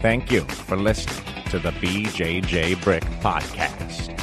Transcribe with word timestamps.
Thank 0.00 0.30
you 0.30 0.42
for 0.42 0.76
listening 0.76 1.24
to 1.46 1.58
the 1.58 1.70
BJJ 1.72 2.82
Brick 2.84 3.02
Podcast. 3.20 4.14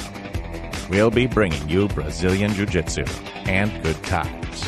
We'll 0.90 1.12
be 1.12 1.28
bringing 1.28 1.68
you 1.68 1.90
Brazilian 1.90 2.54
Jiu 2.54 2.66
Jitsu 2.66 3.04
and 3.46 3.84
good 3.84 4.02
times. 4.04 4.64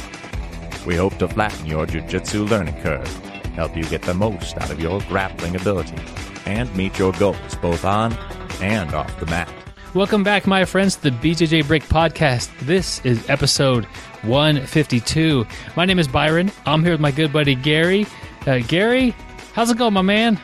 We 0.86 0.96
hope 0.96 1.18
to 1.20 1.30
flatten 1.30 1.66
your 1.66 1.86
Jiu 1.86 2.02
Jitsu 2.02 2.44
learning 2.44 2.82
curve, 2.82 3.08
help 3.56 3.78
you 3.78 3.84
get 3.86 4.02
the 4.02 4.14
most 4.14 4.58
out 4.58 4.70
of 4.70 4.82
your 4.82 5.00
grappling 5.08 5.56
ability, 5.56 5.96
and 6.46 6.74
meet 6.76 7.00
your 7.00 7.14
goals 7.14 7.56
both 7.62 7.86
on 7.86 8.12
and 8.62 8.94
off 8.94 9.18
the 9.22 9.28
mat. 9.28 9.50
Welcome 9.94 10.24
back, 10.24 10.46
my 10.46 10.66
friends, 10.66 10.98
to 10.98 11.04
the 11.04 11.12
BJJ 11.12 11.68
Brick 11.68 11.84
Podcast. 11.84 12.50
This 12.60 13.00
is 13.06 13.30
episode 13.30 13.86
152. 14.24 15.48
My 15.78 15.86
name 15.86 16.00
is 16.00 16.08
Byron. 16.10 16.52
I'm 16.66 16.84
here 16.84 16.92
with 16.92 17.00
my 17.00 17.12
good 17.12 17.32
buddy 17.32 17.56
Gary. 17.56 18.06
Uh, 18.46 18.60
Gary, 18.68 19.16
how's 19.54 19.72
it 19.72 19.78
going, 19.78 19.94
my 19.94 20.02
man? 20.02 20.38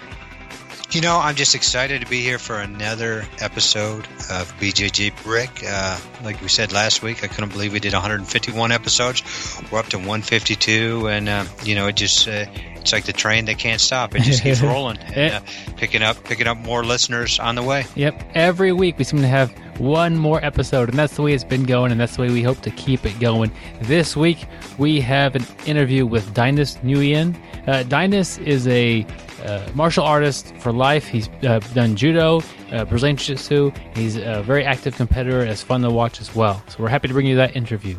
You 0.94 1.02
know, 1.02 1.18
I'm 1.18 1.34
just 1.34 1.56
excited 1.56 2.02
to 2.02 2.08
be 2.08 2.22
here 2.22 2.38
for 2.38 2.60
another 2.60 3.26
episode 3.40 4.06
of 4.30 4.56
BJJ 4.60 5.24
Brick. 5.24 5.64
Uh, 5.68 6.00
like 6.24 6.40
we 6.40 6.48
said 6.48 6.72
last 6.72 7.02
week, 7.02 7.24
I 7.24 7.28
couldn't 7.28 7.50
believe 7.50 7.74
we 7.74 7.80
did 7.80 7.94
151 7.94 8.72
episodes. 8.72 9.24
We're 9.72 9.80
up 9.80 9.88
to 9.88 9.98
152, 9.98 11.08
and 11.08 11.28
uh, 11.28 11.46
you 11.64 11.74
know, 11.74 11.88
it 11.88 11.96
just 11.96 12.28
uh, 12.28 12.46
it's 12.84 12.92
like 12.92 13.06
the 13.06 13.14
train 13.14 13.46
that 13.46 13.58
can't 13.58 13.80
stop. 13.80 14.14
It 14.14 14.24
just 14.24 14.44
keeps 14.44 14.62
rolling, 14.62 14.98
and, 14.98 15.36
uh, 15.36 15.42
picking 15.78 16.02
up, 16.02 16.22
picking 16.26 16.48
up 16.48 16.58
more 16.58 16.84
listeners 16.84 17.40
on 17.40 17.56
the 17.56 17.64
way. 17.64 17.86
Yep. 17.96 18.22
Every 18.36 18.74
week 18.74 18.98
we 18.98 19.06
seem 19.06 19.22
to 19.22 19.28
have 19.28 19.52
one 19.80 20.18
more 20.18 20.44
episode, 20.44 20.90
and 20.90 21.00
that's 21.00 21.16
the 21.16 21.22
way 21.22 21.34
it's 21.34 21.46
been 21.46 21.64
going, 21.64 21.94
and 21.94 22.02
that's 22.02 22.18
the 22.18 22.24
way 22.24 22.30
we 22.30 22.44
hope 22.44 22.60
to 22.62 22.72
keep 22.72 23.06
it 23.06 23.18
going. 23.22 23.52
This 23.84 24.18
week 24.18 24.46
we 24.78 25.00
have 25.00 25.34
an 25.34 25.46
interview 25.66 26.06
with 26.06 26.34
Dainis 26.34 26.78
Nguyen. 26.82 27.38
Uh, 27.70 27.84
Dainis 27.84 28.38
is 28.46 28.68
a 28.68 29.06
uh, 29.46 29.66
martial 29.74 30.04
artist 30.04 30.54
for 30.58 30.74
life. 30.74 31.08
He's 31.08 31.30
uh, 31.44 31.60
done 31.74 31.96
judo, 31.96 32.42
uh, 32.74 32.84
Brazilian 32.84 33.16
Jiu 33.16 33.36
Jitsu. 33.36 33.72
He's 33.96 34.18
a 34.18 34.44
very 34.44 34.66
active 34.66 34.98
competitor. 34.98 35.40
It's 35.40 35.64
fun 35.64 35.82
to 35.84 35.90
watch 35.90 36.20
as 36.20 36.36
well. 36.36 36.62
So 36.68 36.84
we're 36.84 36.90
happy 36.90 37.08
to 37.08 37.14
bring 37.14 37.28
you 37.28 37.38
that 37.38 37.56
interview. 37.56 37.98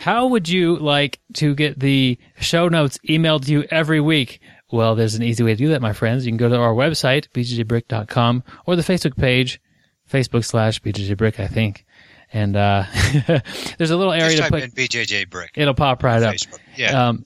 How 0.00 0.28
would 0.28 0.48
you 0.48 0.76
like 0.76 1.20
to 1.34 1.54
get 1.54 1.78
the 1.78 2.16
show 2.38 2.68
notes 2.68 2.98
emailed 3.06 3.44
to 3.44 3.52
you 3.52 3.64
every 3.70 4.00
week? 4.00 4.40
Well, 4.72 4.94
there's 4.94 5.14
an 5.14 5.22
easy 5.22 5.44
way 5.44 5.50
to 5.50 5.56
do 5.56 5.68
that, 5.68 5.82
my 5.82 5.92
friends. 5.92 6.24
You 6.24 6.32
can 6.32 6.38
go 6.38 6.48
to 6.48 6.56
our 6.56 6.72
website, 6.72 7.28
bjjbrick.com, 7.34 8.42
or 8.64 8.76
the 8.76 8.82
Facebook 8.82 9.14
page, 9.18 9.60
Facebook 10.10 10.46
slash 10.46 10.80
bjjbrick, 10.80 11.38
I 11.38 11.48
think. 11.48 11.84
And 12.32 12.56
uh, 12.56 12.84
there's 13.76 13.90
a 13.90 13.96
little 13.98 14.14
area 14.14 14.38
Just 14.38 14.44
to 14.44 14.50
put. 14.50 14.62
in 14.62 14.70
BJJ 14.70 15.28
Brick. 15.28 15.50
It'll 15.54 15.74
pop 15.74 16.02
right 16.02 16.22
up. 16.22 16.34
Facebook. 16.34 16.60
Yeah. 16.76 17.08
Um, 17.08 17.24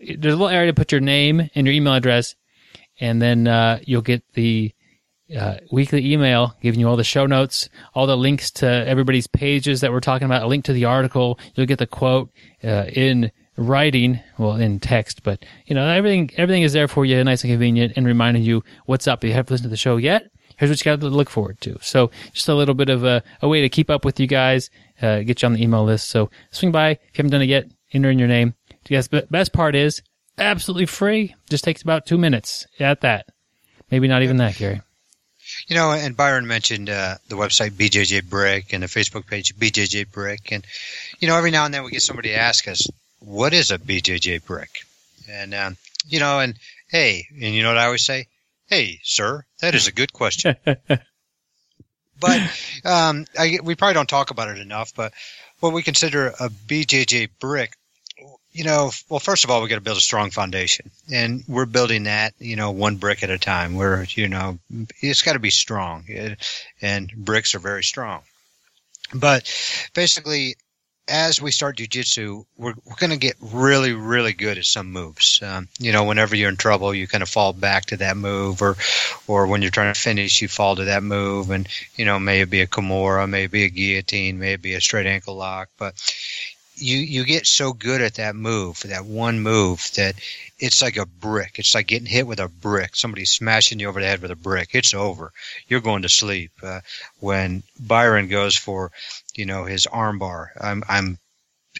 there's 0.00 0.34
a 0.34 0.36
little 0.36 0.48
area 0.48 0.72
to 0.72 0.74
put 0.74 0.92
your 0.92 1.00
name 1.00 1.48
and 1.54 1.66
your 1.66 1.72
email 1.72 1.94
address, 1.94 2.34
and 3.00 3.22
then 3.22 3.48
uh, 3.48 3.78
you'll 3.86 4.02
get 4.02 4.22
the 4.34 4.74
uh, 5.36 5.58
weekly 5.70 6.12
email 6.12 6.56
giving 6.62 6.80
you 6.80 6.88
all 6.88 6.96
the 6.96 7.04
show 7.04 7.26
notes, 7.26 7.68
all 7.94 8.06
the 8.06 8.16
links 8.16 8.50
to 8.52 8.66
everybody's 8.66 9.26
pages 9.26 9.80
that 9.80 9.92
we're 9.92 10.00
talking 10.00 10.26
about, 10.26 10.42
a 10.42 10.46
link 10.46 10.64
to 10.66 10.72
the 10.72 10.84
article. 10.84 11.38
You'll 11.54 11.66
get 11.66 11.78
the 11.78 11.86
quote 11.86 12.30
uh, 12.62 12.86
in 12.92 13.30
writing, 13.56 14.20
well, 14.38 14.56
in 14.56 14.80
text, 14.80 15.22
but 15.22 15.44
you 15.66 15.74
know 15.74 15.86
everything. 15.86 16.30
Everything 16.36 16.62
is 16.62 16.72
there 16.72 16.88
for 16.88 17.04
you, 17.04 17.22
nice 17.22 17.42
and 17.44 17.52
convenient, 17.52 17.92
and 17.96 18.06
reminding 18.06 18.42
you 18.42 18.62
what's 18.86 19.06
up. 19.06 19.24
If 19.24 19.28
you 19.28 19.34
haven't 19.34 19.50
listened 19.50 19.66
to 19.66 19.70
the 19.70 19.76
show 19.76 19.96
yet, 19.96 20.30
here's 20.56 20.70
what 20.70 20.80
you 20.80 20.84
got 20.84 21.00
to 21.00 21.08
look 21.08 21.30
forward 21.30 21.60
to. 21.62 21.78
So 21.80 22.10
just 22.32 22.48
a 22.48 22.54
little 22.54 22.74
bit 22.74 22.88
of 22.88 23.04
a, 23.04 23.22
a 23.42 23.48
way 23.48 23.60
to 23.60 23.68
keep 23.68 23.90
up 23.90 24.04
with 24.04 24.18
you 24.18 24.26
guys, 24.26 24.70
uh, 25.02 25.20
get 25.20 25.42
you 25.42 25.46
on 25.46 25.54
the 25.54 25.62
email 25.62 25.84
list. 25.84 26.08
So 26.08 26.30
swing 26.50 26.72
by 26.72 26.90
if 26.90 26.98
you 26.98 27.18
haven't 27.18 27.32
done 27.32 27.42
it 27.42 27.48
yet. 27.48 27.70
Enter 27.92 28.10
in 28.10 28.18
your 28.18 28.28
name. 28.28 28.54
Yes, 28.88 29.06
but 29.06 29.30
best 29.30 29.52
part 29.52 29.76
is 29.76 30.02
absolutely 30.36 30.86
free. 30.86 31.34
Just 31.48 31.62
takes 31.62 31.82
about 31.82 32.06
two 32.06 32.18
minutes 32.18 32.66
at 32.80 33.02
that. 33.02 33.26
Maybe 33.90 34.08
not 34.08 34.22
even 34.22 34.38
that, 34.38 34.56
Gary. 34.56 34.80
You 35.66 35.76
know, 35.76 35.92
and 35.92 36.16
Byron 36.16 36.46
mentioned 36.46 36.90
uh, 36.90 37.16
the 37.28 37.36
website 37.36 37.70
BJJ 37.70 38.28
Brick 38.28 38.72
and 38.72 38.82
the 38.82 38.86
Facebook 38.86 39.26
page 39.26 39.56
BJJ 39.56 40.10
Brick, 40.10 40.52
and 40.52 40.64
you 41.20 41.28
know, 41.28 41.36
every 41.36 41.50
now 41.50 41.64
and 41.64 41.72
then 41.72 41.84
we 41.84 41.90
get 41.90 42.02
somebody 42.02 42.30
to 42.30 42.36
ask 42.36 42.68
us, 42.68 42.86
"What 43.20 43.54
is 43.54 43.70
a 43.70 43.78
BJJ 43.78 44.44
Brick?" 44.44 44.84
And 45.28 45.54
um, 45.54 45.76
you 46.06 46.20
know, 46.20 46.40
and 46.40 46.54
hey, 46.88 47.26
and 47.32 47.54
you 47.54 47.62
know 47.62 47.70
what 47.70 47.78
I 47.78 47.86
always 47.86 48.04
say? 48.04 48.26
Hey, 48.66 49.00
sir, 49.02 49.44
that 49.60 49.74
is 49.74 49.86
a 49.86 49.92
good 49.92 50.12
question. 50.12 50.56
but 52.20 52.40
um, 52.84 53.24
I, 53.38 53.58
we 53.62 53.74
probably 53.74 53.94
don't 53.94 54.08
talk 54.08 54.30
about 54.30 54.48
it 54.48 54.58
enough. 54.58 54.94
But 54.94 55.12
what 55.60 55.72
we 55.72 55.82
consider 55.82 56.28
a 56.28 56.48
BJJ 56.50 57.30
brick, 57.40 57.76
you 58.54 58.62
know, 58.62 58.92
well, 59.08 59.18
first 59.18 59.42
of 59.42 59.50
all, 59.50 59.60
we 59.60 59.68
got 59.68 59.74
to 59.74 59.80
build 59.80 59.98
a 59.98 60.00
strong 60.00 60.30
foundation, 60.30 60.92
and 61.12 61.42
we're 61.48 61.66
building 61.66 62.04
that, 62.04 62.34
you 62.38 62.54
know, 62.54 62.70
one 62.70 62.96
brick 62.96 63.24
at 63.24 63.30
a 63.30 63.38
time. 63.38 63.74
We're, 63.74 64.04
you 64.10 64.28
know, 64.28 64.58
it's 65.02 65.22
got 65.22 65.32
to 65.32 65.40
be 65.40 65.50
strong, 65.50 66.04
and 66.80 67.12
bricks 67.16 67.56
are 67.56 67.58
very 67.58 67.82
strong. 67.82 68.22
But 69.12 69.52
basically, 69.92 70.54
as 71.08 71.42
we 71.42 71.50
start 71.50 71.78
jujitsu, 71.78 72.46
we're, 72.56 72.74
we're 72.84 72.96
going 72.96 73.10
to 73.10 73.16
get 73.16 73.34
really, 73.40 73.92
really 73.92 74.32
good 74.32 74.56
at 74.56 74.64
some 74.64 74.92
moves. 74.92 75.42
Um, 75.42 75.68
you 75.80 75.90
know, 75.92 76.04
whenever 76.04 76.36
you're 76.36 76.48
in 76.48 76.56
trouble, 76.56 76.94
you 76.94 77.08
kind 77.08 77.22
of 77.22 77.28
fall 77.28 77.52
back 77.52 77.86
to 77.86 77.96
that 77.98 78.16
move, 78.16 78.62
or, 78.62 78.76
or 79.26 79.48
when 79.48 79.62
you're 79.62 79.72
trying 79.72 79.92
to 79.92 80.00
finish, 80.00 80.40
you 80.40 80.46
fall 80.46 80.76
to 80.76 80.84
that 80.84 81.02
move, 81.02 81.50
and 81.50 81.68
you 81.96 82.04
know, 82.04 82.20
maybe 82.20 82.60
a 82.60 82.68
kimura, 82.68 83.28
maybe 83.28 83.64
a 83.64 83.68
guillotine, 83.68 84.38
maybe 84.38 84.74
a 84.74 84.80
straight 84.80 85.06
ankle 85.06 85.34
lock, 85.34 85.70
but 85.76 85.94
you 86.76 86.98
you 86.98 87.24
get 87.24 87.46
so 87.46 87.72
good 87.72 88.00
at 88.00 88.14
that 88.14 88.36
move, 88.36 88.80
that 88.80 89.04
one 89.04 89.40
move, 89.40 89.90
that 89.96 90.14
it's 90.58 90.82
like 90.82 90.96
a 90.96 91.06
brick. 91.06 91.58
It's 91.58 91.74
like 91.74 91.86
getting 91.86 92.06
hit 92.06 92.26
with 92.26 92.40
a 92.40 92.48
brick. 92.48 92.96
Somebody 92.96 93.24
smashing 93.24 93.80
you 93.80 93.88
over 93.88 94.00
the 94.00 94.06
head 94.06 94.22
with 94.22 94.30
a 94.30 94.36
brick. 94.36 94.70
It's 94.72 94.94
over. 94.94 95.32
You're 95.68 95.80
going 95.80 96.02
to 96.02 96.08
sleep. 96.08 96.52
Uh, 96.62 96.80
when 97.20 97.62
Byron 97.78 98.28
goes 98.28 98.56
for, 98.56 98.92
you 99.34 99.46
know, 99.46 99.64
his 99.64 99.86
armbar, 99.86 100.48
I'm 100.60 100.82
I'm 100.88 101.18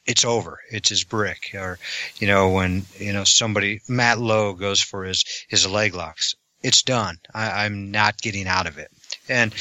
it's 0.06 0.24
over. 0.24 0.60
It's 0.70 0.88
his 0.88 1.04
brick. 1.04 1.50
Or, 1.54 1.78
you 2.18 2.26
know, 2.26 2.50
when, 2.50 2.84
you 2.98 3.12
know, 3.12 3.24
somebody, 3.24 3.80
Matt 3.88 4.18
Lowe 4.18 4.52
goes 4.54 4.80
for 4.80 5.04
his, 5.04 5.24
his 5.48 5.68
leg 5.68 5.94
locks. 5.94 6.34
It's 6.62 6.82
done. 6.82 7.18
I, 7.34 7.64
I'm 7.64 7.90
not 7.90 8.20
getting 8.20 8.46
out 8.46 8.66
of 8.66 8.78
it. 8.78 8.90
And 9.28 9.54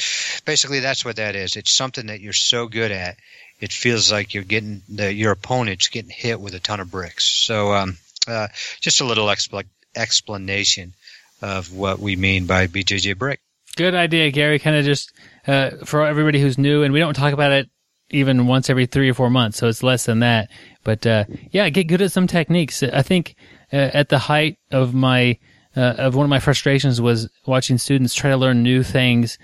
basically 0.44 0.80
that's 0.80 1.04
what 1.04 1.16
that 1.16 1.36
is. 1.36 1.56
It's 1.56 1.72
something 1.72 2.06
that 2.06 2.20
you're 2.20 2.32
so 2.32 2.66
good 2.66 2.90
at. 2.90 3.16
It 3.60 3.72
feels 3.72 4.10
like 4.12 4.34
you're 4.34 4.42
getting 4.42 4.82
the, 4.88 5.12
your 5.12 5.32
opponent's 5.32 5.88
getting 5.88 6.10
hit 6.10 6.40
with 6.40 6.54
a 6.54 6.60
ton 6.60 6.80
of 6.80 6.90
bricks. 6.90 7.24
So, 7.24 7.72
um, 7.72 7.96
uh, 8.26 8.48
just 8.80 9.00
a 9.00 9.04
little 9.04 9.26
expl- 9.26 9.64
explanation 9.94 10.94
of 11.42 11.72
what 11.72 11.98
we 11.98 12.16
mean 12.16 12.46
by 12.46 12.66
BJJ 12.66 13.16
brick. 13.18 13.40
Good 13.76 13.94
idea, 13.94 14.30
Gary. 14.30 14.58
Kind 14.58 14.76
of 14.76 14.84
just 14.84 15.12
uh, 15.46 15.70
for 15.84 16.06
everybody 16.06 16.40
who's 16.40 16.58
new, 16.58 16.82
and 16.82 16.92
we 16.92 17.00
don't 17.00 17.14
talk 17.14 17.32
about 17.32 17.52
it 17.52 17.68
even 18.10 18.46
once 18.46 18.70
every 18.70 18.86
three 18.86 19.10
or 19.10 19.14
four 19.14 19.30
months, 19.30 19.58
so 19.58 19.66
it's 19.66 19.82
less 19.82 20.04
than 20.04 20.20
that. 20.20 20.48
But 20.84 21.06
uh, 21.06 21.24
yeah, 21.50 21.68
get 21.70 21.84
good 21.84 22.02
at 22.02 22.12
some 22.12 22.26
techniques. 22.26 22.82
I 22.82 23.02
think 23.02 23.34
uh, 23.72 23.90
at 23.92 24.08
the 24.08 24.18
height 24.18 24.58
of 24.70 24.94
my 24.94 25.38
uh, 25.76 25.94
of 25.98 26.14
one 26.14 26.24
of 26.24 26.30
my 26.30 26.38
frustrations 26.38 27.00
was 27.00 27.28
watching 27.46 27.78
students 27.78 28.14
try 28.14 28.30
to 28.30 28.36
learn 28.36 28.62
new 28.62 28.82
things 28.82 29.38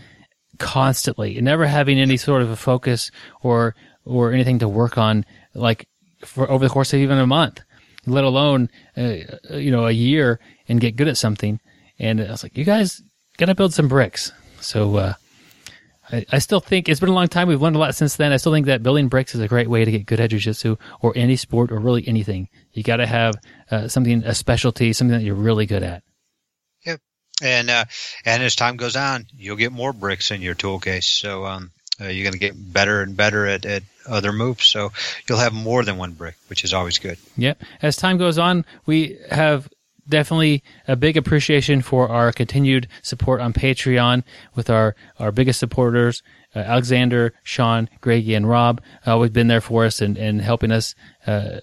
constantly 0.59 1.37
and 1.37 1.45
never 1.45 1.67
having 1.67 1.99
any 1.99 2.17
sort 2.17 2.43
of 2.43 2.51
a 2.51 2.57
focus 2.57 3.11
or 3.43 3.75
or 4.05 4.33
anything 4.33 4.59
to 4.59 4.69
work 4.69 4.99
on 4.99 5.25
like 5.55 5.87
for 6.25 6.51
over 6.51 6.65
the 6.65 6.73
course 6.73 6.93
of 6.93 7.01
even 7.01 7.19
a 7.19 7.27
month 7.27 7.61
let 8.07 8.25
alone 8.25 8.69
uh, 8.97 9.17
you 9.51 9.71
know 9.71 9.87
a 9.87 9.93
year 9.93 10.41
and 10.69 10.81
get 10.81 10.97
good 10.97 11.09
at 11.09 11.17
something 11.17 11.61
and 11.99 12.21
i 12.21 12.31
was 12.31 12.43
like 12.43 12.57
you 12.57 12.65
guys 12.65 13.03
gotta 13.37 13.55
build 13.55 13.73
some 13.73 13.89
bricks 13.89 14.33
so 14.61 14.97
uh 14.97 15.15
I, 16.13 16.27
I 16.33 16.39
still 16.39 16.61
think 16.61 16.89
it's 16.89 17.01
been 17.01 17.09
a 17.09 17.15
long 17.15 17.29
time. 17.29 17.49
We've 17.49 17.61
learned 17.61 17.77
a 17.77 17.79
lot 17.79 17.95
since 17.95 18.17
then. 18.17 18.33
I 18.33 18.37
still 18.37 18.53
think 18.53 18.67
that 18.67 18.83
building 18.83 19.09
bricks 19.09 19.35
is 19.35 19.41
a 19.41 19.49
great 19.49 19.69
way 19.69 19.85
to 19.85 19.91
get 19.91 20.07
good 20.07 20.21
at 20.21 20.31
jujitsu 20.31 20.79
or 21.01 21.13
any 21.17 21.37
sport 21.37 21.71
or 21.71 21.79
really 21.79 22.07
anything. 22.07 22.49
You 22.73 22.83
got 22.83 22.97
to 22.97 23.07
have 23.07 23.35
uh, 23.71 23.89
something, 23.89 24.23
a 24.25 24.35
specialty, 24.35 24.93
something 24.93 25.17
that 25.17 25.25
you're 25.25 25.35
really 25.35 25.67
good 25.67 25.83
at. 25.83 26.03
Yep. 26.85 27.01
And 27.43 27.71
uh, 27.71 27.85
and 28.25 28.43
as 28.43 28.57
time 28.57 28.77
goes 28.77 28.97
on, 28.97 29.27
you'll 29.37 29.57
get 29.57 29.73
more 29.73 29.93
bricks 29.93 30.31
in 30.31 30.43
your 30.43 30.55
tool 30.55 30.79
case. 30.79 31.07
So 31.07 31.47
um, 31.47 31.71
uh, 32.01 32.07
you're 32.07 32.25
going 32.25 32.33
to 32.33 32.39
get 32.39 32.55
better 32.73 33.03
and 33.03 33.17
better 33.17 33.47
at, 33.47 33.67
at 33.67 33.83
other 34.07 34.33
moves. 34.33 34.67
So 34.67 34.93
you'll 35.29 35.39
have 35.39 35.53
more 35.53 35.85
than 35.85 35.97
one 35.97 36.13
brick, 36.13 36.37
which 36.49 36.65
is 36.65 36.73
always 36.73 36.99
good. 36.99 37.19
Yep. 37.37 37.63
As 37.83 37.97
time 37.97 38.19
goes 38.19 38.39
on, 38.39 38.65
we 38.87 39.19
have 39.31 39.69
definitely 40.09 40.63
a 40.89 40.97
big 40.97 41.17
appreciation 41.17 41.83
for 41.83 42.09
our 42.09 42.33
continued 42.33 42.89
support 43.03 43.41
on 43.41 43.53
Patreon 43.53 44.25
with 44.55 44.69
our, 44.69 44.97
our 45.19 45.33
biggest 45.33 45.61
supporters, 45.61 46.23
uh, 46.55 46.61
Alexander, 46.61 47.33
Sean, 47.43 47.89
Greggy, 48.01 48.35
and 48.35 48.49
Rob. 48.49 48.83
Always 49.07 49.31
been 49.31 49.49
there 49.49 49.61
for 49.61 49.85
us 49.85 50.01
and, 50.01 50.19
and 50.19 50.41
helping 50.41 50.73
us 50.73 50.95
uh, 51.27 51.61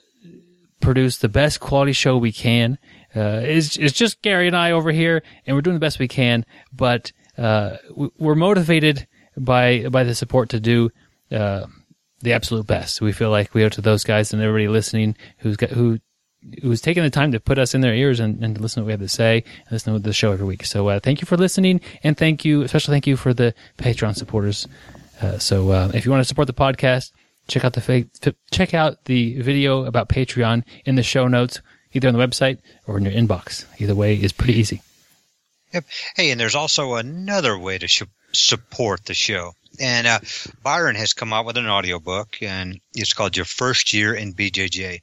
produce 0.80 1.18
the 1.18 1.30
best 1.30 1.60
quality 1.60 1.92
show 1.94 2.18
we 2.18 2.32
can. 2.32 2.78
Uh, 3.16 3.42
it's, 3.44 3.78
it's 3.78 3.98
just 3.98 4.22
Gary 4.22 4.48
and 4.48 4.56
I 4.56 4.72
over 4.72 4.92
here, 4.92 5.24
and 5.46 5.56
we're 5.56 5.62
doing 5.62 5.76
the 5.76 5.82
best 5.82 6.00
we 6.00 6.08
can, 6.08 6.46
but 6.72 7.12
uh, 7.38 7.78
we're 8.18 8.36
motivated 8.36 9.08
by 9.38 9.88
by 9.90 10.04
the 10.04 10.16
support 10.16 10.50
to 10.50 10.60
do 10.60 10.92
uh, 11.32 11.66
the 12.22 12.34
absolute 12.34 12.68
best. 12.68 13.02
We 13.02 13.12
feel 13.12 13.30
like 13.30 13.54
we 13.54 13.64
owe 13.64 13.70
to 13.70 13.82
those 13.82 14.04
guys 14.04 14.34
and 14.34 14.42
everybody 14.42 14.68
listening 14.68 15.16
who's 15.40 15.58
got, 15.58 15.70
who 15.70 16.00
who's 16.62 16.82
taking 16.82 17.04
the 17.04 17.10
time 17.10 17.32
to 17.32 17.40
put 17.40 17.58
us 17.58 17.74
in 17.74 17.82
their 17.82 17.94
ears 17.94 18.20
and, 18.20 18.44
and 18.44 18.60
listen 18.60 18.82
to 18.82 18.84
what 18.84 18.88
we 18.88 18.94
have 18.94 19.02
to 19.02 19.08
say 19.08 19.44
and 19.46 19.72
listen 19.72 19.94
to 19.94 20.00
the 20.00 20.14
show 20.14 20.32
every 20.32 20.46
week. 20.46 20.66
So 20.66 20.88
uh, 20.88 21.00
thank 21.00 21.22
you 21.22 21.26
for 21.26 21.38
listening, 21.38 21.82
and 22.04 22.18
thank 22.18 22.46
you, 22.46 22.62
especially 22.62 22.94
thank 22.94 23.08
you 23.08 23.18
for 23.18 23.34
the 23.34 23.54
Patreon 23.78 24.16
supporters. 24.16 24.68
Uh, 25.22 25.38
so 25.40 25.72
uh, 25.72 25.92
if 25.94 26.06
you 26.06 26.12
want 26.12 26.22
to 26.22 26.28
support 26.28 26.48
the 26.48 26.54
podcast, 26.54 27.12
check 27.48 27.66
out 27.66 27.74
the 27.74 28.36
check 28.52 28.74
out 28.74 29.06
the 29.06 29.40
video 29.42 29.86
about 29.86 30.10
Patreon 30.10 30.64
in 30.86 30.96
the 30.96 31.04
show 31.04 31.28
notes, 31.28 31.62
either 31.94 32.08
on 32.08 32.14
the 32.14 32.26
website 32.26 32.60
or 32.86 32.98
in 32.98 33.06
your 33.06 33.14
inbox. 33.14 33.66
Either 33.80 33.96
way 33.96 34.16
is 34.16 34.32
pretty 34.32 34.54
easy. 34.54 34.82
Yep. 35.74 35.86
Hey, 36.16 36.32
and 36.32 36.40
there's 36.40 36.56
also 36.56 36.94
another 36.96 37.58
way 37.58 37.78
to 37.78 37.88
sh- 37.88 38.04
support 38.38 39.06
the 39.06 39.14
show. 39.14 39.54
And 39.80 40.08
uh, 40.08 40.20
Byron 40.64 40.96
has 40.96 41.14
come 41.14 41.34
out 41.34 41.46
with 41.46 41.58
an 41.58 41.68
audiobook, 41.68 42.38
and 42.42 42.80
it's 42.96 43.14
called 43.14 43.36
Your 43.36 43.46
First 43.46 43.94
Year 43.94 44.14
in 44.14 44.34
BJJ. 44.34 45.02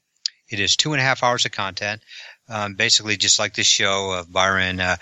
It 0.48 0.60
is 0.60 0.76
two 0.76 0.92
and 0.92 1.00
a 1.00 1.04
half 1.04 1.22
hours 1.22 1.44
of 1.44 1.52
content, 1.52 2.02
um, 2.48 2.74
basically 2.74 3.16
just 3.16 3.38
like 3.38 3.54
this 3.54 3.66
show 3.66 4.12
of 4.12 4.32
Byron 4.32 4.80
uh, 4.80 4.96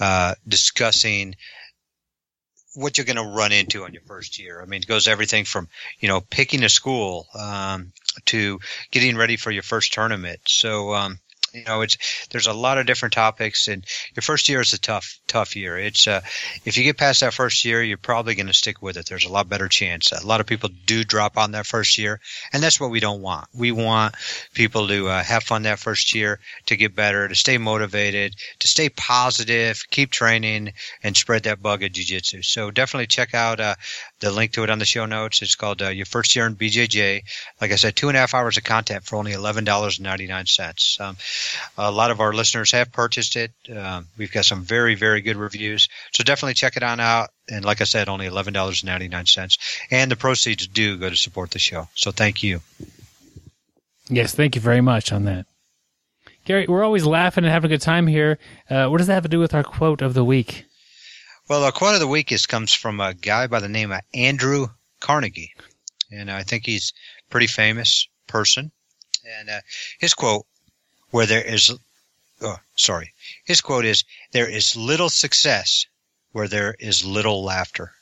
uh, 0.00 0.34
discussing 0.46 1.36
what 2.74 2.98
you're 2.98 3.04
going 3.06 3.16
to 3.16 3.34
run 3.36 3.52
into 3.52 3.84
on 3.84 3.92
your 3.92 4.02
first 4.02 4.38
year. 4.38 4.60
I 4.60 4.66
mean, 4.66 4.82
it 4.82 4.86
goes 4.86 5.08
everything 5.08 5.44
from 5.44 5.68
you 5.98 6.08
know 6.08 6.20
picking 6.20 6.62
a 6.62 6.68
school 6.68 7.26
um, 7.38 7.92
to 8.26 8.60
getting 8.90 9.16
ready 9.16 9.36
for 9.36 9.50
your 9.50 9.62
first 9.62 9.92
tournament. 9.92 10.40
So 10.46 10.94
um, 10.94 11.18
you 11.56 11.64
know, 11.64 11.80
it's 11.80 11.96
there's 12.30 12.46
a 12.46 12.52
lot 12.52 12.78
of 12.78 12.86
different 12.86 13.14
topics, 13.14 13.68
and 13.68 13.84
your 14.14 14.22
first 14.22 14.48
year 14.48 14.60
is 14.60 14.72
a 14.72 14.78
tough, 14.78 15.18
tough 15.26 15.56
year. 15.56 15.78
It's 15.78 16.06
uh, 16.06 16.20
if 16.64 16.76
you 16.76 16.84
get 16.84 16.98
past 16.98 17.20
that 17.20 17.34
first 17.34 17.64
year, 17.64 17.82
you're 17.82 17.96
probably 17.96 18.34
going 18.34 18.46
to 18.46 18.52
stick 18.52 18.82
with 18.82 18.96
it. 18.96 19.06
There's 19.06 19.24
a 19.24 19.32
lot 19.32 19.48
better 19.48 19.68
chance. 19.68 20.12
A 20.12 20.26
lot 20.26 20.40
of 20.40 20.46
people 20.46 20.68
do 20.84 21.02
drop 21.04 21.38
on 21.38 21.52
that 21.52 21.66
first 21.66 21.98
year, 21.98 22.20
and 22.52 22.62
that's 22.62 22.80
what 22.80 22.90
we 22.90 23.00
don't 23.00 23.22
want. 23.22 23.48
We 23.54 23.72
want 23.72 24.14
people 24.52 24.86
to 24.88 25.08
uh, 25.08 25.22
have 25.22 25.44
fun 25.44 25.62
that 25.62 25.78
first 25.78 26.14
year, 26.14 26.38
to 26.66 26.76
get 26.76 26.94
better, 26.94 27.26
to 27.28 27.34
stay 27.34 27.58
motivated, 27.58 28.34
to 28.58 28.68
stay 28.68 28.88
positive, 28.90 29.82
keep 29.90 30.10
training, 30.10 30.72
and 31.02 31.16
spread 31.16 31.44
that 31.44 31.62
bug 31.62 31.82
of 31.82 31.92
jiu-jitsu. 31.92 32.42
So 32.42 32.70
definitely 32.70 33.06
check 33.06 33.34
out 33.34 33.60
uh, 33.60 33.76
the 34.20 34.30
link 34.30 34.52
to 34.52 34.64
it 34.64 34.70
on 34.70 34.78
the 34.78 34.84
show 34.84 35.06
notes. 35.06 35.42
It's 35.42 35.54
called 35.54 35.82
uh, 35.82 35.88
Your 35.88 36.06
First 36.06 36.34
Year 36.34 36.46
in 36.46 36.56
BJJ. 36.56 37.22
Like 37.60 37.72
I 37.72 37.76
said, 37.76 37.96
two 37.96 38.08
and 38.08 38.16
a 38.16 38.20
half 38.20 38.34
hours 38.34 38.56
of 38.56 38.64
content 38.64 39.04
for 39.04 39.16
only 39.16 39.32
eleven 39.32 39.64
dollars 39.64 39.98
and 39.98 40.04
ninety 40.04 40.26
nine 40.26 40.46
cents. 40.46 40.98
Um, 41.00 41.16
a 41.76 41.90
lot 41.90 42.10
of 42.10 42.20
our 42.20 42.32
listeners 42.32 42.72
have 42.72 42.92
purchased 42.92 43.36
it. 43.36 43.52
Um, 43.74 44.06
we've 44.16 44.32
got 44.32 44.44
some 44.44 44.62
very, 44.62 44.94
very 44.94 45.20
good 45.20 45.36
reviews. 45.36 45.88
So 46.12 46.24
definitely 46.24 46.54
check 46.54 46.76
it 46.76 46.82
on 46.82 47.00
out. 47.00 47.30
And 47.48 47.64
like 47.64 47.80
I 47.80 47.84
said, 47.84 48.08
only 48.08 48.26
$11.99. 48.26 49.58
And 49.90 50.10
the 50.10 50.16
proceeds 50.16 50.66
do 50.66 50.96
go 50.96 51.08
to 51.08 51.16
support 51.16 51.52
the 51.52 51.58
show. 51.58 51.88
So 51.94 52.10
thank 52.10 52.42
you. 52.42 52.60
Yes, 54.08 54.34
thank 54.34 54.54
you 54.54 54.60
very 54.60 54.80
much 54.80 55.12
on 55.12 55.24
that. 55.24 55.46
Gary, 56.44 56.66
we're 56.68 56.84
always 56.84 57.04
laughing 57.04 57.44
and 57.44 57.52
having 57.52 57.70
a 57.70 57.74
good 57.74 57.82
time 57.82 58.06
here. 58.06 58.38
Uh, 58.70 58.86
what 58.88 58.98
does 58.98 59.08
that 59.08 59.14
have 59.14 59.24
to 59.24 59.28
do 59.28 59.40
with 59.40 59.52
our 59.52 59.64
quote 59.64 60.00
of 60.00 60.14
the 60.14 60.24
week? 60.24 60.65
Well, 61.48 61.62
our 61.62 61.70
quote 61.70 61.94
of 61.94 62.00
the 62.00 62.08
week 62.08 62.32
is 62.32 62.46
comes 62.46 62.72
from 62.72 63.00
a 63.00 63.14
guy 63.14 63.46
by 63.46 63.60
the 63.60 63.68
name 63.68 63.92
of 63.92 64.00
Andrew 64.12 64.66
Carnegie. 64.98 65.52
And 66.10 66.28
I 66.30 66.42
think 66.42 66.66
he's 66.66 66.92
a 67.26 67.30
pretty 67.30 67.46
famous 67.46 68.08
person. 68.26 68.72
And 69.38 69.50
uh, 69.50 69.60
his 70.00 70.12
quote 70.12 70.44
where 71.10 71.26
there 71.26 71.42
is, 71.42 71.72
oh, 72.42 72.56
sorry, 72.74 73.12
his 73.44 73.60
quote 73.60 73.84
is, 73.84 74.02
there 74.32 74.48
is 74.48 74.76
little 74.76 75.08
success 75.08 75.86
where 76.32 76.48
there 76.48 76.74
is 76.80 77.04
little 77.04 77.44
laughter. 77.44 77.92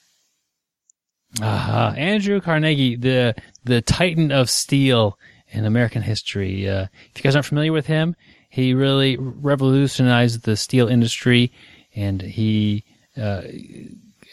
Uh-huh. 1.43 1.93
Andrew 1.97 2.41
Carnegie, 2.41 2.97
the 2.97 3.35
the 3.65 3.83
titan 3.83 4.31
of 4.31 4.49
steel 4.49 5.19
in 5.51 5.65
American 5.65 6.01
history. 6.01 6.69
Uh, 6.69 6.87
if 7.11 7.17
you 7.17 7.23
guys 7.23 7.35
aren't 7.35 7.47
familiar 7.47 7.73
with 7.73 7.87
him, 7.87 8.15
he 8.49 8.73
really 8.73 9.17
revolutionized 9.19 10.45
the 10.45 10.57
steel 10.57 10.87
industry, 10.89 11.51
and 11.95 12.23
he 12.23 12.85
uh, 13.17 13.43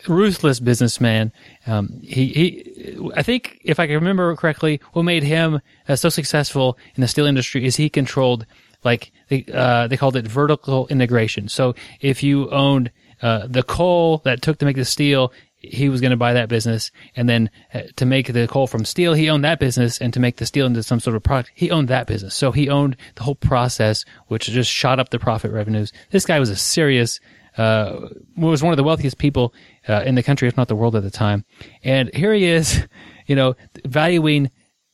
ruthless 0.07 0.59
businessman. 0.59 1.31
Um, 1.67 1.99
he, 2.01 2.27
he, 2.27 2.99
I 3.15 3.23
think 3.23 3.59
if 3.63 3.79
I 3.79 3.87
can 3.87 3.95
remember 3.95 4.35
correctly, 4.35 4.81
what 4.93 5.03
made 5.03 5.23
him 5.23 5.61
uh, 5.87 5.95
so 5.95 6.09
successful 6.09 6.77
in 6.95 7.01
the 7.01 7.07
steel 7.07 7.25
industry 7.25 7.65
is 7.65 7.75
he 7.75 7.89
controlled 7.89 8.45
like 8.83 9.11
they, 9.29 9.45
uh, 9.53 9.87
they 9.87 9.97
called 9.97 10.15
it 10.15 10.27
vertical 10.27 10.87
integration. 10.87 11.47
So 11.47 11.75
if 11.99 12.23
you 12.23 12.49
owned 12.49 12.91
uh, 13.21 13.45
the 13.47 13.63
coal 13.63 14.19
that 14.19 14.41
took 14.41 14.57
to 14.59 14.65
make 14.65 14.75
the 14.75 14.85
steel, 14.85 15.31
he 15.57 15.89
was 15.89 16.01
going 16.01 16.11
to 16.11 16.17
buy 16.17 16.33
that 16.33 16.49
business, 16.49 16.89
and 17.15 17.29
then 17.29 17.51
uh, 17.71 17.81
to 17.97 18.05
make 18.07 18.33
the 18.33 18.47
coal 18.47 18.65
from 18.65 18.83
steel, 18.83 19.13
he 19.13 19.29
owned 19.29 19.43
that 19.43 19.59
business, 19.59 20.01
and 20.01 20.11
to 20.11 20.19
make 20.19 20.37
the 20.37 20.45
steel 20.47 20.65
into 20.65 20.81
some 20.81 20.99
sort 20.99 21.15
of 21.15 21.21
product, 21.21 21.51
he 21.53 21.69
owned 21.69 21.87
that 21.87 22.07
business. 22.07 22.33
So 22.33 22.51
he 22.51 22.67
owned 22.67 22.97
the 23.13 23.23
whole 23.23 23.35
process, 23.35 24.03
which 24.25 24.47
just 24.47 24.71
shot 24.71 24.99
up 24.99 25.09
the 25.09 25.19
profit 25.19 25.51
revenues. 25.51 25.93
This 26.09 26.25
guy 26.25 26.39
was 26.39 26.49
a 26.49 26.55
serious 26.55 27.19
uh, 27.57 28.07
was 28.37 28.63
one 28.63 28.73
of 28.73 28.77
the 28.77 28.83
wealthiest 28.83 29.17
people 29.17 29.53
uh, 29.87 30.03
in 30.05 30.15
the 30.15 30.23
country, 30.23 30.47
if 30.47 30.57
not 30.57 30.67
the 30.67 30.75
world 30.75 30.95
at 30.95 31.03
the 31.03 31.11
time. 31.11 31.45
And 31.83 32.13
here 32.13 32.33
he 32.33 32.45
is, 32.45 32.87
you 33.27 33.35
know, 33.35 33.55
valuing 33.85 34.51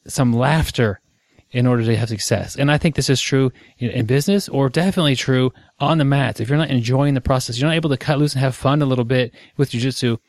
some 0.07 0.33
laughter 0.33 1.01
in 1.51 1.65
order 1.65 1.83
to 1.83 1.95
have 1.95 2.09
success. 2.09 2.55
And 2.55 2.71
I 2.71 2.77
think 2.77 2.95
this 2.95 3.09
is 3.09 3.21
true 3.21 3.51
in 3.79 4.05
business 4.05 4.49
or 4.49 4.69
definitely 4.69 5.15
true 5.15 5.53
on 5.79 5.97
the 5.97 6.05
mats. 6.05 6.39
If 6.39 6.49
you're 6.49 6.57
not 6.57 6.69
enjoying 6.69 7.13
the 7.13 7.21
process, 7.21 7.57
you're 7.57 7.69
not 7.69 7.75
able 7.75 7.89
to 7.89 7.97
cut 7.97 8.19
loose 8.19 8.33
and 8.33 8.41
have 8.41 8.55
fun 8.55 8.81
a 8.81 8.85
little 8.85 9.05
bit 9.05 9.33
with 9.55 9.71
jujitsu, 9.71 10.19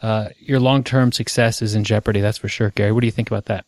uh, 0.00 0.30
your 0.38 0.60
long-term 0.60 1.12
success 1.12 1.62
is 1.62 1.74
in 1.74 1.84
jeopardy. 1.84 2.20
That's 2.20 2.38
for 2.38 2.48
sure. 2.48 2.70
Gary, 2.70 2.92
what 2.92 3.00
do 3.00 3.06
you 3.06 3.12
think 3.12 3.30
about 3.30 3.46
that? 3.46 3.64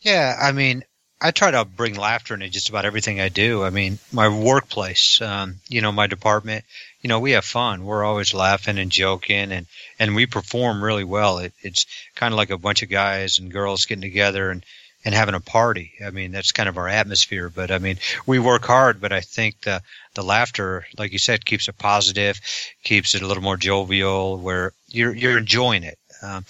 Yeah, 0.00 0.36
I 0.40 0.52
mean, 0.52 0.84
I 1.20 1.30
try 1.30 1.50
to 1.50 1.64
bring 1.64 1.94
laughter 1.94 2.34
into 2.34 2.48
just 2.48 2.68
about 2.68 2.84
everything 2.84 3.20
I 3.20 3.28
do. 3.28 3.62
I 3.62 3.70
mean, 3.70 3.98
my 4.12 4.28
workplace, 4.28 5.20
um, 5.20 5.56
you 5.68 5.80
know, 5.80 5.92
my 5.92 6.06
department, 6.06 6.64
you 7.02 7.08
know, 7.08 7.20
we 7.20 7.32
have 7.32 7.44
fun. 7.44 7.84
We're 7.84 8.04
always 8.04 8.32
laughing 8.32 8.78
and 8.78 8.90
joking 8.90 9.52
and, 9.52 9.66
and 9.98 10.14
we 10.14 10.26
perform 10.26 10.82
really 10.82 11.04
well. 11.04 11.38
It, 11.38 11.52
it's 11.60 11.86
kind 12.14 12.32
of 12.32 12.38
like 12.38 12.50
a 12.50 12.58
bunch 12.58 12.82
of 12.82 12.88
guys 12.88 13.38
and 13.38 13.52
girls 13.52 13.86
getting 13.86 14.02
together 14.02 14.50
and, 14.50 14.64
and 15.04 15.14
having 15.14 15.34
a 15.34 15.40
party. 15.40 15.94
I 16.04 16.10
mean, 16.10 16.30
that's 16.30 16.52
kind 16.52 16.68
of 16.68 16.78
our 16.78 16.88
atmosphere. 16.88 17.48
But 17.48 17.72
I 17.72 17.78
mean, 17.78 17.98
we 18.24 18.38
work 18.38 18.64
hard, 18.64 19.00
but 19.00 19.12
I 19.12 19.20
think 19.20 19.60
the 19.62 19.82
the 20.14 20.22
laughter, 20.22 20.86
like 20.96 21.12
you 21.12 21.18
said, 21.18 21.44
keeps 21.44 21.68
it 21.68 21.76
positive, 21.76 22.40
keeps 22.84 23.16
it 23.16 23.22
a 23.22 23.26
little 23.26 23.42
more 23.42 23.56
jovial, 23.56 24.38
where 24.38 24.72
you're 24.86 25.14
you're 25.14 25.38
enjoying 25.38 25.82
it. 25.82 25.98
Um, 26.22 26.44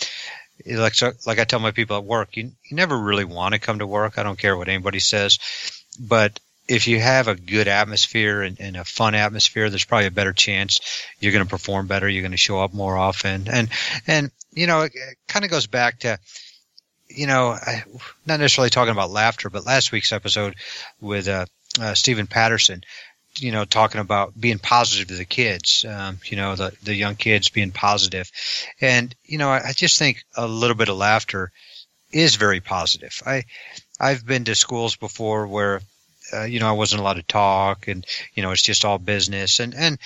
like 0.66 0.94
so, 0.94 1.12
like 1.26 1.38
I 1.38 1.44
tell 1.44 1.60
my 1.60 1.70
people 1.70 1.96
at 1.96 2.04
work, 2.04 2.36
you 2.36 2.52
you 2.68 2.76
never 2.76 2.98
really 2.98 3.24
want 3.24 3.54
to 3.54 3.58
come 3.58 3.78
to 3.78 3.86
work. 3.86 4.18
I 4.18 4.22
don't 4.22 4.38
care 4.38 4.56
what 4.56 4.68
anybody 4.68 5.00
says, 5.00 5.38
but 5.98 6.38
if 6.68 6.86
you 6.88 7.00
have 7.00 7.28
a 7.28 7.34
good 7.34 7.68
atmosphere 7.68 8.42
and, 8.42 8.60
and, 8.60 8.76
a 8.76 8.84
fun 8.84 9.14
atmosphere, 9.14 9.68
there's 9.68 9.84
probably 9.84 10.06
a 10.06 10.12
better 10.12 10.32
chance 10.32 10.80
you're 11.18 11.32
going 11.32 11.44
to 11.44 11.50
perform 11.50 11.86
better. 11.86 12.08
You're 12.08 12.22
going 12.22 12.30
to 12.32 12.36
show 12.36 12.60
up 12.60 12.72
more 12.72 12.96
often, 12.96 13.48
and 13.48 13.68
and 14.06 14.30
you 14.52 14.66
know 14.66 14.82
it, 14.82 14.92
it 14.94 15.18
kind 15.28 15.44
of 15.44 15.50
goes 15.50 15.66
back 15.66 16.00
to 16.00 16.18
you 17.14 17.26
know, 17.26 17.50
I, 17.50 17.84
not 18.26 18.40
necessarily 18.40 18.70
talking 18.70 18.92
about 18.92 19.10
laughter, 19.10 19.50
but 19.50 19.66
last 19.66 19.92
week's 19.92 20.12
episode 20.12 20.56
with 21.00 21.28
uh, 21.28 21.46
uh, 21.80 21.94
Stephen 21.94 22.26
Patterson, 22.26 22.82
you 23.38 23.52
know, 23.52 23.64
talking 23.64 24.00
about 24.00 24.38
being 24.38 24.58
positive 24.58 25.08
to 25.08 25.14
the 25.14 25.24
kids, 25.24 25.84
um, 25.84 26.18
you 26.24 26.36
know, 26.36 26.54
the 26.54 26.76
the 26.82 26.94
young 26.94 27.16
kids 27.16 27.48
being 27.48 27.70
positive, 27.70 28.30
and 28.80 29.14
you 29.24 29.38
know, 29.38 29.48
I, 29.48 29.68
I 29.68 29.72
just 29.72 29.98
think 29.98 30.24
a 30.36 30.46
little 30.46 30.76
bit 30.76 30.88
of 30.88 30.96
laughter 30.96 31.50
is 32.10 32.36
very 32.36 32.60
positive. 32.60 33.22
I 33.26 33.44
I've 33.98 34.26
been 34.26 34.44
to 34.44 34.54
schools 34.54 34.96
before 34.96 35.46
where 35.46 35.80
uh, 36.32 36.44
you 36.44 36.60
know, 36.60 36.68
I 36.68 36.72
wasn't 36.72 37.00
allowed 37.00 37.14
to 37.14 37.22
talk 37.22 37.88
and, 37.88 38.06
you 38.34 38.42
know, 38.42 38.50
it's 38.50 38.62
just 38.62 38.84
all 38.84 38.98
business. 38.98 39.60
And, 39.60 39.74
and 39.74 39.98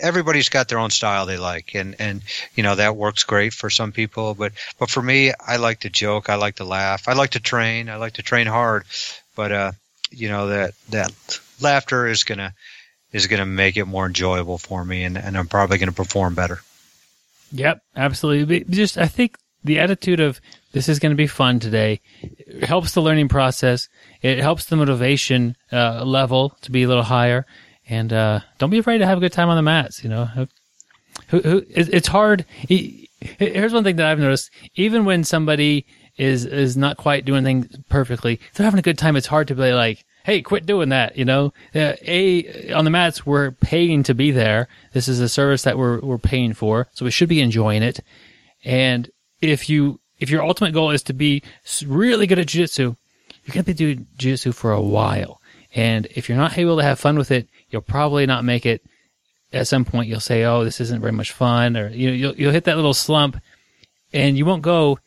everybody's 0.00 0.48
got 0.48 0.68
their 0.68 0.78
own 0.78 0.90
style 0.90 1.26
they 1.26 1.36
like 1.36 1.74
and 1.74 1.94
and 1.98 2.22
you 2.54 2.62
know 2.62 2.74
that 2.74 2.96
works 2.96 3.24
great 3.24 3.52
for 3.52 3.70
some 3.70 3.92
people. 3.92 4.34
But 4.34 4.52
but 4.78 4.90
for 4.90 5.02
me 5.02 5.32
I 5.46 5.56
like 5.56 5.80
to 5.80 5.90
joke. 5.90 6.28
I 6.28 6.34
like 6.34 6.56
to 6.56 6.64
laugh. 6.64 7.08
I 7.08 7.12
like 7.12 7.30
to 7.30 7.40
train. 7.40 7.88
I 7.88 7.96
like 7.96 8.14
to 8.14 8.22
train 8.22 8.46
hard. 8.46 8.84
But 9.36 9.52
uh 9.52 9.72
you 10.10 10.28
know 10.28 10.48
that 10.48 10.74
that 10.90 11.40
laughter 11.60 12.06
is 12.06 12.24
going 12.24 12.38
to 12.38 12.52
is 13.12 13.26
going 13.26 13.40
to 13.40 13.46
make 13.46 13.76
it 13.76 13.84
more 13.84 14.06
enjoyable 14.06 14.58
for 14.58 14.84
me 14.84 15.04
and 15.04 15.16
and 15.16 15.36
I'm 15.36 15.48
probably 15.48 15.78
going 15.78 15.90
to 15.90 15.94
perform 15.94 16.34
better. 16.34 16.60
Yep 17.52 17.82
absolutely. 17.96 18.64
Just 18.68 18.98
I 18.98 19.06
think 19.06 19.36
the 19.64 19.78
attitude 19.78 20.20
of 20.20 20.40
this 20.72 20.88
is 20.88 20.98
going 20.98 21.10
to 21.10 21.16
be 21.16 21.26
fun 21.26 21.60
today 21.60 22.00
it 22.22 22.64
helps 22.64 22.92
the 22.92 23.02
learning 23.02 23.28
process 23.28 23.88
it 24.22 24.38
helps 24.38 24.66
the 24.66 24.76
motivation 24.76 25.56
uh, 25.72 26.04
level 26.04 26.56
to 26.60 26.70
be 26.70 26.82
a 26.82 26.88
little 26.88 27.02
higher 27.02 27.46
and 27.88 28.12
uh, 28.12 28.40
don't 28.58 28.70
be 28.70 28.78
afraid 28.78 28.98
to 28.98 29.06
have 29.06 29.18
a 29.18 29.20
good 29.20 29.32
time 29.32 29.48
on 29.48 29.56
the 29.56 29.62
mats. 29.62 30.02
You 30.02 30.10
know, 30.10 30.24
who, 31.28 31.40
who, 31.40 31.62
it's 31.68 32.08
hard. 32.08 32.44
Here's 32.68 33.72
one 33.72 33.84
thing 33.84 33.96
that 33.96 34.06
I've 34.06 34.18
noticed: 34.18 34.50
even 34.74 35.04
when 35.04 35.24
somebody 35.24 35.86
is 36.16 36.44
is 36.44 36.76
not 36.76 36.96
quite 36.96 37.24
doing 37.24 37.44
things 37.44 37.66
perfectly, 37.88 38.40
they're 38.54 38.64
having 38.64 38.78
a 38.78 38.82
good 38.82 38.98
time. 38.98 39.16
It's 39.16 39.26
hard 39.26 39.48
to 39.48 39.54
be 39.54 39.72
like, 39.72 40.04
"Hey, 40.24 40.42
quit 40.42 40.66
doing 40.66 40.90
that." 40.90 41.16
You 41.16 41.24
know, 41.24 41.52
uh, 41.74 41.94
a 42.02 42.72
on 42.72 42.84
the 42.84 42.90
mats, 42.90 43.26
we're 43.26 43.50
paying 43.50 44.04
to 44.04 44.14
be 44.14 44.30
there. 44.30 44.68
This 44.92 45.08
is 45.08 45.20
a 45.20 45.28
service 45.28 45.62
that 45.62 45.78
we're 45.78 46.00
we're 46.00 46.18
paying 46.18 46.54
for, 46.54 46.88
so 46.92 47.04
we 47.04 47.10
should 47.10 47.28
be 47.28 47.40
enjoying 47.40 47.82
it. 47.82 48.00
And 48.64 49.10
if 49.42 49.68
you 49.68 50.00
if 50.18 50.30
your 50.30 50.42
ultimate 50.42 50.72
goal 50.72 50.90
is 50.90 51.02
to 51.04 51.12
be 51.12 51.42
really 51.84 52.26
good 52.26 52.38
at 52.38 52.46
jiu-jitsu, 52.46 52.94
you're 53.44 53.54
going 53.54 53.64
to 53.64 53.72
be 53.72 53.74
doing 53.74 54.06
jiu-jitsu 54.16 54.52
for 54.52 54.72
a 54.72 54.80
while 54.80 55.40
And 55.74 56.06
if 56.14 56.28
you're 56.28 56.38
not 56.38 56.56
able 56.56 56.76
to 56.76 56.82
have 56.82 57.00
fun 57.00 57.18
with 57.18 57.30
it, 57.30 57.48
you'll 57.70 57.82
probably 57.82 58.26
not 58.26 58.44
make 58.44 58.66
it. 58.66 58.82
At 59.52 59.66
some 59.66 59.84
point, 59.84 60.08
you'll 60.08 60.20
say, 60.20 60.44
"Oh, 60.44 60.64
this 60.64 60.80
isn't 60.80 61.00
very 61.00 61.12
much 61.12 61.32
fun," 61.32 61.76
or 61.76 61.88
you 61.88 62.08
know, 62.08 62.14
you'll 62.14 62.34
you'll 62.36 62.52
hit 62.52 62.64
that 62.64 62.76
little 62.76 62.94
slump, 62.94 63.36
and 64.12 64.38
you 64.38 64.46
won't 64.46 64.62
go 64.62 64.98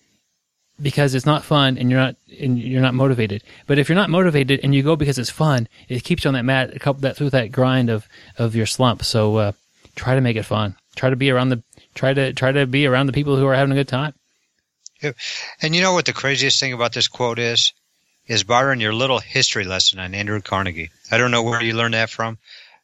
because 0.82 1.16
it's 1.16 1.26
not 1.26 1.44
fun 1.44 1.78
and 1.78 1.90
you're 1.90 2.00
not 2.00 2.16
and 2.40 2.60
you're 2.60 2.82
not 2.82 2.94
motivated. 2.94 3.44
But 3.66 3.80
if 3.80 3.90
you're 3.90 3.96
not 3.96 4.10
motivated 4.10 4.60
and 4.64 4.76
you 4.76 4.84
go 4.84 4.96
because 4.96 5.18
it's 5.18 5.30
fun, 5.30 5.68
it 5.88 6.04
keeps 6.04 6.24
you 6.24 6.28
on 6.28 6.34
that 6.34 6.46
mat, 6.46 6.76
a 6.76 6.80
couple 6.80 7.02
that 7.02 7.16
through 7.16 7.32
that 7.32 7.52
grind 7.52 7.90
of 7.90 8.08
of 8.38 8.56
your 8.56 8.66
slump. 8.66 9.04
So 9.04 9.38
uh, 9.38 9.52
try 9.96 10.16
to 10.16 10.22
make 10.22 10.36
it 10.38 10.44
fun. 10.44 10.76
Try 10.96 11.10
to 11.10 11.16
be 11.16 11.32
around 11.32 11.50
the 11.50 11.64
try 11.94 12.14
to 12.14 12.34
try 12.34 12.52
to 12.52 12.66
be 12.66 12.86
around 12.86 13.08
the 13.08 13.14
people 13.14 13.38
who 13.38 13.48
are 13.48 13.56
having 13.56 13.72
a 13.72 13.76
good 13.76 13.88
time. 13.88 14.14
And 15.02 15.76
you 15.76 15.82
know 15.82 15.94
what 15.94 16.06
the 16.06 16.14
craziest 16.14 16.60
thing 16.60 16.74
about 16.74 16.94
this 16.94 17.08
quote 17.08 17.40
is? 17.40 17.74
Is 18.28 18.44
Byron 18.44 18.80
your 18.80 18.94
little 18.94 19.20
history 19.20 19.66
lesson 19.66 20.00
on 20.00 20.16
Andrew 20.16 20.42
Carnegie. 20.42 20.90
I 21.12 21.18
don't 21.18 21.30
know 21.32 21.44
where 21.44 21.62
you 21.62 21.74
learned 21.74 21.94
that 21.94 22.10
from, 22.10 22.40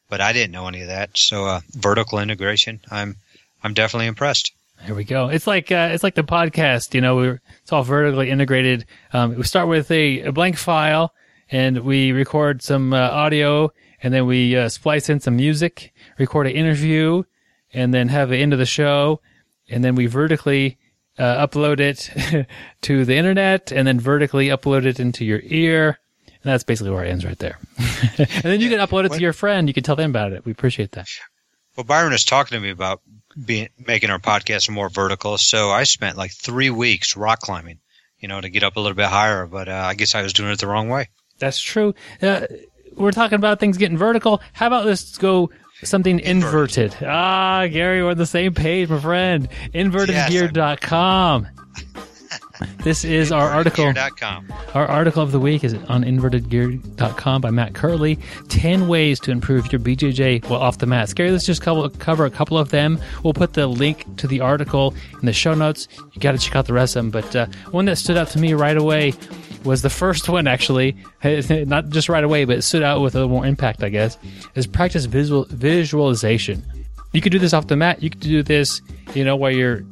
but 0.08 0.20
I 0.20 0.32
didn't 0.32 0.52
know 0.52 0.68
any 0.68 0.82
of 0.82 0.88
that. 0.88 1.16
So 1.16 1.46
uh, 1.46 1.60
vertical 1.72 2.20
integration, 2.20 2.80
I'm 2.90 3.16
I'm 3.64 3.74
definitely 3.74 4.06
impressed. 4.06 4.52
There 4.86 4.94
we 4.94 5.04
go. 5.04 5.28
It's 5.28 5.46
like 5.46 5.70
uh, 5.70 5.90
it's 5.92 6.02
like 6.02 6.16
the 6.16 6.24
podcast. 6.24 6.94
You 6.94 7.00
know, 7.00 7.16
we're 7.16 7.40
it's 7.62 7.72
all 7.72 7.82
vertically 7.82 8.30
integrated. 8.30 8.84
Um, 9.12 9.36
we 9.36 9.42
start 9.44 9.68
with 9.68 9.90
a, 9.90 10.22
a, 10.22 10.32
blank 10.32 10.56
file, 10.56 11.12
and 11.50 11.78
we 11.78 12.12
record 12.12 12.62
some 12.62 12.92
uh, 12.92 12.98
audio, 12.98 13.72
and 14.02 14.12
then 14.12 14.26
we 14.26 14.56
uh, 14.56 14.68
splice 14.68 15.08
in 15.08 15.20
some 15.20 15.36
music, 15.36 15.92
record 16.18 16.46
an 16.46 16.52
interview, 16.52 17.22
and 17.72 17.94
then 17.94 18.08
have 18.08 18.28
the 18.28 18.38
end 18.38 18.52
of 18.52 18.58
the 18.58 18.66
show, 18.66 19.20
and 19.68 19.84
then 19.84 19.94
we 19.94 20.06
vertically 20.06 20.78
uh, 21.18 21.46
upload 21.46 21.80
it 21.80 22.46
to 22.82 23.04
the 23.04 23.16
internet, 23.16 23.72
and 23.72 23.86
then 23.86 24.00
vertically 24.00 24.48
upload 24.48 24.84
it 24.84 25.00
into 25.00 25.24
your 25.24 25.40
ear. 25.44 25.98
And 26.26 26.50
that's 26.50 26.64
basically 26.64 26.90
where 26.90 27.04
it 27.04 27.10
ends 27.10 27.24
right 27.24 27.38
there. 27.38 27.58
and 28.18 28.42
then 28.42 28.60
you 28.60 28.68
can 28.68 28.80
upload 28.80 29.04
it 29.04 29.12
to 29.12 29.20
your 29.20 29.32
friend. 29.32 29.68
You 29.68 29.74
can 29.74 29.84
tell 29.84 29.96
them 29.96 30.10
about 30.10 30.32
it. 30.32 30.44
We 30.44 30.52
appreciate 30.52 30.92
that. 30.92 31.08
Well, 31.76 31.84
Byron 31.84 32.12
is 32.12 32.24
talking 32.24 32.56
to 32.56 32.60
me 32.60 32.70
about 32.70 33.00
being 33.44 33.68
making 33.78 34.10
our 34.10 34.18
podcast 34.18 34.68
more 34.68 34.88
vertical. 34.88 35.38
So 35.38 35.70
I 35.70 35.84
spent 35.84 36.16
like 36.16 36.32
three 36.32 36.70
weeks 36.70 37.16
rock 37.16 37.40
climbing, 37.40 37.78
you 38.18 38.28
know, 38.28 38.40
to 38.40 38.48
get 38.48 38.62
up 38.62 38.76
a 38.76 38.80
little 38.80 38.96
bit 38.96 39.06
higher. 39.06 39.46
But 39.46 39.68
uh, 39.68 39.84
I 39.86 39.94
guess 39.94 40.14
I 40.14 40.22
was 40.22 40.32
doing 40.32 40.50
it 40.50 40.58
the 40.58 40.66
wrong 40.66 40.88
way. 40.88 41.08
That's 41.38 41.60
true. 41.60 41.94
Uh, 42.20 42.46
we're 42.94 43.12
talking 43.12 43.36
about 43.36 43.60
things 43.60 43.78
getting 43.78 43.96
vertical. 43.96 44.42
How 44.52 44.66
about 44.66 44.84
let's 44.84 45.16
go 45.16 45.50
something 45.82 46.20
inverted? 46.20 46.92
inverted. 46.92 47.08
Ah, 47.08 47.66
Gary, 47.70 48.02
we're 48.02 48.10
on 48.10 48.18
the 48.18 48.26
same 48.26 48.54
page, 48.54 48.88
my 48.88 49.00
friend. 49.00 49.48
Invertedgear.com. 49.74 51.46
Yes, 51.46 52.76
this 52.84 53.04
is 53.04 53.32
our 53.32 53.48
article. 53.48 53.92
Our 54.74 54.86
article 54.86 55.22
of 55.22 55.32
the 55.32 55.40
week 55.40 55.64
is 55.64 55.74
on 55.74 56.04
invertedgear.com 56.04 57.40
by 57.40 57.50
Matt 57.50 57.72
Kirtley. 57.74 58.18
10 58.48 58.88
ways 58.88 59.20
to 59.20 59.30
improve 59.30 59.72
your 59.72 59.80
BJJ 59.80 60.48
while 60.48 60.60
off 60.60 60.78
the 60.78 60.86
mat. 60.86 61.12
Gary, 61.14 61.30
let's 61.30 61.46
just 61.46 61.62
cover, 61.62 61.88
cover 61.88 62.24
a 62.24 62.30
couple 62.30 62.56
of 62.58 62.70
them. 62.70 62.98
We'll 63.22 63.34
put 63.34 63.54
the 63.54 63.66
link 63.66 64.16
to 64.18 64.26
the 64.26 64.40
article 64.40 64.94
in 65.20 65.26
the 65.26 65.32
show 65.32 65.54
notes. 65.54 65.88
You 66.12 66.20
got 66.20 66.32
to 66.32 66.38
check 66.38 66.56
out 66.56 66.66
the 66.66 66.72
rest 66.72 66.96
of 66.96 67.04
them. 67.04 67.10
But 67.10 67.36
uh, 67.36 67.46
one 67.70 67.84
that 67.86 67.96
stood 67.96 68.16
out 68.16 68.28
to 68.28 68.38
me 68.38 68.54
right 68.54 68.76
away 68.76 69.12
was 69.64 69.82
the 69.82 69.90
first 69.90 70.28
one, 70.28 70.46
actually. 70.46 70.96
Not 71.24 71.88
just 71.90 72.08
right 72.08 72.24
away, 72.24 72.44
but 72.44 72.58
it 72.58 72.62
stood 72.62 72.82
out 72.82 73.00
with 73.00 73.14
a 73.14 73.18
little 73.18 73.30
more 73.30 73.46
impact, 73.46 73.82
I 73.82 73.88
guess, 73.88 74.18
is 74.54 74.66
practice 74.66 75.04
visual, 75.04 75.46
visualization. 75.48 76.62
You 77.12 77.20
could 77.20 77.32
do 77.32 77.38
this 77.38 77.52
off 77.52 77.66
the 77.66 77.76
mat. 77.76 78.02
You 78.02 78.10
could 78.10 78.20
do 78.20 78.42
this, 78.42 78.80
you 79.14 79.24
know, 79.24 79.36
while 79.36 79.50
you're 79.50 79.84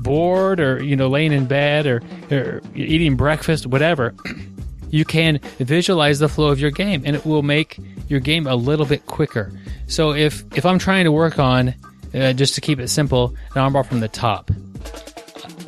bored 0.00 0.60
or 0.60 0.82
you 0.82 0.96
know 0.96 1.08
laying 1.08 1.32
in 1.32 1.46
bed 1.46 1.86
or, 1.86 2.02
or 2.30 2.62
eating 2.74 3.16
breakfast 3.16 3.66
whatever 3.66 4.14
you 4.90 5.04
can 5.04 5.38
visualize 5.58 6.18
the 6.18 6.28
flow 6.28 6.48
of 6.48 6.58
your 6.58 6.70
game 6.70 7.02
and 7.04 7.14
it 7.14 7.24
will 7.24 7.42
make 7.42 7.78
your 8.08 8.20
game 8.20 8.46
a 8.46 8.56
little 8.56 8.86
bit 8.86 9.06
quicker 9.06 9.52
so 9.86 10.12
if 10.14 10.42
if 10.56 10.64
i'm 10.64 10.78
trying 10.78 11.04
to 11.04 11.12
work 11.12 11.38
on 11.38 11.74
uh, 12.14 12.32
just 12.32 12.54
to 12.54 12.60
keep 12.60 12.80
it 12.80 12.88
simple 12.88 13.34
an 13.54 13.62
armbar 13.62 13.84
from 13.84 14.00
the 14.00 14.08
top 14.08 14.50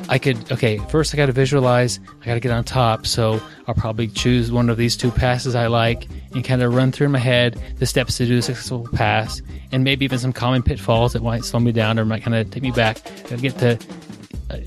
I 0.09 0.17
could 0.17 0.51
okay. 0.51 0.77
First, 0.89 1.13
I 1.13 1.17
got 1.17 1.27
to 1.27 1.31
visualize. 1.31 1.99
I 2.21 2.25
got 2.25 2.33
to 2.33 2.39
get 2.39 2.51
on 2.51 2.63
top. 2.63 3.07
So 3.07 3.41
I'll 3.67 3.75
probably 3.75 4.07
choose 4.07 4.51
one 4.51 4.69
of 4.69 4.77
these 4.77 4.97
two 4.97 5.11
passes 5.11 5.55
I 5.55 5.67
like 5.67 6.07
and 6.33 6.43
kind 6.43 6.61
of 6.61 6.73
run 6.73 6.91
through 6.91 7.05
in 7.05 7.11
my 7.11 7.19
head 7.19 7.61
the 7.77 7.85
steps 7.85 8.17
to 8.17 8.25
do 8.25 8.37
a 8.37 8.41
successful 8.41 8.87
pass, 8.93 9.41
and 9.71 9.83
maybe 9.83 10.05
even 10.05 10.19
some 10.19 10.33
common 10.33 10.63
pitfalls 10.63 11.13
that 11.13 11.23
might 11.23 11.45
slow 11.45 11.59
me 11.59 11.71
down 11.71 11.99
or 11.99 12.05
might 12.05 12.23
kind 12.23 12.35
of 12.35 12.51
take 12.51 12.63
me 12.63 12.71
back. 12.71 12.99
I 13.31 13.35
get 13.37 13.57
to 13.59 13.79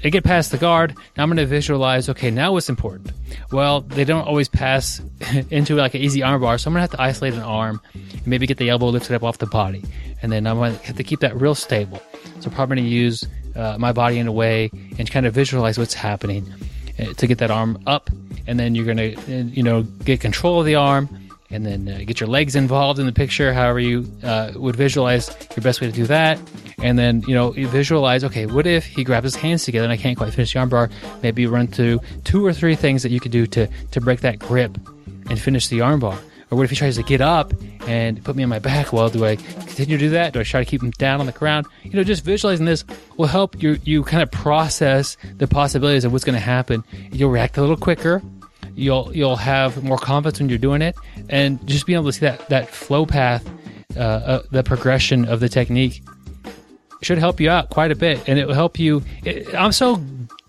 I 0.05 0.09
get 0.09 0.25
past 0.25 0.51
the 0.51 0.59
guard. 0.59 0.95
Now 1.17 1.23
I'm 1.23 1.29
going 1.29 1.37
to 1.37 1.47
visualize. 1.47 2.09
Okay, 2.09 2.31
now 2.31 2.53
what's 2.53 2.69
important? 2.69 3.13
Well, 3.53 3.83
they 3.83 4.05
don't 4.05 4.27
always 4.27 4.49
pass 4.49 5.01
into 5.51 5.75
like 5.75 5.95
an 5.95 6.01
easy 6.01 6.23
arm 6.23 6.41
bar, 6.41 6.59
so 6.59 6.69
I'm 6.69 6.75
going 6.75 6.79
to 6.79 6.91
have 6.91 6.99
to 6.99 7.03
isolate 7.03 7.35
an 7.35 7.41
arm 7.41 7.81
and 7.95 8.27
maybe 8.27 8.47
get 8.47 8.57
the 8.57 8.69
elbow 8.69 8.89
lifted 8.89 9.15
up 9.15 9.23
off 9.23 9.39
the 9.39 9.47
body, 9.47 9.85
and 10.23 10.33
then 10.33 10.47
I'm 10.47 10.57
going 10.57 10.77
to 10.77 10.87
have 10.87 10.97
to 10.97 11.05
keep 11.05 11.21
that 11.21 11.39
real 11.41 11.55
stable. 11.55 12.03
So 12.41 12.51
probably 12.51 12.77
going 12.77 12.89
to 12.89 12.95
use 12.95 13.25
uh, 13.57 13.77
my 13.79 13.93
body 13.93 14.19
in 14.19 14.27
a 14.27 14.33
way 14.33 14.71
and 14.99 15.11
kind 15.11 15.27
of 15.27 15.35
visualize 15.35 15.79
what's 15.79 15.95
happening 15.95 16.47
uh, 16.99 17.13
to 17.15 17.27
get 17.27 17.39
that 17.39 17.51
arm 17.51 17.79
up, 17.87 18.11
and 18.47 18.59
then 18.59 18.75
you're 18.75 18.85
going 18.85 18.97
to 18.97 19.17
uh, 19.17 19.45
you 19.45 19.63
know 19.63 19.83
get 19.83 20.21
control 20.21 20.61
of 20.61 20.67
the 20.67 20.75
arm 20.75 21.09
and 21.51 21.65
then 21.65 21.89
uh, 21.89 21.99
get 22.05 22.21
your 22.21 22.29
legs 22.29 22.57
involved 22.57 22.99
in 22.99 23.07
the 23.07 23.13
picture, 23.13 23.53
however 23.53 23.79
you 23.79 24.11
uh, 24.25 24.53
would 24.57 24.77
visualize 24.77 25.29
your 25.57 25.63
best 25.63 25.81
way 25.81 25.87
to 25.87 25.93
do 25.93 26.07
that. 26.07 26.41
And 26.83 26.99
then, 26.99 27.23
you 27.27 27.35
know, 27.35 27.55
you 27.55 27.69
visualize, 27.69 28.25
okay, 28.25 28.47
what 28.47 28.67
if 28.67 28.85
he 28.85 29.05
grabs 29.05 29.25
his 29.25 29.37
hands 29.37 29.65
together 29.65 29.85
and 29.85 29.93
I 29.93 29.97
can't 29.97 30.17
quite 30.17 30.35
finish 30.35 30.53
the 30.53 30.59
armbar? 30.59 30.91
Maybe 31.23 31.47
run 31.47 31.69
through 31.69 32.01
two 32.25 32.45
or 32.45 32.53
three 32.53 32.75
things 32.75 33.03
that 33.03 33.11
you 33.11 33.21
could 33.21 33.33
do 33.33 33.47
to, 33.47 33.69
to 33.93 34.01
break 34.01 34.21
that 34.21 34.39
grip 34.39 34.77
and 35.31 35.39
finish 35.39 35.69
the 35.69 35.79
armbar. 35.79 36.19
Or 36.51 36.57
what 36.57 36.65
if 36.65 36.71
he 36.71 36.77
tries 36.77 36.97
to 36.97 37.03
get 37.03 37.21
up 37.21 37.53
and 37.89 38.23
put 38.23 38.37
me 38.37 38.43
on 38.43 38.49
my 38.49 38.61
back? 38.61 38.93
Well, 38.93 39.09
do 39.09 39.25
I 39.25 39.37
continue 39.37 39.99
to 39.99 40.05
do 40.05 40.11
that? 40.11 40.33
Do 40.33 40.41
I 40.41 40.45
try 40.45 40.63
to 40.63 40.71
keep 40.71 40.83
him 40.83 40.91
down 40.93 41.21
on 41.21 41.27
the 41.27 41.33
ground? 41.33 41.67
You 41.83 41.91
know, 41.91 42.05
just 42.05 42.25
visualizing 42.25 42.67
this 42.67 42.85
will 43.17 43.27
help 43.27 43.61
you, 43.63 43.79
you 43.85 44.05
kind 44.05 44.23
of 44.23 44.31
process 44.31 45.17
the 45.39 45.49
possibilities 45.49 46.05
of 46.05 46.13
what's 46.13 46.25
going 46.25 46.35
to 46.35 46.41
happen. 46.41 46.85
You'll 47.11 47.31
react 47.31 47.59
a 47.59 47.61
little 47.61 47.77
quicker 47.77 48.23
you'll 48.77 49.11
you'll 49.15 49.37
have 49.37 49.83
more 49.83 49.97
confidence 49.97 50.39
when 50.39 50.49
you're 50.49 50.59
doing 50.59 50.83
it, 50.83 50.95
and 51.29 51.65
just 51.67 51.87
being 51.87 51.99
able 51.99 52.07
to 52.07 52.13
see 52.13 52.21
that 52.21 52.49
that 52.49 52.69
flow 52.69 53.07
path, 53.07 53.49
uh, 53.97 54.01
uh, 54.01 54.43
the 54.51 54.63
progression 54.63 55.25
of 55.25 55.41
the 55.41 55.49
technique, 55.49 56.03
should 57.03 57.19
help 57.19 57.41
you 57.41 57.51
out 57.51 57.71
quite 57.71 57.91
a 57.91 57.95
bit, 57.95 58.29
and 58.29 58.39
it 58.39 58.47
will 58.47 58.55
help 58.55 58.79
you. 58.79 59.03
It, 59.25 59.55
I'm 59.55 59.73
so 59.73 60.03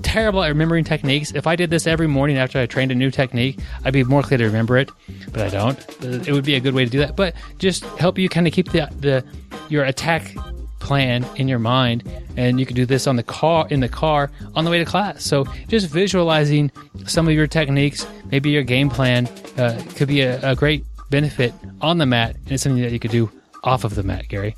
terrible 0.03 0.43
at 0.43 0.49
remembering 0.49 0.83
techniques. 0.83 1.31
If 1.33 1.47
I 1.47 1.55
did 1.55 1.69
this 1.69 1.87
every 1.87 2.07
morning 2.07 2.37
after 2.37 2.59
I 2.59 2.65
trained 2.65 2.91
a 2.91 2.95
new 2.95 3.11
technique, 3.11 3.59
I'd 3.83 3.93
be 3.93 4.03
more 4.03 4.21
clear 4.21 4.37
to 4.37 4.45
remember 4.45 4.77
it, 4.77 4.89
but 5.31 5.41
I 5.41 5.49
don't. 5.49 6.03
It 6.03 6.31
would 6.31 6.45
be 6.45 6.55
a 6.55 6.59
good 6.59 6.73
way 6.73 6.85
to 6.85 6.91
do 6.91 6.99
that. 6.99 7.15
But 7.15 7.35
just 7.57 7.83
help 7.97 8.17
you 8.17 8.29
kind 8.29 8.47
of 8.47 8.53
keep 8.53 8.71
the 8.71 8.89
the 8.99 9.25
your 9.69 9.83
attack 9.83 10.33
plan 10.79 11.25
in 11.35 11.47
your 11.47 11.59
mind 11.59 12.03
and 12.37 12.59
you 12.59 12.65
can 12.65 12.75
do 12.75 12.85
this 12.85 13.07
on 13.07 13.17
the 13.17 13.23
car 13.23 13.67
in 13.69 13.81
the 13.81 13.89
car 13.89 14.31
on 14.55 14.63
the 14.63 14.71
way 14.71 14.77
to 14.77 14.85
class 14.85 15.21
so 15.23 15.43
just 15.67 15.89
visualizing 15.89 16.71
some 17.05 17.27
of 17.27 17.33
your 17.33 17.47
techniques 17.47 18.07
maybe 18.31 18.51
your 18.51 18.63
game 18.63 18.89
plan 18.89 19.27
uh, 19.57 19.81
could 19.95 20.07
be 20.07 20.21
a, 20.21 20.51
a, 20.51 20.55
great 20.55 20.85
benefit 21.09 21.53
on 21.81 21.97
the 21.97 22.05
mat 22.05 22.35
and 22.35 22.51
it's 22.53 22.63
something 22.63 22.81
that 22.81 22.91
you 22.91 22.99
could 22.99 23.11
do 23.11 23.29
off 23.63 23.83
of 23.83 23.95
the 23.95 24.03
mat 24.03 24.29
gary 24.29 24.55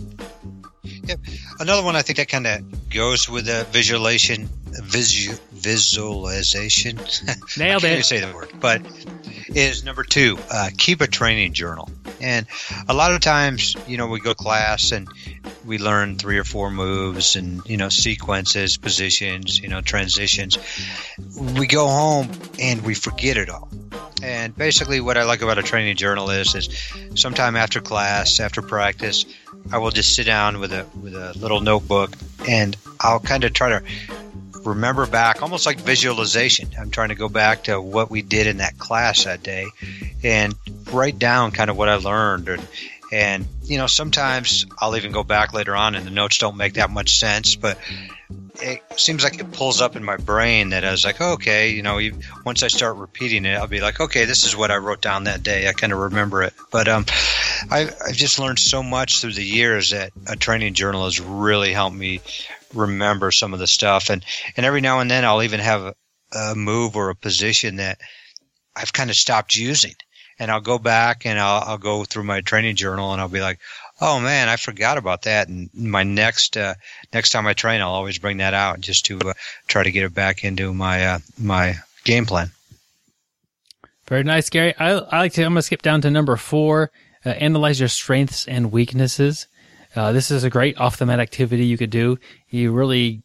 yep 0.83 1.19
another 1.59 1.83
one 1.83 1.95
i 1.95 2.01
think 2.01 2.17
that 2.17 2.29
kind 2.29 2.47
of 2.47 2.89
goes 2.89 3.29
with 3.29 3.45
the 3.45 3.65
visualization 3.71 4.49
visu, 4.71 5.33
visualization. 5.51 6.99
Nailed 7.57 7.83
it. 7.83 8.05
say 8.05 8.19
the 8.19 8.33
word 8.33 8.51
but 8.59 8.81
is 9.55 9.83
number 9.83 10.03
two 10.03 10.37
uh, 10.51 10.69
keep 10.77 11.01
a 11.01 11.07
training 11.07 11.53
journal 11.53 11.89
and 12.21 12.45
a 12.87 12.93
lot 12.93 13.13
of 13.13 13.21
times, 13.21 13.75
you 13.87 13.97
know, 13.97 14.07
we 14.07 14.19
go 14.19 14.33
class 14.33 14.91
and 14.91 15.07
we 15.65 15.77
learn 15.77 16.17
three 16.17 16.37
or 16.37 16.43
four 16.43 16.71
moves 16.71 17.35
and, 17.35 17.61
you 17.65 17.77
know, 17.77 17.89
sequences, 17.89 18.77
positions, 18.77 19.59
you 19.59 19.67
know, 19.67 19.81
transitions. 19.81 20.57
We 21.57 21.67
go 21.67 21.87
home 21.87 22.29
and 22.59 22.81
we 22.83 22.93
forget 22.93 23.37
it 23.37 23.49
all. 23.49 23.69
And 24.21 24.55
basically, 24.55 24.99
what 24.99 25.17
I 25.17 25.23
like 25.23 25.41
about 25.41 25.57
a 25.57 25.63
training 25.63 25.95
journal 25.95 26.29
is, 26.29 26.53
is 26.55 26.69
sometime 27.15 27.55
after 27.55 27.79
class, 27.79 28.39
after 28.39 28.61
practice, 28.61 29.25
I 29.71 29.77
will 29.77 29.91
just 29.91 30.15
sit 30.15 30.25
down 30.25 30.59
with 30.59 30.73
a 30.73 30.85
with 31.01 31.15
a 31.15 31.37
little 31.37 31.61
notebook 31.61 32.11
and 32.47 32.75
I'll 32.99 33.19
kind 33.19 33.43
of 33.43 33.53
try 33.53 33.69
to 33.69 33.83
remember 34.63 35.05
back, 35.05 35.41
almost 35.41 35.65
like 35.65 35.79
visualization. 35.79 36.69
I'm 36.79 36.91
trying 36.91 37.09
to 37.09 37.15
go 37.15 37.29
back 37.29 37.63
to 37.63 37.81
what 37.81 38.09
we 38.09 38.21
did 38.21 38.47
in 38.47 38.57
that 38.57 38.77
class 38.77 39.25
that 39.25 39.43
day 39.43 39.65
and 40.23 40.53
write 40.91 41.19
down 41.19 41.51
kind 41.51 41.69
of 41.69 41.77
what 41.77 41.89
I 41.89 41.95
learned. 41.95 42.49
And, 42.49 42.67
and, 43.11 43.45
you 43.63 43.77
know, 43.77 43.87
sometimes 43.87 44.65
I'll 44.77 44.95
even 44.95 45.11
go 45.11 45.23
back 45.23 45.53
later 45.53 45.75
on 45.75 45.95
and 45.95 46.05
the 46.05 46.11
notes 46.11 46.37
don't 46.37 46.57
make 46.57 46.73
that 46.73 46.89
much 46.89 47.17
sense, 47.17 47.55
but 47.55 47.77
it 48.61 48.81
seems 48.97 49.23
like 49.23 49.39
it 49.39 49.51
pulls 49.51 49.81
up 49.81 49.95
in 49.95 50.03
my 50.03 50.17
brain 50.17 50.69
that 50.69 50.83
I 50.83 50.91
was 50.91 51.05
like, 51.05 51.19
okay, 51.19 51.69
you 51.71 51.81
know, 51.81 51.99
once 52.45 52.61
I 52.61 52.67
start 52.67 52.97
repeating 52.97 53.45
it, 53.45 53.55
I'll 53.55 53.67
be 53.67 53.79
like, 53.81 53.99
okay, 53.99 54.25
this 54.25 54.45
is 54.45 54.55
what 54.55 54.69
I 54.69 54.77
wrote 54.77 55.01
down 55.01 55.23
that 55.23 55.43
day. 55.43 55.67
I 55.67 55.73
kind 55.73 55.93
of 55.93 55.99
remember 55.99 56.43
it. 56.43 56.53
But 56.71 56.87
um, 56.87 57.05
I've, 57.71 57.95
I've 58.05 58.15
just 58.15 58.37
learned 58.37 58.59
so 58.59 58.83
much 58.83 59.21
through 59.21 59.33
the 59.33 59.45
years 59.45 59.91
that 59.91 60.11
a 60.27 60.35
training 60.35 60.73
journal 60.73 61.05
has 61.05 61.19
really 61.19 61.73
helped 61.73 61.95
me 61.95 62.21
remember 62.73 63.31
some 63.31 63.53
of 63.53 63.59
the 63.59 63.67
stuff. 63.67 64.09
And, 64.09 64.23
and 64.55 64.65
every 64.65 64.81
now 64.81 64.99
and 64.99 65.09
then 65.09 65.25
I'll 65.25 65.43
even 65.43 65.59
have 65.59 65.81
a, 65.81 65.95
a 66.31 66.55
move 66.55 66.95
or 66.95 67.09
a 67.09 67.15
position 67.15 67.77
that 67.77 67.99
I've 68.75 68.93
kind 68.93 69.09
of 69.09 69.15
stopped 69.15 69.55
using 69.55 69.93
and 70.39 70.49
I'll 70.49 70.61
go 70.61 70.79
back 70.79 71.25
and 71.25 71.37
I'll, 71.37 71.63
I'll 71.65 71.77
go 71.77 72.05
through 72.05 72.23
my 72.23 72.41
training 72.41 72.77
journal 72.77 73.11
and 73.11 73.21
I'll 73.21 73.27
be 73.27 73.41
like, 73.41 73.59
oh 74.01 74.19
man, 74.19 74.47
I 74.47 74.55
forgot 74.55 74.97
about 74.97 75.23
that. 75.23 75.49
And 75.49 75.69
my 75.73 76.03
next 76.03 76.55
uh, 76.57 76.75
next 77.13 77.31
time 77.31 77.45
I 77.45 77.53
train, 77.53 77.81
I'll 77.81 77.89
always 77.89 78.17
bring 78.17 78.37
that 78.37 78.53
out 78.53 78.79
just 78.79 79.05
to 79.05 79.19
uh, 79.19 79.33
try 79.67 79.83
to 79.83 79.91
get 79.91 80.05
it 80.05 80.13
back 80.13 80.43
into 80.43 80.73
my 80.73 81.05
uh, 81.05 81.19
my 81.37 81.75
game 82.05 82.25
plan. 82.25 82.51
Very 84.07 84.23
nice, 84.23 84.49
Gary. 84.49 84.73
I, 84.79 84.91
I 84.91 85.19
like 85.19 85.33
to. 85.33 85.43
I'm 85.43 85.55
to 85.55 85.61
skip 85.61 85.81
down 85.81 86.01
to 86.01 86.09
number 86.09 86.35
four. 86.35 86.91
Uh, 87.25 87.29
analyze 87.31 87.79
your 87.79 87.89
strengths 87.89 88.47
and 88.47 88.71
weaknesses. 88.71 89.47
Uh, 89.95 90.11
this 90.11 90.31
is 90.31 90.43
a 90.43 90.49
great 90.49 90.77
off 90.77 90.97
the 90.97 91.05
mat 91.05 91.19
activity 91.19 91.65
you 91.65 91.77
could 91.77 91.89
do. 91.89 92.17
You 92.49 92.71
really 92.71 93.23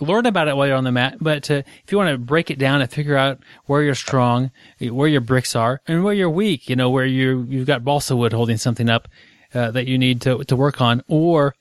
learn 0.00 0.26
about 0.26 0.48
it 0.48 0.56
while 0.56 0.66
you're 0.66 0.76
on 0.76 0.84
the 0.84 0.92
mat, 0.92 1.16
but 1.20 1.50
uh, 1.50 1.62
if 1.84 1.92
you 1.92 1.98
want 1.98 2.10
to 2.10 2.18
break 2.18 2.50
it 2.50 2.58
down 2.58 2.80
and 2.80 2.90
figure 2.90 3.16
out 3.16 3.38
where 3.66 3.82
you're 3.82 3.94
strong, 3.94 4.50
where 4.80 5.08
your 5.08 5.20
bricks 5.20 5.54
are, 5.54 5.80
and 5.86 6.04
where 6.04 6.14
you're 6.14 6.30
weak, 6.30 6.68
you 6.68 6.76
know, 6.76 6.90
where 6.90 7.06
you 7.06 7.46
you've 7.48 7.66
got 7.66 7.84
balsa 7.84 8.16
wood 8.16 8.32
holding 8.32 8.56
something 8.56 8.88
up 8.88 9.08
uh, 9.54 9.70
that 9.70 9.86
you 9.86 9.96
need 9.98 10.20
to 10.22 10.44
to 10.44 10.56
work 10.56 10.80
on, 10.80 11.02
or 11.08 11.54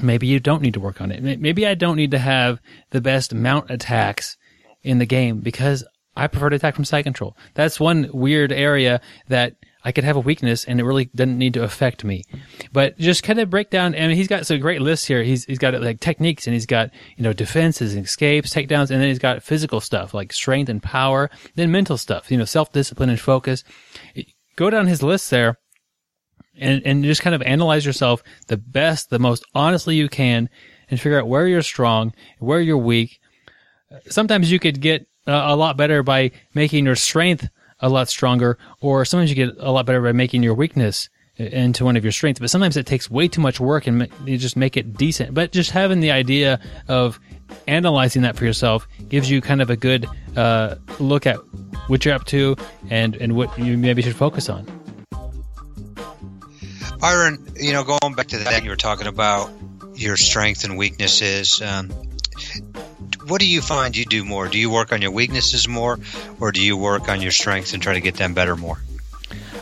maybe 0.00 0.26
you 0.26 0.40
don't 0.40 0.62
need 0.62 0.74
to 0.74 0.80
work 0.80 1.00
on 1.00 1.10
it. 1.10 1.40
Maybe 1.40 1.66
I 1.66 1.74
don't 1.74 1.96
need 1.96 2.10
to 2.12 2.18
have 2.18 2.60
the 2.90 3.00
best 3.00 3.34
mount 3.34 3.70
attacks 3.70 4.36
in 4.82 4.98
the 4.98 5.06
game 5.06 5.40
because 5.40 5.84
I 6.14 6.28
prefer 6.28 6.50
to 6.50 6.56
attack 6.56 6.74
from 6.74 6.84
side 6.84 7.02
control. 7.02 7.36
That's 7.54 7.80
one 7.80 8.10
weird 8.12 8.52
area 8.52 9.00
that 9.28 9.56
I 9.86 9.92
could 9.92 10.02
have 10.02 10.16
a 10.16 10.20
weakness 10.20 10.64
and 10.64 10.80
it 10.80 10.84
really 10.84 11.04
doesn't 11.14 11.38
need 11.38 11.54
to 11.54 11.62
affect 11.62 12.02
me. 12.02 12.24
But 12.72 12.98
just 12.98 13.22
kind 13.22 13.38
of 13.38 13.48
break 13.48 13.70
down. 13.70 13.92
Mean, 13.92 14.10
he's 14.10 14.26
got 14.26 14.44
some 14.44 14.58
great 14.58 14.82
lists 14.82 15.06
here. 15.06 15.22
He's 15.22 15.44
he's 15.44 15.60
got 15.60 15.80
like 15.80 16.00
techniques 16.00 16.48
and 16.48 16.54
he's 16.54 16.66
got 16.66 16.90
you 17.16 17.22
know 17.22 17.32
defenses 17.32 17.94
and 17.94 18.04
escapes, 18.04 18.52
takedowns, 18.52 18.90
and 18.90 19.00
then 19.00 19.06
he's 19.06 19.20
got 19.20 19.44
physical 19.44 19.80
stuff 19.80 20.12
like 20.12 20.32
strength 20.32 20.68
and 20.68 20.82
power. 20.82 21.30
Then 21.54 21.70
mental 21.70 21.96
stuff, 21.96 22.32
you 22.32 22.36
know, 22.36 22.44
self 22.44 22.72
discipline 22.72 23.10
and 23.10 23.20
focus. 23.20 23.62
Go 24.56 24.70
down 24.70 24.88
his 24.88 25.04
list 25.04 25.30
there, 25.30 25.56
and 26.58 26.82
and 26.84 27.04
just 27.04 27.22
kind 27.22 27.36
of 27.36 27.42
analyze 27.42 27.86
yourself 27.86 28.24
the 28.48 28.56
best, 28.56 29.10
the 29.10 29.20
most 29.20 29.44
honestly 29.54 29.94
you 29.94 30.08
can, 30.08 30.48
and 30.90 31.00
figure 31.00 31.20
out 31.20 31.28
where 31.28 31.46
you're 31.46 31.62
strong, 31.62 32.12
where 32.40 32.60
you're 32.60 32.76
weak. 32.76 33.20
Sometimes 34.08 34.50
you 34.50 34.58
could 34.58 34.80
get 34.80 35.06
a 35.28 35.54
lot 35.54 35.76
better 35.76 36.02
by 36.02 36.32
making 36.54 36.86
your 36.86 36.96
strength 36.96 37.48
a 37.80 37.88
lot 37.88 38.08
stronger, 38.08 38.58
or 38.80 39.04
sometimes 39.04 39.30
you 39.30 39.36
get 39.36 39.56
a 39.58 39.70
lot 39.70 39.86
better 39.86 40.02
by 40.02 40.12
making 40.12 40.42
your 40.42 40.54
weakness 40.54 41.08
into 41.36 41.84
one 41.84 41.96
of 41.96 42.04
your 42.04 42.12
strengths. 42.12 42.40
But 42.40 42.50
sometimes 42.50 42.76
it 42.76 42.86
takes 42.86 43.10
way 43.10 43.28
too 43.28 43.40
much 43.40 43.60
work 43.60 43.86
and 43.86 44.08
you 44.24 44.38
just 44.38 44.56
make 44.56 44.76
it 44.76 44.96
decent. 44.96 45.34
But 45.34 45.52
just 45.52 45.70
having 45.70 46.00
the 46.00 46.10
idea 46.10 46.60
of 46.88 47.20
analyzing 47.66 48.22
that 48.22 48.36
for 48.36 48.44
yourself 48.44 48.88
gives 49.08 49.30
you 49.30 49.40
kind 49.40 49.60
of 49.60 49.70
a 49.70 49.76
good 49.76 50.06
uh, 50.36 50.76
look 50.98 51.26
at 51.26 51.36
what 51.88 52.04
you're 52.04 52.14
up 52.14 52.24
to 52.26 52.56
and, 52.90 53.14
and 53.16 53.36
what 53.36 53.56
you 53.58 53.76
maybe 53.76 54.02
should 54.02 54.16
focus 54.16 54.48
on. 54.48 54.66
Byron, 56.98 57.52
you 57.56 57.72
know, 57.72 57.84
going 57.84 58.14
back 58.14 58.28
to 58.28 58.38
that, 58.38 58.64
you 58.64 58.70
were 58.70 58.76
talking 58.76 59.06
about 59.06 59.50
your 59.94 60.16
strengths 60.16 60.64
and 60.64 60.78
weaknesses. 60.78 61.60
Um, 61.60 61.90
what 63.26 63.40
do 63.40 63.46
you 63.46 63.60
find 63.60 63.96
you 63.96 64.04
do 64.04 64.24
more? 64.24 64.48
Do 64.48 64.58
you 64.58 64.70
work 64.70 64.92
on 64.92 65.02
your 65.02 65.10
weaknesses 65.10 65.68
more, 65.68 65.98
or 66.40 66.52
do 66.52 66.60
you 66.60 66.76
work 66.76 67.08
on 67.08 67.20
your 67.20 67.30
strengths 67.30 67.72
and 67.72 67.82
try 67.82 67.94
to 67.94 68.00
get 68.00 68.14
them 68.16 68.34
better 68.34 68.56
more? 68.56 68.78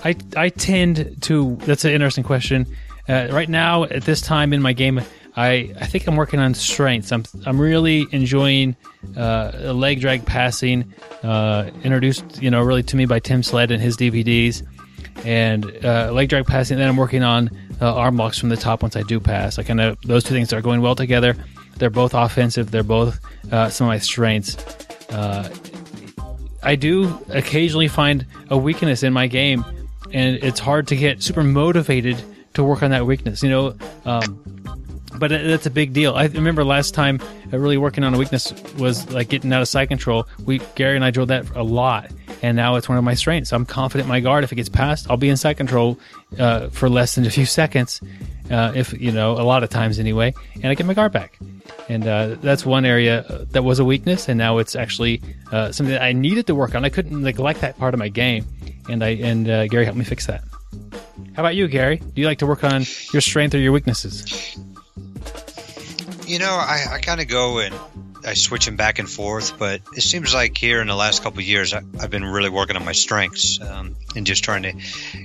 I 0.05 0.17
I 0.37 0.49
tend 0.51 1.23
to. 1.23 1.57
That's 1.63 1.85
an 1.85 1.93
interesting 1.93 2.25
question. 2.25 2.67
Uh, 3.09 3.29
right 3.31 3.49
now, 3.49 3.85
at 3.85 4.05
this 4.05 4.21
time 4.21 4.53
in 4.53 4.63
my 4.63 4.73
game, 4.73 5.01
I, 5.37 5.75
I 5.81 5.87
think 5.87 6.07
I'm 6.07 6.17
working 6.17 6.41
on 6.41 6.55
strengths. 6.55 7.11
I'm 7.11 7.25
I'm 7.45 7.61
really 7.61 8.07
enjoying 8.13 8.77
uh, 9.17 9.73
leg 9.75 10.01
drag 10.01 10.25
passing, 10.25 10.93
uh, 11.23 11.71
introduced 11.83 12.43
you 12.43 12.51
know 12.51 12.63
really 12.63 12.83
to 12.85 12.97
me 12.97 13.07
by 13.07 13.19
Tim 13.19 13.43
Sled 13.43 13.71
and 13.71 13.83
his 13.83 13.97
DVDs, 13.97 14.63
and 15.25 15.65
uh, 15.85 16.13
leg 16.13 16.29
drag 16.29 16.47
passing. 16.47 16.79
Then 16.79 16.89
I'm 16.89 16.97
working 16.97 17.23
on 17.23 17.51
uh, 17.81 17.95
arm 17.95 18.17
locks 18.17 18.39
from 18.39 18.49
the 18.49 18.57
top 18.57 18.83
once 18.83 18.95
I 18.95 19.03
do 19.03 19.19
pass. 19.19 19.59
I 19.59 19.65
kind 19.65 19.81
of 19.81 20.01
those 20.03 20.23
two 20.23 20.35
things 20.35 20.53
are 20.53 20.63
going 20.63 20.81
well 20.81 20.95
together. 20.95 21.37
They're 21.77 21.91
both 21.91 22.15
offensive. 22.15 22.71
They're 22.71 22.83
both 22.83 23.21
uh, 23.53 23.69
some 23.69 23.87
of 23.87 23.91
my 23.91 23.99
strengths. 23.99 24.57
Uh, 25.11 25.49
I 26.63 26.77
do 26.77 27.21
occasionally 27.29 27.89
find 27.89 28.27
a 28.49 28.57
weakness 28.57 29.03
in 29.03 29.13
my 29.13 29.27
game, 29.27 29.65
and 30.13 30.37
it's 30.37 30.61
hard 30.61 30.89
to 30.89 30.97
get 30.97 31.23
super 31.23 31.43
motivated 31.43 32.23
to 32.55 32.65
work 32.65 32.83
on 32.83 32.91
that 32.91 33.07
weakness. 33.07 33.43
You 33.43 33.51
know, 33.51 33.77
um, 34.05 34.41
but 35.19 35.29
that's 35.29 35.67
a 35.67 35.71
big 35.71 35.93
deal. 35.93 36.15
I 36.15 36.25
remember 36.27 36.65
last 36.65 36.95
time 36.95 37.21
uh, 37.53 37.59
really 37.59 37.77
working 37.77 38.03
on 38.03 38.15
a 38.15 38.19
weakness 38.19 38.53
was 38.79 39.11
like 39.13 39.29
getting 39.29 39.53
out 39.53 39.63
of 39.63 39.69
side 39.69 39.89
control. 39.89 40.27
We 40.45 40.59
Gary 40.75 40.97
and 40.97 41.05
I 41.05 41.11
drilled 41.11 41.31
that 41.31 41.55
a 41.55 41.63
lot, 41.63 42.11
and 42.43 42.57
now 42.57 42.77
it's 42.77 42.89
one 42.89 42.99
of 42.99 43.05
my 43.05 43.15
strengths. 43.15 43.53
I'm 43.53 43.67
confident 43.67 44.09
my 44.09 44.21
guard. 44.21 44.45
If 44.45 44.53
it 44.53 44.57
gets 44.57 44.69
past, 44.69 45.09
I'll 45.11 45.17
be 45.17 45.29
in 45.29 45.37
side 45.37 45.57
control 45.57 45.99
uh, 46.39 46.69
for 46.71 46.89
less 46.89 47.15
than 47.15 47.27
a 47.27 47.31
few 47.31 47.47
seconds, 47.47 48.01
uh, 48.51 48.73
if 48.75 48.93
you 49.01 49.13
know 49.13 49.33
a 49.33 49.45
lot 49.45 49.63
of 49.63 49.71
times 49.71 49.99
anyway, 49.99 50.35
and 50.55 50.67
I 50.67 50.75
get 50.75 50.87
my 50.87 50.95
guard 50.95 51.13
back. 51.13 51.39
And 51.89 52.07
uh, 52.07 52.37
that's 52.41 52.65
one 52.65 52.85
area 52.85 53.21
uh, 53.23 53.45
that 53.51 53.63
was 53.63 53.79
a 53.79 53.85
weakness, 53.85 54.29
and 54.29 54.39
now 54.39 54.59
it's 54.59 54.75
actually 54.75 55.21
uh, 55.53 55.71
something 55.71 55.93
that 55.93 56.03
I 56.03 56.13
needed 56.13 56.47
to 56.47 56.55
work 56.55 56.75
on. 56.75 56.85
I 56.85 56.89
couldn't 56.89 57.23
neglect 57.23 57.61
that 57.61 57.79
part 57.79 57.95
of 57.95 58.01
my 58.01 58.09
game, 58.09 58.47
and 58.89 59.05
I 59.05 59.11
and 59.11 59.49
uh, 59.49 59.67
Gary 59.67 59.85
helped 59.85 59.99
me 59.99 60.05
fix 60.05 60.27
that. 60.27 60.43
How 61.35 61.43
about 61.43 61.57
you, 61.57 61.69
Gary? 61.69 61.97
Do 61.97 62.21
you 62.21 62.27
like 62.27 62.39
to 62.39 62.47
work 62.47 62.65
on 62.65 62.85
your 63.13 63.21
strength 63.21 63.55
or 63.55 63.59
your 63.59 63.73
weaknesses? 63.73 64.57
You 66.27 66.39
know, 66.39 66.51
I, 66.51 66.85
I 66.93 66.99
kind 67.01 67.21
of 67.21 67.29
go 67.29 67.59
and 67.59 67.75
I 68.27 68.35
switch 68.35 68.67
them 68.67 68.77
back 68.77 68.99
and 68.99 69.09
forth, 69.09 69.59
but 69.59 69.81
it 69.97 70.03
seems 70.03 70.33
like 70.33 70.57
here 70.57 70.81
in 70.81 70.89
the 70.89 70.95
last 70.95 71.23
couple 71.23 71.41
years, 71.41 71.75
I, 71.75 71.83
have 72.01 72.11
been 72.11 72.25
really 72.25 72.51
working 72.51 72.77
on 72.77 72.85
my 72.85 72.93
strengths 72.93 73.61
um, 73.61 73.97
and 74.17 74.27
just 74.27 74.45
trying 74.45 74.63
to, 74.63 74.75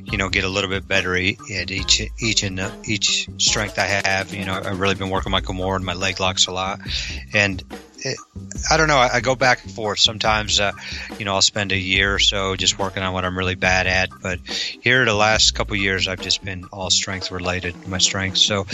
you 0.05 0.17
know, 0.17 0.29
get 0.29 0.43
a 0.43 0.49
little 0.49 0.69
bit 0.69 0.87
better 0.87 1.15
at 1.15 1.71
each 1.71 2.01
each 2.19 2.43
and 2.43 2.59
uh, 2.59 2.71
each 2.85 3.27
strength 3.37 3.79
I 3.79 3.85
have. 3.85 4.33
You 4.33 4.45
know, 4.45 4.53
I've 4.53 4.79
really 4.79 4.95
been 4.95 5.09
working 5.09 5.27
on 5.27 5.31
my 5.31 5.41
Kimura 5.41 5.75
and 5.77 5.85
my 5.85 5.93
leg 5.93 6.19
locks 6.19 6.47
a 6.47 6.51
lot, 6.51 6.79
and 7.33 7.63
I 8.69 8.77
don't 8.77 8.87
know. 8.87 8.97
I, 8.97 9.19
go 9.19 9.35
back 9.35 9.63
and 9.63 9.71
forth. 9.71 9.99
Sometimes, 9.99 10.59
uh, 10.59 10.71
you 11.17 11.25
know, 11.25 11.35
I'll 11.35 11.41
spend 11.41 11.71
a 11.71 11.77
year 11.77 12.15
or 12.15 12.19
so 12.19 12.55
just 12.55 12.79
working 12.79 13.03
on 13.03 13.13
what 13.13 13.25
I'm 13.25 13.37
really 13.37 13.55
bad 13.55 13.87
at. 13.87 14.09
But 14.21 14.39
here, 14.45 15.05
the 15.05 15.13
last 15.13 15.51
couple 15.51 15.75
years, 15.75 16.07
I've 16.07 16.21
just 16.21 16.43
been 16.43 16.65
all 16.71 16.89
strength 16.89 17.31
related, 17.31 17.87
my 17.87 17.97
strengths. 17.97 18.41
So, 18.41 18.65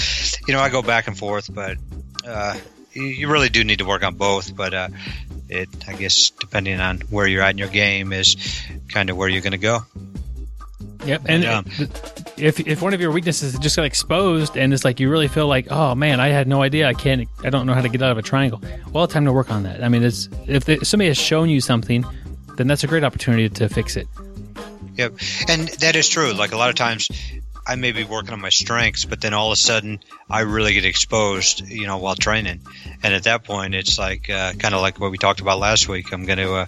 you 0.47 0.53
know, 0.53 0.59
I 0.59 0.69
go 0.69 0.81
back 0.81 1.07
and 1.07 1.17
forth, 1.17 1.53
but 1.53 1.77
uh, 2.25 2.57
you 2.95 3.29
really 3.29 3.49
do 3.49 3.63
need 3.63 3.79
to 3.79 3.85
work 3.85 4.03
on 4.03 4.15
both, 4.15 4.55
but 4.55 4.73
uh, 4.73 4.87
it 5.49 5.69
I 5.87 5.93
guess 5.93 6.31
depending 6.31 6.79
on 6.79 7.01
where 7.09 7.27
you're 7.27 7.41
at 7.41 7.51
in 7.51 7.57
your 7.57 7.67
game 7.67 8.13
is 8.13 8.35
kind 8.89 9.09
of 9.09 9.17
where 9.17 9.29
you're 9.29 9.41
going 9.41 9.51
to 9.51 9.57
go. 9.57 9.79
Yep, 11.05 11.21
and 11.25 11.45
um, 11.45 11.65
if 12.35 12.59
if 12.59 12.81
one 12.81 12.95
of 12.95 13.01
your 13.01 13.11
weaknesses 13.11 13.57
just 13.59 13.75
got 13.75 13.85
exposed 13.85 14.57
and 14.57 14.73
it's 14.73 14.83
like 14.83 14.99
you 14.99 15.09
really 15.09 15.27
feel 15.27 15.47
like, 15.47 15.67
oh 15.69 15.93
man, 15.93 16.19
I 16.19 16.29
had 16.29 16.47
no 16.47 16.63
idea, 16.63 16.87
I 16.87 16.93
can't, 16.93 17.27
I 17.43 17.51
don't 17.51 17.67
know 17.67 17.75
how 17.75 17.81
to 17.81 17.89
get 17.89 18.01
out 18.01 18.11
of 18.11 18.17
a 18.17 18.23
triangle. 18.23 18.59
Well, 18.91 19.07
time 19.07 19.25
to 19.25 19.33
work 19.33 19.51
on 19.51 19.63
that. 19.63 19.83
I 19.83 19.89
mean, 19.89 20.03
it's 20.03 20.29
if, 20.47 20.67
if 20.67 20.87
somebody 20.87 21.09
has 21.09 21.17
shown 21.17 21.49
you 21.49 21.61
something, 21.61 22.03
then 22.57 22.67
that's 22.67 22.83
a 22.83 22.87
great 22.87 23.03
opportunity 23.03 23.49
to 23.49 23.69
fix 23.69 23.95
it. 23.95 24.07
Yep, 24.95 25.13
and 25.47 25.67
that 25.67 25.95
is 25.95 26.09
true. 26.09 26.33
Like 26.33 26.53
a 26.53 26.57
lot 26.57 26.69
of 26.69 26.75
times, 26.75 27.09
I 27.67 27.75
may 27.75 27.91
be 27.91 28.03
working 28.03 28.33
on 28.33 28.41
my 28.41 28.49
strengths, 28.49 29.05
but 29.05 29.21
then 29.21 29.33
all 29.33 29.47
of 29.47 29.53
a 29.53 29.55
sudden 29.55 29.99
I 30.29 30.41
really 30.41 30.73
get 30.73 30.85
exposed, 30.85 31.67
you 31.67 31.87
know, 31.87 31.97
while 31.97 32.15
training. 32.15 32.61
And 33.01 33.13
at 33.13 33.23
that 33.23 33.43
point, 33.43 33.73
it's 33.73 33.97
like 33.97 34.29
uh, 34.29 34.53
kind 34.53 34.75
of 34.75 34.81
like 34.81 34.99
what 34.99 35.11
we 35.11 35.17
talked 35.17 35.39
about 35.39 35.59
last 35.59 35.87
week. 35.87 36.11
I'm 36.13 36.25
going 36.25 36.37
to 36.37 36.53
uh, 36.53 36.65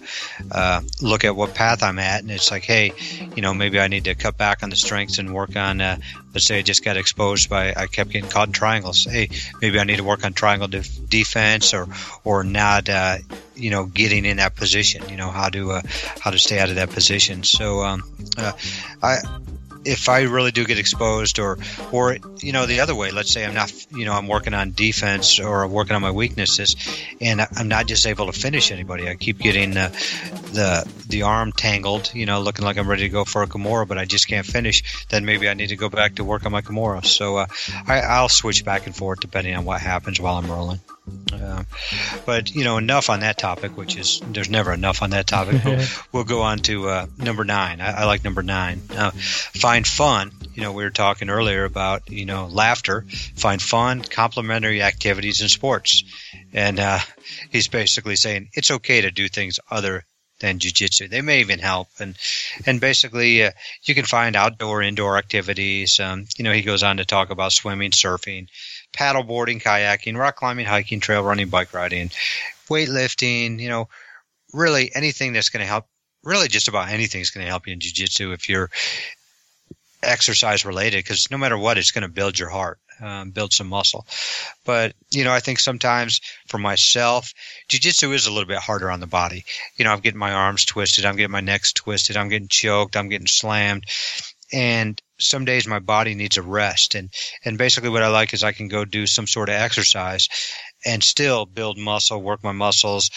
uh, 0.51 0.81
look 1.01 1.23
at 1.23 1.35
what 1.35 1.53
path 1.53 1.83
I'm 1.83 1.99
at, 1.99 2.21
and 2.21 2.31
it's 2.31 2.49
like, 2.49 2.63
hey, 2.63 2.93
you 3.35 3.41
know, 3.41 3.53
maybe 3.53 3.79
I 3.79 3.87
need 3.87 4.05
to 4.05 4.15
cut 4.15 4.37
back 4.37 4.63
on 4.63 4.69
the 4.69 4.75
strengths 4.75 5.19
and 5.19 5.33
work 5.33 5.55
on. 5.55 5.81
Uh, 5.81 5.97
let's 6.33 6.45
say 6.45 6.59
I 6.59 6.61
just 6.61 6.83
got 6.83 6.97
exposed 6.97 7.49
by 7.49 7.73
I 7.75 7.87
kept 7.87 8.11
getting 8.11 8.29
caught 8.29 8.47
in 8.47 8.53
triangles. 8.53 9.05
Hey, 9.05 9.29
maybe 9.61 9.79
I 9.79 9.83
need 9.83 9.97
to 9.97 10.03
work 10.03 10.25
on 10.25 10.33
triangle 10.33 10.67
def- 10.67 11.09
defense 11.09 11.73
or 11.73 11.87
or 12.23 12.43
not. 12.43 12.89
Uh, 12.89 13.17
you 13.55 13.71
know, 13.71 13.85
getting 13.85 14.25
in 14.25 14.37
that 14.37 14.55
position. 14.55 15.07
You 15.09 15.17
know 15.17 15.29
how 15.29 15.49
to 15.49 15.71
uh, 15.71 15.81
how 16.19 16.31
to 16.31 16.39
stay 16.39 16.59
out 16.59 16.69
of 16.69 16.75
that 16.75 16.89
position. 16.89 17.43
So 17.43 17.81
um, 17.81 18.03
I 19.01 19.19
if 19.87 20.09
I 20.09 20.23
really 20.23 20.51
do 20.51 20.65
get 20.65 20.77
exposed, 20.77 21.39
or 21.39 21.57
or 21.91 22.17
you 22.39 22.51
know 22.51 22.65
the 22.65 22.81
other 22.81 22.93
way, 22.93 23.11
let's 23.11 23.31
say 23.31 23.45
I'm 23.45 23.53
not, 23.53 23.71
you 23.91 24.05
know, 24.05 24.13
I'm 24.13 24.27
working 24.27 24.53
on 24.53 24.71
defense 24.71 25.39
or 25.39 25.63
I'm 25.63 25.71
working 25.71 25.95
on 25.95 26.01
my 26.01 26.11
weaknesses, 26.11 26.75
and 27.21 27.41
I'm 27.55 27.67
not 27.67 27.87
just 27.87 28.05
able 28.05 28.25
to 28.25 28.33
finish 28.33 28.71
anybody. 28.71 29.07
I 29.07 29.15
keep 29.15 29.39
getting 29.39 29.71
the 29.71 29.89
the 30.53 30.87
the 31.07 31.21
arm 31.23 31.51
tangled, 31.51 32.11
you 32.13 32.25
know, 32.25 32.41
looking 32.41 32.65
like 32.65 32.77
I'm 32.77 32.87
ready 32.87 33.03
to 33.03 33.09
go 33.09 33.23
for 33.23 33.43
a 33.43 33.47
Kimura, 33.47 33.87
but 33.87 33.97
I 33.97 34.05
just 34.05 34.27
can't 34.27 34.45
finish. 34.45 35.05
Then 35.09 35.25
maybe 35.25 35.47
I 35.47 35.53
need 35.53 35.69
to 35.69 35.77
go 35.77 35.89
back 35.89 36.15
to 36.15 36.23
work 36.23 36.45
on 36.45 36.51
my 36.51 36.61
Kimura. 36.61 37.05
So 37.05 37.37
uh, 37.37 37.47
I, 37.87 38.01
I'll 38.01 38.29
switch 38.29 38.65
back 38.65 38.85
and 38.85 38.95
forth 38.95 39.21
depending 39.21 39.55
on 39.55 39.65
what 39.65 39.81
happens 39.81 40.19
while 40.19 40.37
I'm 40.37 40.51
rolling. 40.51 40.81
Uh, 41.31 41.63
but 42.25 42.53
you 42.55 42.63
know, 42.63 42.77
enough 42.77 43.09
on 43.09 43.21
that 43.21 43.37
topic. 43.37 43.77
Which 43.77 43.97
is 43.97 44.21
there's 44.27 44.49
never 44.49 44.73
enough 44.73 45.01
on 45.01 45.11
that 45.11 45.27
topic. 45.27 45.61
we'll 46.11 46.23
go 46.23 46.41
on 46.41 46.59
to 46.59 46.89
uh, 46.89 47.05
number 47.17 47.43
nine. 47.43 47.81
I, 47.81 48.01
I, 48.01 48.05
like 48.05 48.23
number 48.23 48.43
nine. 48.43 48.81
Uh, 48.95 49.11
find 49.11 49.85
fun. 49.85 50.31
You 50.53 50.63
know, 50.63 50.71
we 50.71 50.83
were 50.83 50.89
talking 50.89 51.29
earlier 51.29 51.65
about 51.65 52.09
you 52.09 52.25
know 52.25 52.47
laughter. 52.47 53.05
Find 53.35 53.61
fun, 53.61 54.01
complementary 54.01 54.81
activities 54.81 55.41
in 55.41 55.49
sports, 55.49 56.03
and 56.53 56.79
uh, 56.79 56.99
he's 57.51 57.67
basically 57.67 58.15
saying 58.15 58.49
it's 58.53 58.71
okay 58.71 59.01
to 59.01 59.11
do 59.11 59.27
things 59.27 59.59
other 59.69 60.05
than 60.39 60.59
jujitsu. 60.59 61.09
They 61.09 61.21
may 61.21 61.41
even 61.41 61.59
help, 61.59 61.87
and 61.99 62.15
and 62.65 62.79
basically 62.79 63.43
uh, 63.43 63.51
you 63.83 63.95
can 63.95 64.05
find 64.05 64.35
outdoor, 64.35 64.81
indoor 64.81 65.17
activities. 65.17 65.99
Um, 65.99 66.25
you 66.37 66.43
know, 66.43 66.51
he 66.51 66.61
goes 66.61 66.83
on 66.83 66.97
to 66.97 67.05
talk 67.05 67.29
about 67.29 67.53
swimming, 67.53 67.91
surfing, 67.91 68.47
paddleboarding, 68.93 69.61
kayaking, 69.61 70.17
rock 70.17 70.35
climbing, 70.35 70.65
hiking, 70.65 70.99
trail 70.99 71.23
running, 71.23 71.49
bike 71.49 71.73
riding, 71.73 72.09
weightlifting. 72.69 73.59
You 73.59 73.69
know, 73.69 73.89
really 74.53 74.91
anything 74.93 75.33
that's 75.33 75.49
going 75.49 75.61
to 75.61 75.67
help. 75.67 75.85
Really, 76.23 76.47
just 76.47 76.67
about 76.67 76.89
anything 76.89 77.21
is 77.21 77.31
going 77.31 77.45
to 77.45 77.49
help 77.49 77.67
you 77.67 77.73
in 77.73 77.79
jujitsu 77.79 78.33
if 78.33 78.49
you're 78.49 78.69
exercise 80.03 80.65
related, 80.65 81.03
because 81.03 81.31
no 81.31 81.37
matter 81.37 81.57
what, 81.57 81.77
it's 81.77 81.91
going 81.91 82.01
to 82.03 82.07
build 82.09 82.37
your 82.37 82.49
heart 82.49 82.79
um, 83.01 83.31
build 83.31 83.53
some 83.53 83.67
muscle. 83.67 84.05
But 84.65 84.93
you 85.11 85.23
know, 85.23 85.33
I 85.33 85.39
think 85.39 85.59
sometimes 85.59 86.21
for 86.47 86.57
myself, 86.57 87.33
jujitsu 87.69 88.13
is 88.13 88.27
a 88.27 88.31
little 88.31 88.47
bit 88.47 88.57
harder 88.57 88.91
on 88.91 88.99
the 88.99 89.07
body. 89.07 89.45
You 89.75 89.85
know, 89.85 89.91
I'm 89.91 89.99
getting 89.99 90.19
my 90.19 90.33
arms 90.33 90.65
twisted, 90.65 91.05
I'm 91.05 91.15
getting 91.15 91.31
my 91.31 91.41
necks 91.41 91.73
twisted, 91.73 92.17
I'm 92.17 92.29
getting 92.29 92.47
choked, 92.47 92.97
I'm 92.97 93.09
getting 93.09 93.27
slammed, 93.27 93.85
and 94.51 95.01
some 95.19 95.45
days 95.45 95.67
my 95.67 95.79
body 95.79 96.15
needs 96.15 96.37
a 96.37 96.41
rest. 96.41 96.95
And 96.95 97.09
and 97.43 97.57
basically, 97.57 97.89
what 97.89 98.03
I 98.03 98.09
like 98.09 98.33
is 98.33 98.43
I 98.43 98.51
can 98.51 98.67
go 98.67 98.85
do 98.85 99.07
some 99.07 99.27
sort 99.27 99.49
of 99.49 99.55
exercise 99.55 100.27
and 100.85 101.03
still 101.03 101.45
build 101.45 101.77
muscle, 101.77 102.21
work 102.21 102.43
my 102.43 102.51
muscles 102.51 103.09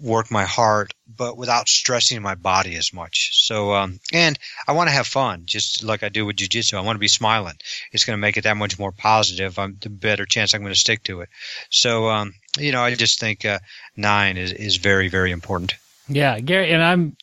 work 0.00 0.30
my 0.30 0.44
heart, 0.44 0.92
but 1.08 1.36
without 1.36 1.68
stressing 1.68 2.20
my 2.20 2.34
body 2.34 2.76
as 2.76 2.92
much. 2.92 3.30
So, 3.32 3.74
um, 3.74 3.98
and 4.12 4.38
I 4.68 4.72
want 4.72 4.88
to 4.88 4.94
have 4.94 5.06
fun, 5.06 5.42
just 5.46 5.82
like 5.82 6.02
I 6.02 6.08
do 6.08 6.26
with 6.26 6.36
jujitsu. 6.36 6.74
I 6.74 6.82
want 6.82 6.96
to 6.96 7.00
be 7.00 7.08
smiling. 7.08 7.56
It's 7.92 8.04
going 8.04 8.16
to 8.16 8.20
make 8.20 8.36
it 8.36 8.44
that 8.44 8.56
much 8.56 8.78
more 8.78 8.92
positive. 8.92 9.58
I'm 9.58 9.78
the 9.80 9.88
better 9.88 10.26
chance 10.26 10.54
I'm 10.54 10.62
going 10.62 10.74
to 10.74 10.78
stick 10.78 11.02
to 11.04 11.20
it. 11.20 11.28
So, 11.70 12.10
um, 12.10 12.34
you 12.58 12.72
know, 12.72 12.82
I 12.82 12.94
just 12.94 13.20
think 13.20 13.44
uh, 13.44 13.58
nine 13.96 14.36
is 14.36 14.52
is 14.52 14.76
very 14.76 15.08
very 15.08 15.30
important. 15.30 15.74
Yeah, 16.08 16.38
Gary, 16.40 16.72
and 16.72 16.82
I'm. 16.82 17.16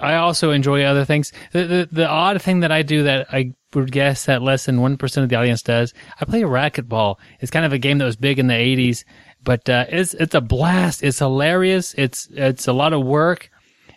I 0.00 0.14
also 0.16 0.50
enjoy 0.50 0.82
other 0.84 1.04
things. 1.04 1.32
The, 1.52 1.64
the 1.64 1.88
the 1.90 2.08
odd 2.08 2.40
thing 2.42 2.60
that 2.60 2.72
I 2.72 2.82
do 2.82 3.04
that 3.04 3.26
I 3.32 3.52
would 3.74 3.90
guess 3.90 4.26
that 4.26 4.42
less 4.42 4.66
than 4.66 4.80
one 4.80 4.96
percent 4.96 5.24
of 5.24 5.30
the 5.30 5.36
audience 5.36 5.62
does. 5.62 5.94
I 6.20 6.24
play 6.24 6.42
racquetball. 6.42 7.16
It's 7.40 7.50
kind 7.50 7.66
of 7.66 7.72
a 7.72 7.78
game 7.78 7.98
that 7.98 8.04
was 8.04 8.16
big 8.16 8.38
in 8.38 8.46
the 8.46 8.54
'80s 8.54 9.04
but 9.44 9.68
uh, 9.68 9.84
it's 9.88 10.14
it's 10.14 10.34
a 10.34 10.40
blast. 10.40 11.02
It's 11.02 11.18
hilarious. 11.18 11.94
It's 11.94 12.28
it's 12.32 12.66
a 12.66 12.72
lot 12.72 12.92
of 12.92 13.04
work, 13.04 13.50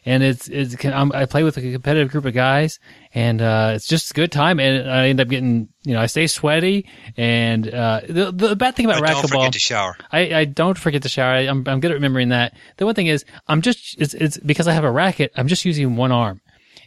and 0.07 0.23
it's 0.23 0.47
it's 0.47 0.73
I'm, 0.85 1.11
i 1.11 1.25
play 1.25 1.43
with 1.43 1.57
a 1.57 1.61
competitive 1.61 2.09
group 2.11 2.23
of 2.23 2.33
guys, 2.33 2.79
and 3.13 3.41
uh, 3.41 3.73
it's 3.75 3.87
just 3.87 4.11
a 4.11 4.13
good 4.13 4.31
time. 4.31 4.57
And 4.57 4.89
I 4.89 5.09
end 5.09 5.19
up 5.19 5.27
getting 5.27 5.67
you 5.83 5.93
know 5.93 5.99
I 5.99 6.05
stay 6.05 6.27
sweaty, 6.27 6.87
and 7.17 7.67
uh, 7.67 7.99
the 8.07 8.31
the 8.31 8.55
bad 8.55 8.77
thing 8.77 8.85
about 8.85 9.03
racquetball. 9.03 9.21
Don't 9.21 9.31
forget 9.31 9.53
to 9.53 9.59
shower. 9.59 9.97
I, 10.09 10.33
I 10.33 10.45
don't 10.45 10.77
forget 10.77 11.01
to 11.03 11.09
shower. 11.09 11.33
I, 11.33 11.41
am 11.41 11.57
I'm, 11.67 11.73
I'm 11.73 11.79
good 11.81 11.91
at 11.91 11.95
remembering 11.95 12.29
that. 12.29 12.53
The 12.77 12.85
one 12.85 12.95
thing 12.95 13.07
is 13.07 13.25
I'm 13.49 13.61
just 13.61 13.99
it's 13.99 14.13
it's 14.13 14.37
because 14.37 14.69
I 14.69 14.71
have 14.71 14.85
a 14.85 14.91
racket. 14.91 15.33
I'm 15.35 15.49
just 15.49 15.65
using 15.65 15.97
one 15.97 16.13
arm, 16.13 16.39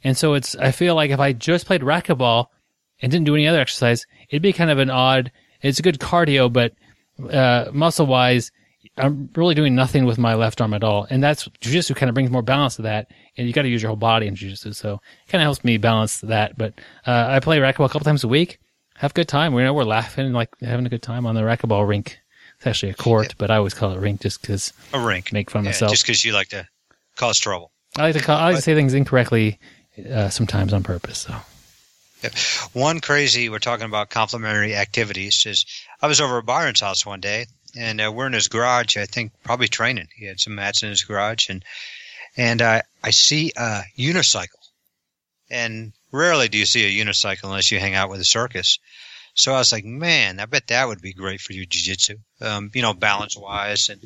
and 0.02 0.16
so 0.16 0.32
it's 0.32 0.56
I 0.56 0.70
feel 0.70 0.94
like 0.94 1.10
if 1.10 1.20
I 1.20 1.34
just 1.34 1.66
played 1.66 1.82
racquetball 1.82 2.46
and 3.02 3.12
didn't 3.12 3.26
do 3.26 3.34
any 3.34 3.46
other 3.46 3.60
exercise, 3.60 4.06
it'd 4.30 4.42
be 4.42 4.54
kind 4.54 4.70
of 4.70 4.78
an 4.78 4.88
odd. 4.88 5.30
It's 5.60 5.78
a 5.78 5.82
good 5.82 5.98
cardio, 5.98 6.50
but 6.50 6.72
uh, 7.30 7.70
muscle 7.70 8.06
wise, 8.06 8.50
I'm 8.96 9.30
really 9.34 9.54
doing 9.54 9.74
nothing 9.74 10.04
with 10.04 10.18
my 10.18 10.34
left 10.34 10.60
arm 10.60 10.74
at 10.74 10.84
all. 10.84 11.06
And 11.08 11.22
that's 11.22 11.48
jujitsu 11.60 11.96
kind 11.96 12.08
of 12.08 12.14
brings 12.14 12.30
more 12.30 12.42
balance 12.42 12.76
to 12.76 12.82
that. 12.82 13.10
And 13.36 13.46
you 13.46 13.52
got 13.52 13.62
to 13.62 13.68
use 13.68 13.82
your 13.82 13.88
whole 13.88 13.96
body 13.96 14.26
in 14.26 14.34
jujitsu. 14.34 14.74
So 14.74 14.94
it 14.94 15.30
kind 15.30 15.40
of 15.40 15.46
helps 15.46 15.64
me 15.64 15.78
balance 15.78 16.20
that. 16.20 16.58
But, 16.58 16.74
uh, 17.06 17.26
I 17.28 17.40
play 17.40 17.58
racquetball 17.58 17.86
a 17.86 17.88
couple 17.88 18.00
times 18.00 18.24
a 18.24 18.28
week. 18.28 18.58
Have 18.96 19.12
a 19.12 19.14
good 19.14 19.28
time. 19.28 19.54
We 19.54 19.62
know 19.62 19.72
we're 19.72 19.84
laughing, 19.84 20.26
and 20.26 20.34
like 20.34 20.50
having 20.60 20.84
a 20.84 20.90
good 20.90 21.02
time 21.02 21.24
on 21.24 21.34
the 21.34 21.40
racquetball 21.40 21.88
rink. 21.88 22.18
It's 22.58 22.66
actually 22.66 22.90
a 22.90 22.94
court, 22.94 23.28
yeah. 23.28 23.34
but 23.38 23.50
I 23.50 23.56
always 23.56 23.72
call 23.72 23.92
it 23.92 23.98
rink 23.98 24.20
just 24.20 24.42
because 24.42 24.74
a 24.92 25.00
rink. 25.00 25.32
Make 25.32 25.50
fun 25.50 25.60
of 25.60 25.64
yeah, 25.64 25.68
myself. 25.70 25.90
Just 25.90 26.04
because 26.04 26.22
you 26.22 26.34
like 26.34 26.48
to 26.48 26.68
cause 27.16 27.38
trouble. 27.38 27.72
I 27.96 28.02
like 28.02 28.16
to 28.16 28.20
call, 28.20 28.36
I 28.36 28.48
like 28.48 28.56
to 28.56 28.62
say 28.62 28.74
things 28.74 28.92
incorrectly, 28.92 29.58
uh, 30.10 30.28
sometimes 30.28 30.74
on 30.74 30.82
purpose. 30.82 31.26
So. 31.26 31.34
One 32.74 33.00
crazy, 33.00 33.48
we're 33.48 33.58
talking 33.58 33.86
about 33.86 34.10
complementary 34.10 34.76
activities, 34.76 35.44
is 35.46 35.64
I 36.02 36.06
was 36.06 36.20
over 36.20 36.36
at 36.36 36.44
Byron's 36.44 36.80
house 36.80 37.06
one 37.06 37.20
day, 37.20 37.46
and 37.76 38.00
uh, 38.00 38.10
we're 38.12 38.26
in 38.26 38.32
his 38.32 38.48
garage. 38.48 38.96
I 38.96 39.06
think 39.06 39.32
probably 39.42 39.68
training. 39.68 40.08
He 40.14 40.26
had 40.26 40.40
some 40.40 40.54
mats 40.54 40.82
in 40.82 40.90
his 40.90 41.04
garage, 41.04 41.48
and 41.48 41.64
and 42.36 42.62
uh, 42.62 42.82
I 43.02 43.10
see 43.10 43.52
a 43.56 43.82
unicycle, 43.98 44.62
and 45.50 45.92
rarely 46.12 46.48
do 46.48 46.58
you 46.58 46.66
see 46.66 46.84
a 46.84 47.04
unicycle 47.04 47.44
unless 47.44 47.70
you 47.70 47.78
hang 47.78 47.94
out 47.94 48.10
with 48.10 48.20
a 48.20 48.24
circus. 48.24 48.78
So 49.34 49.54
I 49.54 49.58
was 49.58 49.72
like, 49.72 49.84
man, 49.84 50.40
I 50.40 50.46
bet 50.46 50.66
that 50.68 50.88
would 50.88 51.00
be 51.00 51.12
great 51.12 51.40
for 51.40 51.52
you 51.52 51.64
jiu-jitsu, 51.64 52.16
um, 52.40 52.70
you 52.74 52.82
know, 52.82 52.94
balance 52.94 53.36
wise, 53.36 53.88
and 53.88 54.00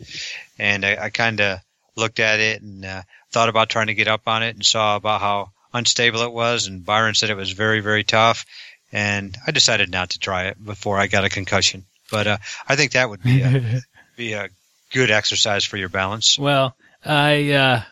and 0.59 0.85
I, 0.85 1.05
I 1.05 1.11
kind 1.11 1.41
of 1.41 1.61
looked 1.97 2.21
at 2.21 2.41
it 2.41 2.63
and 2.63 2.85
uh, 2.85 3.03
thought 3.33 3.49
about 3.49 3.71
trying 3.71 3.87
to 3.87 3.95
get 3.95 4.09
up 4.09 4.27
on 4.27 4.43
it, 4.43 4.55
and 4.55 4.65
saw 4.65 4.97
about 4.97 5.21
how 5.21 5.51
unstable 5.73 6.23
it 6.23 6.33
was, 6.33 6.67
and 6.67 6.85
Byron 6.85 7.15
said 7.15 7.31
it 7.31 7.37
was 7.37 7.53
very, 7.53 7.81
very 7.81 8.05
tough. 8.05 8.45
And 8.93 9.37
I 9.45 9.51
decided 9.51 9.91
not 9.91 10.11
to 10.11 10.21
try 10.21 10.45
it 10.45 10.65
before 10.65 10.99
I 10.99 11.09
got 11.09 11.25
a 11.25 11.29
concussion. 11.29 11.85
But 12.15 12.27
uh, 12.29 12.37
I 12.69 12.77
think 12.77 12.93
that 12.93 13.11
would 13.11 13.23
be 13.23 13.43
a, 13.43 13.81
be 14.17 14.33
a 14.35 14.49
good 14.93 15.11
exercise 15.11 15.65
for 15.65 15.77
your 15.77 15.89
balance. 15.89 16.39
Well, 16.39 16.77
I 17.05 17.51
uh, 17.51 17.83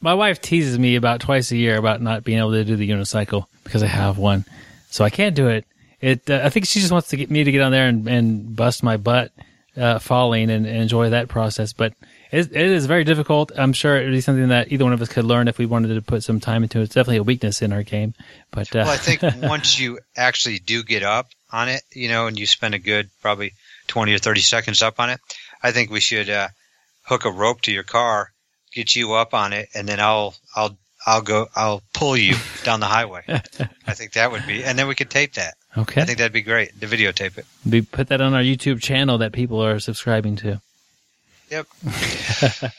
my 0.00 0.14
wife 0.14 0.40
teases 0.40 0.76
me 0.76 0.96
about 0.96 1.20
twice 1.20 1.52
a 1.52 1.56
year 1.56 1.76
about 1.76 2.02
not 2.02 2.24
being 2.24 2.38
able 2.38 2.52
to 2.52 2.64
do 2.64 2.74
the 2.74 2.90
unicycle 2.90 3.46
because 3.62 3.84
I 3.84 3.86
have 3.86 4.18
one, 4.18 4.44
so 4.90 5.04
I 5.04 5.10
can't 5.10 5.36
do 5.36 5.46
it. 5.46 5.66
It 6.00 6.28
uh, 6.28 6.40
I 6.42 6.50
think 6.50 6.66
she 6.66 6.80
just 6.80 6.90
wants 6.90 7.08
to 7.08 7.16
get 7.16 7.30
me 7.30 7.44
to 7.44 7.52
get 7.52 7.62
on 7.62 7.70
there 7.70 7.86
and, 7.86 8.08
and 8.08 8.56
bust 8.56 8.82
my 8.82 8.96
butt 8.96 9.30
uh, 9.76 10.00
falling 10.00 10.50
and, 10.50 10.66
and, 10.66 10.76
enjoy 10.76 11.10
that 11.10 11.28
process. 11.28 11.72
But 11.72 11.94
it, 12.32 12.50
it 12.50 12.66
is 12.66 12.86
very 12.86 13.04
difficult. 13.04 13.52
I'm 13.56 13.72
sure 13.72 13.96
it 13.96 14.04
would 14.04 14.12
be 14.12 14.20
something 14.20 14.48
that 14.48 14.72
either 14.72 14.84
one 14.84 14.92
of 14.92 15.00
us 15.00 15.08
could 15.08 15.24
learn 15.24 15.46
if 15.46 15.58
we 15.58 15.66
wanted 15.66 15.94
to 15.94 16.02
put 16.02 16.24
some 16.24 16.40
time 16.40 16.64
into 16.64 16.80
it. 16.80 16.84
It's 16.84 16.94
definitely 16.94 17.18
a 17.18 17.22
weakness 17.22 17.62
in 17.62 17.72
our 17.72 17.84
game. 17.84 18.14
But 18.50 18.74
uh, 18.74 18.82
well, 18.84 18.90
I 18.90 18.96
think 18.96 19.22
once 19.42 19.78
you 19.78 20.00
actually 20.16 20.58
do 20.58 20.82
get 20.82 21.04
up 21.04 21.28
on 21.50 21.68
it, 21.68 21.82
you 21.92 22.08
know, 22.08 22.26
and 22.26 22.38
you 22.38 22.46
spend 22.46 22.74
a 22.74 22.78
good 22.78 23.10
probably 23.22 23.54
20 23.88 24.14
or 24.14 24.18
30 24.18 24.40
seconds 24.40 24.82
up 24.82 25.00
on 25.00 25.10
it, 25.10 25.20
I 25.62 25.72
think 25.72 25.90
we 25.90 26.00
should 26.00 26.30
uh, 26.30 26.48
hook 27.02 27.24
a 27.24 27.30
rope 27.30 27.62
to 27.62 27.72
your 27.72 27.82
car, 27.82 28.32
get 28.72 28.94
you 28.94 29.14
up 29.14 29.34
on 29.34 29.52
it, 29.52 29.68
and 29.74 29.88
then 29.88 30.00
I'll 30.00 30.34
I'll 30.54 30.76
I'll 31.06 31.22
go 31.22 31.48
I'll 31.56 31.82
pull 31.92 32.16
you 32.16 32.34
down 32.64 32.80
the 32.80 32.86
highway. 32.86 33.22
I 33.26 33.94
think 33.94 34.12
that 34.12 34.30
would 34.30 34.46
be, 34.46 34.64
and 34.64 34.78
then 34.78 34.88
we 34.88 34.94
could 34.94 35.10
tape 35.10 35.34
that. 35.34 35.54
Okay. 35.76 36.02
I 36.02 36.04
think 36.04 36.18
that'd 36.18 36.32
be 36.32 36.42
great 36.42 36.78
to 36.80 36.86
videotape 36.86 37.38
it. 37.38 37.46
We 37.68 37.82
put 37.82 38.08
that 38.08 38.20
on 38.20 38.34
our 38.34 38.42
YouTube 38.42 38.80
channel 38.80 39.18
that 39.18 39.32
people 39.32 39.62
are 39.64 39.78
subscribing 39.78 40.36
to. 40.36 40.60
Yep. 41.50 41.66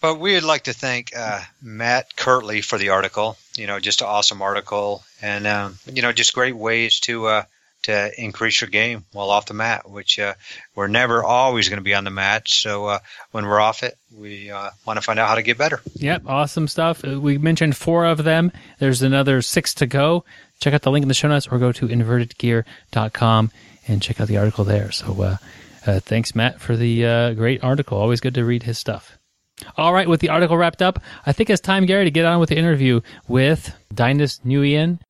but 0.00 0.18
we 0.18 0.34
would 0.34 0.44
like 0.44 0.64
to 0.64 0.72
thank 0.72 1.16
uh, 1.16 1.40
Matt 1.62 2.16
Kirtley 2.16 2.62
for 2.62 2.78
the 2.78 2.90
article. 2.90 3.36
You 3.56 3.66
know, 3.66 3.80
just 3.80 4.00
an 4.00 4.06
awesome 4.08 4.42
article, 4.42 5.04
and 5.20 5.46
um, 5.46 5.78
you 5.92 6.02
know, 6.02 6.12
just 6.12 6.34
great 6.34 6.56
ways 6.56 7.00
to 7.00 7.26
uh, 7.26 7.42
to 7.82 8.10
increase 8.20 8.60
your 8.60 8.70
game 8.70 9.04
while 9.12 9.30
off 9.30 9.46
the 9.46 9.54
mat. 9.54 9.88
Which 9.88 10.18
uh, 10.18 10.34
we're 10.74 10.88
never 10.88 11.22
always 11.22 11.68
going 11.68 11.78
to 11.78 11.84
be 11.84 11.94
on 11.94 12.04
the 12.04 12.10
mat, 12.10 12.48
so 12.48 12.86
uh, 12.86 12.98
when 13.30 13.46
we're 13.46 13.60
off 13.60 13.82
it, 13.82 13.96
we 14.14 14.50
uh, 14.50 14.70
want 14.86 14.98
to 14.98 15.02
find 15.02 15.18
out 15.18 15.28
how 15.28 15.34
to 15.34 15.42
get 15.42 15.58
better. 15.58 15.80
Yep, 15.94 16.22
awesome 16.26 16.68
stuff. 16.68 17.04
Uh, 17.04 17.20
we 17.20 17.38
mentioned 17.38 17.76
four 17.76 18.06
of 18.06 18.24
them. 18.24 18.52
There's 18.78 19.02
another 19.02 19.42
six 19.42 19.74
to 19.74 19.86
go. 19.86 20.24
Check 20.60 20.74
out 20.74 20.82
the 20.82 20.90
link 20.90 21.02
in 21.02 21.08
the 21.08 21.14
show 21.14 21.28
notes, 21.28 21.46
or 21.46 21.58
go 21.58 21.72
to 21.72 21.88
invertedgear.com 21.88 23.50
and 23.86 24.02
check 24.02 24.20
out 24.20 24.28
the 24.28 24.38
article 24.38 24.64
there. 24.64 24.90
So 24.92 25.22
uh, 25.22 26.00
thanks, 26.00 26.34
Matt, 26.34 26.60
for 26.60 26.76
the 26.76 27.06
uh, 27.06 27.32
great 27.34 27.64
article. 27.64 27.98
Always 27.98 28.20
good 28.20 28.34
to 28.34 28.44
read 28.44 28.64
his 28.64 28.78
stuff. 28.78 29.18
All 29.76 29.92
right, 29.92 30.08
with 30.08 30.20
the 30.20 30.28
article 30.28 30.56
wrapped 30.56 30.82
up, 30.82 31.00
I 31.26 31.32
think 31.32 31.50
it's 31.50 31.60
time, 31.60 31.86
Gary, 31.86 32.04
to 32.04 32.10
get 32.10 32.24
on 32.24 32.38
with 32.38 32.50
the 32.50 32.56
interview 32.58 33.00
with 33.26 33.74
Dainis 33.92 34.40
Nguyen. 34.44 35.00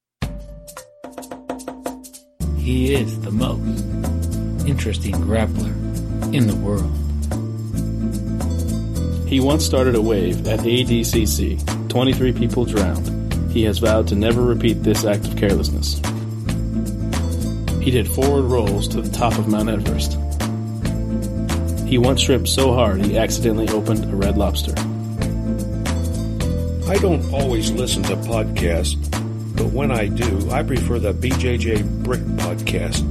He 2.69 2.93
is 2.93 3.19
the 3.21 3.31
most 3.31 3.83
interesting 4.69 5.15
grappler 5.15 5.73
in 6.35 6.47
the 6.47 6.55
world. 6.55 6.93
He 9.27 9.41
once 9.41 9.65
started 9.65 9.95
a 9.95 10.03
wave 10.03 10.47
at 10.47 10.61
ADCC. 10.61 11.89
23 11.89 12.35
people 12.35 12.67
drowned. 12.67 13.33
He 13.51 13.63
has 13.63 13.79
vowed 13.79 14.07
to 14.09 14.17
never 14.17 14.43
repeat 14.43 14.83
this 14.83 15.07
act 15.07 15.27
of 15.27 15.39
carelessness. 15.39 15.95
He 17.81 17.91
did 17.91 18.07
forward 18.07 18.43
rolls 18.43 18.87
to 18.89 19.01
the 19.01 19.17
top 19.17 19.39
of 19.39 19.49
Mount 19.49 19.71
Everest. 19.71 20.19
He 21.89 21.97
once 21.97 22.21
shrimped 22.21 22.51
so 22.51 22.75
hard 22.75 23.01
he 23.03 23.17
accidentally 23.17 23.71
opened 23.71 24.05
a 24.05 24.15
red 24.15 24.37
lobster. 24.37 24.75
I 26.87 26.99
don't 26.99 27.33
always 27.33 27.71
listen 27.71 28.03
to 28.03 28.17
podcasts, 28.17 29.18
but 29.59 29.73
when 29.73 29.91
I 29.91 30.07
do, 30.07 30.51
I 30.51 30.63
prefer 30.63 31.01
the 31.01 31.13
BJJ 31.13 32.05
Brick 32.05 32.21
podcast. 32.39 33.03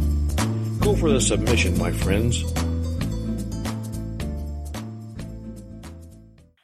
Go 0.79 0.95
for 0.95 1.11
the 1.11 1.19
submission, 1.19 1.77
my 1.77 1.91
friends. 1.91 2.43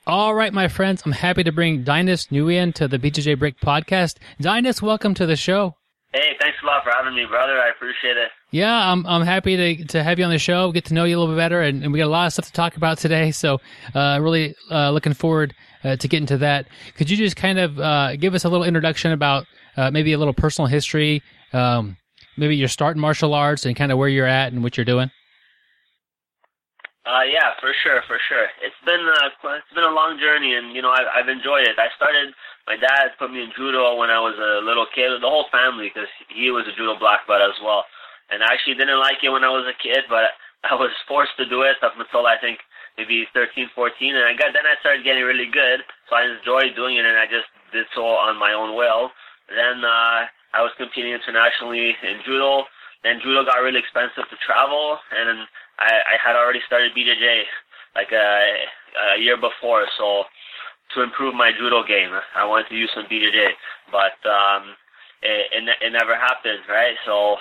All 0.08 0.34
right, 0.34 0.54
my 0.54 0.70
friends, 0.70 1.04
I'm 1.06 1.12
happy 1.12 1.44
to 1.44 1.52
bring 1.52 1.84
Dainis 1.84 2.30
Nguyen 2.30 2.74
to 2.76 2.88
the 2.88 2.98
BJJ 2.98 3.38
Brick 3.38 3.60
podcast. 3.60 4.18
Dainis, 4.42 4.82
welcome 4.82 5.14
to 5.16 5.26
the 5.26 5.36
show. 5.36 5.76
Hey, 6.14 6.38
thanks 6.40 6.58
a 6.64 6.66
lot 6.66 6.84
for 6.84 6.92
having 6.92 7.16
me, 7.16 7.26
brother. 7.26 7.60
I 7.60 7.70
appreciate 7.70 8.18
it. 8.18 8.30
Yeah, 8.52 8.92
I'm 8.92 9.06
I'm 9.08 9.24
happy 9.24 9.58
to 9.58 9.86
to 9.86 10.04
have 10.04 10.20
you 10.20 10.26
on 10.26 10.32
the 10.32 10.38
show, 10.38 10.72
get 10.72 10.86
to 10.86 10.94
know 10.94 11.06
you 11.06 11.18
a 11.18 11.20
little 11.20 11.34
bit 11.34 11.40
better, 11.40 11.62
and, 11.62 11.84
and 11.84 11.92
we 11.92 11.98
got 11.98 12.06
a 12.06 12.12
lot 12.12 12.28
of 12.28 12.34
stuff 12.34 12.46
to 12.46 12.52
talk 12.52 12.78
about 12.78 13.00
today. 13.00 13.32
So, 13.32 13.60
uh, 13.96 14.20
really 14.22 14.56
uh, 14.70 14.92
looking 14.92 15.14
forward 15.16 15.56
uh, 15.84 15.96
to 15.96 16.08
getting 16.08 16.28
to 16.28 16.38
that. 16.38 16.68
Could 16.96 17.10
you 17.10 17.18
just 17.18 17.36
kind 17.36 17.58
of 17.58 17.80
uh, 17.80 18.16
give 18.16 18.36
us 18.36 18.46
a 18.46 18.50
little 18.50 18.66
introduction 18.66 19.12
about 19.12 19.48
uh, 19.78 19.92
maybe 19.92 20.14
a 20.14 20.18
little 20.18 20.34
personal 20.34 20.68
history, 20.68 21.22
um, 21.54 21.98
maybe 22.38 22.56
your 22.56 22.68
start 22.68 22.96
in 22.96 23.02
martial 23.02 23.34
arts, 23.34 23.66
and 23.66 23.76
kind 23.76 23.92
of 23.92 23.98
where 23.98 24.10
you're 24.10 24.28
at 24.28 24.54
and 24.54 24.64
what 24.64 24.78
you're 24.78 24.86
doing? 24.86 25.12
Uh, 27.06 27.24
yeah, 27.28 27.52
for 27.60 27.74
sure, 27.84 28.02
for 28.08 28.18
sure. 28.30 28.48
It's 28.64 28.80
been 28.86 29.04
uh, 29.04 29.28
it's 29.28 29.76
been 29.76 29.84
a 29.84 29.92
long 29.92 30.18
journey, 30.20 30.56
and 30.56 30.76
you 30.76 30.82
know 30.82 30.92
I've, 30.92 31.08
I've 31.14 31.30
enjoyed 31.30 31.68
it. 31.68 31.78
I 31.78 31.88
started. 31.96 32.34
My 32.66 32.78
dad 32.78 33.12
put 33.20 33.30
me 33.30 33.44
in 33.44 33.52
judo 33.58 33.98
when 33.98 34.10
I 34.10 34.20
was 34.20 34.40
a 34.40 34.66
little 34.66 34.88
kid. 34.96 35.12
The 35.20 35.28
whole 35.28 35.48
family, 35.52 35.92
because 35.94 36.08
he 36.34 36.50
was 36.50 36.64
a 36.64 36.72
judo 36.72 36.98
black 36.98 37.28
belt 37.28 37.42
as 37.42 37.60
well 37.62 37.84
and 38.34 38.42
I 38.42 38.54
actually 38.54 38.74
didn't 38.74 38.98
like 38.98 39.22
it 39.22 39.30
when 39.30 39.46
I 39.46 39.54
was 39.54 39.70
a 39.70 39.78
kid, 39.78 40.10
but 40.10 40.34
I 40.70 40.74
was 40.74 40.92
forced 41.08 41.38
to 41.38 41.46
do 41.46 41.62
it 41.62 41.78
up 41.86 41.94
until 41.98 42.26
I 42.26 42.42
think 42.42 42.60
maybe 42.98 43.30
13, 43.34 43.70
14, 43.78 44.16
and 44.16 44.26
I 44.26 44.34
got 44.34 44.54
then 44.54 44.66
I 44.66 44.80
started 44.82 45.06
getting 45.06 45.24
really 45.24 45.50
good, 45.50 45.86
so 46.10 46.18
I 46.18 46.30
enjoyed 46.30 46.76
doing 46.76 46.98
it, 46.98 47.06
and 47.06 47.18
I 47.18 47.30
just 47.30 47.50
did 47.72 47.86
so 47.94 48.06
on 48.06 48.40
my 48.42 48.54
own 48.54 48.78
will. 48.78 49.14
Then 49.50 49.84
uh, 49.84 50.28
I 50.54 50.62
was 50.62 50.72
competing 50.78 51.14
internationally 51.14 51.96
in 52.04 52.22
judo. 52.26 52.64
Then 53.04 53.20
judo 53.22 53.44
got 53.44 53.60
really 53.60 53.80
expensive 53.80 54.30
to 54.30 54.38
travel, 54.46 54.98
and 55.12 55.46
I, 55.80 56.16
I 56.16 56.16
had 56.24 56.36
already 56.36 56.62
started 56.66 56.94
BJJ 56.96 57.44
like 57.96 58.12
a, 58.12 58.66
a 59.16 59.20
year 59.20 59.36
before, 59.38 59.86
so 59.98 60.24
to 60.96 61.02
improve 61.02 61.36
my 61.36 61.52
judo 61.52 61.84
game, 61.86 62.12
I 62.36 62.46
wanted 62.46 62.70
to 62.70 62.76
use 62.76 62.92
some 62.94 63.06
BJJ, 63.06 63.50
but 63.92 64.18
um, 64.30 64.76
it, 65.22 65.48
it, 65.52 65.70
it 65.82 65.92
never 65.92 66.16
happened, 66.16 66.64
right? 66.70 66.96
So 67.06 67.38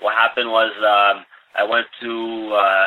what 0.00 0.14
happened 0.14 0.50
was 0.50 0.72
um, 0.78 1.24
I 1.56 1.64
went 1.64 1.86
to 2.02 2.52
uh, 2.54 2.86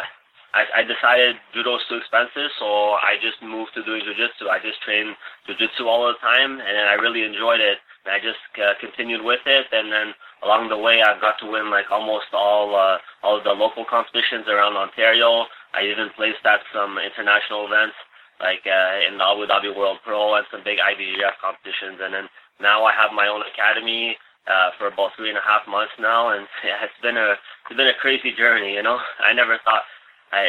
I, 0.58 0.82
I 0.82 0.84
decided 0.84 1.38
was 1.54 1.86
too 1.86 2.02
expensive, 2.02 2.50
so 2.58 2.98
I 2.98 3.22
just 3.22 3.38
moved 3.46 3.78
to 3.78 3.86
doing 3.86 4.02
jujitsu. 4.02 4.50
I 4.50 4.58
just 4.58 4.82
trained 4.82 5.14
jujitsu 5.46 5.86
all 5.86 6.10
the 6.10 6.18
time, 6.18 6.58
and 6.58 6.74
then 6.74 6.90
I 6.90 6.98
really 6.98 7.22
enjoyed 7.22 7.62
it. 7.62 7.78
And 8.06 8.18
I 8.18 8.18
just 8.18 8.42
uh, 8.58 8.74
continued 8.82 9.22
with 9.22 9.46
it, 9.46 9.70
and 9.70 9.94
then 9.94 10.18
along 10.42 10.74
the 10.74 10.82
way, 10.82 11.06
I 11.06 11.14
got 11.22 11.38
to 11.46 11.52
win 11.52 11.70
like 11.70 11.94
almost 11.94 12.34
all 12.34 12.74
uh, 12.74 12.98
all 13.22 13.38
the 13.38 13.54
local 13.54 13.86
competitions 13.86 14.50
around 14.50 14.74
Ontario. 14.74 15.46
I 15.78 15.86
even 15.86 16.10
placed 16.18 16.42
at 16.50 16.66
some 16.74 16.98
international 16.98 17.70
events, 17.70 17.94
like 18.42 18.66
uh, 18.66 19.06
in 19.06 19.22
the 19.22 19.26
Abu 19.30 19.46
Dhabi 19.46 19.70
World 19.78 20.02
Pro 20.02 20.42
and 20.42 20.46
some 20.50 20.66
big 20.66 20.82
IBJJF 20.82 21.38
competitions. 21.38 22.02
And 22.02 22.10
then 22.10 22.26
now 22.58 22.82
I 22.82 22.98
have 22.98 23.14
my 23.14 23.30
own 23.30 23.46
academy 23.46 24.18
uh, 24.50 24.72
for 24.80 24.88
about 24.88 25.12
three 25.14 25.30
and 25.30 25.38
a 25.38 25.46
half 25.46 25.68
months 25.68 25.94
now, 26.00 26.34
and 26.34 26.48
yeah, 26.66 26.82
it's 26.88 27.02
been 27.06 27.18
a 27.22 27.38
it's 27.70 27.78
been 27.78 27.94
a 27.94 28.02
crazy 28.02 28.34
journey. 28.34 28.74
You 28.74 28.82
know, 28.82 28.98
I 29.22 29.38
never 29.38 29.60
thought 29.62 29.86
I, 30.32 30.42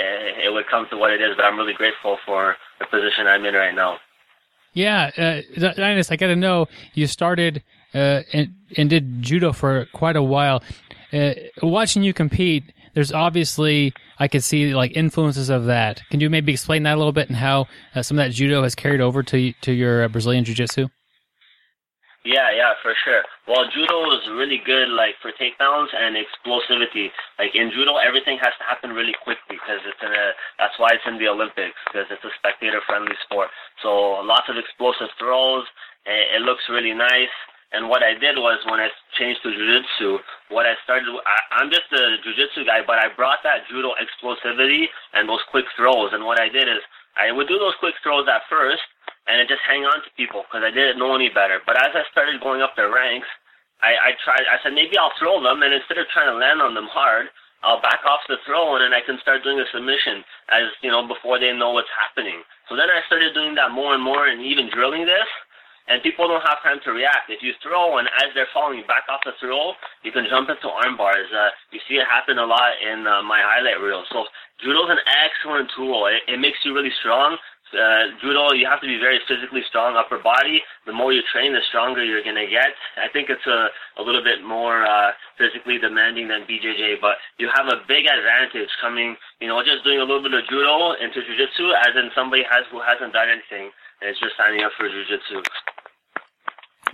it 0.44 0.52
would 0.52 0.66
come 0.66 0.86
to 0.90 0.96
what 0.96 1.12
it 1.12 1.20
is, 1.20 1.36
but 1.36 1.44
I'm 1.44 1.56
really 1.56 1.74
grateful 1.74 2.18
for 2.26 2.56
the 2.78 2.86
position 2.86 3.26
I'm 3.26 3.44
in 3.44 3.54
right 3.54 3.74
now. 3.74 3.98
Yeah, 4.74 5.10
uh, 5.16 5.40
Dainis, 5.56 6.12
I 6.12 6.16
got 6.16 6.28
to 6.28 6.36
know 6.36 6.66
you 6.94 7.06
started 7.06 7.62
uh, 7.94 8.22
and 8.32 8.54
and 8.76 8.90
did 8.90 9.22
judo 9.22 9.52
for 9.52 9.86
quite 9.92 10.16
a 10.16 10.22
while. 10.22 10.62
Uh, 11.12 11.32
watching 11.62 12.02
you 12.02 12.12
compete, 12.12 12.64
there's 12.94 13.12
obviously 13.12 13.92
I 14.18 14.28
could 14.28 14.44
see 14.44 14.74
like 14.74 14.96
influences 14.96 15.48
of 15.48 15.66
that. 15.66 16.02
Can 16.10 16.20
you 16.20 16.28
maybe 16.28 16.52
explain 16.52 16.82
that 16.82 16.94
a 16.94 16.98
little 16.98 17.12
bit 17.12 17.28
and 17.28 17.36
how 17.36 17.66
uh, 17.94 18.02
some 18.02 18.18
of 18.18 18.24
that 18.24 18.32
judo 18.32 18.62
has 18.62 18.74
carried 18.74 19.00
over 19.00 19.22
to 19.22 19.52
to 19.52 19.72
your 19.72 20.04
uh, 20.04 20.08
Brazilian 20.08 20.44
jiu 20.44 20.54
jitsu? 20.54 20.88
Yeah, 22.28 22.52
yeah, 22.52 22.76
for 22.84 22.92
sure. 23.08 23.24
Well, 23.48 23.64
judo 23.72 24.04
is 24.12 24.28
really 24.36 24.60
good, 24.60 24.92
like 24.92 25.16
for 25.24 25.32
takedowns 25.32 25.88
and 25.96 26.12
explosivity. 26.12 27.08
Like 27.40 27.56
in 27.56 27.72
judo, 27.72 27.96
everything 27.96 28.36
has 28.44 28.52
to 28.60 28.64
happen 28.68 28.92
really 28.92 29.16
quickly 29.24 29.56
because 29.56 29.80
it's 29.88 30.02
in 30.04 30.12
a. 30.12 30.36
That's 30.60 30.76
why 30.76 30.92
it's 30.92 31.08
in 31.08 31.16
the 31.16 31.32
Olympics 31.32 31.80
because 31.88 32.04
it's 32.12 32.20
a 32.20 32.32
spectator-friendly 32.36 33.16
sport. 33.24 33.48
So 33.80 34.20
lots 34.28 34.44
of 34.52 34.60
explosive 34.60 35.08
throws. 35.16 35.64
It 36.04 36.44
looks 36.44 36.68
really 36.68 36.92
nice. 36.92 37.32
And 37.72 37.88
what 37.88 38.04
I 38.04 38.12
did 38.12 38.36
was 38.36 38.60
when 38.68 38.80
I 38.80 38.92
changed 39.16 39.40
to 39.44 39.52
jiu-jitsu, 39.52 40.20
what 40.52 40.64
I 40.64 40.72
started, 40.84 41.08
I, 41.08 41.60
I'm 41.60 41.68
just 41.68 41.88
a 41.92 42.16
jiu-jitsu 42.24 42.64
guy, 42.64 42.80
but 42.84 42.96
I 42.96 43.12
brought 43.12 43.40
that 43.44 43.68
judo 43.68 43.92
explosivity 44.00 44.88
and 45.12 45.28
those 45.28 45.44
quick 45.48 45.68
throws. 45.76 46.12
And 46.12 46.24
what 46.24 46.40
I 46.40 46.48
did 46.48 46.68
is 46.68 46.80
I 47.16 47.32
would 47.32 47.48
do 47.48 47.60
those 47.60 47.76
quick 47.80 47.92
throws 48.00 48.24
at 48.28 48.44
first, 48.48 48.84
and 49.28 49.44
just 49.48 49.60
hang 49.68 49.84
on 49.84 50.00
to 50.02 50.10
people 50.16 50.48
because 50.48 50.64
I 50.64 50.72
didn't 50.72 50.98
know 50.98 51.14
any 51.14 51.28
better. 51.28 51.60
But 51.64 51.76
as 51.76 51.92
I 51.92 52.02
started 52.10 52.40
going 52.40 52.64
up 52.64 52.74
the 52.76 52.88
ranks, 52.88 53.28
I, 53.84 53.94
I 53.94 54.10
tried. 54.24 54.48
I 54.48 54.58
said 54.62 54.74
maybe 54.74 54.98
I'll 54.98 55.14
throw 55.20 55.38
them, 55.38 55.62
and 55.62 55.72
instead 55.72 56.00
of 56.00 56.08
trying 56.10 56.32
to 56.32 56.40
land 56.40 56.64
on 56.64 56.74
them 56.74 56.88
hard, 56.90 57.28
I'll 57.62 57.82
back 57.82 58.02
off 58.06 58.24
the 58.26 58.38
throw, 58.46 58.74
and 58.74 58.82
then 58.82 58.94
I 58.94 59.04
can 59.04 59.18
start 59.22 59.44
doing 59.44 59.60
a 59.60 59.68
submission 59.70 60.24
as 60.50 60.72
you 60.82 60.90
know 60.90 61.06
before 61.06 61.38
they 61.38 61.52
know 61.52 61.70
what's 61.76 61.92
happening. 61.94 62.42
So 62.66 62.74
then 62.74 62.90
I 62.90 63.04
started 63.06 63.34
doing 63.34 63.54
that 63.54 63.70
more 63.70 63.94
and 63.94 64.02
more, 64.02 64.26
and 64.26 64.42
even 64.42 64.70
drilling 64.72 65.06
this. 65.06 65.28
And 65.88 66.04
people 66.04 66.28
don't 66.28 66.44
have 66.44 66.60
time 66.60 66.84
to 66.84 66.92
react. 66.92 67.32
If 67.32 67.40
you 67.40 67.56
throw 67.64 67.96
and 67.96 68.06
as 68.20 68.28
they're 68.36 68.52
falling 68.52 68.84
back 68.84 69.08
off 69.08 69.24
the 69.24 69.32
throw, 69.40 69.72
you 70.04 70.12
can 70.12 70.28
jump 70.28 70.52
into 70.52 70.68
arm 70.68 71.00
bars. 71.00 71.32
Uh, 71.32 71.48
you 71.72 71.80
see 71.88 71.96
it 71.96 72.04
happen 72.04 72.36
a 72.36 72.44
lot 72.44 72.76
in 72.76 73.08
uh, 73.08 73.24
my 73.24 73.40
highlight 73.40 73.80
reel. 73.80 74.04
So 74.12 74.28
judo 74.60 74.84
is 74.84 75.00
an 75.00 75.04
excellent 75.08 75.72
tool. 75.72 76.04
It, 76.12 76.28
it 76.28 76.36
makes 76.36 76.60
you 76.60 76.76
really 76.76 76.92
strong, 77.00 77.38
uh, 77.74 78.16
judo, 78.20 78.52
you 78.52 78.66
have 78.66 78.80
to 78.80 78.86
be 78.86 78.98
very 78.98 79.20
physically 79.28 79.62
strong 79.68 79.96
upper 79.96 80.18
body. 80.18 80.62
The 80.86 80.92
more 80.92 81.12
you 81.12 81.22
train, 81.32 81.52
the 81.52 81.60
stronger 81.68 82.04
you're 82.04 82.22
going 82.22 82.40
to 82.40 82.46
get. 82.46 82.72
I 82.96 83.08
think 83.12 83.30
it's 83.30 83.46
a, 83.46 83.68
a 84.00 84.02
little 84.02 84.22
bit 84.22 84.44
more 84.44 84.86
uh, 84.86 85.12
physically 85.36 85.78
demanding 85.78 86.28
than 86.28 86.42
BJJ, 86.48 87.00
but 87.00 87.16
you 87.38 87.48
have 87.52 87.66
a 87.66 87.84
big 87.86 88.06
advantage 88.06 88.70
coming, 88.80 89.16
you 89.40 89.48
know, 89.48 89.62
just 89.62 89.84
doing 89.84 89.98
a 89.98 90.04
little 90.04 90.22
bit 90.22 90.34
of 90.34 90.48
judo 90.48 90.92
into 91.00 91.20
jiu-jitsu 91.20 91.70
as 91.84 91.94
in 91.96 92.10
somebody 92.14 92.42
has 92.48 92.64
who 92.70 92.80
hasn't 92.80 93.12
done 93.12 93.28
anything 93.28 93.70
and 94.00 94.10
is 94.10 94.18
just 94.18 94.36
signing 94.36 94.64
up 94.64 94.72
for 94.76 94.88
jiu-jitsu. 94.88 95.42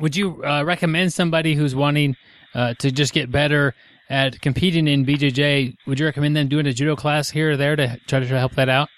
Would 0.01 0.17
you 0.17 0.43
uh, 0.45 0.65
recommend 0.65 1.13
somebody 1.13 1.55
who's 1.55 1.75
wanting 1.75 2.17
uh, 2.55 2.75
to 2.81 2.91
just 2.91 3.13
get 3.13 3.31
better 3.31 3.75
at 4.11 4.41
competing 4.41 4.89
in 4.89 5.07
BJJ? 5.07 5.77
Would 5.87 6.01
you 6.01 6.07
recommend 6.07 6.37
them 6.37 6.49
doing 6.49 6.67
a 6.67 6.73
judo 6.73 6.97
class 6.97 7.31
here 7.31 7.53
or 7.53 7.57
there 7.57 7.77
to 7.77 7.99
try 8.07 8.21
to 8.21 8.27
help 8.27 8.53
that 8.57 8.69
out? 8.69 8.89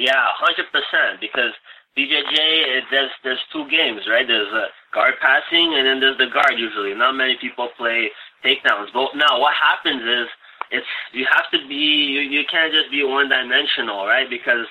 Yeah, 0.00 0.32
hundred 0.40 0.72
percent. 0.72 1.20
Because 1.20 1.52
BJJ, 1.92 2.88
there's 2.90 3.12
there's 3.22 3.44
two 3.52 3.68
games, 3.68 4.08
right? 4.08 4.24
There's 4.26 4.48
a 4.48 4.72
guard 4.96 5.20
passing, 5.20 5.76
and 5.76 5.84
then 5.84 6.00
there's 6.00 6.16
the 6.16 6.32
guard. 6.32 6.56
Usually, 6.56 6.96
not 6.96 7.12
many 7.12 7.36
people 7.36 7.68
play 7.76 8.08
takedowns. 8.40 8.88
But 8.96 9.12
now, 9.14 9.36
what 9.36 9.52
happens 9.52 10.00
is 10.00 10.26
it's 10.72 10.88
you 11.12 11.28
have 11.28 11.52
to 11.52 11.60
be 11.68 12.16
you, 12.16 12.20
you 12.24 12.48
can't 12.48 12.72
just 12.72 12.90
be 12.90 13.04
one 13.04 13.28
dimensional, 13.28 14.08
right? 14.08 14.24
Because 14.24 14.64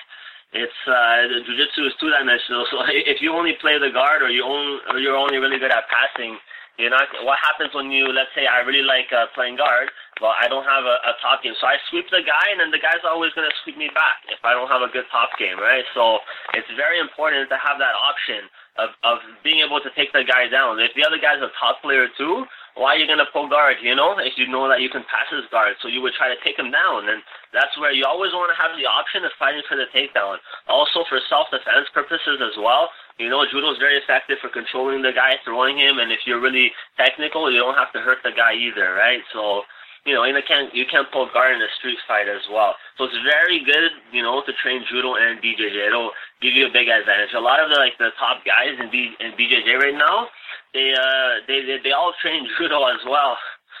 it's 0.50 0.80
uh, 0.90 1.30
the 1.30 1.46
jujitsu 1.46 1.86
is 1.86 1.94
two 2.02 2.10
dimensional. 2.10 2.66
So 2.74 2.82
if 2.90 3.22
you 3.22 3.30
only 3.30 3.54
play 3.62 3.78
the 3.78 3.94
guard, 3.94 4.22
or 4.22 4.34
you 4.34 4.42
only 4.42 4.82
or 4.90 4.98
you're 4.98 5.16
only 5.16 5.38
really 5.38 5.62
good 5.62 5.70
at 5.70 5.86
passing, 5.86 6.42
you 6.76 6.90
know 6.90 6.98
what 7.22 7.38
happens 7.38 7.70
when 7.70 7.94
you 7.94 8.10
let's 8.10 8.34
say 8.34 8.50
I 8.50 8.66
really 8.66 8.82
like 8.82 9.14
uh, 9.14 9.30
playing 9.38 9.62
guard 9.62 9.94
well, 10.18 10.34
I 10.36 10.48
don't 10.52 10.66
have 10.66 10.84
a, 10.84 10.96
a 11.06 11.14
top 11.22 11.42
game. 11.42 11.54
So 11.60 11.66
I 11.66 11.80
sweep 11.88 12.10
the 12.10 12.20
guy, 12.20 12.52
and 12.52 12.60
then 12.60 12.70
the 12.70 12.82
guy's 12.82 13.00
always 13.08 13.32
going 13.32 13.48
to 13.48 13.54
sweep 13.64 13.78
me 13.78 13.88
back 13.94 14.20
if 14.28 14.42
I 14.44 14.52
don't 14.52 14.68
have 14.68 14.82
a 14.82 14.92
good 14.92 15.08
top 15.08 15.32
game, 15.38 15.56
right? 15.56 15.84
So 15.94 16.20
it's 16.52 16.68
very 16.76 17.00
important 17.00 17.48
to 17.48 17.56
have 17.56 17.80
that 17.80 17.96
option 17.96 18.50
of, 18.76 18.90
of 19.02 19.24
being 19.44 19.64
able 19.64 19.80
to 19.80 19.90
take 19.96 20.12
the 20.12 20.24
guy 20.24 20.48
down. 20.48 20.76
If 20.80 20.92
the 20.92 21.04
other 21.04 21.16
guy's 21.16 21.40
a 21.40 21.48
top 21.56 21.80
player 21.80 22.08
too, 22.20 22.44
why 22.76 22.94
are 22.94 23.00
you 23.00 23.08
going 23.08 23.20
to 23.20 23.28
pull 23.32 23.48
guard, 23.48 23.82
you 23.82 23.96
know, 23.96 24.16
if 24.20 24.38
you 24.38 24.46
know 24.46 24.68
that 24.68 24.80
you 24.80 24.88
can 24.88 25.02
pass 25.10 25.26
his 25.32 25.44
guard? 25.50 25.74
So 25.82 25.88
you 25.88 26.00
would 26.00 26.14
try 26.14 26.28
to 26.28 26.38
take 26.44 26.56
him 26.56 26.70
down. 26.70 27.08
And 27.08 27.20
that's 27.52 27.74
where 27.80 27.90
you 27.90 28.06
always 28.06 28.32
want 28.32 28.52
to 28.54 28.60
have 28.60 28.76
the 28.78 28.86
option 28.86 29.24
of 29.24 29.32
fighting 29.38 29.64
for 29.68 29.76
the 29.76 29.90
takedown. 29.90 30.38
Also 30.68 31.04
for 31.08 31.18
self-defense 31.28 31.90
purposes 31.92 32.38
as 32.40 32.56
well. 32.56 32.88
You 33.18 33.28
know, 33.28 33.44
judo 33.44 33.72
is 33.72 33.78
very 33.78 33.98
effective 33.98 34.38
for 34.40 34.48
controlling 34.48 35.02
the 35.02 35.12
guy, 35.12 35.36
throwing 35.44 35.76
him, 35.76 35.98
and 35.98 36.12
if 36.12 36.20
you're 36.24 36.40
really 36.40 36.72
technical, 36.96 37.50
you 37.52 37.58
don't 37.58 37.76
have 37.76 37.92
to 37.92 38.00
hurt 38.00 38.24
the 38.24 38.32
guy 38.32 38.54
either, 38.54 38.94
right? 38.94 39.20
So 39.32 39.62
you 40.06 40.14
know, 40.14 40.24
and 40.24 40.36
you 40.36 40.42
can't 40.46 40.74
you 40.74 40.84
can't 40.88 41.10
pull 41.12 41.28
guard 41.32 41.54
in 41.54 41.60
a 41.60 41.70
street 41.78 41.98
fight 42.08 42.28
as 42.28 42.40
well. 42.52 42.74
So 42.96 43.04
it's 43.04 43.16
very 43.24 43.60
good, 43.64 43.92
you 44.12 44.22
know, 44.22 44.42
to 44.44 44.52
train 44.62 44.84
judo 44.88 45.14
and 45.14 45.40
BJJ. 45.40 45.88
It'll 45.88 46.12
give 46.40 46.54
you 46.54 46.66
a 46.66 46.72
big 46.72 46.88
advantage. 46.88 47.36
A 47.36 47.40
lot 47.40 47.60
of 47.60 47.68
the 47.68 47.76
like 47.76 47.98
the 47.98 48.10
top 48.18 48.44
guys 48.44 48.76
in 48.80 48.90
B 48.90 49.12
in 49.20 49.32
BJJ 49.36 49.76
right 49.76 49.96
now, 49.96 50.28
they 50.72 50.94
uh 50.96 51.44
they 51.46 51.60
they, 51.66 51.78
they 51.84 51.92
all 51.92 52.12
train 52.22 52.48
judo 52.56 52.84
as 52.88 53.00
well. 53.04 53.36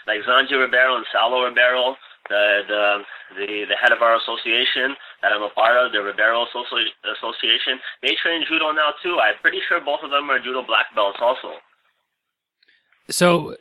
Like 0.06 0.20
Xande 0.28 0.52
Ribeiro 0.52 0.96
and 0.96 1.06
Saulo 1.08 1.48
Ribeiro, 1.48 1.96
the 2.28 2.62
the 2.68 2.82
the 3.36 3.64
the 3.68 3.76
head 3.80 3.92
of 3.92 4.02
our 4.02 4.16
association 4.16 4.96
that 5.22 5.32
I'm 5.32 5.42
a 5.42 5.50
part 5.50 5.76
of, 5.76 5.92
the 5.92 6.00
Ribeiro 6.00 6.44
Association, 6.44 7.78
they 8.02 8.16
train 8.22 8.44
judo 8.48 8.72
now 8.72 8.92
too. 9.02 9.18
I'm 9.20 9.36
pretty 9.42 9.60
sure 9.68 9.80
both 9.80 10.00
of 10.02 10.10
them 10.10 10.30
are 10.30 10.38
judo 10.38 10.64
black 10.66 10.86
belts 10.94 11.18
also. 11.20 11.60
So, 13.10 13.56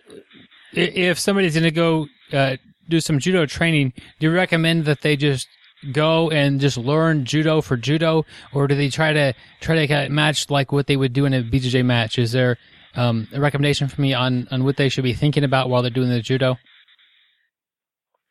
if 0.74 1.20
somebody's 1.20 1.54
going 1.54 1.64
to 1.64 1.72
go 1.72 2.08
uh, 2.34 2.58
do 2.88 3.00
some 3.00 3.20
judo 3.20 3.46
training, 3.46 3.94
do 4.20 4.28
you 4.28 4.32
recommend 4.32 4.86
that 4.86 5.02
they 5.02 5.16
just 5.16 5.48
go 5.92 6.30
and 6.30 6.60
just 6.60 6.78
learn 6.78 7.26
judo 7.26 7.62
for 7.62 7.78
judo, 7.78 8.26
or 8.54 8.68
do 8.68 8.76
they 8.76 8.90
try 8.90 9.14
to 9.14 9.34
try 9.62 9.86
to 9.86 10.10
match 10.10 10.50
like 10.50 10.72
what 10.72 10.88
they 10.88 10.98
would 10.98 11.14
do 11.14 11.26
in 11.26 11.34
a 11.34 11.42
BJJ 11.44 11.86
match? 11.86 12.18
Is 12.18 12.32
there 12.32 12.58
um, 12.96 13.28
a 13.34 13.40
recommendation 13.40 13.88
for 13.88 14.02
me 14.02 14.14
on 14.14 14.48
on 14.52 14.64
what 14.64 14.78
they 14.78 14.90
should 14.90 15.04
be 15.04 15.14
thinking 15.14 15.44
about 15.44 15.70
while 15.70 15.82
they're 15.82 15.92
doing 15.92 16.10
the 16.10 16.22
judo? 16.22 16.58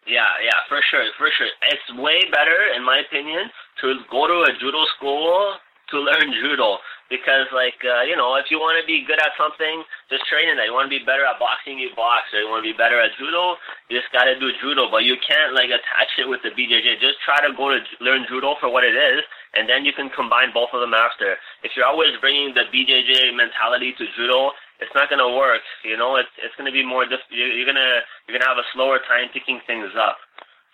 Yeah, 0.06 0.24
yeah, 0.42 0.56
for 0.68 0.80
sure, 0.90 1.04
for 1.18 1.28
sure. 1.36 1.48
It's 1.68 2.00
way 2.00 2.24
better, 2.32 2.72
in 2.74 2.82
my 2.82 3.02
opinion, 3.06 3.50
to 3.82 3.94
go 4.10 4.26
to 4.26 4.50
a 4.50 4.52
judo 4.58 4.84
school 4.96 5.56
to 5.90 5.98
learn 5.98 6.32
judo 6.32 6.78
because 7.08 7.48
like 7.52 7.76
uh, 7.84 8.04
you 8.04 8.16
know 8.16 8.36
if 8.36 8.52
you 8.52 8.60
want 8.60 8.76
to 8.80 8.86
be 8.86 9.04
good 9.04 9.18
at 9.18 9.32
something 9.36 9.84
just 10.08 10.24
train 10.28 10.48
in 10.48 10.56
that. 10.56 10.68
You 10.68 10.76
want 10.76 10.88
to 10.88 10.94
be 10.94 11.04
better 11.04 11.24
at 11.24 11.40
boxing 11.40 11.76
you 11.80 11.92
box. 11.92 12.32
Or 12.32 12.40
you 12.40 12.48
want 12.48 12.64
to 12.64 12.68
be 12.68 12.76
better 12.76 13.00
at 13.00 13.12
judo 13.16 13.56
you 13.88 13.96
just 14.00 14.12
got 14.12 14.24
to 14.24 14.36
do 14.40 14.52
judo. 14.60 14.88
But 14.92 15.04
you 15.04 15.16
can't 15.20 15.52
like 15.52 15.72
attach 15.72 16.12
it 16.20 16.28
with 16.28 16.40
the 16.44 16.52
BJJ 16.52 17.00
just 17.00 17.20
try 17.24 17.40
to 17.44 17.52
go 17.56 17.72
to 17.72 17.80
learn 18.00 18.24
judo 18.28 18.56
for 18.60 18.68
what 18.68 18.84
it 18.84 18.96
is 18.96 19.24
and 19.56 19.68
then 19.68 19.84
you 19.84 19.92
can 19.92 20.08
combine 20.12 20.52
both 20.52 20.70
of 20.72 20.80
them 20.80 20.94
after. 20.94 21.36
If 21.64 21.72
you're 21.76 21.88
always 21.88 22.12
bringing 22.20 22.52
the 22.52 22.68
BJJ 22.72 23.36
mentality 23.36 23.92
to 23.96 24.04
judo 24.16 24.52
it's 24.80 24.94
not 24.94 25.10
going 25.10 25.22
to 25.22 25.32
work 25.34 25.64
you 25.84 25.96
know? 25.96 26.16
It's 26.16 26.32
it's 26.40 26.54
going 26.56 26.68
to 26.68 26.74
be 26.74 26.84
more 26.84 27.04
diff- 27.08 27.28
you're 27.32 27.68
going 27.68 27.80
to 27.80 28.04
you're 28.28 28.36
going 28.36 28.44
to 28.44 28.52
have 28.52 28.60
a 28.60 28.68
slower 28.72 29.00
time 29.08 29.32
picking 29.32 29.60
things 29.66 29.92
up. 29.96 30.16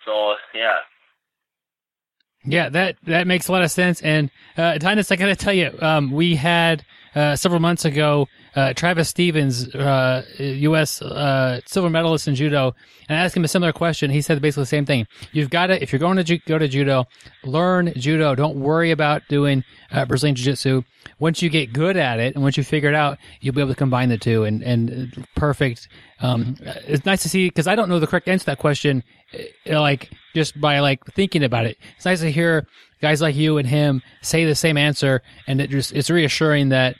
So 0.05 0.35
yeah 0.53 0.83
Yeah, 2.45 2.69
that 2.69 2.97
that 3.03 3.27
makes 3.27 3.47
a 3.47 3.51
lot 3.51 3.63
of 3.63 3.71
sense. 3.71 4.01
And 4.01 4.29
uh, 4.57 4.73
Dainis, 4.73 5.11
I 5.11 5.15
got 5.15 5.27
to 5.27 5.35
tell 5.35 5.53
you, 5.53 5.71
um, 5.81 6.11
we 6.11 6.35
had 6.35 6.85
uh, 7.15 7.35
several 7.35 7.59
months 7.59 7.85
ago 7.85 8.27
uh, 8.55 8.73
Travis 8.73 9.09
Stevens, 9.09 9.73
uh, 9.75 10.23
U.S. 10.39 11.01
Uh, 11.01 11.59
silver 11.65 11.89
medalist 11.89 12.27
in 12.27 12.35
judo, 12.35 12.73
and 13.09 13.17
I 13.19 13.23
asked 13.23 13.35
him 13.35 13.43
a 13.43 13.47
similar 13.49 13.73
question. 13.73 14.09
He 14.11 14.21
said 14.21 14.41
basically 14.41 14.63
the 14.63 14.67
same 14.67 14.85
thing. 14.85 15.07
You've 15.33 15.49
got 15.49 15.67
to, 15.67 15.81
if 15.81 15.91
you're 15.91 15.99
going 15.99 16.17
to 16.17 16.23
ju- 16.23 16.39
go 16.45 16.57
to 16.57 16.67
judo, 16.67 17.05
learn 17.43 17.91
judo. 17.95 18.33
Don't 18.35 18.55
worry 18.55 18.91
about 18.91 19.23
doing 19.27 19.63
uh, 19.91 20.05
Brazilian 20.05 20.35
jiu-jitsu. 20.35 20.83
Once 21.19 21.41
you 21.41 21.49
get 21.49 21.71
good 21.73 21.97
at 21.97 22.19
it, 22.19 22.33
and 22.35 22.43
once 22.43 22.57
you 22.57 22.63
figure 22.63 22.89
it 22.89 22.95
out, 22.95 23.17
you'll 23.41 23.53
be 23.53 23.61
able 23.61 23.71
to 23.71 23.77
combine 23.77 24.09
the 24.09 24.17
two. 24.17 24.43
And 24.43 24.63
and 24.63 25.27
perfect. 25.35 25.87
Um, 26.21 26.55
it's 26.87 27.05
nice 27.05 27.21
to 27.23 27.29
see 27.29 27.47
because 27.47 27.67
I 27.67 27.75
don't 27.75 27.89
know 27.89 27.99
the 27.99 28.07
correct 28.07 28.27
answer 28.27 28.43
to 28.45 28.51
that 28.51 28.59
question. 28.59 29.03
uh, 29.69 29.79
Like 29.81 30.09
just 30.33 30.59
by 30.59 30.79
like 30.79 31.05
thinking 31.07 31.43
about 31.43 31.65
it, 31.65 31.77
it's 31.97 32.05
nice 32.05 32.21
to 32.21 32.31
hear 32.31 32.65
guys 33.01 33.21
like 33.21 33.35
you 33.35 33.57
and 33.57 33.67
him 33.67 34.01
say 34.21 34.45
the 34.45 34.55
same 34.55 34.77
answer, 34.77 35.21
and 35.47 35.59
it 35.61 35.69
just 35.69 35.91
it's 35.93 36.09
reassuring 36.09 36.69
that 36.69 36.95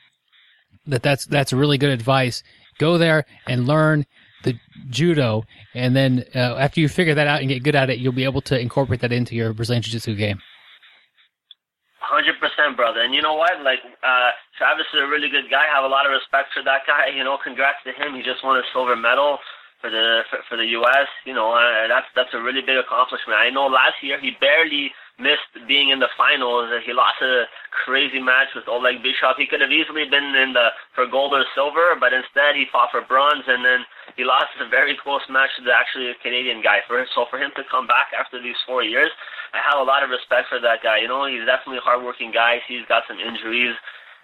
that 0.87 1.03
that's 1.03 1.25
that's 1.25 1.53
really 1.53 1.77
good 1.77 1.89
advice. 1.89 2.43
Go 2.77 2.97
there 2.97 3.25
and 3.47 3.67
learn 3.67 4.05
the 4.43 4.59
judo, 4.89 5.43
and 5.73 5.95
then 5.95 6.25
uh, 6.35 6.55
after 6.55 6.79
you 6.79 6.89
figure 6.89 7.15
that 7.15 7.27
out 7.27 7.39
and 7.39 7.49
get 7.49 7.63
good 7.63 7.75
at 7.75 7.89
it, 7.89 7.99
you'll 7.99 8.13
be 8.13 8.25
able 8.25 8.41
to 8.41 8.59
incorporate 8.59 9.01
that 9.01 9.11
into 9.11 9.35
your 9.35 9.53
Brazilian 9.53 9.81
jiu-jitsu 9.81 10.15
game. 10.15 10.39
Hundred 11.99 12.37
percent, 12.39 12.77
brother. 12.77 13.01
And 13.01 13.15
you 13.15 13.21
know 13.21 13.33
what? 13.33 13.61
Like 13.63 13.79
uh 14.03 14.29
Travis 14.57 14.85
is 14.93 15.01
a 15.01 15.07
really 15.07 15.27
good 15.27 15.49
guy. 15.49 15.65
I 15.65 15.73
have 15.73 15.83
a 15.83 15.89
lot 15.89 16.05
of 16.05 16.13
respect 16.13 16.53
for 16.53 16.61
that 16.63 16.85
guy. 16.85 17.09
You 17.09 17.23
know, 17.23 17.37
congrats 17.41 17.81
to 17.83 17.91
him. 17.91 18.13
He 18.13 18.21
just 18.21 18.43
won 18.43 18.61
a 18.61 18.63
silver 18.71 18.95
medal 18.95 19.39
for 19.81 19.89
the 19.89 20.21
for, 20.29 20.37
for 20.47 20.55
the 20.55 20.69
U.S. 20.79 21.09
You 21.25 21.33
know, 21.33 21.51
uh, 21.53 21.87
that's 21.89 22.05
that's 22.15 22.33
a 22.33 22.41
really 22.41 22.61
big 22.61 22.77
accomplishment. 22.77 23.41
I 23.41 23.49
know 23.49 23.65
last 23.65 23.97
year 24.05 24.21
he 24.21 24.37
barely 24.39 24.93
missed 25.19 25.47
being 25.67 25.89
in 25.89 25.99
the 25.99 26.11
finals. 26.17 26.67
He 26.85 26.91
lost 26.91 27.21
a 27.21 27.45
crazy 27.71 28.19
match 28.19 28.51
with 28.55 28.67
Oleg 28.67 29.01
Bischof. 29.01 29.37
He 29.37 29.47
could 29.47 29.61
have 29.61 29.71
easily 29.71 30.03
been 30.05 30.35
in 30.35 30.53
the 30.53 30.69
for 30.93 31.07
gold 31.07 31.33
or 31.33 31.45
silver, 31.55 31.95
but 31.99 32.11
instead 32.11 32.55
he 32.55 32.67
fought 32.71 32.91
for 32.91 33.01
bronze, 33.01 33.43
and 33.47 33.63
then 33.63 33.85
he 34.15 34.23
lost 34.23 34.51
a 34.59 34.67
very 34.67 34.97
close 34.99 35.23
match 35.29 35.49
to 35.57 35.63
the 35.63 35.71
actually 35.71 36.11
a 36.11 36.15
Canadian 36.19 36.61
guy. 36.61 36.83
For 36.87 37.05
so 37.15 37.25
for 37.29 37.39
him 37.39 37.51
to 37.55 37.63
come 37.71 37.87
back 37.87 38.11
after 38.17 38.41
these 38.41 38.59
four 38.67 38.83
years, 38.83 39.11
I 39.53 39.59
have 39.63 39.79
a 39.79 39.87
lot 39.87 40.03
of 40.03 40.09
respect 40.09 40.49
for 40.49 40.59
that 40.59 40.83
guy. 40.83 40.99
You 40.99 41.07
know, 41.07 41.25
he's 41.27 41.45
definitely 41.47 41.79
a 41.79 41.87
hardworking 41.87 42.31
guy. 42.31 42.59
He's 42.67 42.85
got 42.87 43.03
some 43.07 43.19
injuries, 43.19 43.75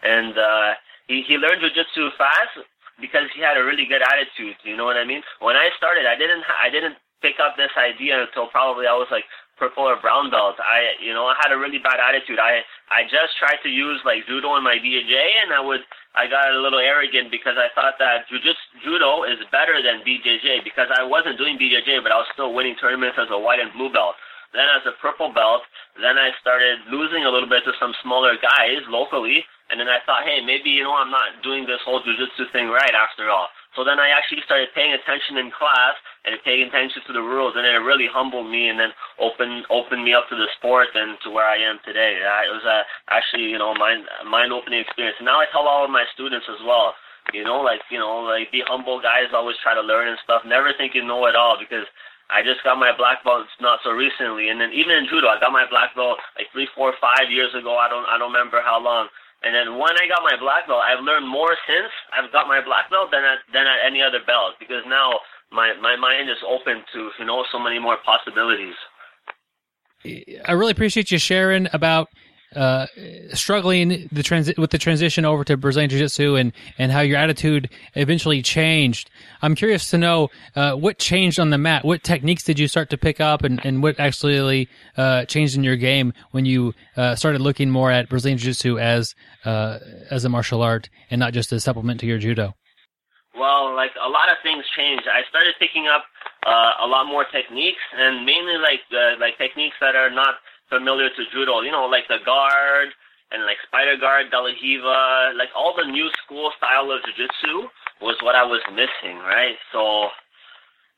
and 0.04 0.38
uh, 0.38 0.74
he 1.08 1.24
he 1.24 1.40
learned 1.40 1.64
jujitsu 1.64 2.12
fast 2.20 2.68
because 3.00 3.32
he 3.34 3.42
had 3.42 3.58
a 3.58 3.64
really 3.64 3.86
good 3.88 4.04
attitude. 4.04 4.60
You 4.64 4.76
know 4.76 4.86
what 4.86 4.98
I 4.98 5.06
mean? 5.06 5.24
When 5.40 5.56
I 5.56 5.72
started, 5.78 6.06
I 6.06 6.20
didn't 6.20 6.44
I 6.52 6.70
didn't 6.70 7.00
pick 7.22 7.40
up 7.40 7.56
this 7.56 7.72
idea 7.78 8.22
until 8.22 8.48
probably 8.48 8.88
I 8.88 8.98
was 8.98 9.08
like 9.12 9.26
purple 9.62 9.86
or 9.86 10.02
brown 10.02 10.34
belt. 10.34 10.58
I 10.58 10.98
you 10.98 11.14
know 11.14 11.30
I 11.30 11.38
had 11.38 11.54
a 11.54 11.62
really 11.62 11.78
bad 11.78 12.02
attitude. 12.02 12.42
I 12.42 12.66
I 12.90 13.06
just 13.06 13.38
tried 13.38 13.62
to 13.62 13.70
use 13.70 14.02
like 14.02 14.26
judo 14.26 14.58
in 14.58 14.66
my 14.66 14.82
BJJ, 14.82 15.14
and 15.46 15.54
I 15.54 15.62
would 15.62 15.86
I 16.18 16.26
got 16.26 16.50
a 16.50 16.58
little 16.58 16.82
arrogant 16.82 17.30
because 17.30 17.62
I 17.62 17.70
thought 17.78 18.02
that 18.02 18.26
jujitsu 18.34 18.82
judo 18.82 19.30
is 19.30 19.38
better 19.54 19.78
than 19.86 20.02
BJJ 20.02 20.66
because 20.66 20.90
I 20.90 21.06
wasn't 21.06 21.38
doing 21.38 21.62
BJJ, 21.62 22.02
but 22.02 22.10
I 22.10 22.18
was 22.18 22.28
still 22.34 22.58
winning 22.58 22.74
tournaments 22.82 23.22
as 23.22 23.30
a 23.30 23.38
white 23.38 23.62
and 23.62 23.70
blue 23.78 23.94
belt. 23.94 24.18
Then 24.52 24.68
as 24.68 24.84
a 24.84 24.98
purple 25.00 25.32
belt, 25.32 25.62
then 25.96 26.18
I 26.18 26.34
started 26.42 26.84
losing 26.92 27.24
a 27.24 27.32
little 27.32 27.48
bit 27.48 27.64
to 27.64 27.72
some 27.80 27.94
smaller 28.04 28.36
guys 28.36 28.84
locally, 28.90 29.46
and 29.70 29.80
then 29.80 29.88
I 29.88 30.04
thought, 30.04 30.28
hey, 30.28 30.44
maybe 30.44 30.74
you 30.74 30.84
know 30.84 30.98
I'm 30.98 31.14
not 31.14 31.40
doing 31.46 31.64
this 31.64 31.80
whole 31.86 32.04
jujitsu 32.04 32.52
thing 32.52 32.68
right 32.68 32.92
after 32.92 33.30
all. 33.30 33.48
So 33.76 33.84
then 33.88 34.00
I 34.00 34.10
actually 34.10 34.44
started 34.44 34.68
paying 34.76 34.92
attention 34.92 35.38
in 35.38 35.52
class 35.52 35.96
and 36.26 36.36
paying 36.44 36.68
attention 36.68 37.02
to 37.08 37.14
the 37.14 37.22
rules, 37.24 37.56
and 37.56 37.66
it 37.66 37.80
really 37.80 38.08
humbled 38.08 38.52
me 38.52 38.68
and 38.68 38.78
then 38.80 38.92
opened 39.18 39.66
opened 39.70 40.04
me 40.04 40.14
up 40.14 40.28
to 40.30 40.36
the 40.36 40.48
sport 40.60 40.92
and 40.94 41.18
to 41.24 41.32
where 41.32 41.48
I 41.48 41.56
am 41.56 41.80
today. 41.86 42.20
Uh, 42.20 42.44
It 42.48 42.52
was 42.52 42.66
a 42.68 42.84
actually 43.10 43.48
you 43.48 43.58
know 43.58 43.74
mind 43.74 44.04
mind 44.28 44.52
opening 44.52 44.82
experience. 44.84 45.16
And 45.20 45.26
now 45.26 45.40
I 45.40 45.48
tell 45.52 45.68
all 45.68 45.86
of 45.86 45.92
my 45.92 46.06
students 46.14 46.48
as 46.52 46.60
well. 46.68 46.94
You 47.34 47.44
know, 47.46 47.62
like 47.62 47.80
you 47.90 48.00
know, 48.00 48.28
like 48.28 48.52
be 48.52 48.62
humble, 48.66 49.00
guys. 49.00 49.32
Always 49.34 49.58
try 49.64 49.74
to 49.74 49.82
learn 49.82 50.10
and 50.10 50.20
stuff. 50.24 50.44
Never 50.44 50.74
think 50.76 50.94
you 50.94 51.06
know 51.06 51.26
it 51.28 51.36
all 51.36 51.56
because 51.58 51.86
I 52.30 52.44
just 52.44 52.64
got 52.64 52.80
my 52.80 52.96
black 52.96 53.24
belt 53.24 53.48
not 53.60 53.80
so 53.84 53.92
recently, 53.92 54.50
and 54.50 54.60
then 54.60 54.72
even 54.74 54.96
in 54.96 55.08
judo, 55.08 55.28
I 55.28 55.40
got 55.40 55.52
my 55.52 55.68
black 55.70 55.96
belt 55.96 56.18
like 56.38 56.48
three, 56.52 56.68
four, 56.76 56.94
five 57.00 57.30
years 57.30 57.54
ago. 57.54 57.78
I 57.78 57.88
don't 57.88 58.06
I 58.08 58.18
don't 58.18 58.32
remember 58.34 58.62
how 58.64 58.80
long. 58.84 59.08
And 59.44 59.56
then 59.56 59.80
when 59.80 59.98
I 59.98 60.06
got 60.08 60.22
my 60.22 60.38
black 60.38 60.68
belt, 60.68 60.82
I've 60.86 61.04
learned 61.04 61.28
more 61.28 61.58
since 61.66 61.90
I've 62.14 62.32
got 62.32 62.48
my 62.48 62.62
black 62.64 62.90
belt 62.90 63.10
than 63.12 63.24
at, 63.24 63.40
than 63.52 63.66
at 63.66 63.82
any 63.86 64.02
other 64.02 64.20
belt 64.26 64.54
because 64.60 64.84
now 64.88 65.20
my 65.52 65.74
my 65.82 65.96
mind 65.96 66.30
is 66.30 66.38
open 66.48 66.84
to 66.94 67.10
you 67.20 67.26
know 67.26 67.44
so 67.52 67.60
many 67.60 67.80
more 67.80 67.98
possibilities. 68.06 68.76
I 70.48 70.54
really 70.54 70.72
appreciate 70.72 71.12
you 71.12 71.20
sharing 71.20 71.68
about 71.74 72.10
uh, 72.56 72.86
struggling 73.34 74.10
the 74.12 74.22
transi- 74.22 74.58
with 74.58 74.72
the 74.72 74.78
transition 74.78 75.26
over 75.26 75.44
to 75.44 75.56
Brazilian 75.56 75.90
Jiu 75.90 76.00
Jitsu 76.00 76.36
and, 76.36 76.52
and 76.78 76.92
how 76.92 77.02
your 77.02 77.18
attitude 77.18 77.70
eventually 77.96 78.42
changed. 78.42 79.10
I'm 79.42 79.56
curious 79.56 79.90
to 79.92 79.98
know 79.98 80.30
uh, 80.56 80.74
what 80.74 80.98
changed 80.98 81.40
on 81.40 81.50
the 81.50 81.58
mat. 81.58 81.86
What 81.86 82.04
techniques 82.04 82.44
did 82.44 82.60
you 82.60 82.68
start 82.68 82.90
to 82.90 82.98
pick 82.98 83.22
up, 83.22 83.44
and, 83.44 83.64
and 83.66 83.82
what 83.82 84.00
actually 84.00 84.68
uh, 84.98 85.26
changed 85.26 85.56
in 85.56 85.64
your 85.64 85.78
game 85.78 86.14
when 86.32 86.46
you 86.46 86.74
uh, 86.98 87.16
started 87.16 87.42
looking 87.42 87.70
more 87.70 87.92
at 87.92 88.10
Brazilian 88.10 88.38
Jiu 88.38 88.52
Jitsu 88.52 88.80
as 88.80 89.16
uh, 89.46 89.80
as 90.10 90.26
a 90.26 90.30
martial 90.30 90.62
art 90.62 90.90
and 91.10 91.20
not 91.20 91.34
just 91.34 91.52
a 91.52 91.60
supplement 91.60 92.00
to 92.02 92.06
your 92.06 92.18
judo? 92.18 92.54
Well, 93.38 93.74
like 93.76 93.92
a 93.96 94.10
lot 94.10 94.30
of 94.30 94.38
things 94.44 94.66
changed. 94.76 95.04
I 95.08 95.28
started 95.30 95.54
picking 95.58 95.88
up 95.88 96.04
a 96.46 96.88
lot 96.88 97.06
more 97.06 97.26
techniques, 97.32 97.80
and 97.98 98.26
mainly 98.26 98.58
like 98.58 98.82
like 99.20 99.38
techniques 99.38 99.76
that 99.80 99.96
are 99.96 100.10
not 100.10 100.36
familiar 100.72 101.12
to 101.12 101.24
judo. 101.36 101.62
You 101.62 101.76
know, 101.76 101.86
like 101.86 102.08
the 102.08 102.24
guard 102.24 102.90
and 103.36 103.44
like 103.44 103.60
spider 103.68 104.00
guard, 104.00 104.32
De 104.32 104.40
like 105.36 105.52
all 105.52 105.76
the 105.76 105.92
new 105.92 106.08
school 106.24 106.52
style 106.56 106.90
of 106.90 107.04
jiu-jitsu 107.04 107.68
was 108.00 108.16
what 108.24 108.36
I 108.36 108.48
was 108.48 108.64
missing, 108.72 109.20
right? 109.20 109.60
So 109.76 110.10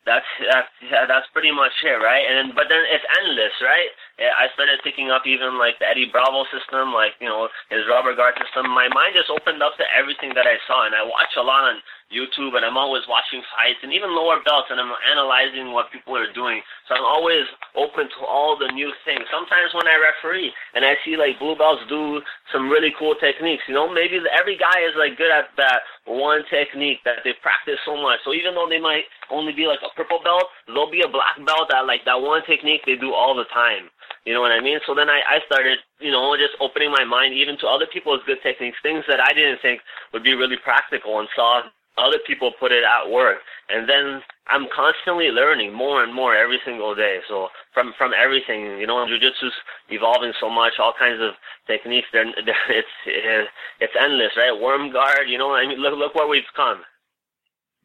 that's 0.06 0.30
that's 0.46 0.70
yeah, 0.86 1.10
that's 1.10 1.28
pretty 1.34 1.52
much 1.52 1.74
it, 1.84 1.98
right? 2.00 2.24
And 2.24 2.36
then, 2.38 2.48
but 2.56 2.68
then 2.70 2.84
it's 2.92 3.06
endless, 3.24 3.56
right? 3.64 3.90
Yeah, 4.21 4.30
I 4.38 4.45
started 4.54 4.78
picking 4.86 5.10
up 5.10 5.26
even 5.26 5.58
like 5.58 5.82
the 5.82 5.89
Eddie 5.89 6.06
Bravo 6.06 6.45
system, 6.54 6.93
like 6.93 7.17
you 7.17 7.26
know 7.26 7.49
his 7.73 7.82
rubber 7.89 8.13
guard 8.13 8.38
system. 8.38 8.69
My 8.69 8.86
mind 8.93 9.17
just 9.17 9.34
opened 9.34 9.65
up 9.65 9.73
to 9.82 9.86
everything 9.89 10.38
that 10.38 10.45
I 10.45 10.62
saw, 10.69 10.86
and 10.86 10.93
I 10.93 11.02
watch 11.02 11.34
a 11.34 11.41
lot 11.41 11.65
on 11.65 11.82
YouTube, 12.13 12.54
and 12.54 12.62
I'm 12.62 12.78
always 12.78 13.02
watching 13.10 13.41
fights 13.58 13.82
and 13.82 13.89
even 13.89 14.13
lower 14.13 14.38
belts, 14.45 14.69
and 14.69 14.78
I'm 14.78 14.93
analyzing 15.10 15.73
what 15.73 15.89
people 15.89 16.13
are 16.13 16.30
doing. 16.30 16.62
So 16.86 16.93
I'm 16.93 17.02
always 17.02 17.49
open 17.73 18.06
to 18.06 18.21
all 18.21 18.54
the 18.54 18.69
new 18.69 18.93
things. 19.02 19.26
Sometimes 19.34 19.73
when 19.73 19.89
I 19.89 19.97
referee 19.97 20.54
and 20.78 20.86
I 20.86 20.93
see 21.02 21.17
like 21.17 21.41
blue 21.41 21.58
belts 21.58 21.82
do 21.89 22.21
some 22.54 22.69
really 22.69 22.93
cool 23.02 23.17
techniques, 23.17 23.65
you 23.65 23.73
know, 23.73 23.89
maybe 23.89 24.21
every 24.30 24.62
guy 24.62 24.86
is 24.86 24.93
like 24.93 25.17
good 25.17 25.34
at 25.34 25.49
that 25.58 25.82
one 26.06 26.45
technique 26.54 27.02
that 27.02 27.26
they 27.26 27.34
practice 27.41 27.82
so 27.82 27.97
much. 27.97 28.21
So 28.21 28.38
even 28.38 28.54
though 28.54 28.69
they 28.69 28.80
might 28.80 29.10
only 29.34 29.58
be 29.58 29.65
like 29.65 29.82
a 29.82 29.89
purple 29.97 30.21
belt, 30.21 30.54
they'll 30.69 30.91
be 30.91 31.02
a 31.02 31.10
black 31.10 31.41
belt 31.41 31.73
at 31.73 31.89
like 31.89 32.06
that 32.06 32.21
one 32.21 32.45
technique 32.45 32.86
they 32.86 32.95
do 32.95 33.10
all 33.10 33.34
the 33.34 33.49
time. 33.49 33.89
You 34.26 34.34
know 34.34 34.42
what 34.42 34.52
I 34.52 34.62
mean? 34.62 34.80
So 34.88 34.96
then 34.96 35.10
I, 35.10 35.20
I 35.28 35.39
started, 35.46 35.80
you 36.00 36.12
know, 36.12 36.36
just 36.38 36.56
opening 36.62 36.92
my 36.92 37.04
mind 37.04 37.34
even 37.34 37.58
to 37.60 37.68
other 37.68 37.86
people's 37.92 38.22
good 38.26 38.42
techniques, 38.42 38.78
things 38.82 39.04
that 39.08 39.20
I 39.20 39.34
didn't 39.34 39.60
think 39.62 39.82
would 40.14 40.24
be 40.24 40.34
really 40.34 40.58
practical 40.64 41.20
and 41.20 41.28
saw 41.36 41.64
other 41.97 42.18
people 42.26 42.51
put 42.60 42.72
it 42.72 42.84
at 42.84 43.12
work. 43.12 43.38
And 43.70 43.88
then 43.88 44.22
I'm 44.47 44.68
constantly 44.76 45.28
learning 45.28 45.74
more 45.74 46.04
and 46.04 46.14
more 46.14 46.36
every 46.36 46.60
single 46.66 46.95
day. 46.95 47.20
So 47.28 47.49
from 47.74 47.93
from 47.97 48.12
everything, 48.14 48.80
you 48.80 48.88
know, 48.88 49.06
jujitsu's 49.06 49.54
evolving 49.89 50.34
so 50.39 50.49
much, 50.49 50.74
all 50.80 50.93
kinds 50.97 51.22
of 51.22 51.34
techniques. 51.68 52.08
They're, 52.12 52.26
they're 52.45 52.56
it's 52.70 53.49
it's 53.80 53.93
endless, 53.99 54.32
right? 54.38 54.60
Worm 54.60 54.91
guard, 54.91 55.28
you 55.30 55.38
know. 55.38 55.54
I 55.54 55.68
mean, 55.68 55.80
look 55.80 55.97
look 55.97 56.16
where 56.16 56.28
we've 56.28 56.43
come. 56.56 56.82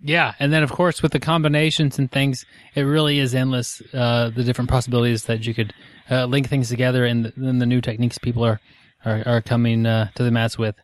Yeah, 0.01 0.35
and 0.39 0.53
then 0.53 0.63
of 0.63 0.71
course 0.71 1.03
with 1.03 1.13
the 1.13 1.21
combinations 1.21 1.99
and 1.99 2.11
things, 2.11 2.45
it 2.75 2.83
really 2.83 3.19
is 3.19 3.35
endless. 3.35 3.83
Uh, 3.93 4.31
the 4.31 4.45
different 4.45 4.71
possibilities 4.71 5.25
that 5.25 5.47
you 5.47 5.55
could 5.55 5.75
uh, 6.11 6.27
link 6.27 6.49
things 6.49 6.69
together, 6.69 7.05
and 7.05 7.33
then 7.37 7.59
the 7.59 7.67
new 7.67 7.81
techniques 7.81 8.19
people 8.19 8.45
are 8.45 8.61
are, 9.05 9.23
are 9.27 9.41
coming 9.41 9.87
uh, 9.87 10.11
to 10.15 10.23
the 10.23 10.31
mats 10.31 10.59
with. 10.59 10.77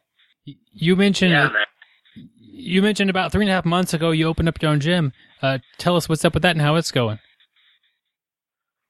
You 0.45 0.97
mentioned 0.97 1.33
Yeah, 1.33 1.51
you 2.37 2.83
mentioned 2.83 3.11
about 3.11 3.33
three 3.33 3.45
and 3.45 3.51
a 3.51 3.55
half 3.55 3.65
months 3.65 3.93
ago 3.95 4.11
you 4.11 4.27
opened 4.27 4.49
up 4.49 4.61
your 4.63 4.71
own 4.71 4.81
gym. 4.81 5.13
Uh, 5.43 5.59
tell 5.79 5.97
us 5.97 6.09
what's 6.09 6.25
up 6.25 6.35
with 6.35 6.43
that 6.43 6.53
and 6.53 6.63
how 6.63 6.77
it's 6.77 6.91
going. 6.91 7.19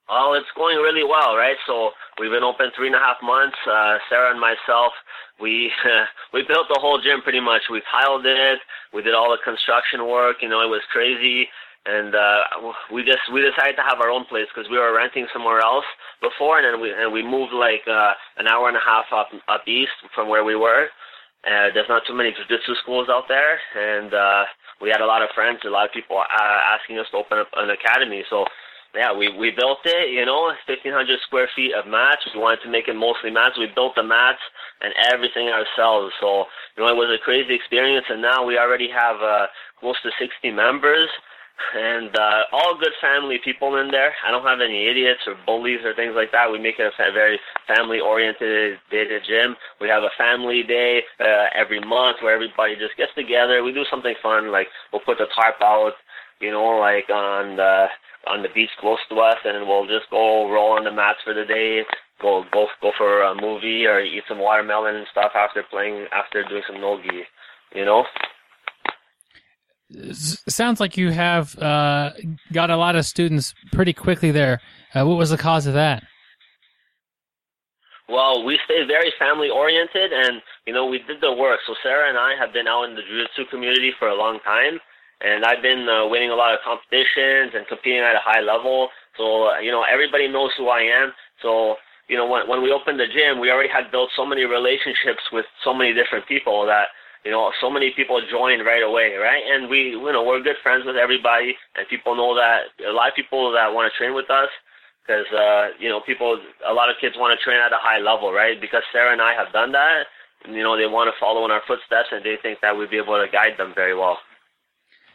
Well, 0.08 0.34
it's 0.34 0.52
going 0.54 0.76
really 0.76 1.02
well, 1.02 1.34
right? 1.34 1.56
So 1.66 1.90
we've 2.20 2.30
been 2.30 2.44
open 2.44 2.70
three 2.76 2.88
and 2.88 2.96
a 2.96 2.98
half 2.98 3.16
months. 3.22 3.56
Uh, 3.66 3.96
Sarah 4.08 4.30
and 4.30 4.40
myself, 4.40 4.92
we 5.40 5.72
we 6.32 6.42
built 6.46 6.68
the 6.68 6.78
whole 6.78 7.00
gym 7.00 7.22
pretty 7.22 7.40
much. 7.40 7.62
We 7.70 7.80
tiled 7.90 8.26
it. 8.26 8.58
We 8.92 9.02
did 9.02 9.14
all 9.14 9.30
the 9.30 9.42
construction 9.42 10.06
work. 10.06 10.36
You 10.42 10.48
know, 10.48 10.60
it 10.60 10.68
was 10.68 10.82
crazy, 10.92 11.48
and 11.86 12.14
uh, 12.14 12.40
we 12.92 13.04
just 13.04 13.20
we 13.32 13.42
decided 13.42 13.76
to 13.76 13.84
have 13.84 14.00
our 14.00 14.08
own 14.10 14.24
place 14.24 14.48
because 14.54 14.70
we 14.70 14.78
were 14.78 14.96
renting 14.96 15.26
somewhere 15.32 15.60
else 15.60 15.84
before, 16.20 16.58
and 16.58 16.64
then 16.64 16.80
we 16.80 16.92
and 16.92 17.12
we 17.12 17.22
moved 17.22 17.52
like 17.52 17.84
uh, 17.86 18.12
an 18.38 18.46
hour 18.48 18.68
and 18.68 18.76
a 18.76 18.84
half 18.84 19.04
up 19.12 19.28
up 19.48 19.62
east 19.68 19.92
from 20.14 20.28
where 20.28 20.44
we 20.44 20.56
were. 20.56 20.88
Uh, 21.44 21.68
there's 21.74 21.88
not 21.92 22.00
too 22.08 22.16
many 22.16 22.32
jiu-jitsu 22.32 22.72
schools 22.80 23.08
out 23.12 23.28
there, 23.28 23.60
and 23.76 24.14
uh, 24.14 24.44
we 24.80 24.88
had 24.88 25.02
a 25.02 25.06
lot 25.06 25.20
of 25.20 25.28
friends, 25.34 25.60
a 25.66 25.68
lot 25.68 25.84
of 25.84 25.92
people 25.92 26.16
uh, 26.16 26.58
asking 26.72 26.98
us 26.98 27.04
to 27.10 27.18
open 27.18 27.36
up 27.36 27.48
an 27.56 27.68
academy. 27.68 28.24
So 28.30 28.46
yeah, 28.94 29.12
we 29.12 29.28
we 29.36 29.50
built 29.50 29.84
it. 29.84 30.08
You 30.08 30.24
know, 30.24 30.54
1,500 30.64 30.88
square 31.26 31.50
feet 31.54 31.74
of 31.74 31.86
mats. 31.86 32.24
We 32.32 32.40
wanted 32.40 32.62
to 32.62 32.70
make 32.70 32.88
it 32.88 32.94
mostly 32.96 33.30
mats. 33.30 33.58
We 33.58 33.68
built 33.74 33.92
the 33.94 34.02
mats 34.02 34.40
and 34.80 34.94
everything 35.12 35.48
ourselves. 35.48 36.14
So 36.20 36.46
you 36.76 36.84
know, 36.84 36.88
it 36.88 36.96
was 36.96 37.12
a 37.12 37.22
crazy 37.22 37.54
experience. 37.54 38.06
And 38.08 38.22
now 38.22 38.46
we 38.46 38.56
already 38.56 38.88
have 38.88 39.20
uh, 39.20 39.46
close 39.80 40.00
to 40.02 40.10
60 40.18 40.50
members. 40.52 41.10
And 41.74 42.14
uh, 42.16 42.42
all 42.52 42.78
good 42.78 42.92
family 43.00 43.38
people 43.42 43.76
in 43.76 43.90
there. 43.90 44.12
I 44.26 44.30
don't 44.30 44.44
have 44.44 44.60
any 44.60 44.86
idiots 44.86 45.20
or 45.26 45.34
bullies 45.46 45.80
or 45.84 45.94
things 45.94 46.14
like 46.14 46.30
that. 46.32 46.50
We 46.50 46.58
make 46.58 46.78
it 46.78 46.92
a 46.98 47.12
very 47.12 47.38
family-oriented 47.66 48.78
day 48.90 49.04
to 49.04 49.20
gym. 49.20 49.56
We 49.80 49.88
have 49.88 50.02
a 50.02 50.10
family 50.18 50.62
day 50.62 51.02
uh, 51.20 51.46
every 51.54 51.80
month 51.80 52.18
where 52.22 52.34
everybody 52.34 52.74
just 52.74 52.96
gets 52.96 53.14
together. 53.14 53.62
We 53.62 53.72
do 53.72 53.84
something 53.90 54.14
fun, 54.22 54.52
like 54.52 54.68
we'll 54.92 55.02
put 55.02 55.18
the 55.18 55.26
tarp 55.34 55.56
out, 55.62 55.94
you 56.40 56.50
know, 56.50 56.78
like 56.78 57.08
on 57.10 57.56
the 57.56 57.86
on 58.26 58.42
the 58.42 58.48
beach 58.54 58.70
close 58.80 58.98
to 59.10 59.16
us, 59.16 59.38
and 59.44 59.66
we'll 59.66 59.86
just 59.86 60.10
go 60.10 60.50
roll 60.50 60.72
on 60.72 60.84
the 60.84 60.92
mats 60.92 61.18
for 61.24 61.34
the 61.34 61.44
day, 61.44 61.82
go 62.20 62.44
go 62.52 62.66
go 62.80 62.92
for 62.96 63.22
a 63.22 63.34
movie 63.34 63.86
or 63.86 64.00
eat 64.00 64.24
some 64.28 64.38
watermelon 64.38 64.96
and 64.96 65.06
stuff 65.10 65.32
after 65.34 65.62
playing 65.70 66.06
after 66.12 66.42
doing 66.48 66.62
some 66.66 66.80
nogi, 66.80 67.22
you 67.74 67.84
know. 67.84 68.04
Sounds 70.48 70.80
like 70.80 70.96
you 70.96 71.10
have 71.10 71.56
uh, 71.58 72.10
got 72.52 72.70
a 72.70 72.76
lot 72.76 72.96
of 72.96 73.04
students 73.04 73.54
pretty 73.72 73.92
quickly 73.92 74.30
there. 74.30 74.60
Uh, 74.94 75.04
what 75.04 75.18
was 75.18 75.30
the 75.30 75.38
cause 75.38 75.66
of 75.66 75.74
that? 75.74 76.02
Well, 78.08 78.44
we 78.44 78.58
stay 78.64 78.84
very 78.86 79.12
family 79.18 79.48
oriented, 79.48 80.12
and 80.12 80.42
you 80.66 80.72
know 80.72 80.86
we 80.86 80.98
did 81.06 81.20
the 81.20 81.32
work. 81.32 81.60
So 81.66 81.74
Sarah 81.82 82.08
and 82.08 82.18
I 82.18 82.34
have 82.38 82.52
been 82.52 82.66
out 82.66 82.84
in 82.84 82.94
the 82.94 83.02
jiu-jitsu 83.02 83.50
community 83.50 83.92
for 83.98 84.08
a 84.08 84.14
long 84.14 84.40
time, 84.40 84.78
and 85.20 85.44
I've 85.44 85.62
been 85.62 85.88
uh, 85.88 86.06
winning 86.08 86.30
a 86.30 86.34
lot 86.34 86.52
of 86.52 86.60
competitions 86.64 87.52
and 87.54 87.66
competing 87.66 88.00
at 88.00 88.16
a 88.16 88.20
high 88.22 88.40
level. 88.40 88.88
So 89.16 89.48
uh, 89.48 89.58
you 89.58 89.70
know 89.70 89.84
everybody 89.84 90.28
knows 90.28 90.50
who 90.56 90.68
I 90.68 90.80
am. 90.80 91.12
So 91.40 91.76
you 92.08 92.16
know 92.16 92.28
when 92.28 92.48
when 92.48 92.62
we 92.62 92.72
opened 92.72 93.00
the 93.00 93.08
gym, 93.08 93.40
we 93.40 93.50
already 93.50 93.70
had 93.70 93.90
built 93.90 94.10
so 94.16 94.26
many 94.26 94.44
relationships 94.44 95.24
with 95.32 95.46
so 95.64 95.72
many 95.72 95.94
different 95.94 96.28
people 96.28 96.66
that 96.66 96.88
you 97.24 97.30
know 97.30 97.52
so 97.60 97.70
many 97.70 97.92
people 97.96 98.20
joined 98.30 98.64
right 98.64 98.82
away, 98.82 99.14
right? 99.16 99.42
And 99.42 99.68
we 99.68 99.90
you 99.90 100.12
know 100.12 100.22
we're 100.22 100.42
good 100.42 100.56
friends 100.62 100.84
with 100.86 100.96
everybody, 100.96 101.56
and 101.76 101.88
people 101.88 102.14
know 102.14 102.34
that 102.34 102.70
a 102.86 102.92
lot 102.92 103.08
of 103.08 103.14
people 103.14 103.52
that 103.52 103.72
want 103.72 103.90
to 103.90 103.96
train 103.96 104.14
with 104.14 104.30
us. 104.30 104.48
Because 105.06 105.26
uh, 105.36 105.68
you 105.78 105.90
know, 105.90 106.00
people, 106.00 106.40
a 106.66 106.72
lot 106.72 106.88
of 106.88 106.96
kids 106.98 107.14
want 107.18 107.38
to 107.38 107.44
train 107.44 107.60
at 107.60 107.72
a 107.72 107.78
high 107.78 107.98
level, 107.98 108.32
right? 108.32 108.58
Because 108.58 108.82
Sarah 108.90 109.12
and 109.12 109.20
I 109.20 109.34
have 109.34 109.52
done 109.52 109.72
that, 109.72 110.04
you 110.48 110.62
know, 110.62 110.76
they 110.76 110.86
want 110.86 111.12
to 111.12 111.20
follow 111.20 111.44
in 111.44 111.50
our 111.50 111.62
footsteps, 111.66 112.08
and 112.12 112.24
they 112.24 112.36
think 112.40 112.60
that 112.60 112.76
we'd 112.76 112.90
be 112.90 112.98
able 112.98 113.16
to 113.16 113.30
guide 113.30 113.56
them 113.58 113.72
very 113.74 113.94
well. 113.94 114.18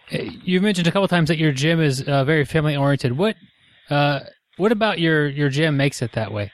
You've 0.09 0.63
mentioned 0.63 0.87
a 0.87 0.91
couple 0.91 1.07
times 1.07 1.29
that 1.29 1.37
your 1.37 1.51
gym 1.51 1.79
is 1.79 2.01
uh, 2.01 2.23
very 2.23 2.45
family 2.45 2.75
oriented. 2.75 3.17
What 3.17 3.35
uh, 3.89 4.21
what 4.57 4.71
about 4.71 4.99
your 4.99 5.27
your 5.27 5.49
gym 5.49 5.77
makes 5.77 6.01
it 6.01 6.13
that 6.13 6.31
way? 6.31 6.51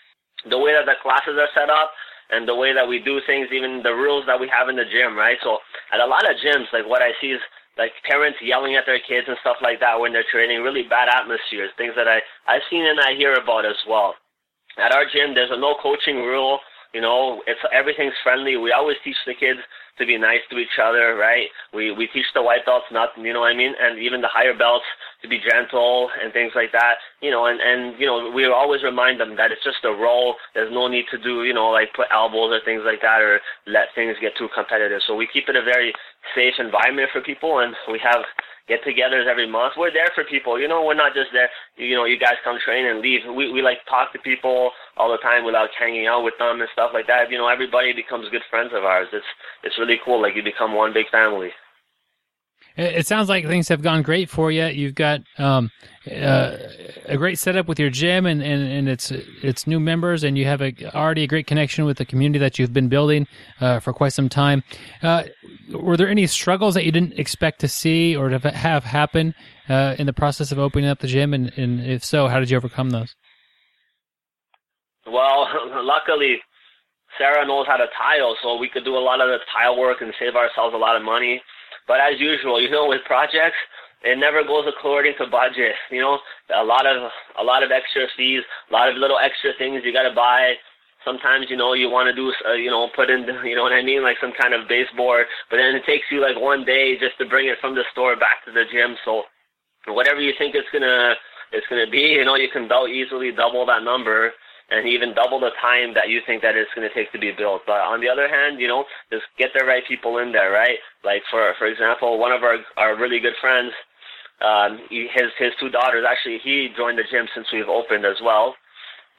The 0.50 0.58
way 0.58 0.74
that 0.74 0.86
the 0.86 0.96
classes 1.02 1.36
are 1.40 1.48
set 1.56 1.70
up 1.70 1.92
and 2.32 2.48
the 2.48 2.56
way 2.56 2.74
that 2.74 2.88
we 2.88 3.00
do 3.00 3.22
things, 3.26 3.48
even 3.54 3.82
the 3.84 3.94
rules 3.94 4.26
that 4.26 4.40
we 4.40 4.50
have 4.50 4.70
in 4.70 4.76
the 4.76 4.86
gym, 4.90 5.16
right? 5.16 5.38
So 5.44 5.60
at 5.94 6.00
a 6.00 6.06
lot 6.06 6.30
of 6.30 6.38
gyms, 6.42 6.72
like 6.74 6.88
what 6.88 7.02
I 7.02 7.12
see 7.22 7.32
is 7.32 7.42
like 7.78 7.92
parents 8.08 8.40
yelling 8.42 8.76
at 8.76 8.86
their 8.86 9.00
kids 9.00 9.28
and 9.28 9.38
stuff 9.42 9.58
like 9.62 9.80
that 9.80 10.00
when 10.00 10.14
they're 10.14 10.28
training, 10.32 10.62
really 10.62 10.84
bad 10.84 11.10
atmospheres, 11.10 11.72
things 11.78 11.94
that 11.96 12.08
I 12.08 12.20
I've 12.48 12.66
seen 12.70 12.86
and 12.86 13.00
I 13.00 13.16
hear 13.16 13.36
about 13.36 13.66
as 13.66 13.78
well. 13.88 14.16
At 14.78 14.92
our 14.92 15.06
gym, 15.06 15.34
there's 15.34 15.52
a 15.52 15.60
no 15.60 15.76
coaching 15.82 16.18
rule. 16.18 16.60
You 16.94 17.02
know, 17.02 17.44
it's 17.48 17.60
everything's 17.74 18.16
friendly. 18.24 18.56
We 18.56 18.72
always 18.72 18.98
teach 19.04 19.20
the 19.28 19.36
kids 19.36 19.60
to 19.98 20.06
be 20.06 20.18
nice 20.18 20.44
to 20.50 20.58
each 20.58 20.80
other, 20.82 21.16
right? 21.16 21.48
We 21.74 21.92
we 21.92 22.08
teach 22.08 22.26
the 22.34 22.42
white 22.44 22.66
belts 22.66 22.86
not, 22.92 23.10
you 23.18 23.34
know 23.34 23.42
what 23.42 23.54
I 23.54 23.58
mean, 23.58 23.74
and 23.80 24.00
even 24.00 24.22
the 24.22 24.32
higher 24.32 24.58
belts 24.58 24.86
to 25.22 25.28
be 25.28 25.40
gentle 25.40 26.10
and 26.22 26.34
things 26.34 26.52
like 26.56 26.72
that, 26.72 26.96
you 27.22 27.32
know, 27.32 27.46
and 27.46 27.60
and 27.60 28.00
you 28.00 28.06
know 28.06 28.32
we 28.32 28.46
always 28.46 28.84
remind 28.84 29.20
them 29.20 29.36
that 29.38 29.52
it's 29.52 29.64
just 29.64 29.84
a 29.84 29.92
role. 29.92 30.36
There's 30.54 30.72
no 30.74 30.88
need 30.88 31.06
to 31.12 31.18
do, 31.18 31.44
you 31.44 31.54
know, 31.54 31.70
like 31.70 31.94
put 31.96 32.08
elbows 32.12 32.54
or 32.54 32.62
things 32.64 32.84
like 32.86 33.02
that 33.02 33.22
or 33.22 33.40
let 33.68 33.94
things 33.96 34.16
get 34.22 34.38
too 34.38 34.50
competitive. 34.54 35.02
So 35.08 35.16
we 35.16 35.28
keep 35.32 35.50
it 35.50 35.56
a 35.56 35.64
very 35.64 35.94
safe 36.36 36.56
environment 36.60 37.10
for 37.12 37.22
people, 37.22 37.60
and 37.60 37.76
we 37.92 38.00
have 38.04 38.24
get-togethers 38.68 39.28
every 39.28 39.50
month. 39.50 39.74
We're 39.78 39.94
there 39.94 40.10
for 40.16 40.24
people. 40.24 40.60
You 40.60 40.68
know, 40.68 40.84
we're 40.84 40.98
not 40.98 41.14
just 41.14 41.30
there. 41.32 41.50
You 41.78 41.96
know, 41.96 42.06
you 42.06 42.18
guys 42.18 42.42
come 42.44 42.58
train 42.64 42.86
and 42.86 43.00
leave. 43.00 43.22
We 43.28 43.52
we 43.52 43.62
like 43.62 43.80
talk 43.90 44.12
to 44.14 44.20
people 44.20 44.72
all 44.98 45.12
the 45.12 45.22
time 45.22 45.46
without 45.46 45.70
hanging 45.78 46.08
out 46.08 46.24
with 46.24 46.34
them 46.40 46.62
and 46.62 46.70
stuff 46.74 46.92
like 46.94 47.08
that. 47.08 47.30
You 47.30 47.38
know, 47.38 47.48
everybody 47.48 47.94
becomes 47.94 48.30
good 48.30 48.46
friends 48.50 48.72
of 48.74 48.84
ours. 48.84 49.08
It's 49.14 49.26
it's 49.64 49.78
really 49.80 50.00
cool. 50.04 50.22
Like 50.22 50.36
you 50.36 50.44
become 50.44 50.74
one 50.74 50.94
big 50.94 51.10
family. 51.10 51.52
It 52.78 53.08
sounds 53.08 53.30
like 53.30 53.46
things 53.48 53.70
have 53.70 53.82
gone 53.82 54.02
great 54.02 54.30
for 54.30 54.52
you. 54.52 54.66
You've 54.66 54.96
got 54.96 55.22
um, 55.38 55.72
uh, 56.12 56.58
a 57.06 57.16
great 57.16 57.40
setup 57.40 57.70
with 57.70 57.80
your 57.80 57.90
gym 57.90 58.26
and, 58.26 58.44
and, 58.44 58.68
and 58.68 58.90
its 58.90 59.12
its 59.12 59.66
new 59.66 59.80
members, 59.80 60.26
and 60.26 60.38
you 60.38 60.44
have 60.46 60.62
a, 60.62 60.74
already 60.94 61.24
a 61.24 61.28
great 61.28 61.48
connection 61.48 61.86
with 61.86 61.98
the 61.98 62.06
community 62.06 62.38
that 62.40 62.60
you've 62.60 62.74
been 62.74 62.90
building 62.90 63.28
uh, 63.62 63.80
for 63.80 63.94
quite 63.94 64.12
some 64.12 64.28
time. 64.28 64.62
Uh, 65.02 65.24
were 65.72 65.96
there 65.96 66.10
any 66.10 66.28
struggles 66.28 66.74
that 66.74 66.84
you 66.84 66.92
didn't 66.92 67.18
expect 67.18 67.62
to 67.62 67.70
see 67.70 68.14
or 68.14 68.28
to 68.28 68.40
have 68.50 68.84
happen 68.84 69.34
uh, 69.70 69.96
in 69.98 70.06
the 70.06 70.14
process 70.14 70.52
of 70.52 70.60
opening 70.60 70.90
up 70.90 71.00
the 71.00 71.08
gym? 71.08 71.34
And, 71.34 71.58
and 71.58 71.80
if 71.80 72.04
so, 72.04 72.28
how 72.28 72.42
did 72.42 72.50
you 72.50 72.58
overcome 72.58 72.90
those? 72.90 73.16
Well, 75.08 75.48
luckily, 75.84 76.42
Sarah 77.18 77.48
knows 77.48 77.68
how 77.68 77.78
to 77.78 77.88
tile, 77.98 78.36
so 78.44 78.58
we 78.58 78.68
could 78.68 78.84
do 78.84 78.98
a 78.98 79.00
lot 79.00 79.22
of 79.22 79.30
the 79.30 79.38
tile 79.54 79.80
work 79.80 80.02
and 80.02 80.14
save 80.20 80.36
ourselves 80.36 80.74
a 80.74 80.78
lot 80.78 80.98
of 80.98 81.04
money. 81.04 81.42
But 81.88 82.00
as 82.00 82.20
usual, 82.20 82.62
you 82.62 82.70
know, 82.70 82.88
with 82.88 83.02
projects, 83.06 83.58
it 84.04 84.18
never 84.18 84.44
goes 84.44 84.66
according 84.68 85.14
to 85.18 85.28
budget. 85.28 85.74
You 85.92 86.02
know, 86.02 86.20
a 86.54 86.64
lot 86.64 86.86
of 86.86 87.10
a 87.40 87.44
lot 87.44 87.64
of 87.64 87.72
extra 87.72 88.08
fees, 88.16 88.44
a 88.70 88.74
lot 88.74 88.90
of 88.90 88.96
little 88.96 89.18
extra 89.18 89.52
things 89.58 89.82
you 89.84 89.94
got 89.94 90.08
to 90.08 90.16
buy. 90.16 90.54
Sometimes 91.04 91.48
you 91.50 91.58
know 91.58 91.74
you 91.74 91.90
want 91.90 92.08
to 92.10 92.16
do 92.16 92.34
uh, 92.48 92.54
you 92.54 92.70
know 92.70 92.90
put 92.96 93.10
in 93.10 93.26
you 93.44 93.56
know 93.56 93.64
what 93.64 93.74
I 93.74 93.84
mean 93.84 94.04
like 94.04 94.18
some 94.22 94.34
kind 94.40 94.54
of 94.54 94.68
baseboard, 94.68 95.26
but 95.50 95.58
then 95.58 95.76
it 95.76 95.86
takes 95.86 96.06
you 96.12 96.22
like 96.22 96.40
one 96.40 96.66
day 96.66 96.98
just 97.00 97.18
to 97.20 97.26
bring 97.26 97.48
it 97.48 97.58
from 97.62 97.76
the 97.76 97.84
store 97.92 98.16
back 98.16 98.46
to 98.46 98.52
the 98.52 98.66
gym. 98.72 98.96
So 99.06 99.24
whatever 99.88 100.22
you 100.22 100.34
think 100.38 100.56
it's 100.56 100.70
gonna 100.72 101.14
it's 101.52 101.68
gonna 101.70 101.90
be, 101.90 102.18
you 102.18 102.26
know, 102.26 102.36
you 102.36 102.50
can 102.50 102.70
easily 102.90 103.32
double 103.32 103.66
that 103.66 103.84
number 103.84 104.34
and 104.70 104.88
even 104.88 105.14
double 105.14 105.40
the 105.40 105.52
time 105.62 105.94
that 105.94 106.10
you 106.10 106.22
think 106.26 106.42
that 106.42 106.56
it's 106.56 106.72
going 106.76 106.88
to 106.88 106.94
take 106.94 107.12
to 107.12 107.20
be 107.20 107.32
built. 107.32 107.62
But 107.66 107.82
on 107.82 108.02
the 108.02 108.10
other 108.10 108.28
hand, 108.28 108.60
you 108.60 108.68
know, 108.68 108.86
just 109.12 109.26
get 109.38 109.52
the 109.54 109.66
right 109.66 109.84
people 109.88 110.18
in 110.18 110.32
there, 110.32 110.52
right? 110.52 110.78
Like 111.04 111.22
for 111.30 111.54
for 111.58 111.68
example, 111.68 112.18
one 112.18 112.32
of 112.32 112.44
our 112.44 112.58
our 112.78 112.96
really 112.98 113.20
good 113.20 113.38
friends, 113.40 113.72
um, 114.42 114.80
he, 114.90 115.08
his 115.14 115.30
his 115.38 115.54
two 115.60 115.70
daughters 115.70 116.06
actually 116.10 116.40
he 116.44 116.70
joined 116.76 116.98
the 116.98 117.04
gym 117.10 117.28
since 117.34 117.48
we've 117.54 117.70
opened 117.70 118.06
as 118.06 118.18
well, 118.24 118.56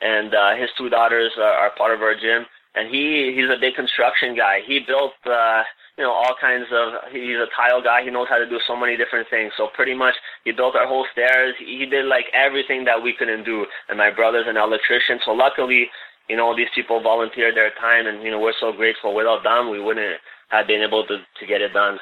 and 0.00 0.34
uh, 0.34 0.56
his 0.56 0.70
two 0.76 0.88
daughters 0.88 1.32
are, 1.38 1.70
are 1.70 1.70
part 1.76 1.94
of 1.94 2.02
our 2.02 2.14
gym. 2.14 2.44
And 2.74 2.92
he 2.92 3.32
he's 3.34 3.48
a 3.48 3.60
big 3.60 3.74
construction 3.74 4.36
guy. 4.36 4.60
He 4.66 4.80
built. 4.86 5.14
Uh, 5.24 5.62
you 5.98 6.04
know, 6.04 6.12
all 6.12 6.34
kinds 6.38 6.66
of, 6.72 7.10
he's 7.10 7.36
a 7.36 7.48
tile 7.56 7.82
guy. 7.82 8.04
He 8.04 8.10
knows 8.10 8.28
how 8.28 8.38
to 8.38 8.48
do 8.48 8.60
so 8.66 8.76
many 8.76 8.96
different 8.96 9.28
things. 9.30 9.52
So 9.56 9.68
pretty 9.74 9.94
much 9.94 10.14
he 10.44 10.52
built 10.52 10.76
our 10.76 10.86
whole 10.86 11.06
stairs. 11.12 11.54
He 11.58 11.86
did 11.86 12.04
like 12.04 12.26
everything 12.34 12.84
that 12.84 13.02
we 13.02 13.14
couldn't 13.18 13.44
do. 13.44 13.64
And 13.88 13.96
my 13.96 14.10
brother's 14.10 14.46
an 14.46 14.56
electrician. 14.56 15.18
So 15.24 15.32
luckily, 15.32 15.88
you 16.28 16.36
know, 16.36 16.54
these 16.54 16.68
people 16.74 17.00
volunteered 17.02 17.56
their 17.56 17.70
time 17.80 18.06
and, 18.06 18.22
you 18.22 18.30
know, 18.30 18.40
we're 18.40 18.52
so 18.60 18.72
grateful. 18.72 19.14
Without 19.14 19.42
them, 19.42 19.70
we 19.70 19.80
wouldn't 19.80 20.20
have 20.48 20.66
been 20.66 20.82
able 20.82 21.06
to, 21.06 21.16
to 21.40 21.46
get 21.46 21.62
it 21.62 21.72
done. 21.72 21.98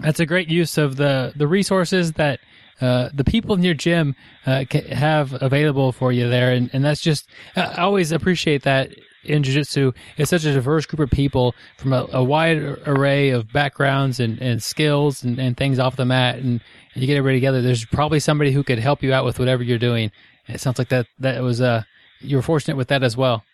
That's 0.00 0.20
a 0.20 0.26
great 0.26 0.48
use 0.48 0.78
of 0.78 0.96
the, 0.96 1.32
the 1.36 1.46
resources 1.46 2.12
that 2.12 2.40
uh, 2.80 3.08
the 3.12 3.24
people 3.24 3.54
in 3.56 3.62
your 3.62 3.74
gym 3.74 4.14
uh, 4.46 4.64
have 4.92 5.36
available 5.42 5.90
for 5.90 6.12
you 6.12 6.28
there, 6.28 6.52
and, 6.52 6.70
and 6.72 6.84
that's 6.84 7.00
just 7.00 7.28
I 7.56 7.82
always 7.82 8.12
appreciate 8.12 8.62
that 8.62 8.90
in 9.28 9.42
jiu-jitsu 9.42 9.92
it's 10.16 10.30
such 10.30 10.44
a 10.44 10.52
diverse 10.52 10.86
group 10.86 11.00
of 11.00 11.10
people 11.10 11.54
from 11.76 11.92
a, 11.92 12.06
a 12.12 12.22
wide 12.22 12.58
array 12.86 13.30
of 13.30 13.52
backgrounds 13.52 14.20
and, 14.20 14.40
and 14.40 14.62
skills 14.62 15.22
and, 15.22 15.38
and 15.38 15.56
things 15.56 15.78
off 15.78 15.96
the 15.96 16.04
mat 16.04 16.36
and, 16.36 16.60
and, 16.94 17.02
you 17.02 17.06
get 17.06 17.16
everybody 17.16 17.36
together 17.36 17.62
there's 17.62 17.84
probably 17.86 18.20
somebody 18.20 18.52
who 18.52 18.62
could 18.62 18.78
help 18.78 19.02
you 19.02 19.12
out 19.12 19.24
with 19.24 19.38
whatever 19.38 19.62
you're 19.62 19.78
doing 19.78 20.10
it 20.46 20.60
sounds 20.60 20.78
like 20.78 20.88
that 20.88 21.06
that 21.18 21.42
was 21.42 21.60
uh 21.60 21.82
you 22.20 22.36
were 22.36 22.42
fortunate 22.42 22.76
with 22.76 22.88
that 22.88 23.02
as 23.02 23.16
well 23.16 23.44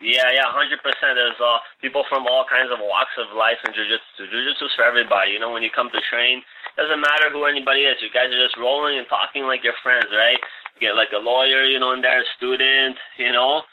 Yeah, 0.00 0.28
yeah, 0.32 0.44
hundred 0.52 0.80
percent. 0.84 1.16
There's 1.16 1.40
uh, 1.40 1.58
people 1.80 2.04
from 2.08 2.28
all 2.28 2.44
kinds 2.44 2.68
of 2.68 2.78
walks 2.84 3.16
of 3.16 3.32
life 3.32 3.56
in 3.64 3.72
jujitsu. 3.72 4.28
Jujitsu's 4.28 4.74
for 4.76 4.84
everybody. 4.84 5.32
You 5.32 5.40
know, 5.40 5.50
when 5.50 5.64
you 5.64 5.72
come 5.72 5.88
to 5.88 6.00
train, 6.12 6.44
doesn't 6.76 7.00
matter 7.00 7.32
who 7.32 7.48
anybody 7.48 7.88
is. 7.88 7.96
You 8.04 8.12
guys 8.12 8.28
are 8.28 8.44
just 8.44 8.60
rolling 8.60 9.00
and 9.00 9.08
talking 9.08 9.48
like 9.48 9.64
your 9.64 9.74
friends, 9.82 10.12
right? 10.12 10.36
You 10.76 10.88
get 10.88 10.94
like 10.94 11.08
a 11.16 11.18
lawyer, 11.18 11.64
you 11.64 11.80
know, 11.80 11.96
in 11.96 12.04
there, 12.04 12.20
a 12.20 12.28
student, 12.36 12.96
you 13.16 13.32
know, 13.32 13.64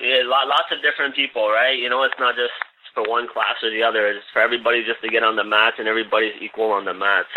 yeah, 0.00 0.22
lots 0.24 0.70
of 0.72 0.82
different 0.82 1.14
people, 1.14 1.48
right? 1.48 1.78
You 1.78 1.88
know, 1.88 2.02
it's 2.02 2.14
not 2.18 2.34
just 2.34 2.52
for 2.94 3.08
one 3.08 3.28
class 3.32 3.56
or 3.62 3.70
the 3.70 3.82
other. 3.82 4.08
It's 4.08 4.24
for 4.32 4.40
everybody 4.40 4.84
just 4.84 5.00
to 5.02 5.08
get 5.08 5.22
on 5.22 5.36
the 5.36 5.44
mats, 5.44 5.76
and 5.78 5.88
everybody's 5.88 6.34
equal 6.40 6.70
on 6.70 6.84
the 6.84 6.94
mats. 6.94 7.28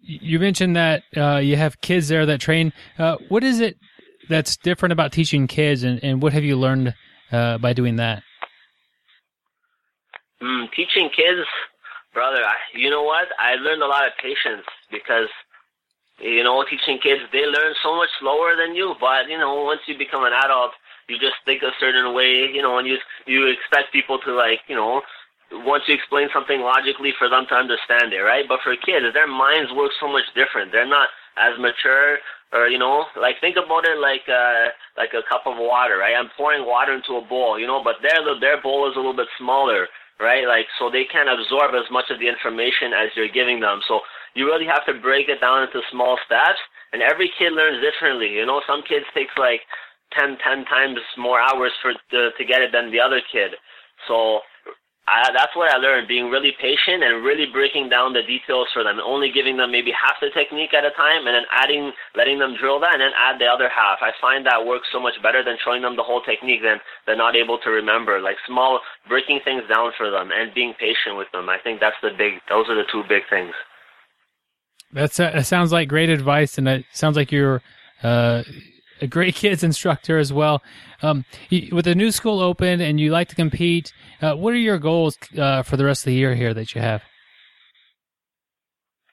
You 0.00 0.38
mentioned 0.38 0.76
that 0.76 1.02
uh, 1.16 1.38
you 1.38 1.56
have 1.56 1.80
kids 1.80 2.08
there 2.08 2.26
that 2.26 2.40
train. 2.40 2.72
Uh, 2.98 3.16
what 3.28 3.42
is 3.42 3.60
it 3.60 3.78
that's 4.28 4.56
different 4.56 4.92
about 4.92 5.12
teaching 5.12 5.46
kids, 5.46 5.82
and, 5.82 6.02
and 6.02 6.22
what 6.22 6.32
have 6.32 6.44
you 6.44 6.56
learned 6.56 6.94
uh, 7.32 7.58
by 7.58 7.72
doing 7.72 7.96
that? 7.96 8.22
Mm, 10.42 10.66
teaching 10.76 11.08
kids, 11.14 11.46
brother. 12.12 12.44
I, 12.44 12.54
you 12.74 12.90
know 12.90 13.02
what? 13.02 13.28
I 13.38 13.54
learned 13.54 13.82
a 13.82 13.86
lot 13.86 14.06
of 14.06 14.12
patience 14.20 14.66
because 14.90 15.28
you 16.20 16.42
know 16.42 16.64
teaching 16.68 16.98
kids 17.02 17.22
they 17.32 17.46
learn 17.46 17.74
so 17.82 17.96
much 17.96 18.10
slower 18.20 18.56
than 18.56 18.74
you. 18.74 18.94
But 19.00 19.28
you 19.28 19.38
know 19.38 19.64
once 19.64 19.80
you 19.86 19.96
become 19.98 20.24
an 20.24 20.32
adult, 20.32 20.72
you 21.08 21.18
just 21.18 21.36
think 21.44 21.62
a 21.62 21.72
certain 21.80 22.14
way. 22.14 22.50
You 22.52 22.62
know, 22.62 22.78
and 22.78 22.86
you 22.86 22.98
you 23.26 23.46
expect 23.46 23.92
people 23.92 24.18
to 24.24 24.34
like 24.34 24.60
you 24.68 24.76
know 24.76 25.02
once 25.66 25.84
you 25.86 25.94
explain 25.94 26.28
something 26.32 26.60
logically 26.60 27.12
for 27.18 27.28
them 27.28 27.46
to 27.48 27.54
understand 27.54 28.12
it, 28.12 28.22
right? 28.22 28.44
But 28.48 28.60
for 28.64 28.74
kids, 28.74 29.06
their 29.14 29.28
minds 29.28 29.70
work 29.72 29.92
so 30.00 30.08
much 30.10 30.24
different. 30.34 30.72
They're 30.72 30.88
not 30.88 31.08
as 31.36 31.58
mature 31.58 32.18
or 32.54 32.68
you 32.68 32.78
know 32.78 33.04
like 33.20 33.36
think 33.40 33.56
about 33.58 33.84
it 33.84 33.98
like 33.98 34.22
uh 34.30 34.70
like 34.96 35.10
a 35.12 35.26
cup 35.28 35.42
of 35.44 35.58
water 35.58 35.98
right 35.98 36.14
i'm 36.14 36.30
pouring 36.36 36.64
water 36.64 36.94
into 36.94 37.18
a 37.18 37.26
bowl 37.26 37.58
you 37.58 37.66
know 37.66 37.82
but 37.82 37.96
their 38.00 38.22
their 38.38 38.62
bowl 38.62 38.88
is 38.88 38.94
a 38.94 38.98
little 38.98 39.16
bit 39.16 39.28
smaller 39.36 39.88
right 40.20 40.46
like 40.46 40.66
so 40.78 40.88
they 40.88 41.04
can't 41.04 41.28
absorb 41.28 41.74
as 41.74 41.90
much 41.90 42.06
of 42.10 42.18
the 42.20 42.28
information 42.28 42.94
as 42.94 43.10
you're 43.16 43.28
giving 43.28 43.58
them 43.58 43.80
so 43.88 44.00
you 44.34 44.46
really 44.46 44.66
have 44.66 44.84
to 44.86 45.00
break 45.00 45.28
it 45.28 45.40
down 45.40 45.62
into 45.62 45.80
small 45.90 46.18
steps 46.26 46.60
and 46.92 47.02
every 47.02 47.30
kid 47.38 47.52
learns 47.52 47.82
differently 47.82 48.28
you 48.28 48.46
know 48.46 48.60
some 48.66 48.82
kids 48.82 49.06
takes 49.14 49.32
like 49.38 49.60
ten 50.12 50.36
ten 50.42 50.64
times 50.66 50.98
more 51.16 51.40
hours 51.40 51.72
for 51.82 51.92
to, 52.10 52.30
to 52.36 52.44
get 52.44 52.62
it 52.62 52.72
than 52.72 52.90
the 52.90 53.00
other 53.00 53.20
kid 53.32 53.52
so 54.08 54.40
I, 55.06 55.28
that's 55.36 55.52
what 55.52 55.68
I 55.68 55.76
learned, 55.76 56.08
being 56.08 56.32
really 56.32 56.56
patient 56.56 57.04
and 57.04 57.20
really 57.22 57.44
breaking 57.52 57.90
down 57.90 58.16
the 58.16 58.24
details 58.24 58.68
for 58.72 58.82
them, 58.82 58.96
only 59.04 59.30
giving 59.30 59.56
them 59.56 59.70
maybe 59.70 59.92
half 59.92 60.16
the 60.20 60.32
technique 60.32 60.72
at 60.72 60.88
a 60.88 60.96
time 60.96 61.28
and 61.28 61.36
then 61.36 61.44
adding, 61.52 61.92
letting 62.16 62.38
them 62.38 62.56
drill 62.56 62.80
that 62.80 62.96
and 62.96 63.02
then 63.04 63.12
add 63.12 63.38
the 63.38 63.44
other 63.44 63.68
half. 63.68 64.00
I 64.00 64.16
find 64.20 64.46
that 64.46 64.64
works 64.64 64.88
so 64.92 65.00
much 65.00 65.20
better 65.22 65.44
than 65.44 65.60
showing 65.62 65.82
them 65.82 65.96
the 65.96 66.02
whole 66.02 66.22
technique 66.22 66.62
than 66.64 66.80
they're 67.04 67.20
not 67.20 67.36
able 67.36 67.58
to 67.58 67.70
remember. 67.70 68.20
Like 68.20 68.40
small, 68.48 68.80
breaking 69.06 69.40
things 69.44 69.62
down 69.68 69.92
for 69.98 70.10
them 70.10 70.30
and 70.32 70.54
being 70.54 70.72
patient 70.80 71.20
with 71.20 71.28
them. 71.32 71.50
I 71.50 71.58
think 71.60 71.80
that's 71.80 72.00
the 72.00 72.16
big, 72.16 72.40
those 72.48 72.64
are 72.72 72.76
the 72.76 72.88
two 72.90 73.04
big 73.06 73.28
things. 73.28 73.52
That's, 74.94 75.18
that 75.18 75.44
sounds 75.44 75.72
like 75.72 75.88
great 75.88 76.08
advice 76.08 76.56
and 76.56 76.66
it 76.68 76.86
sounds 76.92 77.16
like 77.16 77.30
you're, 77.30 77.60
uh, 78.02 78.44
a 79.00 79.06
great 79.06 79.34
kids 79.42 79.62
instructor 79.62 80.18
as 80.18 80.32
well. 80.32 80.62
Um, 81.02 81.24
with 81.72 81.84
the 81.84 81.94
new 81.94 82.10
school 82.10 82.40
open 82.40 82.80
and 82.80 82.98
you 82.98 83.10
like 83.10 83.28
to 83.28 83.34
compete, 83.34 83.92
uh, 84.22 84.34
what 84.34 84.54
are 84.54 84.58
your 84.58 84.78
goals 84.78 85.18
uh, 85.38 85.62
for 85.62 85.76
the 85.76 85.84
rest 85.84 86.02
of 86.02 86.06
the 86.06 86.14
year 86.14 86.34
here 86.34 86.54
that 86.54 86.74
you 86.74 86.80
have? 86.80 87.02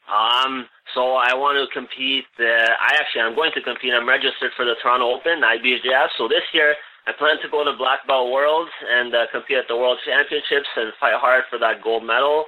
Um, 0.08 0.68
so 0.94 1.16
I 1.16 1.34
want 1.34 1.56
to 1.56 1.72
compete. 1.72 2.26
I 2.38 3.00
actually 3.00 3.22
I'm 3.22 3.36
going 3.36 3.52
to 3.56 3.62
compete. 3.62 3.94
I'm 3.94 4.08
registered 4.08 4.52
for 4.56 4.66
the 4.66 4.76
Toronto 4.84 5.08
Open 5.08 5.40
IBJJF. 5.40 6.08
So 6.18 6.28
this 6.28 6.44
year 6.54 6.76
I 7.08 7.14
plan 7.18 7.40
to 7.42 7.50
go 7.50 7.64
to 7.64 7.74
Black 7.78 8.06
Belt 8.08 8.30
Worlds 8.30 8.72
and 8.88 9.16
uh, 9.16 9.26
compete 9.32 9.58
at 9.58 9.68
the 9.68 9.76
World 9.76 10.00
Championships 10.06 10.68
and 10.76 10.92
fight 11.00 11.16
hard 11.16 11.44
for 11.50 11.58
that 11.60 11.82
gold 11.82 12.04
medal. 12.04 12.46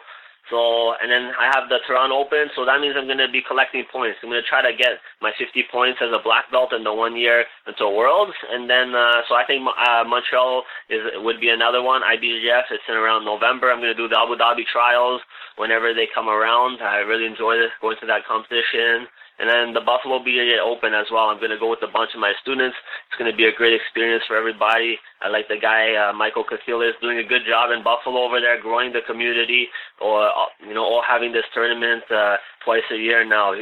So, 0.53 0.93
and 1.01 1.09
then 1.09 1.33
I 1.33 1.49
have 1.49 1.65
the 1.65 1.81
Toronto 1.81 2.13
Open, 2.13 2.45
so 2.53 2.61
that 2.61 2.77
means 2.77 2.93
I'm 2.93 3.09
going 3.09 3.17
to 3.17 3.25
be 3.25 3.41
collecting 3.41 3.89
points. 3.89 4.21
I'm 4.21 4.29
going 4.29 4.37
to 4.37 4.45
try 4.45 4.61
to 4.61 4.69
get 4.69 5.01
my 5.17 5.33
50 5.33 5.49
points 5.73 5.97
as 5.97 6.13
a 6.13 6.21
black 6.21 6.45
belt 6.53 6.77
in 6.77 6.85
the 6.85 6.93
one 6.93 7.17
year 7.17 7.49
until 7.65 7.97
Worlds, 7.97 8.37
and 8.53 8.69
then 8.69 8.93
uh, 8.93 9.25
so 9.25 9.33
I 9.33 9.49
think 9.49 9.65
uh, 9.65 10.05
Montreal 10.05 10.61
is 10.93 11.01
would 11.25 11.41
be 11.41 11.49
another 11.49 11.81
one. 11.81 12.05
IBJJF, 12.05 12.69
it's 12.69 12.85
in 12.85 12.93
around 12.93 13.25
November. 13.25 13.73
I'm 13.73 13.81
going 13.81 13.97
to 13.97 13.97
do 13.97 14.05
the 14.05 14.13
Abu 14.13 14.37
Dhabi 14.37 14.61
trials 14.69 15.25
whenever 15.57 15.89
they 15.89 16.05
come 16.13 16.29
around. 16.29 16.85
I 16.85 17.01
really 17.01 17.25
enjoy 17.25 17.57
this, 17.57 17.73
going 17.81 17.97
to 18.01 18.07
that 18.13 18.21
competition. 18.29 19.09
And 19.39 19.49
then 19.49 19.73
the 19.73 19.81
Buffalo 19.81 20.19
BJJ 20.19 20.61
Open 20.61 20.93
as 20.93 21.07
well. 21.11 21.33
I'm 21.33 21.39
going 21.39 21.51
to 21.51 21.57
go 21.57 21.69
with 21.69 21.81
a 21.81 21.91
bunch 21.91 22.11
of 22.13 22.21
my 22.21 22.33
students. 22.41 22.77
It's 23.09 23.17
going 23.17 23.31
to 23.31 23.35
be 23.35 23.45
a 23.45 23.51
great 23.51 23.73
experience 23.73 24.23
for 24.27 24.37
everybody. 24.37 24.99
I 25.21 25.29
like 25.29 25.47
the 25.47 25.57
guy, 25.57 25.95
uh, 25.95 26.13
Michael 26.13 26.45
is 26.51 26.95
doing 27.01 27.17
a 27.17 27.23
good 27.23 27.41
job 27.49 27.71
in 27.71 27.83
Buffalo 27.83 28.23
over 28.23 28.39
there, 28.39 28.61
growing 28.61 28.93
the 28.93 29.01
community, 29.05 29.67
or, 29.99 30.27
uh, 30.27 30.53
you 30.61 30.73
know, 30.73 30.83
all 30.83 31.03
having 31.07 31.33
this 31.33 31.45
tournament 31.53 32.03
uh, 32.11 32.37
twice 32.63 32.85
a 32.91 32.97
year 32.97 33.25
now. 33.25 33.53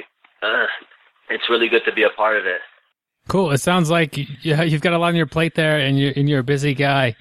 Uh, 0.44 0.66
it's 1.30 1.50
really 1.50 1.70
good 1.70 1.84
to 1.86 1.94
be 1.94 2.04
a 2.04 2.10
part 2.10 2.38
of 2.38 2.46
it. 2.46 2.60
Cool. 3.28 3.52
It 3.52 3.60
sounds 3.60 3.90
like 3.90 4.18
you've 4.18 4.82
got 4.82 4.94
a 4.94 4.98
lot 4.98 5.10
on 5.10 5.16
your 5.16 5.28
plate 5.28 5.56
there, 5.56 5.80
and 5.80 5.98
you're, 5.98 6.14
and 6.16 6.28
you're 6.28 6.40
a 6.40 6.44
busy 6.44 6.74
guy. 6.74 7.16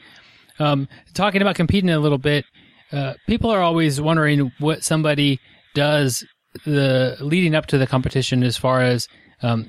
Um, 0.59 0.88
talking 1.14 1.40
about 1.40 1.55
competing 1.55 1.90
a 1.90 2.01
little 2.01 2.18
bit, 2.18 2.44
uh, 2.92 3.14
people 3.28 3.51
are 3.51 3.61
always 3.61 4.01
wondering 4.01 4.51
what 4.59 4.82
somebody 4.82 5.38
does 5.74 6.24
the 6.64 7.16
leading 7.20 7.55
up 7.55 7.66
to 7.66 7.78
the 7.78 7.86
competition 7.86 8.42
as 8.42 8.57
far 8.57 8.82
as 8.82 9.09
um, 9.42 9.66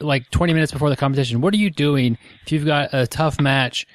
like 0.00 0.28
20 0.30 0.52
minutes 0.52 0.72
before 0.72 0.90
the 0.90 0.96
competition 0.96 1.40
what 1.40 1.54
are 1.54 1.58
you 1.58 1.70
doing 1.70 2.18
if 2.44 2.52
you've 2.52 2.66
got 2.66 2.92
a 2.92 3.06
tough 3.06 3.40
match 3.40 3.86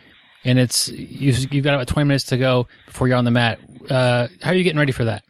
and 0.44 0.60
it's 0.60 0.88
you've, 0.90 1.54
you've 1.54 1.64
got 1.64 1.76
about 1.76 1.88
20 1.88 2.08
minutes 2.08 2.26
to 2.26 2.38
go 2.38 2.68
before 2.88 3.08
you're 3.08 3.18
on 3.18 3.26
the 3.26 3.32
mat? 3.32 3.60
Uh, 3.90 4.28
how 4.42 4.52
are 4.52 4.56
you 4.56 4.64
getting 4.64 4.80
ready 4.80 4.92
for 4.92 5.06
that? 5.06 5.24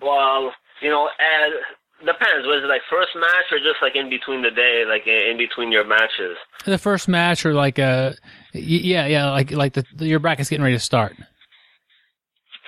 Well 0.00 0.52
you 0.82 0.90
know 0.90 1.06
uh, 1.06 2.06
depends. 2.06 2.46
Was 2.46 2.62
it 2.62 2.68
like 2.68 2.82
first 2.90 3.10
match 3.16 3.50
or 3.50 3.58
just 3.58 3.82
like 3.82 3.96
in 3.96 4.10
between 4.10 4.42
the 4.42 4.50
day 4.50 4.84
like 4.88 5.06
in 5.06 5.36
between 5.36 5.72
your 5.72 5.84
matches? 5.84 6.36
The 6.64 6.78
first 6.78 7.08
match 7.08 7.44
or 7.44 7.54
like 7.54 7.78
uh 7.78 8.12
yeah 8.52 9.06
yeah 9.06 9.30
like 9.30 9.50
like 9.50 9.72
the 9.74 9.84
your 9.98 10.20
bracket's 10.20 10.48
getting 10.48 10.64
ready 10.64 10.76
to 10.76 10.80
start. 10.80 11.16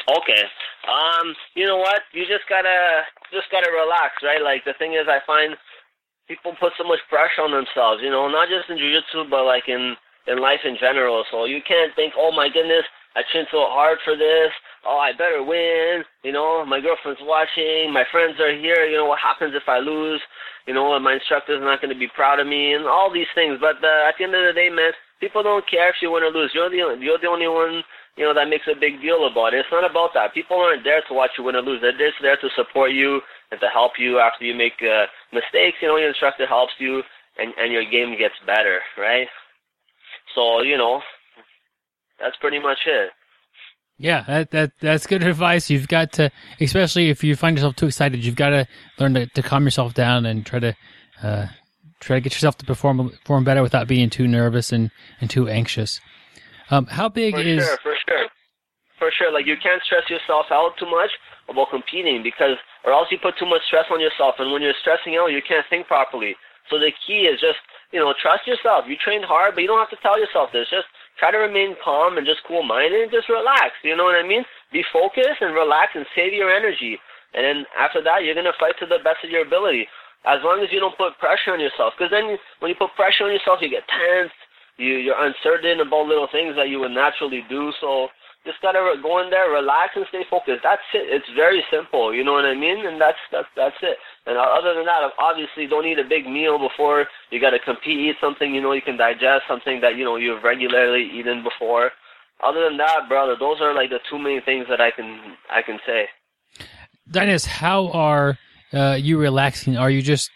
Okay 0.08 0.42
um, 0.86 1.34
you 1.54 1.66
know 1.66 1.78
what? 1.78 2.02
You 2.12 2.22
just 2.26 2.46
gotta 2.48 3.06
just 3.32 3.50
gotta 3.50 3.70
relax, 3.70 4.22
right? 4.22 4.42
Like 4.42 4.64
the 4.64 4.74
thing 4.78 4.94
is, 4.94 5.10
I 5.10 5.18
find 5.26 5.56
people 6.28 6.54
put 6.58 6.72
so 6.78 6.84
much 6.86 7.00
pressure 7.08 7.42
on 7.42 7.50
themselves. 7.50 8.02
You 8.02 8.10
know, 8.10 8.28
not 8.28 8.48
just 8.48 8.70
in 8.70 8.78
jujitsu, 8.78 9.30
but 9.30 9.44
like 9.44 9.68
in 9.68 9.94
in 10.26 10.38
life 10.38 10.62
in 10.64 10.76
general. 10.78 11.24
So 11.30 11.44
you 11.44 11.60
can't 11.66 11.94
think, 11.94 12.14
oh 12.16 12.30
my 12.30 12.48
goodness, 12.48 12.84
I 13.14 13.22
trained 13.32 13.48
so 13.50 13.66
hard 13.70 13.98
for 14.04 14.16
this. 14.16 14.50
Oh, 14.84 14.98
I 14.98 15.12
better 15.12 15.42
win. 15.42 16.04
You 16.22 16.32
know, 16.32 16.64
my 16.66 16.80
girlfriend's 16.80 17.22
watching. 17.22 17.92
My 17.92 18.04
friends 18.12 18.38
are 18.38 18.54
here. 18.54 18.86
You 18.86 18.98
know, 18.98 19.06
what 19.06 19.18
happens 19.18 19.54
if 19.54 19.66
I 19.66 19.78
lose? 19.78 20.20
You 20.66 20.74
know, 20.74 20.98
my 20.98 21.14
instructor's 21.14 21.62
not 21.62 21.80
going 21.80 21.94
to 21.94 21.98
be 21.98 22.10
proud 22.14 22.38
of 22.38 22.46
me, 22.46 22.74
and 22.74 22.86
all 22.86 23.12
these 23.12 23.30
things. 23.34 23.58
But 23.60 23.82
uh, 23.82 24.08
at 24.08 24.14
the 24.18 24.24
end 24.24 24.34
of 24.34 24.44
the 24.46 24.52
day, 24.52 24.68
man, 24.68 24.92
people 25.18 25.42
don't 25.42 25.68
care 25.68 25.88
if 25.88 25.96
you 26.02 26.10
win 26.12 26.22
or 26.22 26.30
lose. 26.30 26.50
You're 26.54 26.70
the 26.70 26.98
you're 27.00 27.18
the 27.18 27.28
only 27.28 27.48
one 27.48 27.82
you 28.16 28.24
know, 28.24 28.32
that 28.32 28.48
makes 28.48 28.66
a 28.66 28.78
big 28.78 29.00
deal 29.00 29.26
about 29.26 29.52
it. 29.52 29.60
It's 29.60 29.68
not 29.70 29.88
about 29.88 30.14
that. 30.14 30.32
People 30.32 30.56
aren't 30.56 30.84
there 30.84 31.02
to 31.08 31.14
watch 31.14 31.32
you 31.36 31.44
win 31.44 31.56
or 31.56 31.62
lose. 31.62 31.80
They're 31.82 31.92
just 31.92 32.16
there 32.22 32.36
to 32.36 32.48
support 32.56 32.92
you 32.92 33.20
and 33.50 33.60
to 33.60 33.68
help 33.68 33.92
you 33.98 34.18
after 34.18 34.44
you 34.44 34.54
make 34.54 34.80
uh, 34.82 35.06
mistakes. 35.32 35.76
You 35.82 35.88
know, 35.88 35.96
your 35.96 36.08
instructor 36.08 36.46
helps 36.46 36.72
you, 36.78 37.02
and 37.38 37.52
and 37.58 37.72
your 37.72 37.84
game 37.84 38.16
gets 38.18 38.34
better, 38.46 38.80
right? 38.96 39.28
So 40.34 40.62
you 40.62 40.78
know, 40.78 41.02
that's 42.18 42.36
pretty 42.40 42.58
much 42.58 42.78
it. 42.86 43.10
Yeah, 43.98 44.24
that, 44.26 44.50
that 44.50 44.72
that's 44.80 45.06
good 45.06 45.22
advice. 45.22 45.70
You've 45.70 45.88
got 45.88 46.12
to, 46.12 46.30
especially 46.60 47.08
if 47.08 47.24
you 47.24 47.34
find 47.34 47.56
yourself 47.56 47.76
too 47.76 47.86
excited, 47.86 48.24
you've 48.24 48.36
got 48.36 48.50
to 48.50 48.66
learn 48.98 49.14
to, 49.14 49.26
to 49.26 49.42
calm 49.42 49.64
yourself 49.64 49.94
down 49.94 50.26
and 50.26 50.44
try 50.44 50.58
to 50.58 50.76
uh, 51.22 51.46
try 52.00 52.16
to 52.16 52.20
get 52.20 52.32
yourself 52.34 52.58
to 52.58 52.66
perform 52.66 53.10
perform 53.10 53.44
better 53.44 53.62
without 53.62 53.88
being 53.88 54.10
too 54.10 54.26
nervous 54.26 54.72
and, 54.72 54.90
and 55.20 55.30
too 55.30 55.48
anxious. 55.48 56.00
Um, 56.70 56.86
how 56.86 57.08
big 57.08 57.34
for 57.34 57.40
is? 57.40 57.64
Sure, 57.64 57.78
for 57.82 57.94
sure, 58.08 58.26
for 58.98 59.10
sure. 59.16 59.32
Like 59.32 59.46
you 59.46 59.56
can't 59.62 59.82
stress 59.82 60.08
yourself 60.10 60.46
out 60.50 60.72
too 60.78 60.90
much 60.90 61.10
about 61.48 61.70
competing 61.70 62.22
because, 62.22 62.56
or 62.84 62.92
else 62.92 63.08
you 63.10 63.18
put 63.18 63.38
too 63.38 63.46
much 63.46 63.62
stress 63.66 63.86
on 63.90 64.00
yourself, 64.00 64.36
and 64.38 64.52
when 64.52 64.62
you're 64.62 64.76
stressing 64.80 65.16
out, 65.16 65.30
you 65.30 65.42
can't 65.46 65.66
think 65.70 65.86
properly. 65.86 66.34
So 66.70 66.78
the 66.78 66.90
key 67.06 67.30
is 67.30 67.38
just, 67.40 67.62
you 67.92 68.00
know, 68.00 68.12
trust 68.18 68.46
yourself. 68.46 68.86
You 68.88 68.96
trained 68.98 69.24
hard, 69.24 69.54
but 69.54 69.62
you 69.62 69.70
don't 69.70 69.78
have 69.78 69.94
to 69.94 70.02
tell 70.02 70.18
yourself 70.18 70.50
this. 70.50 70.66
Just 70.68 70.90
try 71.18 71.30
to 71.30 71.38
remain 71.38 71.76
calm 71.82 72.18
and 72.18 72.26
just 72.26 72.42
cool 72.42 72.62
minded 72.62 73.00
and 73.00 73.10
just 73.10 73.28
relax. 73.28 73.78
You 73.84 73.96
know 73.96 74.04
what 74.04 74.18
I 74.18 74.26
mean? 74.26 74.42
Be 74.72 74.82
focused 74.92 75.40
and 75.40 75.54
relax 75.54 75.94
and 75.94 76.04
save 76.14 76.34
your 76.34 76.50
energy. 76.50 76.98
And 77.34 77.44
then 77.44 77.58
after 77.78 78.02
that, 78.02 78.24
you're 78.24 78.34
gonna 78.34 78.56
fight 78.58 78.74
to 78.80 78.86
the 78.86 78.98
best 79.04 79.22
of 79.22 79.30
your 79.30 79.46
ability. 79.46 79.86
As 80.24 80.42
long 80.42 80.58
as 80.58 80.72
you 80.72 80.80
don't 80.80 80.96
put 80.98 81.18
pressure 81.22 81.54
on 81.54 81.60
yourself, 81.60 81.94
because 81.94 82.10
then 82.10 82.34
when 82.58 82.68
you 82.70 82.74
put 82.74 82.90
pressure 82.98 83.24
on 83.24 83.32
yourself, 83.32 83.62
you 83.62 83.70
get 83.70 83.86
tense, 83.86 84.32
you 84.78 84.96
you're 84.96 85.24
uncertain 85.24 85.80
about 85.80 86.06
little 86.06 86.28
things 86.30 86.56
that 86.56 86.68
you 86.68 86.80
would 86.80 86.92
naturally 86.92 87.44
do. 87.48 87.72
So 87.80 88.08
just 88.46 88.62
gotta 88.62 88.80
re- 88.80 89.02
go 89.02 89.20
in 89.20 89.30
there, 89.30 89.50
relax, 89.50 89.96
and 89.96 90.06
stay 90.08 90.22
focused. 90.30 90.62
That's 90.62 90.86
it. 90.94 91.10
It's 91.10 91.28
very 91.34 91.64
simple. 91.70 92.14
You 92.14 92.22
know 92.22 92.32
what 92.32 92.46
I 92.46 92.54
mean? 92.54 92.86
And 92.86 93.00
that's 93.00 93.18
that's 93.32 93.48
that's 93.56 93.76
it. 93.82 93.98
And 94.26 94.38
other 94.38 94.74
than 94.74 94.86
that, 94.86 95.10
obviously, 95.18 95.66
don't 95.66 95.84
eat 95.84 95.98
a 95.98 96.04
big 96.04 96.26
meal 96.26 96.58
before 96.58 97.06
you 97.30 97.40
gotta 97.40 97.58
compete. 97.58 97.98
Eat 97.98 98.16
something 98.20 98.54
you 98.54 98.62
know 98.62 98.72
you 98.72 98.82
can 98.82 98.96
digest, 98.96 99.44
something 99.48 99.80
that 99.80 99.96
you 99.96 100.04
know 100.04 100.16
you've 100.16 100.44
regularly 100.44 101.10
eaten 101.12 101.42
before. 101.42 101.90
Other 102.42 102.64
than 102.64 102.76
that, 102.76 103.08
brother, 103.08 103.34
those 103.38 103.60
are 103.60 103.74
like 103.74 103.90
the 103.90 104.00
two 104.08 104.18
main 104.18 104.42
things 104.42 104.66
that 104.68 104.80
I 104.80 104.90
can 104.90 105.36
I 105.50 105.62
can 105.62 105.78
say. 105.84 106.06
Dainis, 107.10 107.46
how 107.46 107.88
are 107.88 108.38
uh, 108.72 108.96
you 109.00 109.18
relaxing? 109.18 109.76
Are 109.76 109.90
you 109.90 110.02
just 110.02 110.30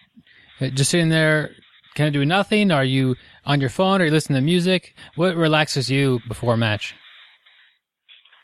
uh, 0.61 0.69
just 0.69 0.91
sitting 0.91 1.11
there, 1.11 1.51
kind 1.95 2.09
of 2.09 2.15
doing 2.15 2.29
nothing? 2.29 2.71
Are 2.71 2.85
you 2.85 3.17
on 3.45 3.61
your 3.61 3.71
phone? 3.71 4.01
or 4.01 4.07
you 4.07 4.11
listening 4.11 4.41
to 4.41 4.45
music? 4.45 4.95
What 5.17 5.37
relaxes 5.37 5.91
you 5.91 6.21
before 6.29 6.55
a 6.55 6.57
match? 6.57 6.95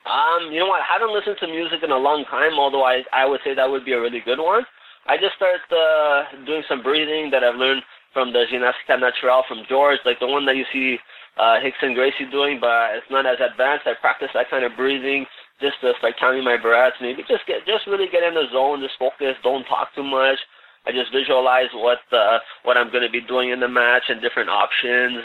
Um, 0.07 0.53
you 0.53 0.61
know 0.61 0.67
what? 0.67 0.83
I 0.83 0.87
haven't 0.87 1.13
listened 1.13 1.37
to 1.41 1.47
music 1.49 1.83
in 1.83 1.91
a 1.91 1.99
long 1.99 2.25
time, 2.31 2.55
although 2.59 2.85
I 2.85 3.03
I 3.13 3.27
would 3.27 3.41
say 3.43 3.55
that 3.55 3.69
would 3.69 3.85
be 3.85 3.93
a 3.93 4.01
really 4.01 4.21
good 4.21 4.39
one. 4.39 4.65
I 5.07 5.17
just 5.17 5.35
started 5.35 5.63
uh, 5.71 6.45
doing 6.47 6.63
some 6.69 6.83
breathing 6.83 7.31
that 7.31 7.43
I've 7.43 7.57
learned 7.57 7.83
from 8.13 8.33
the 8.33 8.45
Ginastica 8.51 8.99
Natural 8.99 9.45
from 9.47 9.63
George, 9.69 9.99
like 10.05 10.19
the 10.21 10.27
one 10.27 10.47
that 10.47 10.57
you 10.57 10.65
see 10.73 10.99
uh, 11.37 11.61
Rickson 11.61 11.95
Gracie 11.95 12.27
doing, 12.31 12.59
but 12.61 12.97
it's 12.97 13.11
not 13.11 13.27
as 13.27 13.39
advanced. 13.39 13.87
I 13.87 13.95
practice 14.01 14.31
that 14.35 14.49
kind 14.49 14.65
of 14.65 14.75
breathing 14.77 15.27
just 15.61 15.77
to 15.83 15.93
start 15.99 16.15
counting 16.19 16.45
my 16.45 16.57
breaths. 16.57 16.97
Maybe 17.01 17.23
just 17.29 17.47
get 17.47 17.67
just 17.67 17.87
really 17.87 18.09
get 18.11 18.23
in 18.23 18.35
the 18.35 18.47
zone, 18.53 18.81
just 18.81 18.99
focus, 18.99 19.37
don't 19.43 19.65
talk 19.65 19.95
too 19.95 20.05
much. 20.05 20.39
I 20.87 20.93
just 20.93 21.13
visualize 21.13 21.69
what 21.75 21.99
uh, 22.13 22.39
what 22.63 22.77
I'm 22.77 22.91
going 22.91 23.03
to 23.03 23.11
be 23.11 23.21
doing 23.21 23.51
in 23.51 23.61
the 23.61 23.69
match 23.69 24.05
and 24.09 24.21
different 24.21 24.51
options, 24.51 25.25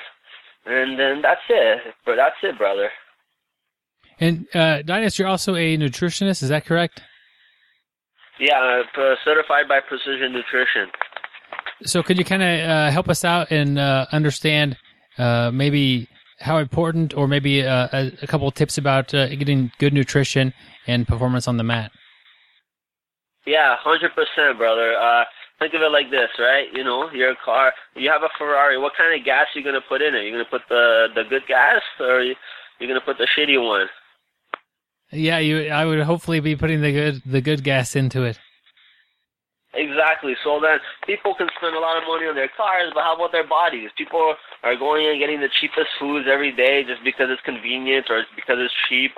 and 0.66 0.99
then 0.99 1.22
that's 1.22 1.41
it. 1.49 1.93
But 2.05 2.16
that's 2.16 2.36
it, 2.41 2.57
brother. 2.57 2.89
And 4.20 4.47
uh, 4.53 4.84
Dainis, 4.84 5.18
you're 5.18 5.28
also 5.28 5.55
a 5.55 5.78
nutritionist, 5.78 6.43
is 6.43 6.49
that 6.49 6.66
correct? 6.66 7.01
Yeah, 8.39 8.84
uh, 8.97 9.16
certified 9.24 9.68
by 9.68 9.80
Precision 9.88 10.34
Nutrition. 10.34 10.89
So, 11.84 12.03
could 12.03 12.18
you 12.18 12.26
kind 12.26 12.43
of 12.43 12.70
uh, 12.70 12.91
help 12.91 13.09
us 13.09 13.26
out 13.26 13.51
and 13.51 13.80
uh, 13.80 14.05
understand 14.12 14.78
uh, 15.18 15.51
maybe 15.51 16.07
how 16.39 16.57
important, 16.57 17.16
or 17.16 17.28
maybe 17.28 17.64
uh, 17.64 17.88
a, 17.91 18.12
a 18.22 18.28
couple 18.28 18.47
of 18.47 18.53
tips 18.53 18.78
about 18.78 19.14
uh, 19.14 19.28
getting 19.30 19.72
good 19.80 19.93
nutrition 19.93 20.53
and 20.88 21.07
performance 21.07 21.47
on 21.47 21.57
the 21.57 21.64
mat? 21.64 21.91
Yeah, 23.45 23.76
hundred 23.80 24.12
percent, 24.14 24.57
brother. 24.57 24.95
Think 25.62 25.76
of 25.76 25.82
it 25.86 25.93
like 25.93 26.09
this, 26.09 26.34
right? 26.39 26.66
You 26.74 26.84
know, 26.84 27.12
your 27.12 27.36
car, 27.45 27.72
you 27.95 28.09
have 28.09 28.24
a 28.24 28.34
Ferrari. 28.36 28.80
What 28.80 28.93
kind 28.97 29.14
of 29.14 29.24
gas 29.24 29.45
are 29.53 29.59
you 29.59 29.64
gonna 29.64 29.86
put 29.88 30.01
in 30.01 30.16
it? 30.16 30.24
You're 30.24 30.32
gonna 30.32 30.49
put 30.49 30.66
the 30.68 31.09
the 31.14 31.22
good 31.30 31.45
gas, 31.47 31.84
or 31.99 32.22
you, 32.22 32.34
you're 32.80 32.89
gonna 32.89 33.05
put 33.05 33.20
the 33.20 33.28
shitty 33.38 33.62
one? 33.62 33.86
Yeah, 35.12 35.38
you. 35.38 35.70
I 35.70 35.86
would 35.86 36.01
hopefully 36.01 36.39
be 36.39 36.55
putting 36.55 36.82
the 36.82 36.91
good 36.91 37.22
the 37.28 37.41
good 37.41 37.64
gas 37.64 37.95
into 37.95 38.24
it. 38.24 38.39
Exactly. 39.74 40.36
So 40.43 40.59
then 40.59 40.80
people 41.05 41.36
can 41.36 41.47
spend 41.55 41.76
a 41.76 41.80
lot 41.80 41.95
of 41.95 42.03
money 42.07 42.26
on 42.26 42.36
their 42.36 42.49
cars, 42.57 42.91
but 42.93 43.03
how 43.03 43.16
about 43.16 43.32
their 43.32 43.47
bodies? 43.47 43.89
People 43.95 44.36
are 44.64 44.76
going 44.76 45.05
and 45.07 45.20
getting 45.20 45.39
the 45.39 45.49
cheapest 45.62 45.88
foods 45.99 46.28
every 46.28 46.51
day 46.51 46.84
just 46.84 47.03
because 47.03 47.30
it's 47.30 47.41
convenient 47.45 48.09
or 48.09 48.26
because 48.36 48.57
it's 48.59 48.74
cheap, 48.89 49.12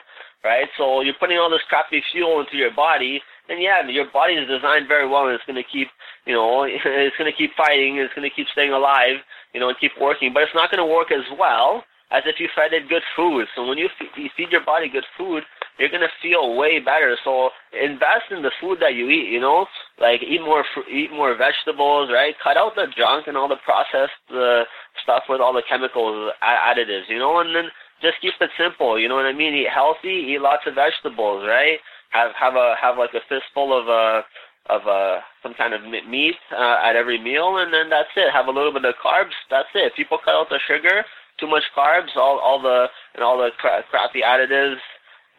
right? 0.44 0.68
So 0.78 1.02
you're 1.02 1.18
putting 1.20 1.40
all 1.40 1.50
this 1.50 1.66
crappy 1.70 2.04
fuel 2.12 2.42
into 2.42 2.58
your 2.58 2.74
body, 2.74 3.22
and 3.50 3.62
yeah, 3.62 3.82
your 3.88 4.06
body 4.12 4.36
is 4.36 4.48
designed 4.48 4.88
very 4.88 5.08
well, 5.08 5.26
and 5.26 5.34
it's 5.34 5.46
going 5.46 5.58
to 5.58 5.66
keep, 5.66 5.88
you 6.26 6.34
know, 6.34 6.64
it's 6.68 7.18
going 7.18 7.32
to 7.32 7.38
keep 7.38 7.52
fighting, 7.56 7.98
it's 7.98 8.14
going 8.14 8.30
to 8.30 8.36
keep 8.36 8.48
staying 8.52 8.72
alive, 8.72 9.18
you 9.54 9.60
know, 9.60 9.70
and 9.70 9.78
keep 9.80 9.92
working, 10.00 10.34
but 10.34 10.44
it's 10.44 10.56
not 10.56 10.72
going 10.72 10.86
to 10.86 10.94
work 10.94 11.12
as 11.12 11.26
well 11.40 11.84
as 12.14 12.22
if 12.26 12.40
you 12.40 12.48
fed 12.56 12.74
it 12.74 12.88
good 12.88 13.02
food. 13.16 13.48
So 13.56 13.68
when 13.68 13.78
you 13.78 13.90
you 14.16 14.30
feed 14.38 14.52
your 14.52 14.64
body 14.64 14.88
good 14.88 15.06
food, 15.18 15.44
you're 15.80 15.90
gonna 15.90 16.14
feel 16.22 16.56
way 16.56 16.80
better. 16.80 17.18
So 17.24 17.50
invest 17.74 18.30
in 18.30 18.44
the 18.44 18.52
food 18.62 18.78
that 18.82 18.94
you 18.94 19.10
eat. 19.10 19.30
You 19.34 19.42
know, 19.42 19.66
like 20.00 20.22
eat 20.22 20.42
more 20.42 20.64
fr- 20.74 20.90
eat 20.90 21.12
more 21.12 21.36
vegetables, 21.36 22.12
right? 22.14 22.36
Cut 22.42 22.56
out 22.56 22.76
the 22.76 22.86
junk 22.96 23.28
and 23.28 23.36
all 23.36 23.50
the 23.50 23.62
processed 23.66 24.22
uh, 24.30 24.64
stuff 25.02 25.24
with 25.28 25.42
all 25.42 25.54
the 25.54 25.64
chemicals 25.68 26.32
additives. 26.44 27.10
You 27.10 27.18
know, 27.18 27.40
and 27.40 27.56
then 27.56 27.66
just 28.02 28.22
keep 28.22 28.34
it 28.40 28.52
simple. 28.58 29.00
You 29.00 29.10
know 29.10 29.16
what 29.16 29.26
I 29.26 29.34
mean? 29.34 29.56
Eat 29.56 29.70
healthy, 29.74 30.34
eat 30.34 30.42
lots 30.42 30.64
of 30.68 30.76
vegetables, 30.76 31.46
right? 31.48 31.80
Have 32.12 32.32
have 32.40 32.54
a 32.56 32.76
have 32.80 33.00
like 33.00 33.16
a 33.16 33.26
fistful 33.28 33.74
of 33.74 33.90
uh 33.90 34.22
of 34.70 34.88
uh 34.88 35.20
some 35.42 35.54
kind 35.54 35.74
of 35.74 35.82
meat 35.84 36.36
uh, 36.52 36.78
at 36.84 36.96
every 36.96 37.20
meal, 37.20 37.58
and 37.58 37.74
then 37.74 37.90
that's 37.90 38.10
it. 38.16 38.32
Have 38.32 38.48
a 38.48 38.52
little 38.52 38.72
bit 38.72 38.86
of 38.86 38.96
carbs. 39.04 39.36
That's 39.50 39.68
it. 39.76 39.94
People 39.96 40.18
cut 40.24 40.36
out 40.36 40.48
the 40.50 40.60
sugar, 40.68 41.04
too 41.40 41.48
much 41.48 41.64
carbs, 41.76 42.16
all 42.16 42.40
all 42.40 42.62
the 42.62 42.88
and 43.16 43.24
all 43.24 43.38
the 43.38 43.50
cra- 43.60 43.84
crappy 43.92 44.22
additives 44.22 44.80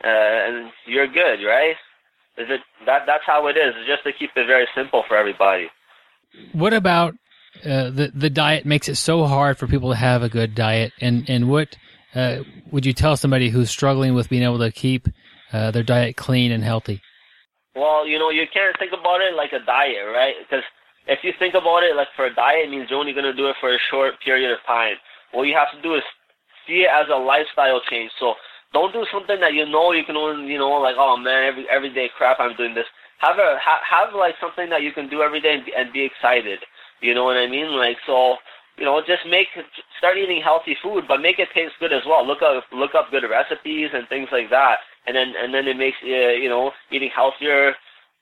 uh, 0.04 0.08
and 0.08 0.70
you're 0.86 1.06
good, 1.06 1.44
right? 1.46 1.76
Is 2.36 2.46
it 2.50 2.60
that? 2.86 3.02
That's 3.06 3.22
how 3.26 3.46
it 3.46 3.56
is. 3.56 3.74
Just 3.86 4.02
to 4.04 4.12
keep 4.12 4.30
it 4.36 4.46
very 4.46 4.66
simple 4.74 5.04
for 5.06 5.16
everybody. 5.16 5.68
What 6.52 6.74
about 6.74 7.14
uh, 7.64 7.90
the 7.90 8.10
the 8.14 8.30
diet 8.30 8.66
makes 8.66 8.88
it 8.88 8.96
so 8.96 9.24
hard 9.24 9.56
for 9.56 9.66
people 9.66 9.90
to 9.90 9.96
have 9.96 10.22
a 10.22 10.28
good 10.28 10.54
diet, 10.54 10.92
and 11.00 11.28
and 11.28 11.48
what 11.48 11.76
uh, 12.14 12.38
would 12.72 12.84
you 12.84 12.92
tell 12.92 13.16
somebody 13.16 13.50
who's 13.50 13.70
struggling 13.70 14.14
with 14.14 14.28
being 14.28 14.42
able 14.42 14.58
to 14.58 14.72
keep 14.72 15.06
uh, 15.52 15.70
their 15.70 15.84
diet 15.84 16.16
clean 16.16 16.50
and 16.50 16.64
healthy? 16.64 17.00
Well, 17.74 18.06
you 18.06 18.18
know, 18.18 18.30
you 18.30 18.46
can't 18.52 18.76
think 18.78 18.92
about 18.92 19.20
it 19.20 19.34
like 19.34 19.52
a 19.52 19.64
diet, 19.64 20.06
right? 20.14 20.34
Because 20.38 20.64
if 21.06 21.18
you 21.22 21.32
think 21.38 21.54
about 21.54 21.82
it 21.82 21.96
like 21.96 22.08
for 22.14 22.26
a 22.26 22.34
diet, 22.34 22.66
it 22.66 22.70
means 22.70 22.88
you're 22.88 22.98
only 22.98 23.12
going 23.12 23.28
to 23.28 23.34
do 23.36 23.48
it 23.48 23.56
for 23.60 23.74
a 23.74 23.78
short 23.90 24.14
period 24.24 24.50
of 24.52 24.58
time. 24.66 24.94
What 25.32 25.44
you 25.44 25.54
have 25.54 25.72
to 25.74 25.82
do 25.82 25.94
is 25.94 26.02
see 26.66 26.86
it 26.86 26.90
as 26.90 27.06
a 27.10 27.18
lifestyle 27.18 27.80
change. 27.90 28.10
So 28.18 28.34
don't 28.72 28.92
do 28.92 29.04
something 29.12 29.40
that 29.40 29.54
you 29.54 29.66
know 29.66 29.92
you 29.92 30.04
can 30.04 30.16
only, 30.16 30.50
you 30.50 30.58
know, 30.58 30.70
like, 30.80 30.96
oh 30.98 31.16
man, 31.16 31.44
every 31.44 31.66
every 31.70 31.92
day 31.92 32.10
crap, 32.16 32.38
I'm 32.40 32.56
doing 32.56 32.74
this. 32.74 32.86
Have 33.18 33.38
a 33.38 33.58
ha, 33.60 33.80
have 33.88 34.14
like 34.14 34.34
something 34.40 34.68
that 34.70 34.82
you 34.82 34.92
can 34.92 35.08
do 35.08 35.22
every 35.22 35.40
day 35.40 35.54
and 35.54 35.64
be, 35.64 35.72
and 35.76 35.92
be 35.92 36.04
excited. 36.04 36.60
You 37.00 37.14
know 37.14 37.24
what 37.24 37.36
I 37.36 37.46
mean? 37.46 37.76
Like 37.76 37.96
so, 38.06 38.36
you 38.78 38.84
know, 38.84 39.00
just 39.06 39.26
make 39.28 39.48
start 39.98 40.16
eating 40.16 40.42
healthy 40.42 40.76
food, 40.82 41.04
but 41.06 41.20
make 41.20 41.38
it 41.38 41.48
taste 41.54 41.74
good 41.80 41.92
as 41.92 42.02
well. 42.06 42.26
Look 42.26 42.42
up 42.42 42.64
look 42.72 42.94
up 42.94 43.10
good 43.10 43.24
recipes 43.28 43.90
and 43.94 44.08
things 44.08 44.28
like 44.32 44.50
that, 44.50 44.78
and 45.06 45.16
then 45.16 45.34
and 45.38 45.52
then 45.52 45.66
it 45.66 45.76
makes 45.76 45.96
uh, 46.02 46.34
you 46.34 46.48
know 46.48 46.72
eating 46.90 47.10
healthier. 47.14 47.72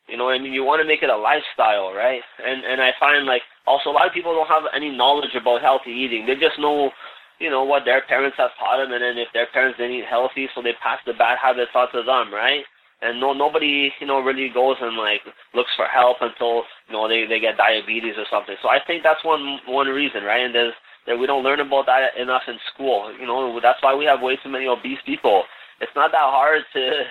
You 0.09 0.17
know 0.17 0.29
I 0.29 0.39
mean? 0.39 0.53
You 0.53 0.65
want 0.65 0.83
to 0.83 0.89
make 0.89 1.03
it 1.03 1.11
a 1.11 1.17
lifestyle, 1.17 1.93
right? 1.95 2.21
And 2.45 2.65
and 2.65 2.81
I 2.81 2.93
find 2.99 3.27
like 3.27 3.43
also 3.67 3.91
a 3.91 3.93
lot 3.93 4.07
of 4.07 4.13
people 4.13 4.35
don't 4.35 4.49
have 4.49 4.65
any 4.75 4.91
knowledge 4.91 5.35
about 5.35 5.63
healthy 5.63 5.91
eating. 5.91 6.27
They 6.27 6.35
just 6.35 6.59
know 6.59 6.91
you 7.39 7.51
know 7.51 7.65
what 7.65 7.85
their 7.85 8.03
parents 8.03 8.37
have 8.39 8.51
taught 8.59 8.79
them, 8.79 8.93
and 8.93 9.03
then 9.03 9.19
if 9.19 9.29
their 9.33 9.47
parents 9.53 9.79
didn't 9.79 9.97
eat 9.97 10.07
healthy, 10.09 10.49
so 10.55 10.63
they 10.63 10.75
pass 10.83 10.99
the 11.07 11.15
bad 11.15 11.39
habits 11.39 11.71
on 11.75 11.91
to 11.93 12.03
them, 12.03 12.33
right? 12.33 12.65
And 13.03 13.19
no, 13.19 13.33
nobody, 13.33 13.91
you 13.99 14.07
know, 14.07 14.21
really 14.21 14.49
goes 14.49 14.77
and 14.81 14.97
like 14.97 15.23
looks 15.55 15.75
for 15.75 15.87
help 15.87 16.19
until 16.21 16.63
you 16.87 16.95
know 16.95 17.09
they 17.09 17.27
they 17.27 17.41
get 17.41 17.57
diabetes 17.57 18.15
or 18.17 18.27
something. 18.31 18.55
So 18.63 18.69
I 18.69 18.79
think 18.87 19.03
that's 19.03 19.25
one 19.25 19.59
one 19.67 19.89
reason, 19.89 20.23
right? 20.23 20.45
And 20.47 20.55
there's 20.55 20.75
that 21.07 21.19
we 21.19 21.27
don't 21.27 21.43
learn 21.43 21.61
about 21.61 21.87
that 21.87 22.17
enough 22.17 22.43
in 22.47 22.59
school. 22.73 23.13
You 23.19 23.27
know, 23.27 23.59
that's 23.61 23.83
why 23.83 23.95
we 23.95 24.05
have 24.05 24.23
way 24.23 24.39
too 24.43 24.51
many 24.51 24.67
obese 24.67 25.03
people. 25.05 25.43
It's 25.81 25.93
not 25.95 26.13
that 26.13 26.19
hard 26.19 26.63
to 26.75 27.03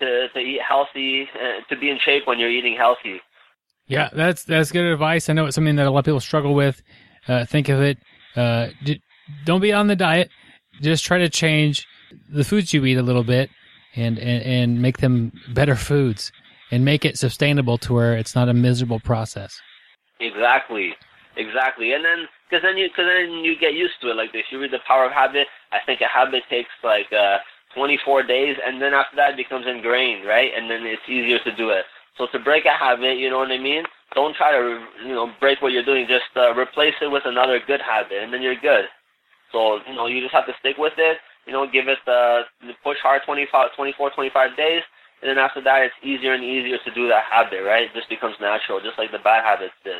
to 0.00 0.28
to 0.28 0.38
eat 0.38 0.60
healthy, 0.66 1.28
uh, 1.34 1.64
to 1.68 1.78
be 1.78 1.90
in 1.90 1.98
shape 2.04 2.26
when 2.26 2.38
you're 2.38 2.50
eating 2.50 2.76
healthy. 2.76 3.20
Yeah, 3.86 4.08
that's 4.12 4.44
that's 4.44 4.72
good 4.72 4.84
advice. 4.84 5.28
I 5.28 5.32
know 5.32 5.46
it's 5.46 5.54
something 5.54 5.76
that 5.76 5.86
a 5.86 5.90
lot 5.90 6.00
of 6.00 6.04
people 6.04 6.20
struggle 6.20 6.54
with. 6.54 6.82
Uh, 7.28 7.44
think 7.44 7.68
of 7.68 7.80
it. 7.80 7.98
Uh, 8.34 8.68
don't 9.44 9.60
be 9.60 9.72
on 9.72 9.86
the 9.86 9.96
diet. 9.96 10.30
Just 10.80 11.04
try 11.04 11.18
to 11.18 11.28
change 11.28 11.86
the 12.28 12.44
foods 12.44 12.72
you 12.72 12.84
eat 12.84 12.96
a 12.96 13.02
little 13.02 13.24
bit 13.24 13.50
and, 13.94 14.18
and, 14.18 14.42
and 14.42 14.82
make 14.82 14.98
them 14.98 15.32
better 15.54 15.74
foods 15.74 16.30
and 16.70 16.84
make 16.84 17.04
it 17.04 17.16
sustainable 17.18 17.78
to 17.78 17.94
where 17.94 18.16
it's 18.16 18.34
not 18.34 18.48
a 18.48 18.54
miserable 18.54 19.00
process. 19.00 19.58
Exactly. 20.20 20.94
Exactly. 21.36 21.92
And 21.92 22.04
then, 22.04 22.26
cause 22.50 22.60
then 22.62 22.76
you, 22.76 22.88
cause 22.94 23.06
then 23.06 23.44
you 23.44 23.56
get 23.58 23.74
used 23.74 23.94
to 24.02 24.10
it. 24.10 24.16
Like 24.16 24.30
if 24.34 24.46
you 24.50 24.60
read 24.60 24.70
The 24.70 24.80
Power 24.86 25.06
of 25.06 25.12
Habit, 25.12 25.46
I 25.72 25.78
think 25.84 26.00
a 26.00 26.08
habit 26.08 26.42
takes 26.48 26.70
like, 26.82 27.12
uh, 27.12 27.38
24 27.74 28.22
days 28.24 28.56
and 28.64 28.80
then 28.80 28.94
after 28.94 29.16
that 29.16 29.32
it 29.32 29.36
becomes 29.36 29.66
ingrained, 29.66 30.26
right? 30.26 30.50
And 30.56 30.70
then 30.70 30.84
it's 30.84 31.02
easier 31.08 31.38
to 31.40 31.56
do 31.56 31.70
it. 31.70 31.84
So 32.16 32.26
to 32.32 32.38
break 32.38 32.64
a 32.64 32.72
habit, 32.72 33.18
you 33.18 33.28
know 33.28 33.38
what 33.38 33.52
I 33.52 33.58
mean? 33.58 33.84
Don't 34.14 34.34
try 34.34 34.52
to, 34.52 34.84
you 35.04 35.14
know, 35.14 35.32
break 35.40 35.60
what 35.60 35.72
you're 35.72 35.84
doing. 35.84 36.06
Just 36.08 36.24
uh, 36.36 36.54
replace 36.54 36.94
it 37.02 37.08
with 37.10 37.24
another 37.26 37.60
good 37.66 37.80
habit 37.80 38.22
and 38.22 38.32
then 38.32 38.42
you're 38.42 38.56
good. 38.56 38.86
So, 39.52 39.80
you 39.88 39.94
know, 39.94 40.06
you 40.06 40.20
just 40.20 40.34
have 40.34 40.46
to 40.46 40.54
stick 40.60 40.76
with 40.78 40.94
it, 40.98 41.18
you 41.46 41.52
know, 41.52 41.66
give 41.70 41.88
it 41.88 41.98
the, 42.04 42.42
push 42.82 42.98
hard 43.02 43.22
25, 43.24 43.70
24, 43.76 44.10
25 44.10 44.56
days, 44.56 44.82
and 45.22 45.30
then 45.30 45.38
after 45.38 45.62
that, 45.62 45.82
it's 45.82 45.94
easier 46.02 46.34
and 46.34 46.44
easier 46.44 46.78
to 46.84 46.94
do 46.94 47.08
that 47.08 47.24
habit, 47.30 47.62
right? 47.64 47.84
It 47.84 47.90
just 47.94 48.08
becomes 48.08 48.36
natural, 48.40 48.80
just 48.80 48.98
like 48.98 49.12
the 49.12 49.18
bad 49.18 49.44
habits 49.44 49.74
did. 49.84 49.96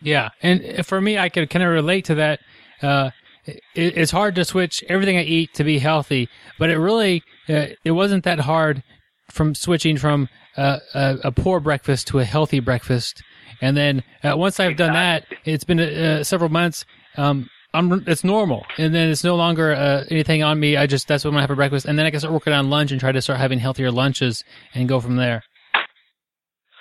Yeah, 0.00 0.30
and 0.42 0.86
for 0.86 1.00
me, 1.00 1.18
I 1.18 1.28
could 1.28 1.50
kind 1.50 1.62
of 1.62 1.70
relate 1.70 2.06
to 2.06 2.14
that. 2.16 2.40
Uh, 2.80 3.10
it, 3.46 3.60
it's 3.74 4.10
hard 4.10 4.34
to 4.36 4.44
switch 4.44 4.84
everything 4.88 5.16
I 5.16 5.22
eat 5.22 5.54
to 5.54 5.64
be 5.64 5.78
healthy, 5.78 6.28
but 6.58 6.70
it 6.70 6.78
really 6.78 7.22
uh, 7.48 7.66
it 7.84 7.92
wasn't 7.92 8.24
that 8.24 8.40
hard 8.40 8.82
from 9.30 9.54
switching 9.54 9.96
from 9.96 10.28
uh, 10.56 10.78
a, 10.94 11.18
a, 11.24 11.32
poor 11.32 11.60
breakfast 11.60 12.08
to 12.08 12.18
a 12.18 12.24
healthy 12.24 12.58
breakfast. 12.60 13.22
And 13.60 13.76
then 13.76 14.02
uh, 14.24 14.36
once 14.36 14.58
I've 14.58 14.76
done 14.76 14.94
that, 14.94 15.24
it's 15.44 15.64
been 15.64 15.78
uh, 15.78 16.24
several 16.24 16.50
months. 16.50 16.84
Um, 17.16 17.48
I'm 17.72 18.04
it's 18.08 18.24
normal, 18.24 18.66
and 18.78 18.92
then 18.94 19.10
it's 19.10 19.22
no 19.22 19.36
longer 19.36 19.72
uh, 19.72 20.04
anything 20.10 20.42
on 20.42 20.58
me. 20.58 20.76
I 20.76 20.86
just 20.86 21.06
that's 21.06 21.24
what 21.24 21.30
I'm 21.30 21.34
gonna 21.34 21.42
have 21.42 21.50
for 21.50 21.56
breakfast, 21.56 21.86
and 21.86 21.98
then 21.98 22.06
I 22.06 22.10
can 22.10 22.18
start 22.18 22.34
working 22.34 22.52
on 22.52 22.68
lunch 22.68 22.90
and 22.90 23.00
try 23.00 23.12
to 23.12 23.22
start 23.22 23.38
having 23.38 23.60
healthier 23.60 23.92
lunches 23.92 24.42
and 24.74 24.88
go 24.88 24.98
from 24.98 25.16
there. 25.16 25.42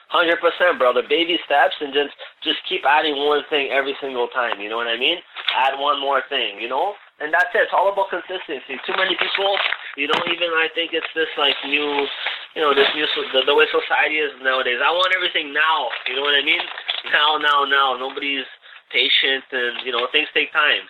Hundred 0.10 0.41
percent, 0.41 0.82
brother. 0.82 1.05
Baby 1.05 1.38
steps, 1.45 1.78
and 1.82 1.93
just 1.93 2.18
just 2.41 2.57
keep 2.66 2.82
adding 2.82 3.14
one 3.30 3.45
thing 3.49 3.70
every 3.70 3.93
single 4.01 4.28
time. 4.34 4.60
You 4.60 4.70
know 4.70 4.78
what 4.78 4.89
I 4.89 4.97
mean? 4.97 5.22
Add 5.53 5.78
one 5.78 6.01
more 6.01 6.26
thing. 6.30 6.57
You 6.57 6.68
know, 6.68 6.97
and 7.22 7.30
that's 7.30 7.53
it. 7.53 7.70
It's 7.70 7.76
all 7.78 7.93
about 7.93 8.10
consistency. 8.10 8.82
Too 8.89 8.97
many 8.97 9.14
people, 9.14 9.53
you 10.01 10.10
don't 10.10 10.26
even. 10.26 10.49
I 10.57 10.66
think 10.74 10.97
it's 10.97 11.07
this 11.14 11.30
like 11.38 11.53
new, 11.62 12.10
you 12.57 12.62
know, 12.66 12.74
this 12.74 12.89
new 12.97 13.05
the, 13.05 13.45
the 13.45 13.53
way 13.53 13.70
society 13.70 14.18
is 14.18 14.34
nowadays. 14.41 14.82
I 14.82 14.89
want 14.89 15.14
everything 15.14 15.53
now. 15.53 15.93
You 16.10 16.18
know 16.18 16.26
what 16.26 16.36
I 16.36 16.43
mean? 16.43 16.62
Now, 17.14 17.38
now, 17.38 17.64
now. 17.64 17.95
Nobody's 17.97 18.45
patient, 18.91 19.45
and 19.53 19.86
you 19.86 19.91
know 19.93 20.07
things 20.12 20.28
take 20.34 20.51
time. 20.51 20.84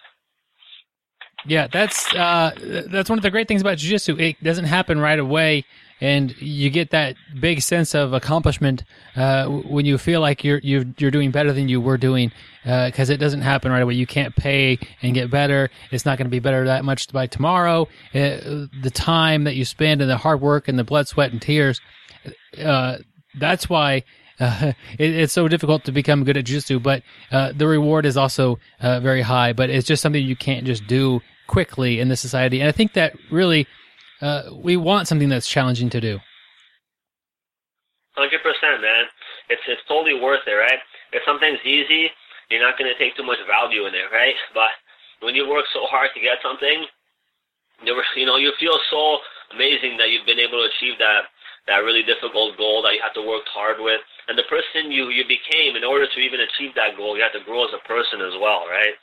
Yeah, 1.46 1.68
that's 1.68 2.14
uh, 2.16 2.52
that's 2.92 3.10
one 3.10 3.20
of 3.20 3.24
the 3.24 3.30
great 3.30 3.48
things 3.48 3.62
about 3.62 3.78
jiu-jitsu. 3.78 4.18
It 4.18 4.44
doesn't 4.44 4.66
happen 4.66 5.00
right 5.00 5.20
away, 5.20 5.66
and 6.02 6.36
you 6.42 6.70
get 6.70 6.92
that 6.92 7.16
big 7.40 7.62
sense 7.62 7.94
of 7.94 8.14
accomplishment 8.14 8.84
uh, 9.16 9.48
when 9.48 9.86
you 9.86 9.98
feel 9.98 10.22
like 10.22 10.44
you're 10.44 10.60
you're, 10.60 10.86
you're 10.98 11.12
doing 11.12 11.32
better 11.32 11.52
than 11.54 11.70
you 11.70 11.82
were 11.82 11.98
doing, 11.98 12.32
because 12.64 13.10
uh, 13.10 13.14
it 13.14 13.18
doesn't 13.18 13.42
happen 13.42 13.72
right 13.72 13.82
away. 13.82 13.94
You 13.94 14.08
can't 14.08 14.36
pay 14.36 14.80
and 15.02 15.14
get 15.14 15.30
better. 15.30 15.70
It's 15.92 16.06
not 16.06 16.18
going 16.18 16.26
to 16.26 16.32
be 16.32 16.40
better 16.40 16.66
that 16.66 16.86
much 16.86 17.12
by 17.12 17.28
tomorrow. 17.28 17.88
Uh, 18.14 18.68
the 18.82 18.92
time 18.94 19.44
that 19.44 19.56
you 19.56 19.66
spend 19.66 20.02
and 20.02 20.10
the 20.10 20.18
hard 20.18 20.42
work 20.42 20.68
and 20.68 20.78
the 20.78 20.84
blood, 20.84 21.08
sweat, 21.08 21.32
and 21.32 21.42
tears. 21.42 21.82
Uh, 22.58 22.98
that's 23.38 23.70
why 23.70 24.04
it, 24.40 24.76
it's 24.98 25.34
so 25.34 25.48
difficult 25.48 25.84
to 25.86 25.92
become 25.92 26.24
good 26.24 26.38
at 26.38 26.46
jiu-jitsu, 26.46 26.80
but 26.80 27.04
uh, 27.32 27.52
the 27.56 27.68
reward 27.68 28.06
is 28.06 28.18
also 28.18 28.60
uh, 28.80 29.00
very 29.00 29.22
high. 29.22 29.54
But 29.54 29.70
it's 29.70 29.88
just 29.88 30.02
something 30.02 30.24
you 30.24 30.36
can't 30.36 30.66
just 30.66 30.88
do 30.88 31.22
quickly 31.48 32.00
in 32.00 32.10
this 32.10 32.22
society. 32.22 32.60
And 32.62 32.70
I 32.70 32.72
think 32.72 32.94
that 32.94 33.18
really 33.32 33.68
uh, 34.22 34.44
we 34.56 34.78
want 34.78 35.08
something 35.08 35.30
that's 35.30 35.48
challenging 35.48 35.90
to 35.90 36.02
do. 36.02 36.20
Hundred 38.16 38.44
percent, 38.44 38.82
man. 38.82 39.06
It's 39.50 39.62
it's 39.68 39.82
totally 39.88 40.20
worth 40.20 40.44
it, 40.48 40.52
right? 40.52 40.80
If 41.14 41.24
something's 41.26 41.64
easy, 41.64 42.12
you're 42.50 42.62
not 42.62 42.78
going 42.78 42.92
to 42.92 42.98
take 43.00 43.16
too 43.16 43.24
much 43.24 43.40
value 43.48 43.86
in 43.88 43.96
it, 43.96 44.12
right? 44.12 44.36
But 44.54 44.76
when 45.22 45.36
you 45.36 45.48
work 45.48 45.66
so 45.74 45.88
hard 45.88 46.10
to 46.14 46.20
get 46.20 46.38
something, 46.44 46.86
you 48.16 48.26
know 48.26 48.38
you 48.38 48.52
feel 48.60 48.78
so 48.92 49.18
amazing 49.56 49.98
that 49.98 50.10
you've 50.10 50.28
been 50.28 50.40
able 50.40 50.60
to 50.62 50.68
achieve 50.68 51.00
that 51.00 51.32
that 51.68 51.86
really 51.86 52.02
difficult 52.02 52.58
goal 52.58 52.82
that 52.82 52.98
you 52.98 53.02
had 53.02 53.14
to 53.14 53.24
work 53.24 53.46
hard 53.54 53.78
with. 53.78 54.02
And 54.28 54.38
the 54.38 54.50
person 54.50 54.90
you, 54.90 55.14
you 55.14 55.22
became, 55.30 55.78
in 55.78 55.86
order 55.86 56.10
to 56.10 56.20
even 56.20 56.42
achieve 56.42 56.74
that 56.74 56.98
goal, 56.98 57.14
you 57.14 57.22
had 57.22 57.36
to 57.38 57.46
grow 57.46 57.66
as 57.66 57.74
a 57.78 57.84
person 57.86 58.26
as 58.26 58.34
well, 58.42 58.66
right? 58.66 58.98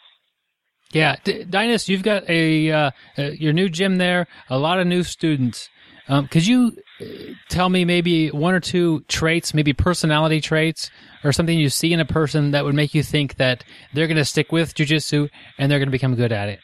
Yeah, 0.92 1.16
D- 1.24 1.44
you've 1.86 2.02
got 2.02 2.28
a 2.28 2.70
uh, 2.70 2.90
uh, 3.18 3.22
your 3.22 3.52
new 3.52 3.68
gym 3.68 3.96
there, 3.96 4.26
a 4.48 4.58
lot 4.58 4.78
of 4.78 4.86
new 4.86 5.02
students. 5.02 5.68
Um, 6.08 6.28
could 6.28 6.46
you 6.46 6.72
uh, 7.00 7.04
tell 7.48 7.68
me 7.68 7.84
maybe 7.84 8.30
one 8.30 8.54
or 8.54 8.60
two 8.60 9.00
traits, 9.08 9.52
maybe 9.52 9.72
personality 9.72 10.40
traits, 10.40 10.90
or 11.24 11.32
something 11.32 11.58
you 11.58 11.68
see 11.68 11.92
in 11.92 12.00
a 12.00 12.04
person 12.04 12.52
that 12.52 12.64
would 12.64 12.74
make 12.74 12.94
you 12.94 13.02
think 13.02 13.36
that 13.36 13.64
they're 13.92 14.06
going 14.06 14.16
to 14.16 14.24
stick 14.24 14.52
with 14.52 14.74
jujitsu 14.74 15.28
and 15.58 15.70
they're 15.70 15.80
going 15.80 15.88
to 15.88 15.92
become 15.92 16.14
good 16.14 16.32
at 16.32 16.48
it? 16.48 16.60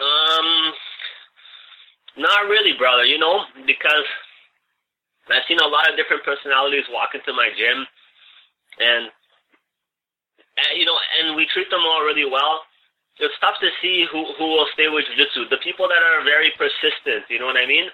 Um, 0.00 0.72
not 2.18 2.48
really, 2.48 2.72
brother. 2.78 3.04
You 3.04 3.18
know, 3.18 3.44
because 3.66 4.06
I've 5.28 5.42
seen 5.48 5.58
a 5.58 5.66
lot 5.66 5.90
of 5.90 5.96
different 5.96 6.22
personalities 6.24 6.84
walk 6.92 7.10
into 7.14 7.32
my 7.32 7.48
gym, 7.58 7.84
and 8.78 9.10
you 10.76 10.84
know, 10.84 10.96
and 11.20 11.36
we 11.36 11.46
treat 11.52 11.68
them 11.70 11.84
all 11.84 12.02
really 12.04 12.24
well. 12.24 12.64
It's 13.20 13.34
tough 13.40 13.60
to 13.60 13.70
see 13.82 14.06
who 14.10 14.24
who 14.38 14.46
will 14.56 14.66
stay 14.74 14.88
with 14.88 15.06
jiu-jitsu. 15.06 15.48
The 15.48 15.62
people 15.62 15.86
that 15.86 16.02
are 16.02 16.24
very 16.24 16.50
persistent, 16.58 17.28
you 17.30 17.38
know 17.38 17.46
what 17.46 17.60
I 17.60 17.66
mean? 17.66 17.86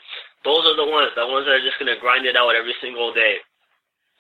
Those 0.45 0.65
are 0.65 0.77
the 0.77 0.89
ones, 0.89 1.13
the 1.13 1.29
ones 1.29 1.45
that 1.45 1.61
are 1.61 1.67
just 1.67 1.79
gonna 1.79 2.01
grind 2.01 2.25
it 2.25 2.37
out 2.37 2.57
every 2.57 2.75
single 2.81 3.13
day 3.13 3.41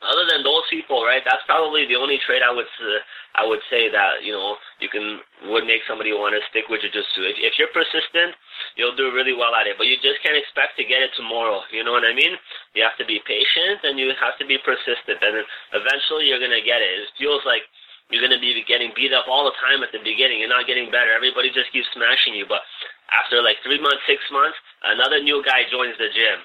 other 0.00 0.24
than 0.24 0.40
those 0.40 0.64
people, 0.72 1.04
right? 1.04 1.20
That's 1.24 1.44
probably 1.44 1.84
the 1.84 1.96
only 1.96 2.16
trait 2.24 2.40
I 2.40 2.52
would 2.52 2.68
uh, 2.80 3.00
I 3.36 3.44
would 3.44 3.60
say 3.68 3.92
that 3.92 4.24
you 4.24 4.32
know 4.32 4.56
you 4.80 4.88
can 4.88 5.20
would 5.52 5.68
make 5.68 5.84
somebody 5.84 6.12
want 6.16 6.32
to 6.32 6.40
stick 6.48 6.72
with 6.72 6.80
jujitsu. 6.80 7.28
If 7.28 7.36
if 7.36 7.52
you're 7.60 7.72
persistent, 7.72 8.32
you'll 8.80 8.96
do 8.96 9.12
really 9.12 9.36
well 9.36 9.52
at 9.52 9.68
it. 9.68 9.76
But 9.76 9.92
you 9.92 10.00
just 10.00 10.24
can't 10.24 10.36
expect 10.36 10.80
to 10.80 10.88
get 10.88 11.04
it 11.04 11.12
tomorrow. 11.16 11.60
You 11.68 11.84
know 11.84 11.92
what 11.92 12.08
I 12.08 12.16
mean? 12.16 12.32
You 12.72 12.80
have 12.80 12.96
to 12.96 13.04
be 13.04 13.20
patient 13.28 13.84
and 13.84 14.00
you 14.00 14.12
have 14.16 14.40
to 14.40 14.46
be 14.48 14.56
persistent, 14.64 15.20
and 15.20 15.44
eventually 15.76 16.32
you're 16.32 16.40
gonna 16.40 16.64
get 16.64 16.80
it. 16.80 16.90
It 17.04 17.12
feels 17.20 17.44
like 17.44 17.68
you're 18.10 18.22
gonna 18.22 18.42
be 18.42 18.52
getting 18.66 18.92
beat 18.94 19.14
up 19.14 19.26
all 19.30 19.46
the 19.46 19.56
time 19.62 19.82
at 19.82 19.90
the 19.94 20.02
beginning. 20.02 20.42
You're 20.42 20.52
not 20.52 20.66
getting 20.66 20.90
better. 20.90 21.14
Everybody 21.14 21.50
just 21.50 21.72
keeps 21.72 21.88
smashing 21.94 22.34
you. 22.34 22.44
But 22.46 22.62
after 23.10 23.42
like 23.42 23.56
three 23.62 23.80
months, 23.80 24.02
six 24.06 24.20
months, 24.30 24.58
another 24.84 25.22
new 25.22 25.42
guy 25.46 25.66
joins 25.70 25.96
the 25.98 26.10
gym 26.10 26.42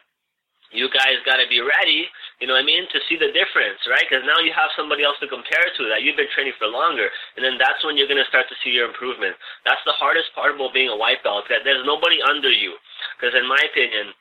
you 0.75 0.91
guys 0.91 1.21
got 1.23 1.37
to 1.37 1.47
be 1.47 1.63
ready, 1.63 2.09
you 2.43 2.45
know 2.45 2.59
what 2.59 2.65
I 2.65 2.67
mean, 2.67 2.83
to 2.91 2.99
see 3.07 3.15
the 3.15 3.31
difference, 3.31 3.79
right? 3.87 4.03
Because 4.03 4.27
now 4.27 4.43
you 4.43 4.51
have 4.51 4.73
somebody 4.75 5.07
else 5.07 5.15
to 5.23 5.31
compare 5.31 5.63
to 5.63 5.83
that 5.87 6.03
you've 6.03 6.19
been 6.19 6.29
training 6.35 6.53
for 6.59 6.67
longer, 6.67 7.07
and 7.39 7.41
then 7.41 7.55
that's 7.55 7.79
when 7.87 7.95
you're 7.95 8.11
going 8.11 8.21
to 8.21 8.31
start 8.31 8.51
to 8.51 8.57
see 8.61 8.75
your 8.75 8.91
improvement. 8.91 9.39
That's 9.63 9.81
the 9.87 9.95
hardest 9.95 10.35
part 10.35 10.53
about 10.53 10.75
being 10.75 10.91
a 10.91 10.99
white 10.99 11.23
belt, 11.23 11.47
that 11.47 11.63
there's 11.63 11.87
nobody 11.87 12.19
under 12.25 12.51
you. 12.51 12.75
Because 13.15 13.33
in 13.33 13.47
my 13.47 13.59
opinion, 13.71 14.11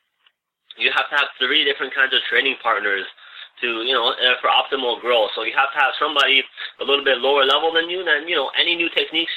you 0.78 0.94
have 0.94 1.10
to 1.10 1.16
have 1.18 1.38
three 1.42 1.66
different 1.66 1.94
kinds 1.94 2.14
of 2.14 2.22
training 2.30 2.56
partners 2.62 3.06
to, 3.60 3.86
you 3.86 3.94
know, 3.94 4.10
uh, 4.10 4.36
for 4.40 4.50
optimal 4.50 5.00
growth. 5.00 5.30
So 5.34 5.44
you 5.44 5.54
have 5.54 5.70
to 5.74 5.78
have 5.78 5.94
somebody 6.00 6.42
a 6.80 6.84
little 6.84 7.04
bit 7.04 7.18
lower 7.18 7.44
level 7.44 7.70
than 7.70 7.90
you, 7.90 8.02
then, 8.02 8.26
you 8.26 8.34
know, 8.34 8.50
any 8.58 8.74
new 8.74 8.90
techniques 8.90 9.32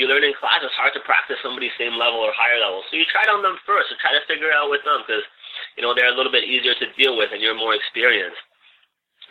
you 0.00 0.08
learn 0.08 0.24
in 0.24 0.32
class, 0.40 0.64
it's 0.64 0.72
hard 0.72 0.96
to 0.96 1.04
practice 1.04 1.36
somebody 1.44 1.68
same 1.76 2.00
level 2.00 2.24
or 2.24 2.32
higher 2.32 2.56
level. 2.56 2.80
So 2.88 2.96
you 2.96 3.04
try 3.12 3.28
it 3.28 3.32
on 3.32 3.44
them 3.44 3.60
first 3.68 3.92
and 3.92 4.00
try 4.00 4.16
to 4.16 4.24
figure 4.24 4.48
it 4.48 4.56
out 4.56 4.72
with 4.72 4.80
them 4.88 5.04
because 5.04 5.20
you 5.76 5.82
know, 5.82 5.94
they're 5.94 6.12
a 6.12 6.16
little 6.16 6.32
bit 6.32 6.44
easier 6.44 6.74
to 6.74 6.86
deal 6.96 7.16
with 7.16 7.30
and 7.32 7.40
you're 7.40 7.56
more 7.56 7.74
experienced. 7.74 8.40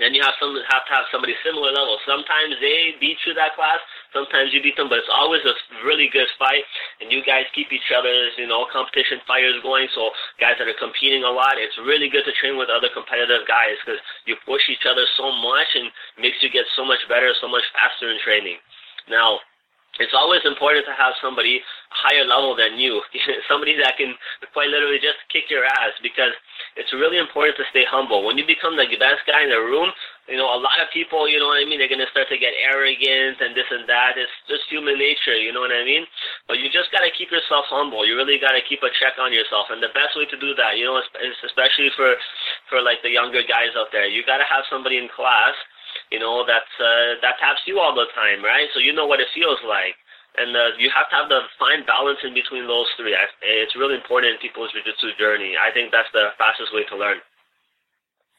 Then 0.02 0.18
you 0.18 0.26
have 0.26 0.34
some 0.42 0.58
have 0.58 0.82
to 0.90 0.94
have 0.98 1.06
somebody 1.14 1.38
similar 1.46 1.70
level. 1.70 2.02
Sometimes 2.10 2.58
they 2.58 2.98
beat 2.98 3.22
you 3.22 3.38
that 3.38 3.54
class, 3.54 3.78
sometimes 4.10 4.50
you 4.50 4.58
beat 4.58 4.74
them, 4.74 4.90
but 4.90 4.98
it's 4.98 5.14
always 5.14 5.46
a 5.46 5.54
really 5.86 6.10
good 6.10 6.26
fight, 6.42 6.66
and 6.98 7.14
you 7.14 7.22
guys 7.22 7.46
keep 7.54 7.70
each 7.70 7.94
other's 7.94 8.34
you 8.42 8.50
know 8.50 8.66
competition 8.74 9.22
fires 9.30 9.62
going. 9.62 9.86
So 9.94 10.10
guys 10.42 10.58
that 10.58 10.66
are 10.66 10.82
competing 10.82 11.22
a 11.22 11.30
lot, 11.30 11.62
it's 11.62 11.78
really 11.86 12.10
good 12.10 12.26
to 12.26 12.34
train 12.42 12.58
with 12.58 12.74
other 12.74 12.90
competitive 12.90 13.46
guys 13.46 13.78
because 13.86 14.02
you 14.26 14.34
push 14.42 14.66
each 14.74 14.90
other 14.90 15.06
so 15.22 15.30
much 15.38 15.70
and 15.78 15.94
makes 16.18 16.42
you 16.42 16.50
get 16.50 16.66
so 16.74 16.82
much 16.82 17.06
better, 17.06 17.30
so 17.38 17.46
much 17.46 17.64
faster 17.78 18.10
in 18.10 18.18
training. 18.26 18.58
Now, 19.06 19.38
it's 20.00 20.16
always 20.16 20.40
important 20.48 20.88
to 20.88 20.96
have 20.96 21.12
somebody 21.20 21.60
higher 21.92 22.24
level 22.24 22.56
than 22.56 22.80
you, 22.80 23.04
somebody 23.52 23.76
that 23.76 24.00
can 24.00 24.16
quite 24.56 24.72
literally 24.72 25.04
just 25.04 25.20
kick 25.28 25.52
your 25.52 25.68
ass 25.68 25.92
because 26.00 26.32
it's 26.80 26.96
really 26.96 27.20
important 27.20 27.60
to 27.60 27.68
stay 27.76 27.84
humble. 27.84 28.24
When 28.24 28.40
you 28.40 28.48
become 28.48 28.80
the 28.80 28.88
best 28.96 29.28
guy 29.28 29.44
in 29.44 29.52
the 29.52 29.60
room, 29.60 29.92
you 30.32 30.40
know, 30.40 30.48
a 30.48 30.56
lot 30.64 30.80
of 30.80 30.88
people, 30.96 31.28
you 31.28 31.44
know 31.44 31.52
what 31.52 31.60
I 31.60 31.68
mean, 31.68 31.84
they're 31.84 31.92
going 31.92 32.00
to 32.00 32.08
start 32.16 32.32
to 32.32 32.40
get 32.40 32.56
arrogant 32.56 33.44
and 33.44 33.52
this 33.52 33.68
and 33.68 33.84
that. 33.92 34.16
It's 34.16 34.32
just 34.48 34.64
human 34.72 34.96
nature, 34.96 35.36
you 35.36 35.52
know 35.52 35.60
what 35.60 35.76
I 35.76 35.84
mean? 35.84 36.08
But 36.48 36.64
you 36.64 36.72
just 36.72 36.88
got 36.96 37.04
to 37.04 37.12
keep 37.12 37.28
yourself 37.28 37.68
humble. 37.68 38.08
You 38.08 38.16
really 38.16 38.40
got 38.40 38.56
to 38.56 38.64
keep 38.64 38.80
a 38.88 38.92
check 38.96 39.20
on 39.20 39.36
yourself. 39.36 39.68
And 39.68 39.84
the 39.84 39.92
best 39.92 40.16
way 40.16 40.24
to 40.32 40.38
do 40.40 40.56
that, 40.56 40.80
you 40.80 40.88
know, 40.88 41.04
especially 41.44 41.92
for, 42.00 42.16
for 42.72 42.80
like 42.80 43.04
the 43.04 43.12
younger 43.12 43.44
guys 43.44 43.76
out 43.76 43.92
there, 43.92 44.08
you 44.08 44.24
got 44.24 44.40
to 44.40 44.48
have 44.48 44.64
somebody 44.72 44.96
in 44.96 45.12
class 45.12 45.58
you 46.12 46.20
know, 46.20 46.46
that's 46.46 46.74
uh, 46.80 47.20
that 47.22 47.40
taps 47.40 47.62
you 47.66 47.80
all 47.80 47.96
the 47.96 48.06
time, 48.16 48.44
right? 48.44 48.68
So 48.74 48.80
you 48.80 48.94
know 48.94 49.06
what 49.06 49.20
it 49.20 49.28
feels 49.34 49.60
like. 49.68 49.96
And 50.38 50.56
uh, 50.56 50.78
you 50.80 50.90
have 50.96 51.10
to 51.10 51.16
have 51.16 51.30
the 51.30 51.42
fine 51.60 51.86
balance 51.86 52.20
in 52.24 52.34
between 52.34 52.66
those 52.66 52.88
three. 52.96 53.16
It's 53.42 53.76
really 53.76 53.96
important 53.96 54.34
in 54.34 54.40
people's 54.40 54.72
jiu-jitsu 54.72 55.20
journey. 55.20 55.56
I 55.60 55.74
think 55.74 55.92
that's 55.92 56.08
the 56.14 56.30
fastest 56.38 56.74
way 56.74 56.86
to 56.86 56.96
learn. 56.96 57.18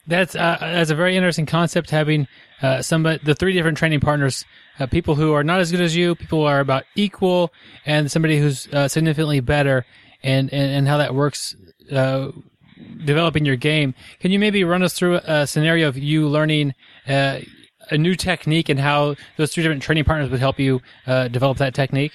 That's 0.07 0.35
uh, 0.35 0.57
that's 0.59 0.89
a 0.89 0.95
very 0.95 1.15
interesting 1.15 1.45
concept. 1.45 1.91
Having 1.91 2.27
uh, 2.61 2.81
some 2.81 3.03
the 3.03 3.35
three 3.37 3.53
different 3.53 3.77
training 3.77 4.01
partners, 4.01 4.43
uh, 4.79 4.87
people 4.87 5.15
who 5.15 5.33
are 5.33 5.43
not 5.43 5.59
as 5.59 5.71
good 5.71 5.81
as 5.81 5.95
you, 5.95 6.15
people 6.15 6.39
who 6.39 6.45
are 6.45 6.59
about 6.59 6.83
equal, 6.95 7.53
and 7.85 8.11
somebody 8.11 8.37
who's 8.37 8.67
uh, 8.73 8.87
significantly 8.87 9.39
better, 9.39 9.85
and, 10.23 10.51
and 10.51 10.71
and 10.71 10.87
how 10.87 10.97
that 10.97 11.15
works 11.15 11.55
uh, 11.91 12.31
developing 13.05 13.45
your 13.45 13.55
game. 13.55 13.93
Can 14.19 14.31
you 14.31 14.39
maybe 14.39 14.63
run 14.63 14.83
us 14.83 14.93
through 14.93 15.15
a 15.25 15.47
scenario 15.47 15.87
of 15.87 15.97
you 15.97 16.27
learning 16.27 16.73
uh, 17.07 17.39
a 17.91 17.97
new 17.97 18.15
technique 18.15 18.69
and 18.69 18.79
how 18.79 19.15
those 19.37 19.53
three 19.53 19.63
different 19.63 19.83
training 19.83 20.05
partners 20.05 20.29
would 20.29 20.39
help 20.39 20.59
you 20.59 20.81
uh, 21.07 21.27
develop 21.27 21.57
that 21.57 21.73
technique? 21.73 22.11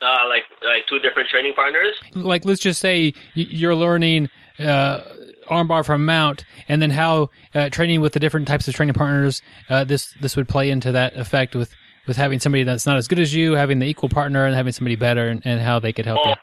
Uh, 0.00 0.28
like 0.28 0.44
like 0.64 0.86
two 0.88 1.00
different 1.00 1.28
training 1.28 1.52
partners. 1.54 1.94
Like 2.14 2.44
let's 2.44 2.60
just 2.60 2.80
say 2.80 3.14
you're 3.34 3.74
learning 3.74 4.28
uh, 4.60 5.00
armbar 5.48 5.84
from 5.84 6.04
mount, 6.04 6.44
and 6.68 6.80
then 6.80 6.90
how 6.90 7.30
uh, 7.54 7.68
training 7.68 8.00
with 8.00 8.12
the 8.12 8.20
different 8.20 8.46
types 8.46 8.68
of 8.68 8.74
training 8.74 8.94
partners 8.94 9.42
uh, 9.68 9.82
this 9.82 10.14
this 10.20 10.36
would 10.36 10.48
play 10.48 10.70
into 10.70 10.92
that 10.92 11.16
effect 11.16 11.56
with 11.56 11.74
with 12.06 12.16
having 12.16 12.38
somebody 12.38 12.62
that's 12.62 12.86
not 12.86 12.96
as 12.96 13.08
good 13.08 13.18
as 13.18 13.34
you, 13.34 13.52
having 13.52 13.80
the 13.80 13.86
equal 13.86 14.08
partner, 14.08 14.46
and 14.46 14.54
having 14.54 14.72
somebody 14.72 14.96
better, 14.96 15.28
and, 15.28 15.42
and 15.44 15.60
how 15.60 15.78
they 15.80 15.92
could 15.92 16.06
help 16.06 16.20
oh, 16.24 16.28
you. 16.28 16.34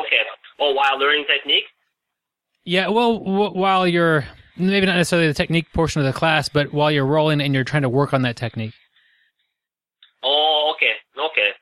Okay. 0.00 0.16
Oh, 0.58 0.72
while 0.72 0.98
learning 0.98 1.24
technique. 1.28 1.64
Yeah, 2.66 2.88
well, 2.88 3.22
w- 3.22 3.54
while 3.54 3.86
you're 3.86 4.26
maybe 4.58 4.86
not 4.86 4.98
necessarily 4.98 5.28
the 5.28 5.38
technique 5.38 5.72
portion 5.72 6.02
of 6.02 6.06
the 6.12 6.12
class, 6.12 6.50
but 6.50 6.74
while 6.74 6.90
you're 6.90 7.06
rolling 7.06 7.40
and 7.40 7.54
you're 7.54 7.62
trying 7.62 7.86
to 7.86 7.88
work 7.88 8.12
on 8.12 8.22
that 8.22 8.34
technique. 8.34 8.74
Oh, 10.26 10.74
okay, 10.74 10.98
okay. 11.14 11.54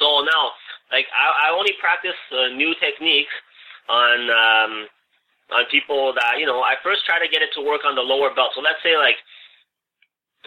So 0.00 0.24
now, 0.24 0.56
like, 0.90 1.04
I, 1.12 1.52
I 1.52 1.52
only 1.52 1.76
practice 1.78 2.16
uh, 2.32 2.48
new 2.56 2.72
techniques 2.80 3.30
on 3.92 4.32
um, 4.32 4.72
on 5.52 5.68
people 5.70 6.16
that 6.16 6.40
you 6.40 6.46
know. 6.46 6.64
I 6.64 6.80
first 6.82 7.04
try 7.04 7.20
to 7.20 7.28
get 7.28 7.44
it 7.44 7.52
to 7.54 7.60
work 7.60 7.84
on 7.84 7.94
the 7.94 8.00
lower 8.00 8.32
belt. 8.32 8.56
So 8.56 8.64
let's 8.64 8.80
say 8.80 8.96
like 8.96 9.20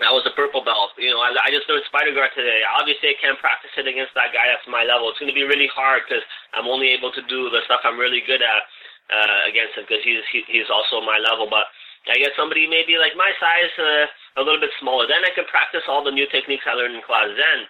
I 0.01 0.09
was 0.09 0.25
a 0.25 0.33
purple 0.33 0.65
belt. 0.65 0.97
You 0.97 1.13
know, 1.13 1.21
I, 1.21 1.29
I 1.45 1.53
just 1.53 1.69
learned 1.69 1.85
spider 1.85 2.09
guard 2.09 2.33
today. 2.33 2.65
Obviously, 2.73 3.13
I 3.13 3.17
can't 3.21 3.37
practice 3.37 3.69
it 3.77 3.85
against 3.85 4.17
that 4.17 4.33
guy 4.33 4.49
that's 4.49 4.65
my 4.65 4.81
level. 4.81 5.13
It's 5.13 5.21
going 5.21 5.29
to 5.29 5.37
be 5.37 5.45
really 5.45 5.69
hard 5.69 6.09
because 6.09 6.25
I'm 6.57 6.65
only 6.65 6.89
able 6.89 7.13
to 7.13 7.21
do 7.29 7.53
the 7.53 7.61
stuff 7.69 7.85
I'm 7.85 8.01
really 8.01 8.25
good 8.25 8.41
at 8.41 8.65
uh, 9.11 9.49
against 9.49 9.77
him 9.77 9.85
because 9.87 10.03
he's 10.03 10.25
he, 10.31 10.43
he's 10.47 10.69
also 10.69 11.01
my 11.01 11.17
level. 11.21 11.47
But 11.49 11.65
I 12.09 12.21
get 12.21 12.37
somebody 12.37 12.69
maybe 12.69 12.97
like 13.01 13.17
my 13.17 13.31
size, 13.41 13.73
uh, 13.77 14.41
a 14.41 14.43
little 14.45 14.61
bit 14.61 14.73
smaller. 14.79 15.09
Then 15.09 15.25
I 15.25 15.33
can 15.33 15.45
practice 15.49 15.85
all 15.89 16.05
the 16.05 16.13
new 16.13 16.29
techniques 16.29 16.65
I 16.69 16.77
learned 16.77 16.95
in 16.95 17.03
class. 17.05 17.29
Then 17.33 17.65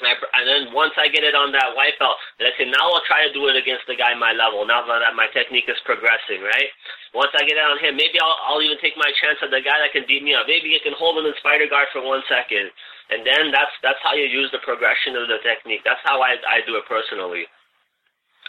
and, 0.00 0.08
I, 0.08 0.14
and 0.16 0.44
then 0.48 0.62
once 0.72 0.96
I 0.96 1.12
get 1.12 1.28
it 1.28 1.36
on 1.36 1.52
that 1.52 1.76
white 1.76 1.92
belt, 2.00 2.16
I 2.40 2.48
say, 2.56 2.64
now 2.64 2.88
I'll 2.88 3.04
try 3.04 3.20
to 3.28 3.32
do 3.36 3.52
it 3.52 3.56
against 3.56 3.84
the 3.84 3.96
guy 3.96 4.16
my 4.16 4.32
level. 4.32 4.64
Now 4.64 4.80
that 4.88 5.12
my 5.12 5.28
technique 5.36 5.68
is 5.68 5.76
progressing, 5.84 6.40
right? 6.40 6.72
Once 7.12 7.30
I 7.36 7.44
get 7.44 7.60
it 7.60 7.66
on 7.68 7.76
him, 7.76 8.00
maybe 8.00 8.16
I'll, 8.16 8.38
I'll 8.48 8.64
even 8.64 8.80
take 8.80 8.96
my 8.96 9.12
chance 9.20 9.36
at 9.44 9.52
the 9.52 9.60
guy 9.60 9.76
that 9.76 9.92
can 9.92 10.08
beat 10.08 10.24
me 10.24 10.32
up. 10.32 10.48
Maybe 10.48 10.72
you 10.72 10.80
can 10.80 10.96
hold 10.96 11.20
him 11.20 11.28
in 11.28 11.36
spider 11.36 11.68
guard 11.68 11.92
for 11.92 12.00
one 12.00 12.24
second, 12.32 12.72
and 13.12 13.20
then 13.28 13.52
that's 13.52 13.74
that's 13.84 14.00
how 14.00 14.16
you 14.16 14.24
use 14.24 14.48
the 14.56 14.62
progression 14.64 15.20
of 15.20 15.28
the 15.28 15.42
technique. 15.44 15.84
That's 15.84 16.00
how 16.00 16.24
I 16.24 16.40
I 16.48 16.64
do 16.64 16.80
it 16.80 16.88
personally. 16.88 17.44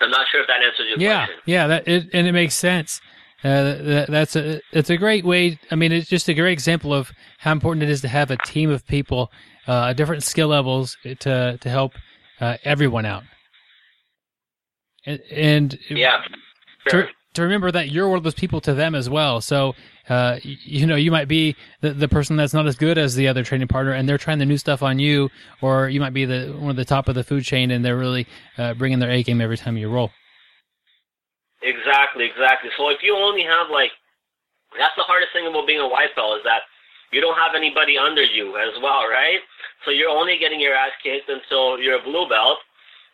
I'm 0.02 0.12
not 0.12 0.28
sure 0.32 0.42
if 0.42 0.48
that 0.48 0.62
answers 0.62 0.88
your 0.90 1.00
yeah, 1.00 1.26
question. 1.26 1.44
Yeah, 1.46 1.68
that 1.68 1.88
it, 1.88 2.10
and 2.14 2.28
it 2.28 2.32
makes 2.32 2.56
sense. 2.56 3.02
Uh, 3.44 3.64
that, 3.64 4.06
that's 4.10 4.36
a 4.36 4.62
it's 4.72 4.90
a 4.90 4.98
great 4.98 5.26
way. 5.26 5.60
I 5.72 5.76
mean, 5.76 5.92
it's 5.92 6.10
just 6.10 6.30
a 6.30 6.34
great 6.34 6.54
example 6.54 6.94
of 6.94 7.12
how 7.40 7.52
important 7.52 7.84
it 7.84 7.90
is 7.90 8.02
to 8.02 8.08
have 8.08 8.30
a 8.30 8.38
team 8.38 8.70
of 8.70 8.86
people 8.86 9.32
uh, 9.68 9.94
different 9.94 10.24
skill 10.24 10.50
levels 10.50 10.98
to 11.04 11.58
to 11.58 11.70
help 11.70 11.94
uh, 12.40 12.58
everyone 12.64 13.06
out. 13.06 13.24
And, 15.06 15.20
and 15.32 15.80
yeah, 15.90 16.22
sure. 16.88 17.04
to, 17.04 17.10
to 17.34 17.42
remember 17.42 17.72
that 17.72 17.90
you're 17.90 18.08
one 18.08 18.18
of 18.18 18.24
those 18.24 18.36
people 18.36 18.62
to 18.62 18.74
them 18.74 18.94
as 18.94 19.10
well. 19.10 19.42
So 19.42 19.74
uh, 20.10 20.40
you 20.44 20.86
know, 20.86 20.96
you 20.96 21.12
might 21.12 21.28
be 21.28 21.56
the, 21.82 21.94
the 21.94 22.08
person 22.08 22.36
that's 22.36 22.54
not 22.54 22.68
as 22.68 22.76
good 22.76 22.98
as 22.98 23.16
the 23.16 23.28
other 23.28 23.44
training 23.44 23.68
partner, 23.68 23.94
and 23.94 24.08
they're 24.08 24.18
trying 24.18 24.40
the 24.40 24.46
new 24.46 24.58
stuff 24.58 24.82
on 24.82 25.00
you, 25.00 25.30
or 25.62 25.90
you 25.90 26.00
might 26.00 26.14
be 26.14 26.26
the 26.26 26.56
one 26.58 26.70
of 26.70 26.76
the 26.76 26.86
top 26.86 27.08
of 27.08 27.16
the 27.16 27.24
food 27.24 27.44
chain, 27.44 27.72
and 27.72 27.86
they're 27.86 27.98
really 27.98 28.28
uh, 28.58 28.74
bringing 28.74 29.00
their 29.00 29.12
A 29.12 29.24
game 29.24 29.42
every 29.42 29.58
time 29.58 29.78
you 29.78 29.90
roll. 29.90 30.12
Exactly, 31.62 32.26
exactly. 32.26 32.72
So 32.78 32.90
if 32.90 33.04
you 33.04 33.16
only 33.16 33.44
have 33.44 33.70
like, 33.70 33.92
that's 34.78 34.96
the 34.98 35.06
hardest 35.06 35.32
thing 35.34 35.46
about 35.46 35.68
being 35.68 35.80
a 35.80 35.88
white 35.88 36.16
belt 36.16 36.38
is 36.38 36.44
that 36.44 36.66
you 37.12 37.22
don't 37.22 37.38
have 37.38 37.54
anybody 37.56 37.98
under 37.98 38.24
you 38.24 38.58
as 38.58 38.74
well, 38.82 39.06
right? 39.06 39.40
So 39.86 39.92
you're 39.92 40.10
only 40.10 40.38
getting 40.40 40.60
your 40.60 40.74
ass 40.74 40.92
kicked 41.04 41.30
until 41.30 41.78
you're 41.78 42.00
a 42.00 42.04
blue 42.04 42.28
belt, 42.28 42.58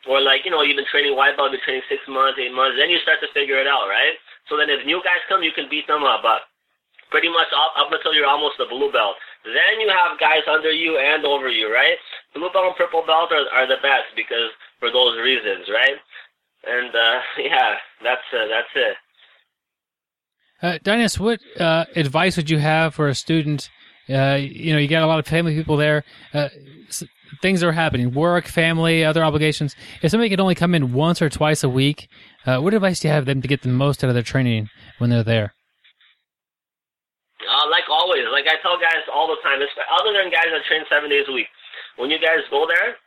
or 0.07 0.21
like 0.21 0.45
you 0.45 0.51
know 0.51 0.61
you've 0.61 0.77
been 0.77 0.87
training 0.87 1.15
white 1.15 1.35
belt, 1.35 1.51
you've 1.51 1.59
been 1.59 1.65
training 1.65 1.87
six 1.89 1.99
months, 2.07 2.39
eight 2.39 2.53
months, 2.53 2.77
then 2.79 2.89
you 2.89 2.99
start 3.03 3.19
to 3.19 3.27
figure 3.33 3.59
it 3.59 3.67
out, 3.67 3.91
right? 3.91 4.15
So 4.47 4.55
then 4.55 4.69
if 4.69 4.85
new 4.85 5.03
guys 5.03 5.19
come, 5.27 5.43
you 5.43 5.51
can 5.51 5.67
beat 5.67 5.87
them 5.87 6.07
up, 6.07 6.23
but 6.23 6.47
pretty 7.17 7.33
much 7.33 7.49
up, 7.49 7.73
up 7.81 7.89
until 7.91 8.13
you're 8.13 8.29
almost 8.29 8.61
a 8.61 8.69
blue 8.69 8.91
belt. 8.93 9.17
Then 9.41 9.81
you 9.81 9.89
have 9.89 10.19
guys 10.19 10.45
under 10.45 10.69
you 10.69 11.01
and 11.01 11.25
over 11.25 11.49
you, 11.49 11.73
right? 11.73 11.97
Blue 12.35 12.53
belt 12.53 12.69
and 12.69 12.75
purple 12.77 13.01
belt 13.07 13.33
are, 13.33 13.49
are 13.57 13.65
the 13.65 13.81
best 13.81 14.13
because 14.15 14.53
for 14.79 14.93
those 14.93 15.17
reasons, 15.17 15.65
right? 15.65 15.97
And 16.69 16.93
uh, 16.93 17.19
yeah, 17.41 17.81
that's 18.03 18.21
uh, 18.29 18.45
that's 18.53 18.73
it. 18.77 18.97
Uh, 20.61 20.77
what 21.17 21.39
uh, 21.59 21.85
advice 21.95 22.37
would 22.37 22.51
you 22.51 22.59
have 22.59 22.93
for 22.93 23.07
a 23.07 23.15
student 23.15 23.69
uh, 24.09 24.37
you 24.39 24.71
know, 24.71 24.79
you 24.79 24.87
got 24.87 25.03
a 25.03 25.07
lot 25.07 25.19
of 25.19 25.27
family 25.27 25.53
people 25.53 25.75
there. 25.75 26.03
Uh, 26.33 26.47
things 27.41 27.61
are 27.61 27.73
happening, 27.73 28.13
work, 28.13 28.45
family, 28.45 29.03
other 29.03 29.23
obligations. 29.23 29.75
If 30.01 30.11
somebody 30.11 30.29
could 30.29 30.39
only 30.39 30.55
come 30.55 30.73
in 30.73 30.93
once 30.93 31.21
or 31.21 31.29
twice 31.29 31.63
a 31.63 31.69
week, 31.69 32.07
uh, 32.45 32.59
what 32.59 32.73
advice 32.73 33.01
do 33.01 33.09
you 33.09 33.13
have 33.13 33.25
them 33.25 33.41
to 33.41 33.47
get 33.47 33.63
the 33.63 33.69
most 33.69 34.03
out 34.03 34.07
of 34.07 34.13
their 34.13 34.23
training 34.23 34.69
when 34.97 35.09
they're 35.09 35.23
there? 35.23 35.53
Uh, 37.47 37.65
like 37.71 37.87
always, 37.87 38.27
like 38.29 38.45
I 38.45 38.59
tell 38.59 38.75
guys 38.75 39.07
all 39.07 39.31
the 39.31 39.39
time, 39.39 39.63
other 39.63 40.11
than 40.11 40.29
guys 40.29 40.51
that 40.51 40.67
train 40.67 40.83
seven 40.91 41.09
days 41.09 41.25
a 41.27 41.33
week, 41.33 41.47
when 41.95 42.11
you 42.11 42.19
guys 42.19 42.43
go 42.51 42.67
there, 42.67 42.99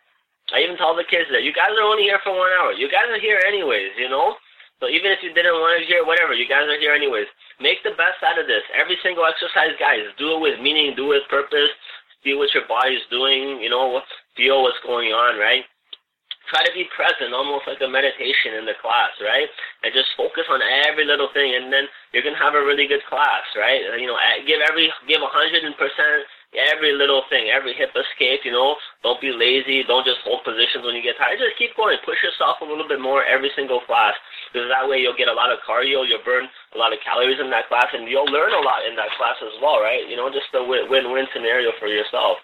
I 0.50 0.64
even 0.64 0.80
tell 0.80 0.96
the 0.96 1.06
kids 1.06 1.30
that 1.30 1.44
you 1.44 1.52
guys 1.52 1.76
are 1.76 1.86
only 1.86 2.08
here 2.08 2.18
for 2.24 2.34
one 2.34 2.50
hour. 2.58 2.72
You 2.72 2.90
guys 2.90 3.06
are 3.12 3.20
here 3.20 3.38
anyways, 3.46 3.94
you 4.00 4.08
know. 4.08 4.34
So 4.80 4.88
even 4.88 5.12
if 5.12 5.20
you 5.22 5.36
didn't 5.36 5.60
want 5.60 5.76
to 5.78 5.86
hear 5.86 6.02
whatever, 6.08 6.32
you 6.32 6.48
guys 6.48 6.64
are 6.64 6.80
here 6.80 6.96
anyways. 6.96 7.28
Make 7.60 7.84
the 7.84 7.92
best 8.00 8.24
out 8.24 8.40
of 8.40 8.48
this. 8.48 8.64
Every 8.72 8.96
single 9.04 9.28
exercise, 9.28 9.76
guys, 9.76 10.08
do 10.16 10.34
it 10.34 10.40
with 10.40 10.58
meaning, 10.58 10.96
do 10.96 11.12
it 11.12 11.20
with 11.20 11.28
purpose, 11.28 11.68
feel 12.24 12.40
what 12.40 12.52
your 12.56 12.64
body's 12.66 13.04
doing, 13.12 13.60
you 13.60 13.68
know, 13.68 14.00
feel 14.36 14.64
what's 14.64 14.80
going 14.82 15.12
on, 15.12 15.38
right? 15.38 15.68
Try 16.50 16.66
to 16.66 16.74
be 16.74 16.84
present, 16.90 17.30
almost 17.30 17.70
like 17.70 17.78
a 17.78 17.86
meditation 17.86 18.58
in 18.58 18.66
the 18.66 18.74
class, 18.82 19.14
right? 19.22 19.46
And 19.86 19.94
just 19.94 20.10
focus 20.18 20.50
on 20.50 20.58
every 20.90 21.06
little 21.06 21.30
thing, 21.30 21.54
and 21.54 21.70
then 21.70 21.86
you're 22.10 22.26
gonna 22.26 22.42
have 22.42 22.58
a 22.58 22.66
really 22.66 22.90
good 22.90 23.06
class, 23.06 23.46
right? 23.54 23.80
You 23.96 24.10
know, 24.10 24.18
give 24.44 24.58
every 24.66 24.90
give 25.06 25.22
a 25.22 25.30
hundred 25.30 25.62
percent 25.78 26.26
every 26.54 26.92
little 26.92 27.22
thing, 27.30 27.48
every 27.48 27.74
hip 27.74 27.94
escape, 27.94 28.42
you 28.44 28.50
know. 28.50 28.74
Don't 29.02 29.20
be 29.20 29.30
lazy. 29.30 29.84
Don't 29.86 30.04
just 30.04 30.20
hold 30.24 30.42
positions 30.44 30.84
when 30.84 30.94
you 30.94 31.02
get 31.02 31.16
tired. 31.16 31.38
Just 31.38 31.58
keep 31.58 31.76
going. 31.76 31.96
Push 32.04 32.18
yourself 32.22 32.58
a 32.60 32.66
little 32.66 32.86
bit 32.86 33.00
more 33.00 33.24
every 33.24 33.50
single 33.54 33.80
class. 33.86 34.14
Because 34.52 34.68
that 34.68 34.88
way 34.88 34.98
you'll 34.98 35.16
get 35.16 35.28
a 35.28 35.32
lot 35.32 35.52
of 35.52 35.62
cardio, 35.62 36.02
you'll 36.02 36.24
burn 36.24 36.48
a 36.74 36.78
lot 36.78 36.92
of 36.92 36.98
calories 37.06 37.38
in 37.38 37.50
that 37.50 37.68
class, 37.68 37.86
and 37.94 38.08
you'll 38.08 38.26
learn 38.26 38.52
a 38.52 38.62
lot 38.66 38.82
in 38.88 38.96
that 38.96 39.14
class 39.16 39.38
as 39.42 39.54
well, 39.62 39.80
right? 39.80 40.02
You 40.08 40.16
know, 40.16 40.28
just 40.28 40.50
a 40.54 40.62
win-win 40.62 41.26
scenario 41.32 41.70
for 41.78 41.86
yourself. 41.86 42.38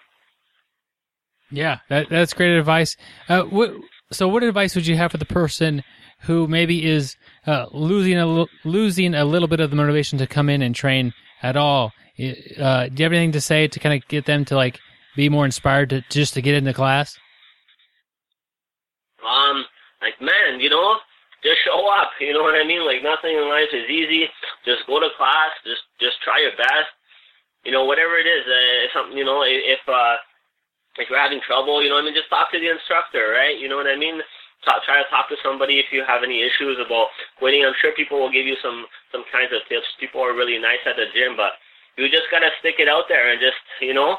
Yeah, 1.51 1.79
that, 1.89 2.09
that's 2.09 2.33
great 2.33 2.57
advice. 2.57 2.95
Uh, 3.27 3.43
what, 3.43 3.71
so, 4.11 4.27
what 4.27 4.43
advice 4.43 4.75
would 4.75 4.87
you 4.87 4.95
have 4.95 5.11
for 5.11 5.17
the 5.17 5.25
person 5.25 5.83
who 6.21 6.47
maybe 6.47 6.85
is 6.85 7.15
uh, 7.45 7.65
losing 7.71 8.17
a 8.17 8.45
losing 8.63 9.13
a 9.13 9.25
little 9.25 9.47
bit 9.47 9.59
of 9.59 9.69
the 9.69 9.75
motivation 9.75 10.17
to 10.19 10.27
come 10.27 10.49
in 10.49 10.61
and 10.61 10.73
train 10.73 11.13
at 11.43 11.57
all? 11.57 11.91
Uh, 12.17 12.87
do 12.87 12.95
you 12.95 13.03
have 13.03 13.13
anything 13.13 13.33
to 13.33 13.41
say 13.41 13.67
to 13.67 13.79
kind 13.79 14.01
of 14.01 14.07
get 14.07 14.25
them 14.25 14.45
to 14.45 14.55
like 14.55 14.79
be 15.15 15.29
more 15.29 15.45
inspired 15.45 15.89
to 15.89 16.01
just 16.09 16.33
to 16.35 16.41
get 16.41 16.55
into 16.55 16.73
class? 16.73 17.17
Um, 19.27 19.65
like 20.01 20.19
man, 20.21 20.59
you 20.59 20.69
know, 20.69 20.97
just 21.43 21.57
show 21.65 21.87
up. 21.99 22.11
You 22.19 22.33
know 22.33 22.43
what 22.43 22.55
I 22.55 22.65
mean? 22.65 22.85
Like 22.85 23.03
nothing 23.03 23.35
in 23.35 23.49
life 23.49 23.69
is 23.73 23.89
easy. 23.89 24.25
Just 24.65 24.87
go 24.87 24.99
to 24.99 25.09
class. 25.17 25.51
Just 25.65 25.83
just 25.99 26.21
try 26.23 26.39
your 26.41 26.55
best. 26.57 26.89
You 27.65 27.71
know, 27.73 27.83
whatever 27.83 28.17
it 28.17 28.25
is, 28.25 28.45
uh, 28.47 28.87
something. 28.93 29.17
You 29.17 29.25
know, 29.25 29.43
if 29.43 29.79
uh, 29.87 30.15
if 30.97 31.09
you're 31.09 31.21
having 31.21 31.41
trouble, 31.45 31.81
you 31.81 31.89
know, 31.89 31.97
I 31.97 32.03
mean, 32.03 32.17
just 32.17 32.29
talk 32.29 32.51
to 32.51 32.59
the 32.59 32.69
instructor, 32.69 33.33
right? 33.33 33.57
You 33.57 33.69
know 33.69 33.77
what 33.77 33.87
I 33.87 33.95
mean? 33.95 34.21
Talk, 34.65 34.81
try 34.83 34.97
to 34.97 35.07
talk 35.09 35.29
to 35.29 35.37
somebody 35.45 35.77
if 35.77 35.93
you 35.93 36.01
have 36.03 36.25
any 36.25 36.41
issues 36.41 36.81
about 36.81 37.13
quitting. 37.37 37.61
I'm 37.63 37.77
sure 37.77 37.93
people 37.93 38.17
will 38.17 38.33
give 38.33 38.49
you 38.49 38.57
some 38.61 38.85
some 39.13 39.23
kinds 39.31 39.53
of 39.53 39.61
tips. 39.69 39.85
People 40.01 40.21
are 40.21 40.33
really 40.33 40.57
nice 40.57 40.81
at 40.89 40.97
the 40.97 41.07
gym, 41.13 41.37
but 41.37 41.53
you 41.97 42.09
just 42.09 42.29
gotta 42.29 42.49
stick 42.59 42.77
it 42.77 42.89
out 42.89 43.05
there 43.09 43.29
and 43.33 43.41
just 43.41 43.57
you 43.81 43.93
know 43.93 44.17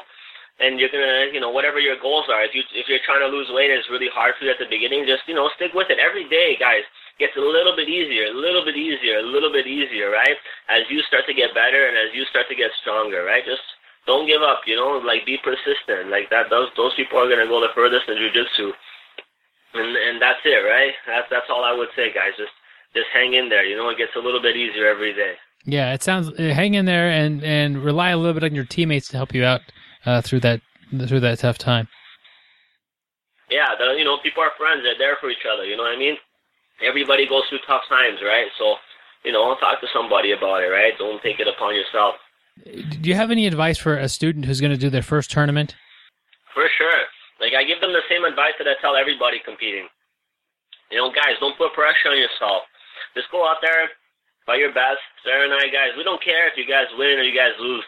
and 0.59 0.79
you're 0.79 0.91
gonna 0.91 1.31
you 1.31 1.39
know 1.39 1.49
whatever 1.49 1.79
your 1.79 1.95
goals 1.99 2.27
are 2.27 2.43
if 2.43 2.51
you 2.53 2.63
if 2.75 2.87
you're 2.91 3.03
trying 3.07 3.23
to 3.23 3.31
lose 3.31 3.47
weight 3.51 3.71
it's 3.71 3.87
really 3.89 4.11
hard 4.11 4.35
for 4.37 4.45
you 4.45 4.51
at 4.51 4.59
the 4.59 4.67
beginning 4.67 5.07
just 5.07 5.23
you 5.27 5.33
know 5.33 5.49
stick 5.55 5.71
with 5.73 5.87
it 5.89 5.99
every 5.99 6.27
day 6.27 6.59
guys 6.59 6.83
gets 7.17 7.35
a 7.39 7.41
little 7.41 7.75
bit 7.75 7.87
easier 7.87 8.27
a 8.31 8.35
little 8.35 8.63
bit 8.63 8.75
easier 8.75 9.19
a 9.19 9.25
little 9.25 9.51
bit 9.51 9.67
easier 9.67 10.11
right 10.11 10.35
as 10.67 10.83
you 10.91 10.99
start 11.07 11.23
to 11.25 11.33
get 11.33 11.55
better 11.55 11.87
and 11.87 11.95
as 11.95 12.11
you 12.11 12.23
start 12.27 12.45
to 12.51 12.55
get 12.55 12.71
stronger 12.83 13.23
right 13.23 13.47
just 13.47 13.63
don't 14.09 14.25
give 14.25 14.41
up 14.41 14.65
you 14.65 14.75
know 14.75 14.97
like 15.05 15.21
be 15.29 15.37
persistent 15.45 16.09
like 16.09 16.25
that 16.33 16.49
those 16.49 16.73
those 16.73 16.93
people 16.97 17.21
are 17.21 17.29
gonna 17.29 17.45
go 17.45 17.61
the 17.61 17.69
furthest 17.77 18.09
in 18.09 18.17
jiu-jitsu 18.17 18.73
and 19.77 19.93
and 19.93 20.17
that's 20.17 20.41
it 20.43 20.65
right 20.65 20.97
that's 21.05 21.29
that's 21.29 21.49
all 21.53 21.61
i 21.63 21.73
would 21.73 21.93
say 21.95 22.09
guys 22.09 22.33
just 22.33 22.55
just 22.97 23.05
hang 23.13 23.37
in 23.37 23.47
there 23.53 23.63
you 23.63 23.77
know 23.77 23.89
it 23.93 24.01
gets 24.01 24.17
a 24.17 24.23
little 24.25 24.41
bit 24.41 24.57
easier 24.57 24.89
every 24.89 25.13
day 25.13 25.37
yeah, 25.65 25.93
it 25.93 26.03
sounds. 26.03 26.29
Uh, 26.29 26.53
hang 26.53 26.75
in 26.75 26.85
there 26.85 27.09
and 27.09 27.43
and 27.43 27.83
rely 27.83 28.09
a 28.09 28.17
little 28.17 28.33
bit 28.33 28.43
on 28.43 28.55
your 28.55 28.65
teammates 28.65 29.09
to 29.09 29.17
help 29.17 29.33
you 29.33 29.43
out 29.43 29.61
uh, 30.05 30.21
through 30.21 30.39
that 30.41 30.61
through 31.07 31.19
that 31.19 31.39
tough 31.39 31.57
time. 31.57 31.87
Yeah, 33.49 33.75
the, 33.77 33.97
you 33.97 34.05
know, 34.05 34.17
people 34.21 34.43
are 34.43 34.51
friends. 34.57 34.81
They're 34.83 34.97
there 34.97 35.17
for 35.19 35.29
each 35.29 35.45
other. 35.51 35.65
You 35.65 35.75
know 35.75 35.83
what 35.83 35.95
I 35.95 35.99
mean? 35.99 36.15
Everybody 36.85 37.27
goes 37.27 37.43
through 37.49 37.59
tough 37.67 37.81
times, 37.89 38.19
right? 38.23 38.47
So, 38.57 38.75
you 39.25 39.31
know, 39.31 39.55
talk 39.59 39.81
to 39.81 39.87
somebody 39.91 40.31
about 40.31 40.63
it, 40.63 40.69
right? 40.69 40.93
Don't 40.97 41.21
take 41.21 41.39
it 41.39 41.47
upon 41.47 41.75
yourself. 41.75 42.15
Do 42.65 43.09
you 43.09 43.15
have 43.15 43.31
any 43.31 43.47
advice 43.47 43.77
for 43.77 43.97
a 43.97 44.09
student 44.09 44.45
who's 44.45 44.59
going 44.61 44.71
to 44.71 44.77
do 44.77 44.89
their 44.89 45.03
first 45.03 45.31
tournament? 45.31 45.75
For 46.53 46.67
sure. 46.77 47.01
Like 47.39 47.53
I 47.53 47.63
give 47.63 47.79
them 47.81 47.93
the 47.93 48.03
same 48.09 48.25
advice 48.25 48.53
that 48.59 48.67
I 48.67 48.75
tell 48.81 48.95
everybody 48.95 49.39
competing. 49.43 49.87
You 50.91 50.97
know, 50.97 51.11
guys, 51.11 51.37
don't 51.39 51.57
put 51.57 51.73
pressure 51.73 52.09
on 52.09 52.17
yourself. 52.17 52.63
Just 53.15 53.31
go 53.31 53.47
out 53.47 53.57
there, 53.61 53.89
by 54.49 54.57
your 54.57 54.73
best. 54.73 54.97
Sarah 55.21 55.45
and 55.45 55.53
I, 55.53 55.69
guys, 55.69 55.93
we 55.93 56.01
don't 56.01 56.17
care 56.25 56.49
if 56.49 56.57
you 56.57 56.65
guys 56.65 56.89
win 56.97 57.21
or 57.21 57.25
you 57.25 57.37
guys 57.37 57.53
lose. 57.61 57.85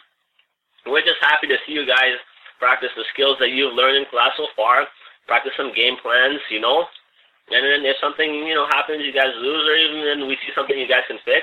We're 0.86 1.02
just 1.02 1.18
happy 1.18 1.50
to 1.50 1.58
see 1.66 1.74
you 1.74 1.82
guys 1.82 2.14
practice 2.62 2.94
the 2.94 3.02
skills 3.10 3.34
that 3.42 3.50
you've 3.50 3.74
learned 3.74 3.98
in 3.98 4.06
class 4.06 4.30
so 4.38 4.46
far. 4.54 4.86
Practice 5.26 5.50
some 5.58 5.74
game 5.74 5.98
plans, 5.98 6.38
you 6.54 6.62
know. 6.62 6.86
And 7.50 7.66
then 7.66 7.82
if 7.82 7.98
something, 7.98 8.30
you 8.30 8.54
know, 8.54 8.70
happens, 8.70 9.02
you 9.02 9.10
guys 9.10 9.34
lose, 9.42 9.66
or 9.66 9.74
even 9.74 10.06
then 10.06 10.30
we 10.30 10.38
see 10.46 10.54
something 10.54 10.78
you 10.78 10.86
guys 10.86 11.02
can 11.10 11.18
fix, 11.26 11.42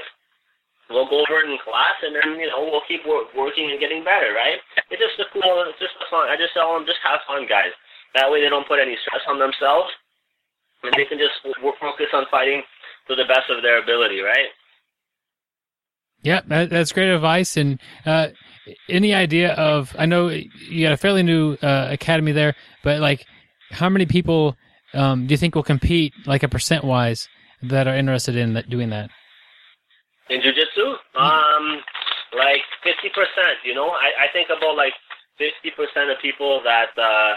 we'll 0.90 1.10
go 1.10 1.22
over 1.22 1.46
it 1.46 1.50
in 1.50 1.58
class, 1.62 1.98
and 2.02 2.18
then, 2.18 2.42
you 2.42 2.50
know, 2.50 2.66
we'll 2.66 2.86
keep 2.90 3.06
work, 3.06 3.30
working 3.38 3.70
and 3.70 3.80
getting 3.80 4.04
better, 4.04 4.34
right? 4.34 4.58
It's 4.90 5.02
just 5.02 5.22
a 5.22 5.30
cool, 5.32 5.64
it's 5.70 5.80
just 5.80 5.96
a 6.02 6.08
fun. 6.10 6.30
I 6.30 6.36
just 6.36 6.54
tell 6.54 6.74
them, 6.74 6.86
just 6.90 7.00
have 7.06 7.22
fun, 7.30 7.46
guys. 7.46 7.72
That 8.16 8.30
way 8.30 8.42
they 8.42 8.50
don't 8.50 8.68
put 8.68 8.82
any 8.82 8.98
stress 9.06 9.22
on 9.30 9.38
themselves 9.38 9.90
and 10.84 10.94
they 10.96 11.06
can 11.06 11.18
just 11.18 11.34
focus 11.62 12.08
on 12.14 12.26
fighting 12.32 12.64
to 13.08 13.16
the 13.16 13.26
best 13.26 13.50
of 13.50 13.62
their 13.62 13.82
ability, 13.82 14.22
right? 14.22 14.50
Yeah, 16.22 16.42
that, 16.48 16.70
that's 16.70 16.92
great 16.92 17.10
advice. 17.10 17.58
And 17.58 17.80
uh, 18.06 18.28
any 18.88 19.14
idea 19.14 19.54
of? 19.54 19.96
I 19.98 20.06
know 20.06 20.28
you 20.30 20.86
got 20.86 20.94
a 20.94 20.98
fairly 20.98 21.24
new 21.24 21.54
uh, 21.62 21.88
academy 21.90 22.32
there, 22.32 22.56
but 22.84 23.00
like, 23.00 23.26
how 23.72 23.90
many 23.90 24.06
people 24.06 24.56
um, 24.94 25.28
do 25.28 25.34
you 25.34 25.38
think 25.38 25.56
will 25.56 25.64
compete, 25.64 26.14
like 26.26 26.44
a 26.44 26.50
percent 26.50 26.84
wise, 26.84 27.28
that 27.62 27.88
are 27.88 27.96
interested 27.96 28.36
in 28.36 28.54
that, 28.54 28.70
doing 28.70 28.90
that? 28.90 29.10
In 30.30 30.41
jujitsu, 30.45 30.93
um, 31.17 31.82
like 32.38 32.61
fifty 32.86 33.09
percent. 33.09 33.57
You 33.65 33.73
know, 33.73 33.89
I, 33.89 34.25
I 34.25 34.34
think 34.34 34.49
about 34.53 34.77
like 34.77 34.93
fifty 35.41 35.73
percent 35.73 36.13
of 36.13 36.21
people 36.21 36.61
that 36.63 36.93
uh, 36.93 37.34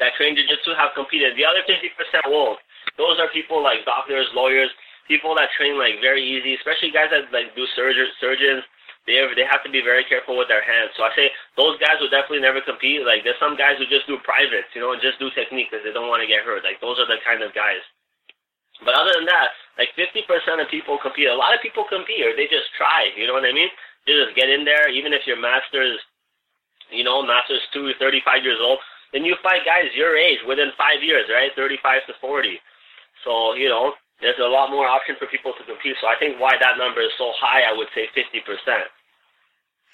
that 0.00 0.12
train 0.20 0.36
jujitsu 0.36 0.76
have 0.76 0.92
competed. 0.92 1.40
The 1.40 1.48
other 1.48 1.64
fifty 1.64 1.88
percent 1.96 2.28
won't. 2.28 2.60
Those 3.00 3.16
are 3.16 3.32
people 3.32 3.64
like 3.64 3.88
doctors, 3.88 4.28
lawyers, 4.36 4.68
people 5.08 5.32
that 5.40 5.48
train 5.56 5.80
like 5.80 6.04
very 6.04 6.20
easy, 6.20 6.52
especially 6.54 6.92
guys 6.92 7.08
that 7.16 7.32
like 7.32 7.56
do 7.56 7.64
surgeons. 7.72 8.12
Surgeons, 8.20 8.60
they 9.08 9.16
have, 9.16 9.32
they 9.32 9.48
have 9.48 9.64
to 9.64 9.72
be 9.72 9.80
very 9.80 10.04
careful 10.04 10.36
with 10.36 10.52
their 10.52 10.64
hands. 10.64 10.92
So 11.00 11.08
I 11.08 11.16
say 11.16 11.32
those 11.56 11.80
guys 11.80 11.96
will 11.96 12.12
definitely 12.12 12.44
never 12.44 12.60
compete. 12.60 13.08
Like 13.08 13.24
there's 13.24 13.40
some 13.40 13.56
guys 13.56 13.80
who 13.80 13.88
just 13.88 14.04
do 14.04 14.20
privates, 14.20 14.68
you 14.76 14.84
know, 14.84 14.92
and 14.92 15.00
just 15.00 15.16
do 15.16 15.32
technique 15.32 15.72
because 15.72 15.80
they 15.80 15.96
don't 15.96 16.12
want 16.12 16.20
to 16.20 16.28
get 16.28 16.44
hurt. 16.44 16.60
Like 16.60 16.76
those 16.84 17.00
are 17.00 17.08
the 17.08 17.24
kind 17.24 17.40
of 17.40 17.56
guys. 17.56 17.80
But 18.84 19.00
other 19.00 19.16
than 19.16 19.24
that, 19.32 19.56
like 19.78 19.90
50% 19.98 20.22
of 20.62 20.68
people 20.70 20.98
compete. 20.98 21.28
A 21.28 21.34
lot 21.34 21.54
of 21.54 21.60
people 21.60 21.84
compete, 21.88 22.22
or 22.22 22.36
they 22.36 22.46
just 22.46 22.70
try. 22.76 23.10
You 23.16 23.26
know 23.26 23.34
what 23.34 23.44
I 23.44 23.52
mean? 23.52 23.68
They 24.06 24.14
just 24.14 24.36
get 24.36 24.48
in 24.48 24.64
there, 24.64 24.88
even 24.88 25.12
if 25.12 25.26
your 25.26 25.40
master's, 25.40 25.98
you 26.90 27.02
know, 27.02 27.24
master's 27.24 27.62
two, 27.72 27.90
35 27.98 28.44
years 28.44 28.58
old 28.60 28.78
then 29.14 29.24
you 29.24 29.36
fight 29.42 29.62
guys 29.64 29.94
your 29.94 30.18
age 30.18 30.40
within 30.46 30.74
five 30.76 31.00
years, 31.00 31.24
right? 31.32 31.50
35 31.54 32.02
to 32.08 32.12
40. 32.20 32.58
So, 33.24 33.54
you 33.54 33.68
know, 33.68 33.92
there's 34.20 34.38
a 34.42 34.48
lot 34.48 34.70
more 34.70 34.86
option 34.86 35.14
for 35.18 35.26
people 35.26 35.52
to 35.56 35.64
compete. 35.64 35.94
So 36.00 36.08
I 36.08 36.16
think 36.18 36.40
why 36.40 36.54
that 36.60 36.76
number 36.76 37.00
is 37.00 37.14
so 37.16 37.30
high, 37.38 37.62
I 37.62 37.72
would 37.72 37.86
say 37.94 38.10
50%. 38.10 38.42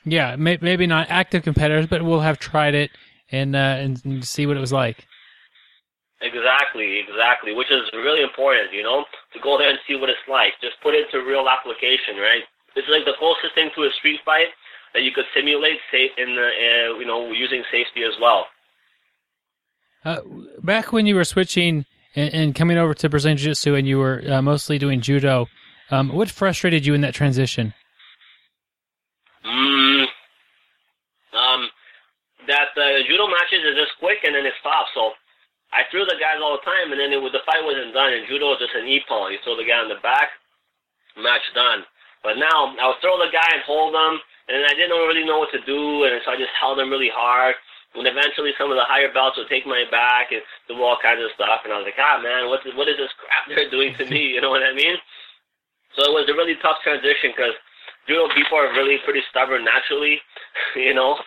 Yeah, 0.06 0.36
may, 0.36 0.58
maybe 0.62 0.86
not 0.86 1.10
active 1.10 1.42
competitors, 1.42 1.86
but 1.86 2.02
we'll 2.02 2.20
have 2.20 2.38
tried 2.38 2.74
it 2.74 2.90
and, 3.30 3.54
uh, 3.54 3.76
and 3.78 4.24
see 4.24 4.46
what 4.46 4.56
it 4.56 4.60
was 4.60 4.72
like. 4.72 5.06
Exactly, 6.22 7.00
exactly, 7.00 7.54
which 7.54 7.70
is 7.70 7.80
really 7.94 8.22
important, 8.22 8.72
you 8.72 8.82
know, 8.82 9.04
to 9.32 9.40
go 9.40 9.56
there 9.56 9.70
and 9.70 9.78
see 9.88 9.96
what 9.96 10.10
it's 10.10 10.28
like. 10.28 10.52
Just 10.60 10.76
put 10.82 10.94
it 10.94 11.06
into 11.06 11.26
real 11.26 11.48
application, 11.48 12.16
right? 12.20 12.44
It's 12.76 12.88
like 12.88 13.04
the 13.06 13.16
closest 13.18 13.54
thing 13.54 13.70
to 13.74 13.84
a 13.84 13.90
street 13.98 14.20
fight 14.24 14.52
that 14.92 15.02
you 15.02 15.12
could 15.12 15.24
simulate 15.34 15.78
safe 15.90 16.10
in 16.18 16.36
the, 16.36 16.46
uh, 16.46 16.98
you 16.98 17.06
know, 17.06 17.32
using 17.32 17.62
safety 17.72 18.04
as 18.04 18.12
well. 18.20 18.46
Uh, 20.04 20.20
back 20.62 20.92
when 20.92 21.06
you 21.06 21.14
were 21.14 21.24
switching 21.24 21.84
and, 22.16 22.34
and, 22.34 22.54
coming 22.54 22.78
over 22.78 22.94
to 22.94 23.08
Brazilian 23.08 23.36
Jiu 23.36 23.50
Jitsu 23.50 23.74
and 23.74 23.86
you 23.86 23.98
were 23.98 24.22
uh, 24.28 24.42
mostly 24.42 24.78
doing 24.78 25.00
judo, 25.00 25.46
um, 25.90 26.14
what 26.14 26.30
frustrated 26.30 26.86
you 26.86 26.94
in 26.94 27.02
that 27.02 27.14
transition? 27.14 27.74
Mm, 29.44 30.06
um, 31.32 31.68
that 32.46 32.68
the 32.74 33.00
judo 33.06 33.26
matches 33.26 33.60
is 33.64 33.76
just 33.76 33.92
quick 34.00 34.18
and 34.24 34.34
then 34.34 34.46
it 34.46 34.54
stops. 34.60 34.88
So 34.94 35.12
I 35.70 35.86
threw 35.90 36.02
the 36.02 36.18
guys 36.18 36.42
all 36.42 36.58
the 36.58 36.66
time, 36.66 36.90
and 36.90 36.98
then 36.98 37.14
it, 37.14 37.22
was, 37.22 37.30
the 37.30 37.46
fight 37.46 37.62
wasn't 37.62 37.94
done. 37.94 38.10
And 38.10 38.26
judo 38.26 38.54
was 38.54 38.62
just 38.62 38.74
an 38.74 38.90
ippon. 38.90 39.30
You 39.30 39.38
throw 39.46 39.54
the 39.54 39.66
guy 39.66 39.78
on 39.78 39.86
the 39.86 40.02
back, 40.02 40.34
match 41.14 41.46
done. 41.54 41.86
But 42.26 42.36
now 42.36 42.74
I 42.74 42.90
would 42.90 43.00
throw 43.00 43.16
the 43.16 43.30
guy 43.32 43.50
and 43.54 43.62
hold 43.64 43.94
him, 43.94 44.18
and 44.50 44.66
I 44.66 44.74
didn't 44.74 44.98
really 45.06 45.24
know 45.24 45.38
what 45.38 45.54
to 45.54 45.62
do, 45.62 46.04
and 46.04 46.18
so 46.26 46.34
I 46.34 46.36
just 46.36 46.52
held 46.58 46.82
him 46.82 46.90
really 46.90 47.12
hard. 47.12 47.54
And 47.94 48.06
eventually, 48.06 48.54
some 48.54 48.70
of 48.70 48.78
the 48.78 48.86
higher 48.86 49.10
belts 49.10 49.34
would 49.38 49.50
take 49.50 49.66
my 49.66 49.82
back 49.90 50.30
and 50.30 50.42
do 50.70 50.78
all 50.78 50.98
kinds 51.02 51.22
of 51.22 51.34
stuff. 51.34 51.66
And 51.66 51.74
I 51.74 51.78
was 51.82 51.86
like, 51.90 51.98
ah, 51.98 52.22
man, 52.22 52.46
what 52.46 52.62
what 52.78 52.86
is 52.86 52.98
this 52.98 53.10
crap 53.18 53.50
they're 53.50 53.70
doing 53.70 53.94
to 53.98 54.06
me? 54.06 54.30
You 54.34 54.40
know 54.40 54.50
what 54.50 54.62
I 54.62 54.74
mean? 54.74 54.94
So 55.98 56.06
it 56.06 56.14
was 56.14 56.30
a 56.30 56.38
really 56.38 56.54
tough 56.62 56.78
transition 56.86 57.34
because 57.34 57.54
judo 58.06 58.30
people 58.30 58.58
are 58.58 58.70
really 58.78 59.02
pretty 59.02 59.22
stubborn 59.30 59.66
naturally, 59.66 60.22
you 60.76 60.94
know. 60.94 61.18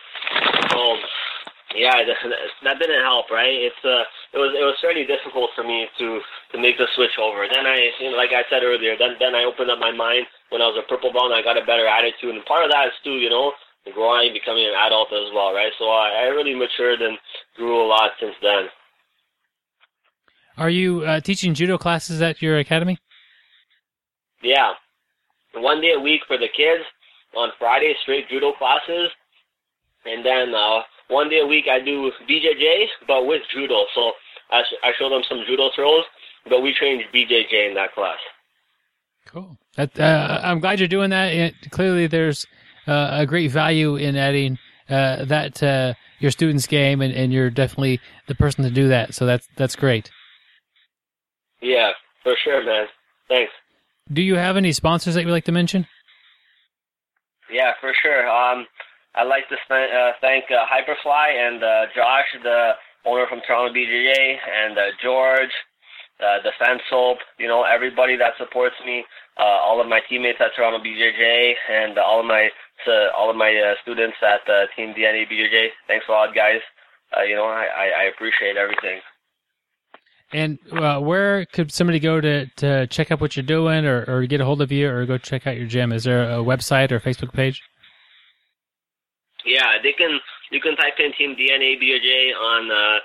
So 0.72 0.96
yeah, 1.74 2.06
that 2.06 2.78
didn't 2.78 3.02
help, 3.02 3.30
right? 3.30 3.52
It's 3.52 3.82
uh, 3.84 4.06
it 4.32 4.38
was 4.38 4.54
it 4.54 4.62
was 4.62 4.78
fairly 4.80 5.04
difficult 5.04 5.50
for 5.54 5.64
me 5.66 5.86
to 5.98 6.20
to 6.52 6.56
make 6.58 6.78
the 6.78 6.86
switch 6.94 7.18
over. 7.18 7.46
Then 7.50 7.66
I, 7.66 7.90
you 8.00 8.10
know, 8.10 8.16
like 8.16 8.30
I 8.30 8.46
said 8.48 8.62
earlier, 8.62 8.96
then 8.96 9.18
then 9.18 9.34
I 9.34 9.44
opened 9.44 9.70
up 9.70 9.78
my 9.82 9.90
mind 9.90 10.26
when 10.50 10.62
I 10.62 10.70
was 10.70 10.78
a 10.78 10.86
purple 10.86 11.12
belt 11.12 11.34
and 11.34 11.34
I 11.34 11.42
got 11.42 11.58
a 11.58 11.66
better 11.66 11.86
attitude. 11.86 12.34
And 12.34 12.44
part 12.46 12.64
of 12.64 12.70
that 12.70 12.88
is 12.88 12.96
too, 13.02 13.18
you 13.18 13.28
know, 13.28 13.52
growing, 13.92 14.32
becoming 14.32 14.64
an 14.64 14.78
adult 14.86 15.12
as 15.12 15.34
well, 15.34 15.52
right? 15.52 15.72
So 15.78 15.90
I, 15.90 16.24
I 16.24 16.32
really 16.32 16.54
matured 16.54 17.02
and 17.02 17.18
grew 17.56 17.82
a 17.82 17.86
lot 17.86 18.14
since 18.20 18.34
then. 18.40 18.70
Are 20.56 20.70
you 20.70 21.02
uh, 21.02 21.20
teaching 21.20 21.54
judo 21.54 21.76
classes 21.76 22.22
at 22.22 22.40
your 22.40 22.58
academy? 22.58 22.98
Yeah, 24.42 24.72
one 25.54 25.80
day 25.80 25.92
a 25.96 26.00
week 26.00 26.22
for 26.26 26.38
the 26.38 26.48
kids. 26.48 26.84
On 27.36 27.50
Friday, 27.58 27.92
straight 28.02 28.28
judo 28.28 28.52
classes, 28.52 29.10
and 30.06 30.24
then 30.24 30.54
uh, 30.54 30.82
one 31.08 31.28
day 31.28 31.40
a 31.40 31.46
week 31.46 31.66
I 31.70 31.80
do 31.80 32.10
BJJ, 32.28 32.86
but 33.06 33.26
with 33.26 33.42
judo. 33.52 33.84
So 33.94 34.12
I, 34.50 34.62
sh- 34.62 34.80
I 34.82 34.92
show 34.98 35.08
them 35.08 35.22
some 35.28 35.42
judo 35.46 35.70
throws, 35.74 36.04
but 36.48 36.62
we 36.62 36.74
train 36.74 37.02
BJJ 37.14 37.68
in 37.68 37.74
that 37.74 37.92
class. 37.94 38.18
Cool. 39.26 39.56
That, 39.76 39.98
uh, 39.98 40.40
I'm 40.42 40.60
glad 40.60 40.78
you're 40.78 40.88
doing 40.88 41.10
that. 41.10 41.32
It, 41.32 41.54
clearly, 41.70 42.06
there's 42.06 42.46
uh, 42.86 43.08
a 43.12 43.26
great 43.26 43.50
value 43.50 43.96
in 43.96 44.16
adding 44.16 44.58
uh, 44.88 45.24
that 45.24 45.56
to 45.56 45.96
your 46.20 46.30
students' 46.30 46.66
game, 46.66 47.00
and, 47.00 47.12
and 47.12 47.32
you're 47.32 47.50
definitely 47.50 48.00
the 48.28 48.34
person 48.34 48.64
to 48.64 48.70
do 48.70 48.88
that. 48.88 49.14
So 49.14 49.26
that's 49.26 49.48
that's 49.56 49.74
great. 49.76 50.10
Yeah, 51.60 51.92
for 52.22 52.34
sure, 52.44 52.64
man. 52.64 52.86
Thanks. 53.28 53.52
Do 54.12 54.22
you 54.22 54.36
have 54.36 54.56
any 54.56 54.72
sponsors 54.72 55.14
that 55.14 55.24
you'd 55.24 55.32
like 55.32 55.46
to 55.46 55.52
mention? 55.52 55.86
Yeah, 57.50 57.72
for 57.80 57.92
sure. 58.02 58.28
Um, 58.28 58.66
I'd 59.14 59.28
like 59.28 59.48
to 59.48 59.54
uh, 59.54 60.12
thank 60.20 60.44
uh, 60.50 60.66
Hyperfly 60.66 61.28
and 61.38 61.62
uh, 61.62 61.86
Josh, 61.94 62.26
the 62.42 62.72
owner 63.06 63.26
from 63.28 63.40
Toronto 63.46 63.72
BJJ, 63.72 64.36
and 64.66 64.76
uh, 64.76 64.82
George, 65.02 65.54
uh, 66.20 66.42
Defense 66.42 66.82
Soap, 66.90 67.18
you 67.38 67.46
know, 67.46 67.62
everybody 67.62 68.16
that 68.16 68.32
supports 68.38 68.74
me, 68.84 69.04
uh, 69.38 69.42
all 69.42 69.80
of 69.80 69.88
my 69.88 70.00
teammates 70.08 70.38
at 70.40 70.50
Toronto 70.56 70.78
BJJ, 70.78 71.54
and 71.70 71.98
all 71.98 72.20
of 72.20 72.26
my 72.26 72.48
all 73.16 73.30
of 73.30 73.36
my 73.36 73.74
students 73.82 74.16
at 74.20 74.40
Team 74.76 74.92
DNA 74.94 75.30
BJJ. 75.30 75.68
Thanks 75.86 76.06
a 76.08 76.12
lot, 76.12 76.34
guys. 76.34 76.60
You 77.26 77.36
know, 77.36 77.44
I, 77.44 77.90
I 77.96 78.02
appreciate 78.12 78.56
everything. 78.56 79.00
And 80.32 80.58
where 81.06 81.46
could 81.46 81.72
somebody 81.72 82.00
go 82.00 82.20
to, 82.20 82.46
to 82.56 82.86
check 82.88 83.12
out 83.12 83.20
what 83.20 83.36
you're 83.36 83.44
doing 83.44 83.86
or, 83.86 84.04
or 84.08 84.26
get 84.26 84.40
a 84.40 84.44
hold 84.44 84.60
of 84.60 84.72
you 84.72 84.90
or 84.90 85.06
go 85.06 85.16
check 85.16 85.46
out 85.46 85.56
your 85.56 85.68
gym? 85.68 85.92
Is 85.92 86.02
there 86.02 86.24
a 86.24 86.38
website 86.38 86.90
or 86.90 86.98
Facebook 86.98 87.32
page? 87.32 87.62
Yeah, 89.44 89.78
they 89.82 89.92
can. 89.92 90.20
You 90.50 90.60
can 90.60 90.76
type 90.76 90.98
in 90.98 91.12
Team 91.16 91.34
DNA 91.36 91.78
BJJ 91.80 92.34
on 92.34 92.70
uh, 92.70 92.98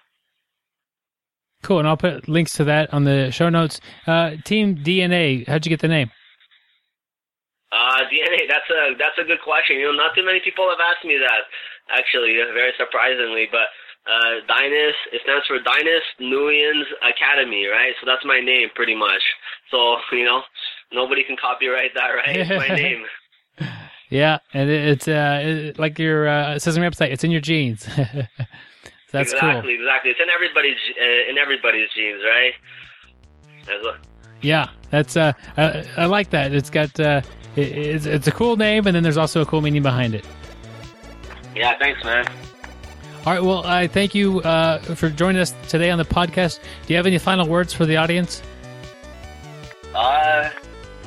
Cool, 1.63 1.79
and 1.79 1.87
I'll 1.87 1.97
put 1.97 2.29
links 2.29 2.53
to 2.57 2.63
that 2.65 2.93
on 2.93 3.05
the 3.05 3.31
show 3.31 3.49
notes. 3.49 3.81
Uh, 4.05 4.35
Team 4.43 4.77
DNA, 4.77 5.47
how'd 5.47 5.65
you 5.65 5.71
get 5.71 5.81
the 5.81 5.87
name? 5.87 6.11
Uh, 7.71 8.05
DNA. 8.11 8.45
That's 8.47 8.69
a 8.69 8.95
that's 8.97 9.17
a 9.19 9.25
good 9.25 9.41
question. 9.41 9.77
You 9.77 9.91
know, 9.91 9.97
not 9.97 10.15
too 10.15 10.25
many 10.25 10.39
people 10.43 10.69
have 10.69 10.81
asked 10.81 11.05
me 11.05 11.17
that. 11.17 11.49
Actually, 11.89 12.37
very 12.53 12.73
surprisingly, 12.77 13.47
but 13.51 13.67
uh, 14.05 14.45
Dainis. 14.49 14.97
It 15.11 15.21
stands 15.23 15.45
for 15.47 15.57
Dainis 15.59 16.05
Nguyen's 16.21 16.87
Academy, 17.01 17.65
right? 17.67 17.93
So 17.99 18.05
that's 18.05 18.25
my 18.25 18.39
name, 18.39 18.69
pretty 18.75 18.95
much. 18.95 19.21
So 19.71 19.97
you 20.11 20.25
know, 20.25 20.41
nobody 20.93 21.23
can 21.23 21.37
copyright 21.37 21.91
that, 21.95 22.09
right? 22.09 22.37
It's 22.37 22.49
my 22.49 22.75
name. 22.75 23.05
Yeah, 24.09 24.37
and 24.53 24.69
it's 24.69 25.07
uh, 25.07 25.41
it, 25.43 25.79
like 25.79 25.97
your 25.97 26.27
uh, 26.27 26.59
says 26.59 26.77
on 26.77 26.83
your 26.83 26.91
website. 26.91 27.11
It's 27.11 27.23
in 27.23 27.31
your 27.31 27.41
genes. 27.41 27.85
that's 29.11 29.33
exactly, 29.33 29.75
cool. 29.77 29.81
Exactly, 29.81 30.11
It's 30.11 30.19
in 30.21 30.29
everybody's 30.29 30.77
uh, 31.01 31.29
in 31.29 31.37
everybody's 31.37 31.89
genes, 31.95 32.21
right? 32.23 32.53
Yeah, 34.41 34.69
that's 34.91 35.17
uh, 35.17 35.33
I, 35.57 35.85
I, 35.97 36.05
like 36.05 36.29
that. 36.29 36.53
It's 36.53 36.69
got 36.69 36.99
uh, 36.99 37.21
it, 37.55 37.77
it's 37.77 38.05
it's 38.05 38.27
a 38.27 38.31
cool 38.31 38.57
name, 38.57 38.87
and 38.87 38.95
then 38.95 39.03
there's 39.03 39.17
also 39.17 39.41
a 39.41 39.45
cool 39.45 39.61
meaning 39.61 39.83
behind 39.83 40.15
it. 40.15 40.25
Yeah, 41.55 41.77
thanks, 41.77 42.03
man. 42.03 42.25
All 43.25 43.33
right, 43.33 43.43
well, 43.43 43.65
I 43.65 43.87
thank 43.87 44.13
you 44.13 44.41
uh, 44.41 44.79
for 44.79 45.09
joining 45.09 45.41
us 45.41 45.53
today 45.67 45.89
on 45.89 45.97
the 45.97 46.05
podcast. 46.05 46.59
Do 46.85 46.93
you 46.93 46.97
have 46.97 47.07
any 47.07 47.17
final 47.17 47.47
words 47.47 47.73
for 47.73 47.85
the 47.85 47.97
audience? 47.97 48.43
Uh, 49.95 50.49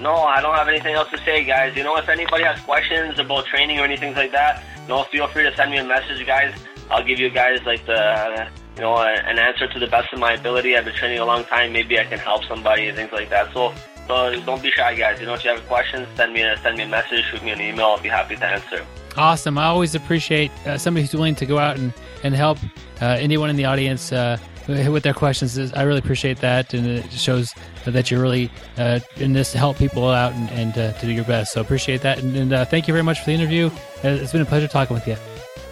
no, 0.01 0.15
I 0.15 0.41
don't 0.41 0.55
have 0.55 0.69
anything 0.69 0.95
else 0.95 1.11
to 1.11 1.19
say, 1.19 1.45
guys. 1.45 1.77
You 1.77 1.85
know, 1.85 1.97
if 1.97 2.09
anybody 2.09 2.45
has 2.45 2.61
questions 2.61 3.19
about 3.19 3.47
training 3.47 3.79
or 3.79 3.85
anything 3.85 4.15
like 4.15 4.33
that, 4.33 4.65
you 4.83 4.89
know, 4.89 5.05
feel 5.05 5.29
free 5.29 5.45
to 5.45 5.55
send 5.55 5.71
me 5.71 5.79
a 5.79 5.85
message, 5.85 6.27
guys. 6.27 6.55
I'll 6.91 7.05
give 7.05 7.21
you 7.21 7.29
guys 7.31 7.61
like 7.65 7.85
the 7.87 8.49
you 8.79 8.83
know, 8.83 8.97
an 8.97 9.39
answer 9.39 9.67
to 9.67 9.79
the 9.81 9.89
best 9.89 10.13
of 10.13 10.21
my 10.21 10.35
ability. 10.35 10.77
I've 10.77 10.85
been 10.85 10.95
training 10.95 11.19
a 11.19 11.25
long 11.25 11.43
time. 11.45 11.73
Maybe 11.73 11.99
I 11.99 12.05
can 12.05 12.19
help 12.19 12.45
somebody 12.45 12.87
and 12.87 12.97
things 12.97 13.11
like 13.11 13.29
that. 13.31 13.53
So, 13.53 13.75
so 14.09 14.41
don't 14.41 14.63
be 14.63 14.71
shy, 14.71 14.95
guys. 14.95 15.21
You 15.21 15.27
know, 15.27 15.35
if 15.35 15.45
you 15.45 15.51
have 15.51 15.65
questions, 15.69 16.09
send 16.17 16.33
me 16.33 16.43
a 16.43 16.57
send 16.59 16.77
me 16.79 16.85
a 16.85 16.89
message, 16.89 17.25
shoot 17.31 17.43
me 17.45 17.51
an 17.51 17.61
email. 17.61 17.87
I'll 17.87 18.01
be 18.01 18.09
happy 18.09 18.37
to 18.37 18.45
answer. 18.45 18.85
Awesome. 19.17 19.59
I 19.59 19.67
always 19.67 19.95
appreciate 19.95 20.51
uh, 20.65 20.79
somebody 20.79 21.03
who's 21.03 21.13
willing 21.13 21.35
to 21.37 21.47
go 21.47 21.59
out 21.59 21.77
and, 21.77 21.93
and 22.23 22.35
help 22.35 22.59
uh, 23.03 23.07
anyone 23.19 23.51
in 23.51 23.57
the 23.57 23.65
audience 23.65 24.13
uh, 24.13 24.39
with 24.69 25.03
their 25.03 25.15
questions. 25.15 25.59
I 25.73 25.83
really 25.83 25.99
appreciate 25.99 26.39
that, 26.39 26.73
and 26.73 26.87
it 26.87 27.13
shows 27.13 27.53
that 27.85 28.11
you're 28.11 28.21
really 28.21 28.51
uh, 28.77 29.01
in 29.17 29.33
this 29.33 29.53
to 29.53 29.59
help 29.59 29.77
people 29.77 30.09
out 30.09 30.33
and, 30.35 30.51
and 30.51 30.79
uh, 30.79 30.93
to 30.93 31.07
do 31.07 31.13
your 31.13 31.25
best. 31.25 31.53
So 31.53 31.61
appreciate 31.61 32.01
that, 32.03 32.19
and, 32.19 32.37
and 32.37 32.53
uh, 32.53 32.65
thank 32.65 32.87
you 32.87 32.95
very 32.95 33.03
much 33.03 33.19
for 33.19 33.27
the 33.27 33.33
interview. 33.33 33.71
it's 34.03 34.33
been 34.33 34.43
a 34.43 34.47
pleasure 34.47 34.69
talking 34.69 34.95
with 34.95 35.07
you. 35.09 35.17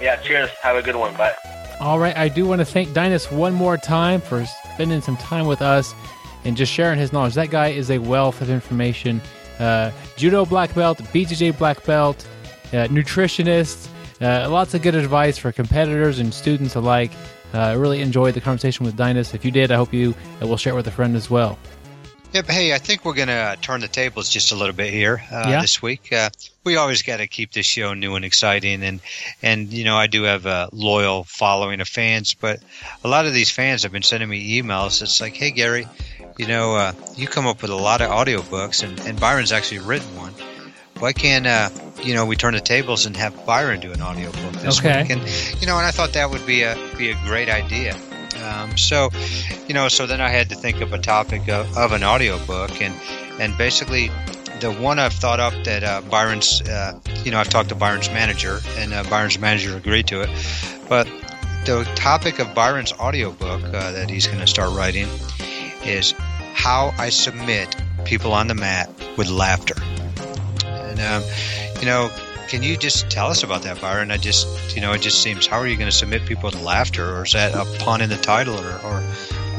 Yeah, 0.01 0.17
cheers. 0.17 0.51
Have 0.63 0.77
a 0.77 0.83
good 0.83 0.97
one. 0.97 1.17
Bye. 1.17 1.35
All 1.79 1.99
right, 1.99 2.17
I 2.17 2.29
do 2.29 2.47
want 2.47 2.61
to 2.61 2.65
thank 2.65 2.89
Dainis 2.91 3.31
one 3.31 3.53
more 3.53 3.77
time 3.77 4.21
for 4.21 4.45
spending 4.75 5.03
some 5.03 5.17
time 5.19 5.47
with 5.47 5.61
us 5.61 5.95
and 6.47 6.57
just 6.57 6.73
sharing 6.73 6.99
his 6.99 7.13
knowledge. 7.13 7.35
That 7.35 7.51
guy 7.51 7.69
is 7.69 7.91
a 7.91 7.99
wealth 7.99 8.41
of 8.41 8.49
information. 8.49 9.21
judo 10.17 10.47
black 10.47 10.75
belt, 10.75 10.99
BJJ 10.99 11.59
black 11.59 11.85
belt 11.85 12.27
uh, 12.73 12.89
nutritionists, 12.89 13.89
uh, 14.21 14.49
lots 14.51 14.75
of 14.75 14.83
good 14.83 14.95
advice 14.95 15.39
for 15.39 15.53
competitors 15.53 16.19
and 16.19 16.33
students 16.33 16.75
alike. 16.75 17.13
Uh, 17.55 17.59
I 17.59 17.73
really 17.75 18.01
enjoyed 18.01 18.35
the 18.35 18.41
conversation 18.41 18.85
with 18.85 18.97
Dainis. 18.97 19.35
If 19.35 19.45
you 19.45 19.51
did, 19.51 19.71
I 19.71 19.77
hope 19.77 19.93
you 19.93 20.15
will 20.41 20.57
share 20.57 20.73
it 20.73 20.77
with 20.77 20.87
a 20.89 20.91
friend 20.91 21.15
as 21.17 21.31
well. 21.31 21.59
Yep. 22.33 22.49
Hey, 22.49 22.75
I 22.75 22.79
think 22.79 23.05
we're 23.05 23.15
going 23.15 23.29
to 23.29 23.57
turn 23.63 23.81
the 23.81 23.89
tables 23.89 24.29
just 24.29 24.53
a 24.53 24.57
little 24.57 24.75
bit 24.75 24.93
here 24.93 25.23
uh, 25.31 25.47
yeah. 25.49 25.61
this 25.61 25.81
week. 25.81 26.13
Uh, 26.13 26.29
we 26.65 26.77
always 26.77 27.03
got 27.03 27.19
to 27.19 27.29
keep 27.29 27.53
this 27.53 27.65
show 27.65 27.95
new 27.95 28.17
and 28.17 28.25
exciting, 28.25 28.83
and 28.83 29.01
and 29.43 29.73
you 29.73 29.85
know 29.85 29.97
I 29.97 30.09
do 30.09 30.25
have 30.25 30.45
a 30.45 30.69
loyal 30.73 31.23
following 31.25 31.81
of 31.81 31.89
fans, 31.89 32.35
but 32.35 32.61
a 33.05 33.09
lot 33.09 33.27
of 33.27 33.33
these 33.33 33.51
fans 33.51 33.85
have 33.85 33.93
been 33.93 34.03
sending 34.03 34.29
me 34.29 34.61
emails. 34.61 35.01
It's 35.01 35.21
like, 35.21 35.35
hey 35.35 35.53
Gary, 35.53 35.87
you 36.39 36.47
know 36.47 36.77
uh, 36.77 36.93
you 37.17 37.27
come 37.27 37.47
up 37.47 37.63
with 37.63 37.71
a 37.71 37.77
lot 37.77 38.01
of 38.01 38.11
audiobooks, 38.11 38.83
and 38.83 38.99
and 39.01 39.19
Byron's 39.19 39.53
actually 39.53 39.81
written 39.81 40.17
one 40.17 40.35
why 40.99 41.13
can't 41.13 41.47
uh, 41.47 41.69
you 42.03 42.15
know 42.15 42.27
we 42.27 42.37
turn 42.37 42.55
the 42.55 42.61
tables 42.61 43.07
and 43.07 43.17
have 43.17 43.47
Byron 43.47 43.81
do 43.81 43.93
an 43.93 44.03
audiobook 44.03 44.53
this 44.53 44.79
okay. 44.79 45.03
week? 45.03 45.11
And 45.11 45.61
you 45.61 45.67
know, 45.67 45.77
and 45.77 45.87
I 45.87 45.91
thought 45.91 46.15
that 46.15 46.31
would 46.31 46.47
be 46.47 46.63
a 46.63 46.77
be 46.97 47.11
a 47.11 47.15
great 47.25 47.49
idea. 47.49 47.97
Um, 48.45 48.77
so, 48.77 49.11
you 49.67 49.75
know, 49.75 49.89
so 49.89 50.07
then 50.07 50.21
I 50.21 50.29
had 50.29 50.51
to 50.51 50.55
think 50.55 50.81
of 50.81 50.93
a 50.93 50.99
topic 50.99 51.49
of, 51.49 51.77
of 51.77 51.93
an 51.93 52.05
audiobook, 52.05 52.81
and 52.81 52.95
and 53.41 53.57
basically 53.59 54.11
the 54.61 54.73
one 54.73 54.99
I've 54.99 55.13
thought 55.13 55.41
up 55.41 55.53
that 55.65 55.85
uh, 55.85 56.01
Byron's, 56.03 56.63
uh, 56.63 56.99
you 57.25 57.31
know, 57.31 57.39
I've 57.39 57.49
talked 57.49 57.71
to 57.71 57.75
Byron's 57.75 58.09
manager, 58.09 58.61
and 58.79 58.95
uh, 58.95 59.05
Byron's 59.05 59.39
manager 59.39 59.77
agreed 59.77 60.07
to 60.09 60.23
it. 60.23 60.31
But 60.89 61.07
the 61.67 61.85
topic 61.97 62.39
of 62.39 62.55
Byron's 62.55 62.93
audiobook 62.93 63.63
uh, 63.65 63.93
that 63.93 64.09
he's 64.09 64.27
going 64.27 64.39
to 64.39 64.47
start 64.47 64.73
writing 64.73 65.09
is 65.87 66.13
how 66.55 66.93
I 66.99 67.09
submit 67.11 67.77
people 68.05 68.33
on 68.33 68.49
the 68.49 68.55
mat 68.55 68.91
with 69.17 69.29
laughter. 69.29 69.75
And, 70.65 71.01
um, 71.01 71.23
you 71.81 71.87
know, 71.87 72.11
can 72.49 72.63
you 72.63 72.77
just 72.77 73.11
tell 73.11 73.27
us 73.27 73.43
about 73.43 73.63
that, 73.63 73.81
Byron? 73.81 74.11
I 74.11 74.19
just, 74.19 74.75
you 74.75 74.81
know, 74.81 74.93
it 74.93 75.01
just 75.01 75.23
seems, 75.23 75.47
how 75.47 75.59
are 75.59 75.67
you 75.67 75.77
going 75.77 75.91
to 75.91 75.97
submit 75.97 76.25
people 76.27 76.51
to 76.51 76.59
laughter? 76.59 77.17
Or 77.17 77.25
is 77.25 77.33
that 77.33 77.55
a 77.55 77.65
pun 77.85 78.01
in 78.01 78.09
the 78.09 78.17
title? 78.17 78.55
Or, 78.55 78.73
or 78.85 79.01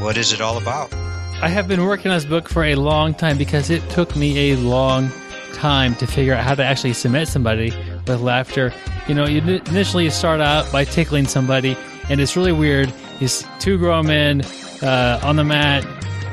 what 0.00 0.16
is 0.16 0.32
it 0.32 0.40
all 0.40 0.56
about? 0.56 0.92
I 1.40 1.48
have 1.48 1.68
been 1.68 1.84
working 1.84 2.10
on 2.10 2.16
this 2.16 2.24
book 2.24 2.48
for 2.48 2.64
a 2.64 2.74
long 2.74 3.14
time 3.14 3.38
because 3.38 3.70
it 3.70 3.88
took 3.90 4.16
me 4.16 4.52
a 4.52 4.56
long 4.56 5.10
time 5.52 5.94
to 5.96 6.06
figure 6.06 6.34
out 6.34 6.42
how 6.44 6.54
to 6.54 6.64
actually 6.64 6.94
submit 6.94 7.28
somebody 7.28 7.72
with 8.06 8.20
laughter. 8.20 8.72
You 9.06 9.14
know, 9.14 9.26
you 9.26 9.40
initially 9.40 10.08
start 10.10 10.40
out 10.40 10.70
by 10.72 10.84
tickling 10.84 11.26
somebody, 11.26 11.76
and 12.08 12.20
it's 12.20 12.36
really 12.36 12.52
weird. 12.52 12.92
These 13.20 13.44
two 13.60 13.78
grown 13.78 14.06
men 14.06 14.42
uh, 14.82 15.20
on 15.22 15.36
the 15.36 15.44
mat, 15.44 15.84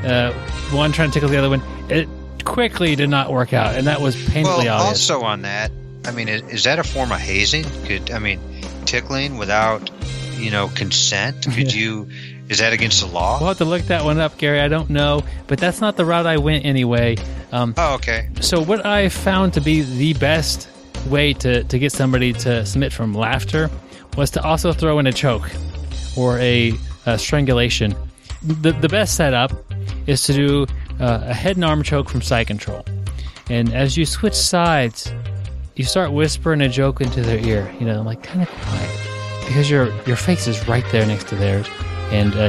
uh, 0.06 0.34
one 0.72 0.92
trying 0.92 1.10
to 1.10 1.14
tickle 1.14 1.30
the 1.30 1.38
other 1.38 1.50
one. 1.50 1.62
It 1.90 2.08
quickly 2.46 2.96
did 2.96 3.10
not 3.10 3.32
work 3.32 3.54
out, 3.54 3.76
and 3.76 3.88
that 3.88 4.02
was 4.02 4.16
painfully 4.16 4.66
well, 4.66 4.82
obvious. 4.82 5.10
Also, 5.10 5.24
on 5.24 5.42
that, 5.42 5.72
I 6.06 6.12
mean, 6.12 6.30
is, 6.30 6.42
is, 6.44 6.64
that 6.66 6.80
a 6.80 6.84
form 6.84 7.12
of 7.12 7.20
hazing? 7.20 7.66
Could 7.86 8.12
I 8.12 8.20
mean, 8.20 8.40
tickling 8.86 9.38
without, 9.38 9.90
you 10.38 10.52
know, 10.52 10.70
consent? 10.70 11.46
Could 11.56 11.74
you? 11.74 12.10
Is 12.48 12.60
that 12.60 12.74
against 12.74 13.02
the 13.02 13.08
law? 13.08 13.40
We'll 13.40 13.50
have 13.50 13.58
to 13.58 13.66
look 13.66 13.82
that 13.84 14.06
one 14.06 14.20
up, 14.20 14.38
Gary. 14.38 14.62
I 14.62 14.68
don't 14.68 14.92
know, 14.92 15.24
but 15.48 15.58
that's 15.58 15.82
not 15.82 15.98
the 15.98 16.06
route 16.06 16.28
I 16.28 16.38
went 16.38 16.64
anyway. 16.64 17.18
Um, 17.52 17.74
oh, 17.76 17.96
okay. 17.96 18.30
So 18.42 18.62
what 18.62 18.86
I 18.86 19.10
found 19.10 19.54
to 19.54 19.62
be 19.62 19.82
the 19.82 20.14
best 20.14 20.70
way 21.08 21.34
to, 21.34 21.64
to 21.64 21.80
get 21.80 21.92
somebody 21.92 22.34
to 22.34 22.66
submit 22.66 22.94
from 22.94 23.16
laughter 23.16 23.72
was 24.16 24.32
to 24.32 24.44
also 24.44 24.74
throw 24.74 25.00
in 25.00 25.08
a 25.08 25.14
choke 25.14 25.50
or 26.16 26.38
a, 26.40 26.74
a 27.08 27.18
strangulation. 27.18 27.96
The, 28.44 28.74
the 28.74 28.90
best 28.90 29.16
setup 29.16 29.52
is 30.08 30.24
to 30.24 30.34
do 30.34 30.66
uh, 31.00 31.22
a 31.24 31.34
head 31.34 31.56
and 31.56 31.66
arm 31.66 31.84
choke 31.84 32.10
from 32.10 32.22
side 32.22 32.48
control. 32.48 32.86
And 33.50 33.74
as 33.74 33.98
you 33.98 34.06
switch 34.06 34.34
sides, 34.34 35.12
you 35.76 35.84
start 35.84 36.12
whispering 36.12 36.62
a 36.62 36.70
joke 36.70 37.02
into 37.02 37.22
their 37.22 37.38
ear, 37.38 37.74
you 37.80 37.86
know, 37.86 38.02
like 38.02 38.24
kind 38.24 38.42
of 38.42 38.50
quiet, 38.50 38.90
because 39.46 39.70
your 39.70 39.94
your 40.06 40.16
face 40.16 40.48
is 40.48 40.68
right 40.68 40.86
there 40.92 41.06
next 41.06 41.28
to 41.28 41.36
theirs, 41.36 41.68
and 42.12 42.34
uh, 42.36 42.48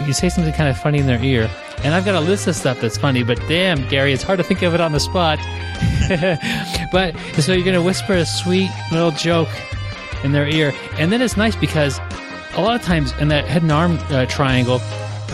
you, 0.00 0.06
you, 0.06 0.12
say 0.12 0.28
something 0.28 0.52
kind 0.52 0.68
of 0.68 0.78
funny 0.78 0.98
in 0.98 1.06
their 1.06 1.22
ear. 1.22 1.50
And 1.82 1.94
I've 1.94 2.04
got 2.04 2.14
a 2.14 2.20
list 2.20 2.46
of 2.46 2.54
stuff 2.54 2.80
that's 2.80 2.96
funny, 2.96 3.22
but 3.24 3.38
damn, 3.48 3.86
Gary, 3.88 4.12
it's 4.12 4.22
hard 4.22 4.38
to 4.38 4.44
think 4.44 4.62
of 4.62 4.72
it 4.72 4.80
on 4.80 4.92
the 4.92 5.00
spot. 5.00 5.38
but 6.92 7.14
so 7.42 7.52
you're 7.52 7.64
gonna 7.64 7.82
whisper 7.82 8.14
a 8.14 8.24
sweet 8.24 8.70
little 8.92 9.10
joke 9.10 9.50
in 10.22 10.32
their 10.32 10.48
ear, 10.48 10.72
and 10.92 11.12
then 11.12 11.20
it's 11.20 11.36
nice 11.36 11.56
because 11.56 11.98
a 12.56 12.62
lot 12.62 12.76
of 12.76 12.82
times 12.82 13.12
in 13.18 13.28
that 13.28 13.44
head 13.46 13.62
and 13.62 13.72
arm 13.72 13.98
uh, 14.10 14.26
triangle, 14.26 14.80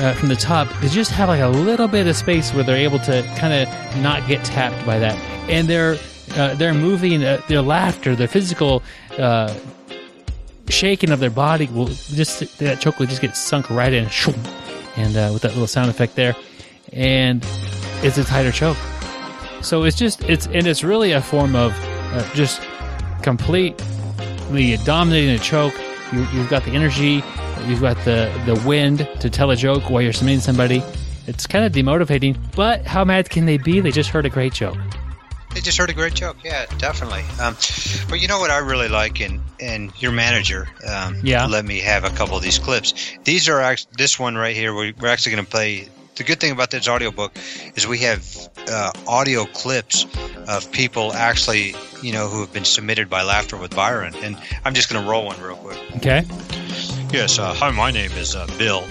uh, 0.00 0.14
from 0.14 0.28
the 0.28 0.36
top, 0.36 0.68
they 0.80 0.88
just 0.88 1.10
have 1.10 1.28
like 1.28 1.40
a 1.40 1.48
little 1.48 1.86
bit 1.86 2.06
of 2.06 2.16
space 2.16 2.52
where 2.54 2.64
they're 2.64 2.76
able 2.76 2.98
to 3.00 3.22
kind 3.36 3.52
of 3.52 4.02
not 4.02 4.26
get 4.26 4.44
tapped 4.44 4.84
by 4.86 4.98
that, 4.98 5.16
and 5.48 5.68
they're 5.68 5.96
uh, 6.36 6.54
they're 6.54 6.74
moving 6.74 7.22
uh, 7.22 7.40
their 7.48 7.62
laughter, 7.62 8.16
their 8.16 8.28
physical 8.28 8.82
uh, 9.18 9.54
shaking 10.68 11.10
of 11.10 11.20
their 11.20 11.30
body 11.30 11.66
will 11.66 11.86
just 11.86 12.58
that 12.58 12.80
choke 12.80 12.98
will 12.98 13.06
just 13.06 13.20
get 13.20 13.36
sunk 13.36 13.68
right 13.70 13.92
in, 13.92 14.08
and 14.96 15.16
uh, 15.16 15.30
with 15.32 15.42
that 15.42 15.52
little 15.52 15.66
sound 15.66 15.90
effect 15.90 16.14
there, 16.16 16.34
and 16.92 17.44
it's 18.02 18.16
a 18.16 18.24
tighter 18.24 18.52
choke. 18.52 18.78
So 19.60 19.84
it's 19.84 19.96
just 19.96 20.22
it's 20.24 20.46
and 20.46 20.66
it's 20.66 20.82
really 20.82 21.12
a 21.12 21.20
form 21.20 21.54
of 21.54 21.74
uh, 22.12 22.34
just 22.34 22.62
completely 23.22 24.76
dominating 24.84 25.34
a 25.34 25.38
choke. 25.38 25.74
You, 26.12 26.26
you've 26.32 26.48
got 26.48 26.64
the 26.64 26.72
energy, 26.72 27.22
You've 27.66 27.80
got 27.80 27.96
the, 28.04 28.32
the 28.46 28.60
wind 28.66 29.08
to 29.20 29.30
tell 29.30 29.50
a 29.50 29.56
joke 29.56 29.90
while 29.90 30.02
you're 30.02 30.12
submitting 30.12 30.40
somebody. 30.40 30.82
It's 31.26 31.46
kind 31.46 31.64
of 31.64 31.72
demotivating, 31.72 32.36
but 32.56 32.86
how 32.86 33.04
mad 33.04 33.30
can 33.30 33.46
they 33.46 33.58
be? 33.58 33.80
They 33.80 33.90
just 33.90 34.10
heard 34.10 34.26
a 34.26 34.30
great 34.30 34.52
joke. 34.52 34.78
They 35.54 35.60
just 35.60 35.78
heard 35.78 35.90
a 35.90 35.94
great 35.94 36.14
joke. 36.14 36.36
Yeah, 36.44 36.66
definitely. 36.78 37.22
Um, 37.40 37.56
but 38.08 38.20
you 38.20 38.28
know 38.28 38.38
what 38.38 38.50
I 38.50 38.58
really 38.58 38.88
like, 38.88 39.20
and 39.20 39.40
and 39.58 39.92
your 40.00 40.12
manager, 40.12 40.68
um, 40.88 41.16
yeah, 41.24 41.46
let 41.46 41.64
me 41.64 41.80
have 41.80 42.04
a 42.04 42.10
couple 42.10 42.36
of 42.36 42.42
these 42.42 42.58
clips. 42.58 42.94
These 43.24 43.48
are 43.48 43.76
this 43.96 44.18
one 44.18 44.36
right 44.36 44.54
here. 44.54 44.72
We're, 44.74 44.92
we're 45.00 45.08
actually 45.08 45.32
going 45.32 45.44
to 45.44 45.50
play. 45.50 45.88
The 46.14 46.24
good 46.24 46.38
thing 46.38 46.52
about 46.52 46.70
this 46.70 46.86
audiobook 46.86 47.36
is 47.74 47.86
we 47.86 47.98
have 47.98 48.24
uh, 48.68 48.92
audio 49.08 49.44
clips 49.44 50.06
of 50.48 50.70
people 50.70 51.12
actually, 51.14 51.74
you 52.02 52.12
know, 52.12 52.28
who 52.28 52.40
have 52.40 52.52
been 52.52 52.64
submitted 52.64 53.08
by 53.08 53.22
Laughter 53.22 53.56
with 53.56 53.74
Byron, 53.74 54.14
and 54.16 54.36
I'm 54.64 54.74
just 54.74 54.88
going 54.88 55.02
to 55.02 55.10
roll 55.10 55.24
one 55.24 55.40
real 55.40 55.56
quick. 55.56 55.78
Okay. 55.96 56.24
Yes, 57.12 57.40
uh, 57.40 57.52
hi, 57.52 57.72
my 57.72 57.90
name 57.90 58.12
is 58.12 58.36
uh, 58.36 58.46
Bill, 58.56 58.84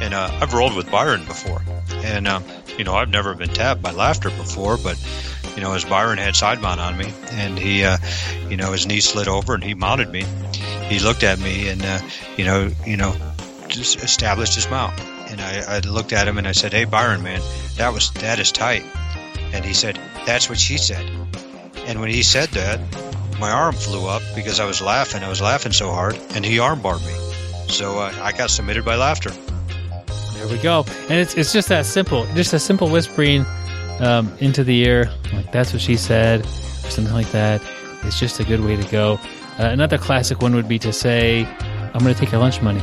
and 0.00 0.12
uh, 0.12 0.28
I've 0.40 0.54
rolled 0.54 0.74
with 0.74 0.90
Byron 0.90 1.24
before. 1.24 1.62
And, 2.02 2.26
um, 2.26 2.42
you 2.76 2.82
know, 2.82 2.96
I've 2.96 3.10
never 3.10 3.32
been 3.34 3.50
tapped 3.50 3.80
by 3.80 3.92
laughter 3.92 4.28
before, 4.28 4.76
but, 4.76 4.98
you 5.54 5.62
know, 5.62 5.72
as 5.74 5.84
Byron 5.84 6.18
had 6.18 6.34
side 6.34 6.60
mount 6.60 6.80
on 6.80 6.98
me, 6.98 7.12
and 7.30 7.56
he, 7.56 7.84
uh, 7.84 7.98
you 8.48 8.56
know, 8.56 8.72
his 8.72 8.88
knee 8.88 8.98
slid 8.98 9.28
over 9.28 9.54
and 9.54 9.62
he 9.62 9.74
mounted 9.74 10.10
me. 10.10 10.24
He 10.88 10.98
looked 10.98 11.22
at 11.22 11.38
me 11.38 11.68
and, 11.68 11.80
uh, 11.84 12.00
you 12.36 12.44
know, 12.44 12.72
you 12.84 12.96
know, 12.96 13.14
just 13.68 14.02
established 14.02 14.56
his 14.56 14.68
mount. 14.68 15.00
And 15.30 15.40
I, 15.40 15.76
I 15.76 15.78
looked 15.78 16.12
at 16.12 16.26
him 16.26 16.38
and 16.38 16.48
I 16.48 16.52
said, 16.52 16.72
hey, 16.72 16.86
Byron, 16.86 17.22
man, 17.22 17.40
that 17.76 17.92
was, 17.92 18.10
that 18.14 18.40
is 18.40 18.50
tight. 18.50 18.82
And 19.52 19.64
he 19.64 19.74
said, 19.74 19.96
that's 20.26 20.48
what 20.48 20.58
she 20.58 20.76
said. 20.76 21.08
And 21.86 22.00
when 22.00 22.10
he 22.10 22.24
said 22.24 22.48
that, 22.48 22.80
my 23.38 23.52
arm 23.52 23.76
flew 23.76 24.08
up 24.08 24.22
because 24.34 24.58
I 24.58 24.64
was 24.64 24.82
laughing. 24.82 25.22
I 25.22 25.28
was 25.28 25.40
laughing 25.40 25.70
so 25.70 25.92
hard, 25.92 26.16
and 26.34 26.44
he 26.44 26.56
armbarred 26.56 27.06
me. 27.06 27.29
So 27.70 27.98
uh, 27.98 28.12
I 28.20 28.32
got 28.32 28.50
submitted 28.50 28.84
by 28.84 28.96
laughter. 28.96 29.30
There 30.34 30.48
we 30.48 30.58
go. 30.58 30.84
And 31.08 31.12
it's, 31.18 31.34
it's 31.34 31.52
just 31.52 31.68
that 31.68 31.86
simple. 31.86 32.26
Just 32.34 32.52
a 32.52 32.58
simple 32.58 32.88
whispering 32.88 33.44
um, 34.00 34.32
into 34.40 34.64
the 34.64 34.78
ear, 34.80 35.10
like 35.32 35.52
that's 35.52 35.72
what 35.72 35.80
she 35.80 35.96
said, 35.96 36.40
or 36.40 36.90
something 36.90 37.14
like 37.14 37.30
that. 37.32 37.62
It's 38.02 38.18
just 38.18 38.40
a 38.40 38.44
good 38.44 38.60
way 38.60 38.76
to 38.76 38.88
go. 38.90 39.20
Uh, 39.58 39.64
another 39.64 39.98
classic 39.98 40.40
one 40.40 40.54
would 40.54 40.68
be 40.68 40.78
to 40.78 40.92
say, 40.92 41.44
I'm 41.44 42.00
going 42.00 42.14
to 42.14 42.18
take 42.18 42.32
your 42.32 42.40
lunch 42.40 42.62
money. 42.62 42.80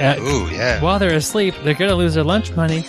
Uh, 0.00 0.16
Ooh, 0.18 0.48
yeah. 0.50 0.80
While 0.80 0.98
they're 0.98 1.14
asleep, 1.14 1.54
they're 1.62 1.74
going 1.74 1.90
to 1.90 1.96
lose 1.96 2.14
their 2.14 2.24
lunch 2.24 2.52
money. 2.52 2.84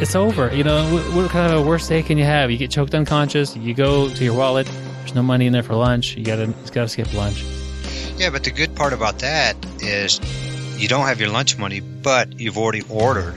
It's 0.00 0.16
over. 0.16 0.52
You 0.54 0.64
know, 0.64 0.92
what, 0.92 1.14
what 1.14 1.30
kind 1.30 1.52
of 1.52 1.64
a 1.64 1.66
worst 1.66 1.88
day 1.88 2.02
can 2.02 2.18
you 2.18 2.24
have? 2.24 2.50
You 2.50 2.58
get 2.58 2.70
choked 2.70 2.94
unconscious, 2.94 3.56
you 3.56 3.74
go 3.74 4.08
to 4.12 4.24
your 4.24 4.34
wallet, 4.34 4.66
there's 4.98 5.14
no 5.14 5.22
money 5.22 5.46
in 5.46 5.52
there 5.52 5.62
for 5.62 5.76
lunch, 5.76 6.16
you 6.16 6.24
got 6.24 6.36
to, 6.36 6.46
you 6.46 6.70
got 6.72 6.82
to 6.82 6.88
skip 6.88 7.14
lunch. 7.14 7.44
Yeah, 8.16 8.30
but 8.30 8.44
the 8.44 8.50
good 8.50 8.74
part 8.76 8.92
about 8.92 9.18
that 9.20 9.56
is 9.80 10.20
you 10.80 10.88
don't 10.88 11.06
have 11.06 11.20
your 11.20 11.30
lunch 11.30 11.58
money, 11.58 11.80
but 11.80 12.38
you've 12.38 12.58
already 12.58 12.82
ordered 12.88 13.34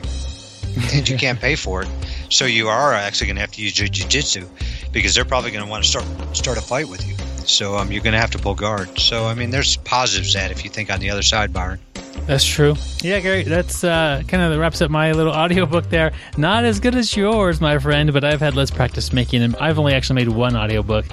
and 0.93 1.07
you 1.07 1.17
can't 1.17 1.39
pay 1.39 1.55
for 1.55 1.81
it. 1.81 1.89
So 2.29 2.45
you 2.45 2.67
are 2.67 2.93
actually 2.93 3.27
going 3.27 3.35
to 3.37 3.41
have 3.41 3.51
to 3.53 3.61
use 3.61 3.79
your 3.79 3.87
jujitsu 3.87 4.47
because 4.91 5.15
they're 5.15 5.25
probably 5.25 5.51
going 5.51 5.63
to 5.63 5.69
want 5.69 5.83
to 5.83 5.89
start 5.89 6.05
start 6.35 6.57
a 6.57 6.61
fight 6.61 6.87
with 6.89 7.07
you. 7.07 7.15
So 7.47 7.77
um, 7.77 7.91
you're 7.91 8.03
going 8.03 8.13
to 8.13 8.19
have 8.19 8.31
to 8.31 8.37
pull 8.39 8.55
guard. 8.55 8.99
So 8.99 9.25
I 9.25 9.33
mean, 9.33 9.49
there's 9.49 9.77
positives 9.77 10.33
that 10.33 10.51
if 10.51 10.63
you 10.63 10.69
think 10.69 10.91
on 10.91 10.99
the 10.99 11.09
other 11.09 11.21
side, 11.21 11.53
Byron. 11.53 11.79
That's 12.25 12.45
true. 12.45 12.75
Yeah, 13.01 13.21
Gary, 13.21 13.43
that's 13.43 13.83
uh, 13.85 14.21
kind 14.27 14.43
of 14.43 14.59
wraps 14.59 14.81
up 14.81 14.91
my 14.91 15.13
little 15.13 15.31
audiobook 15.31 15.89
there. 15.89 16.11
Not 16.37 16.65
as 16.65 16.79
good 16.81 16.93
as 16.95 17.15
yours, 17.15 17.61
my 17.61 17.79
friend, 17.79 18.11
but 18.11 18.25
I've 18.25 18.41
had 18.41 18.53
less 18.53 18.69
practice 18.69 19.13
making 19.13 19.39
them. 19.39 19.55
I've 19.61 19.79
only 19.79 19.93
actually 19.93 20.25
made 20.25 20.29
one 20.29 20.55
audiobook. 20.55 21.05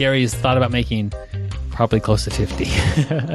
Gary's 0.00 0.32
thought 0.32 0.56
about 0.56 0.70
making 0.70 1.12
probably 1.72 2.00
close 2.00 2.24
to 2.24 2.30
50. 2.30 2.64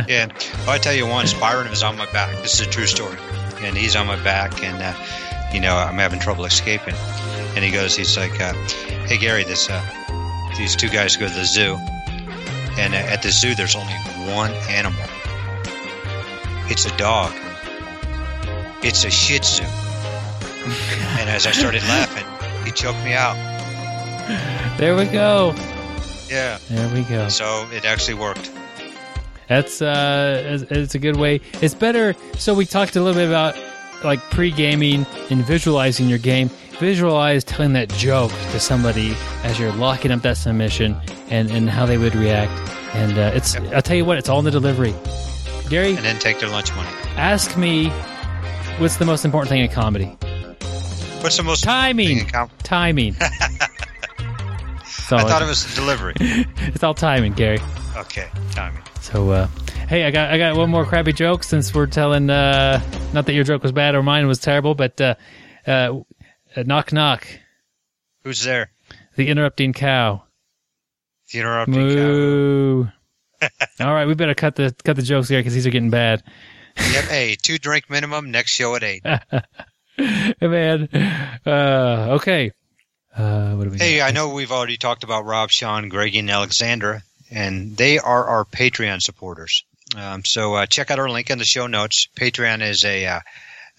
yeah. 0.10 0.28
Well, 0.66 0.72
I 0.72 0.80
tell 0.80 0.96
you 0.96 1.06
once, 1.06 1.32
Byron 1.32 1.70
was 1.70 1.84
on 1.84 1.96
my 1.96 2.12
back. 2.12 2.36
This 2.42 2.60
is 2.60 2.66
a 2.66 2.70
true 2.72 2.88
story. 2.88 3.20
And 3.60 3.78
he's 3.78 3.96
on 3.96 4.08
my 4.08 4.16
back, 4.24 4.64
and, 4.64 4.82
uh, 4.82 4.96
you 5.54 5.62
know, 5.62 5.76
I'm 5.76 6.00
having 6.00 6.20
trouble 6.20 6.44
escaping. 6.44 6.96
And 7.56 7.64
he 7.64 7.70
goes, 7.70 7.96
he's 7.96 8.18
like, 8.18 8.42
uh, 8.42 8.54
hey, 9.06 9.20
Gary, 9.20 9.44
this, 9.44 9.70
uh, 9.70 9.80
these 10.58 10.76
two 10.76 10.90
guys 10.90 11.16
go 11.18 11.28
to 11.28 11.34
the 11.36 11.46
zoo. 11.46 11.78
And 12.80 12.96
uh, 12.96 13.14
at 13.14 13.22
the 13.22 13.30
zoo, 13.30 13.54
there's 13.54 13.76
only 13.76 13.94
one 14.34 14.52
animal 14.68 15.06
it's 16.68 16.86
a 16.88 16.98
dog. 16.98 17.32
It's 18.82 19.06
a 19.06 19.12
Shih 19.12 19.38
Tzu. 19.38 19.64
and 19.64 21.30
as 21.30 21.46
I 21.46 21.52
started 21.52 21.84
laughing, 21.84 22.26
he 22.66 22.72
choked 22.72 23.04
me 23.06 23.14
out. 23.14 23.36
There 24.80 24.96
we 24.96 25.06
go. 25.06 25.54
Yeah. 26.30 26.58
There 26.70 26.94
we 26.94 27.04
go. 27.04 27.30
So 27.30 27.68
it 27.72 27.86
actually 27.86 28.16
worked. 28.16 28.52
That's 29.48 29.82
uh, 29.82 30.66
it's, 30.70 30.96
a 30.96 31.00
good 31.00 31.18
way. 31.18 31.42
It's 31.62 31.76
better. 31.76 32.16
So 32.38 32.54
we 32.54 32.66
talked 32.66 32.96
a 32.96 33.02
little 33.02 33.20
bit 33.20 33.28
about 33.28 33.56
like 34.04 34.20
pre-gaming 34.32 35.06
and 35.30 35.46
visualizing 35.46 36.10
your 36.10 36.18
game. 36.18 36.50
Visualize 36.80 37.44
telling 37.44 37.74
that 37.74 37.90
joke 37.90 38.32
to 38.52 38.60
somebody 38.60 39.16
as 39.44 39.60
you're 39.60 39.72
locking 39.74 40.12
up 40.12 40.22
that 40.24 40.38
submission 40.38 40.98
and 41.30 41.50
and 41.52 41.70
how 41.70 41.86
they 41.86 41.98
would 41.98 42.16
react. 42.16 42.52
And 42.96 43.18
uh, 43.18 43.32
it's 43.34 43.56
I'll 43.56 43.82
tell 43.82 43.96
you 43.96 44.06
what, 44.06 44.18
it's 44.18 44.30
all 44.30 44.40
in 44.40 44.46
the 44.46 44.52
delivery. 44.52 44.94
Gary, 45.70 45.96
and 45.96 46.00
then 46.00 46.20
take 46.20 46.40
their 46.40 46.50
lunch 46.50 46.76
money. 46.76 46.90
Ask 47.16 47.58
me 47.58 47.90
what's 48.78 48.98
the 48.98 49.06
most 49.06 49.26
important 49.26 49.50
thing 49.50 49.62
in 49.62 49.70
comedy. 49.70 50.06
What's 51.22 51.38
the 51.38 51.44
most 51.44 51.64
timing? 51.64 52.28
Com- 52.28 52.52
timing. 52.64 53.16
I 55.12 55.24
thought 55.24 55.42
it 55.42 55.46
was 55.46 55.76
delivery. 55.76 56.14
it's 56.20 56.84
all 56.84 56.94
timing, 56.94 57.34
Gary. 57.34 57.60
Okay, 57.96 58.28
timing. 58.52 58.82
So, 59.02 59.30
uh, 59.30 59.48
hey, 59.88 60.04
I 60.06 60.12
got 60.12 60.32
I 60.32 60.38
got 60.38 60.56
one 60.58 60.70
more 60.70 60.86
crappy 60.86 61.14
joke 61.14 61.44
since 61.44 61.74
we're 61.74 61.86
telling. 61.86 62.30
Uh, 62.30 62.82
not 63.14 63.26
that 63.28 63.34
your 63.34 63.44
joke 63.44 63.62
was 63.64 63.72
bad 63.72 63.96
or 63.96 64.04
mine 64.04 64.28
was 64.28 64.40
terrible, 64.40 64.74
but 64.74 65.00
uh, 65.00 65.16
uh, 65.68 66.02
knock 66.58 66.92
knock. 66.92 67.28
Who's 68.24 68.44
there? 68.44 68.72
The 69.16 69.28
interrupting 69.28 69.74
cow. 69.74 70.24
The 71.32 71.40
interrupting 71.40 71.76
Moo. 71.76 72.86
cow. 72.86 72.92
All 73.80 73.94
right, 73.94 74.08
we 74.08 74.16
better 74.16 74.34
cut 74.34 74.56
the 74.56 74.76
cut 74.84 74.96
the 74.96 75.02
jokes 75.02 75.30
here 75.30 75.40
because 75.40 75.54
these 75.54 75.68
are 75.68 75.72
getting 75.72 75.92
bad. 75.92 76.24
yep. 76.78 77.06
Hey, 77.06 77.36
two 77.40 77.58
drink 77.58 77.90
minimum. 77.90 78.32
Next 78.32 78.52
show 78.52 78.76
at 78.76 78.84
eight. 78.84 79.04
Man. 80.42 80.90
Uh, 81.46 82.18
okay. 82.20 82.52
Uh, 83.16 83.54
what 83.54 83.64
do 83.66 83.70
we? 83.70 83.78
Hey, 83.78 83.98
got? 83.98 84.10
I 84.10 84.12
know 84.12 84.30
we've 84.30 84.52
already 84.52 84.78
talked 84.78 85.04
about 85.04 85.26
Rob, 85.26 85.50
Sean, 85.50 85.90
Greg, 85.90 86.16
and 86.16 86.30
Alexandra, 86.30 87.04
and 87.32 87.76
they 87.78 87.98
are 87.98 88.26
our 88.26 88.46
Patreon 88.46 89.02
supporters. 89.02 89.64
Um, 89.96 90.26
so 90.26 90.56
uh, 90.56 90.66
check 90.66 90.92
out 90.92 91.00
our 91.00 91.10
link 91.10 91.30
in 91.30 91.38
the 91.38 91.46
show 91.46 91.68
notes. 91.68 92.08
Patreon 92.16 92.62
is 92.62 92.84
a, 92.84 93.06
uh, 93.06 93.20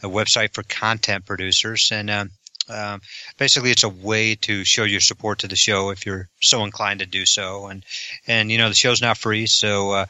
a 0.03 0.09
website 0.09 0.55
for 0.55 0.63
content 0.63 1.27
producers, 1.27 1.91
and 1.93 2.11
um, 2.11 2.31
um, 2.69 3.01
basically, 3.39 3.71
it's 3.71 3.85
a 3.85 3.89
way 3.89 4.35
to 4.37 4.65
show 4.65 4.85
your 4.85 5.01
support 5.01 5.41
to 5.41 5.49
the 5.49 5.57
show 5.57 5.91
if 5.91 6.07
you're 6.07 6.29
so 6.41 6.65
inclined 6.65 7.01
to 7.01 7.07
do 7.07 7.27
so. 7.27 7.67
And 7.67 7.85
and 8.27 8.51
you 8.51 8.59
know 8.59 8.69
the 8.69 8.75
show's 8.75 9.03
not 9.03 9.19
free, 9.19 9.47
so 9.47 9.91
uh, 9.93 10.07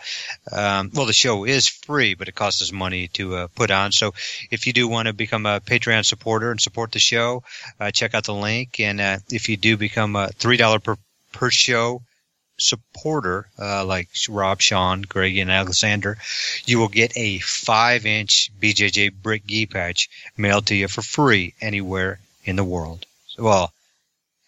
um, 0.53 0.91
well 0.95 1.07
the 1.07 1.13
show 1.13 1.45
is 1.45 1.69
free, 1.69 2.15
but 2.15 2.29
it 2.29 2.35
costs 2.35 2.63
us 2.63 2.73
money 2.73 3.09
to 3.09 3.37
uh, 3.37 3.47
put 3.55 3.71
on. 3.71 3.93
So 3.93 4.15
if 4.51 4.67
you 4.67 4.73
do 4.73 4.89
want 4.89 5.09
to 5.09 5.13
become 5.13 5.47
a 5.47 5.61
Patreon 5.61 6.05
supporter 6.05 6.51
and 6.51 6.61
support 6.61 6.93
the 6.93 6.99
show, 6.99 7.43
uh, 7.81 7.91
check 7.91 8.15
out 8.15 8.25
the 8.25 8.35
link. 8.35 8.81
And 8.81 9.01
uh, 9.01 9.19
if 9.31 9.49
you 9.49 9.57
do 9.57 9.77
become 9.77 10.17
a 10.17 10.29
three 10.29 10.57
dollar 10.57 10.79
per 10.79 10.97
per 11.33 11.51
show 11.51 12.03
supporter, 12.59 13.47
uh, 13.59 13.85
like 13.85 14.09
Rob, 14.29 14.61
Sean, 14.61 15.03
Greg, 15.03 15.37
and 15.37 15.51
Alexander, 15.51 16.17
you 16.65 16.79
will 16.79 16.89
get 16.89 17.17
a 17.17 17.39
five 17.39 18.07
inch 18.07 18.51
BJJ 18.61 19.13
brick 19.13 19.47
gi 19.47 19.67
patch 19.67 20.09
mailed 20.37 20.67
to 20.67 20.75
you 20.75 20.89
for 20.89 21.03
free 21.03 21.55
anywhere 21.61 22.19
in 22.45 22.57
the 22.57 22.65
world. 22.65 23.05
Well, 23.39 23.73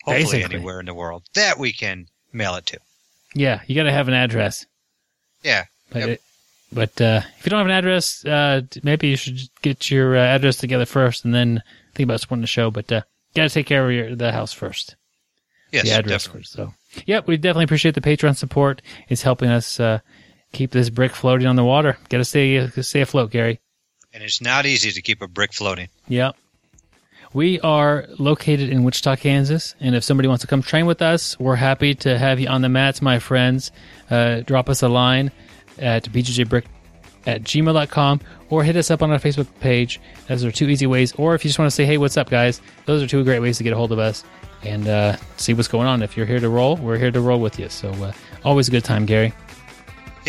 hopefully 0.04 0.24
Basically. 0.24 0.56
anywhere 0.56 0.80
in 0.80 0.86
the 0.86 0.94
world 0.94 1.24
that 1.34 1.58
we 1.58 1.72
can 1.72 2.06
mail 2.32 2.54
it 2.56 2.66
to. 2.66 2.78
Yeah, 3.34 3.60
you 3.66 3.74
got 3.74 3.84
to 3.84 3.92
have 3.92 4.08
an 4.08 4.14
address. 4.14 4.66
Yeah. 5.42 5.64
But, 5.90 5.98
yep. 5.98 6.08
it, 6.08 6.22
but 6.72 7.00
uh, 7.00 7.20
if 7.38 7.44
you 7.44 7.50
don't 7.50 7.58
have 7.58 7.66
an 7.66 7.72
address, 7.72 8.24
uh, 8.24 8.62
maybe 8.82 9.08
you 9.08 9.16
should 9.16 9.40
get 9.62 9.90
your 9.90 10.16
uh, 10.16 10.20
address 10.20 10.56
together 10.56 10.86
first 10.86 11.24
and 11.24 11.34
then 11.34 11.62
think 11.94 12.06
about 12.06 12.20
supporting 12.20 12.42
the 12.42 12.46
show. 12.46 12.70
But 12.70 12.90
uh, 12.90 13.02
got 13.34 13.44
to 13.44 13.48
take 13.50 13.66
care 13.66 13.84
of 13.84 13.92
your, 13.92 14.16
the 14.16 14.32
house 14.32 14.52
first. 14.52 14.96
Yes, 15.70 15.84
the 15.84 15.92
address 15.92 16.24
definitely. 16.24 16.40
first. 16.42 16.52
So, 16.52 16.74
yep, 17.06 17.26
we 17.26 17.36
definitely 17.36 17.64
appreciate 17.64 17.94
the 17.94 18.00
Patreon 18.00 18.36
support. 18.36 18.80
It's 19.08 19.22
helping 19.22 19.50
us 19.50 19.78
uh, 19.78 20.00
keep 20.52 20.70
this 20.70 20.90
brick 20.90 21.14
floating 21.14 21.46
on 21.46 21.56
the 21.56 21.64
water. 21.64 21.98
Got 22.08 22.18
to 22.18 22.24
stay 22.24 22.66
stay 22.82 23.02
afloat, 23.02 23.30
Gary. 23.30 23.60
And 24.12 24.22
it's 24.22 24.40
not 24.40 24.64
easy 24.64 24.90
to 24.90 25.02
keep 25.02 25.20
a 25.20 25.28
brick 25.28 25.52
floating. 25.52 25.88
Yep. 26.08 26.34
We 27.34 27.60
are 27.60 28.06
located 28.18 28.70
in 28.70 28.84
Wichita, 28.84 29.16
Kansas, 29.16 29.74
and 29.80 29.94
if 29.94 30.02
somebody 30.02 30.28
wants 30.28 30.40
to 30.42 30.46
come 30.46 30.62
train 30.62 30.86
with 30.86 31.02
us, 31.02 31.38
we're 31.38 31.56
happy 31.56 31.94
to 31.96 32.18
have 32.18 32.40
you 32.40 32.48
on 32.48 32.62
the 32.62 32.70
mats, 32.70 33.02
my 33.02 33.18
friends. 33.18 33.70
Uh, 34.10 34.40
drop 34.40 34.70
us 34.70 34.82
a 34.82 34.88
line 34.88 35.30
at 35.78 36.04
bjjbrick 36.04 36.64
at 37.26 37.42
gmail.com 37.42 38.20
or 38.48 38.64
hit 38.64 38.76
us 38.76 38.90
up 38.90 39.02
on 39.02 39.10
our 39.10 39.18
Facebook 39.18 39.46
page. 39.60 40.00
Those 40.26 40.44
are 40.44 40.50
two 40.50 40.68
easy 40.68 40.86
ways. 40.86 41.12
Or 41.16 41.34
if 41.34 41.44
you 41.44 41.50
just 41.50 41.58
want 41.58 41.70
to 41.70 41.74
say, 41.74 41.84
hey, 41.84 41.98
what's 41.98 42.16
up, 42.16 42.30
guys, 42.30 42.62
those 42.86 43.02
are 43.02 43.06
two 43.06 43.22
great 43.24 43.40
ways 43.40 43.58
to 43.58 43.64
get 43.64 43.74
a 43.74 43.76
hold 43.76 43.92
of 43.92 43.98
us 43.98 44.24
and 44.64 44.88
uh, 44.88 45.16
see 45.36 45.52
what's 45.52 45.68
going 45.68 45.86
on. 45.86 46.02
If 46.02 46.16
you're 46.16 46.26
here 46.26 46.40
to 46.40 46.48
roll, 46.48 46.76
we're 46.76 46.96
here 46.96 47.10
to 47.10 47.20
roll 47.20 47.40
with 47.40 47.58
you. 47.58 47.68
So 47.68 47.90
uh, 47.90 48.12
always 48.44 48.68
a 48.68 48.70
good 48.70 48.84
time, 48.84 49.04
Gary. 49.04 49.34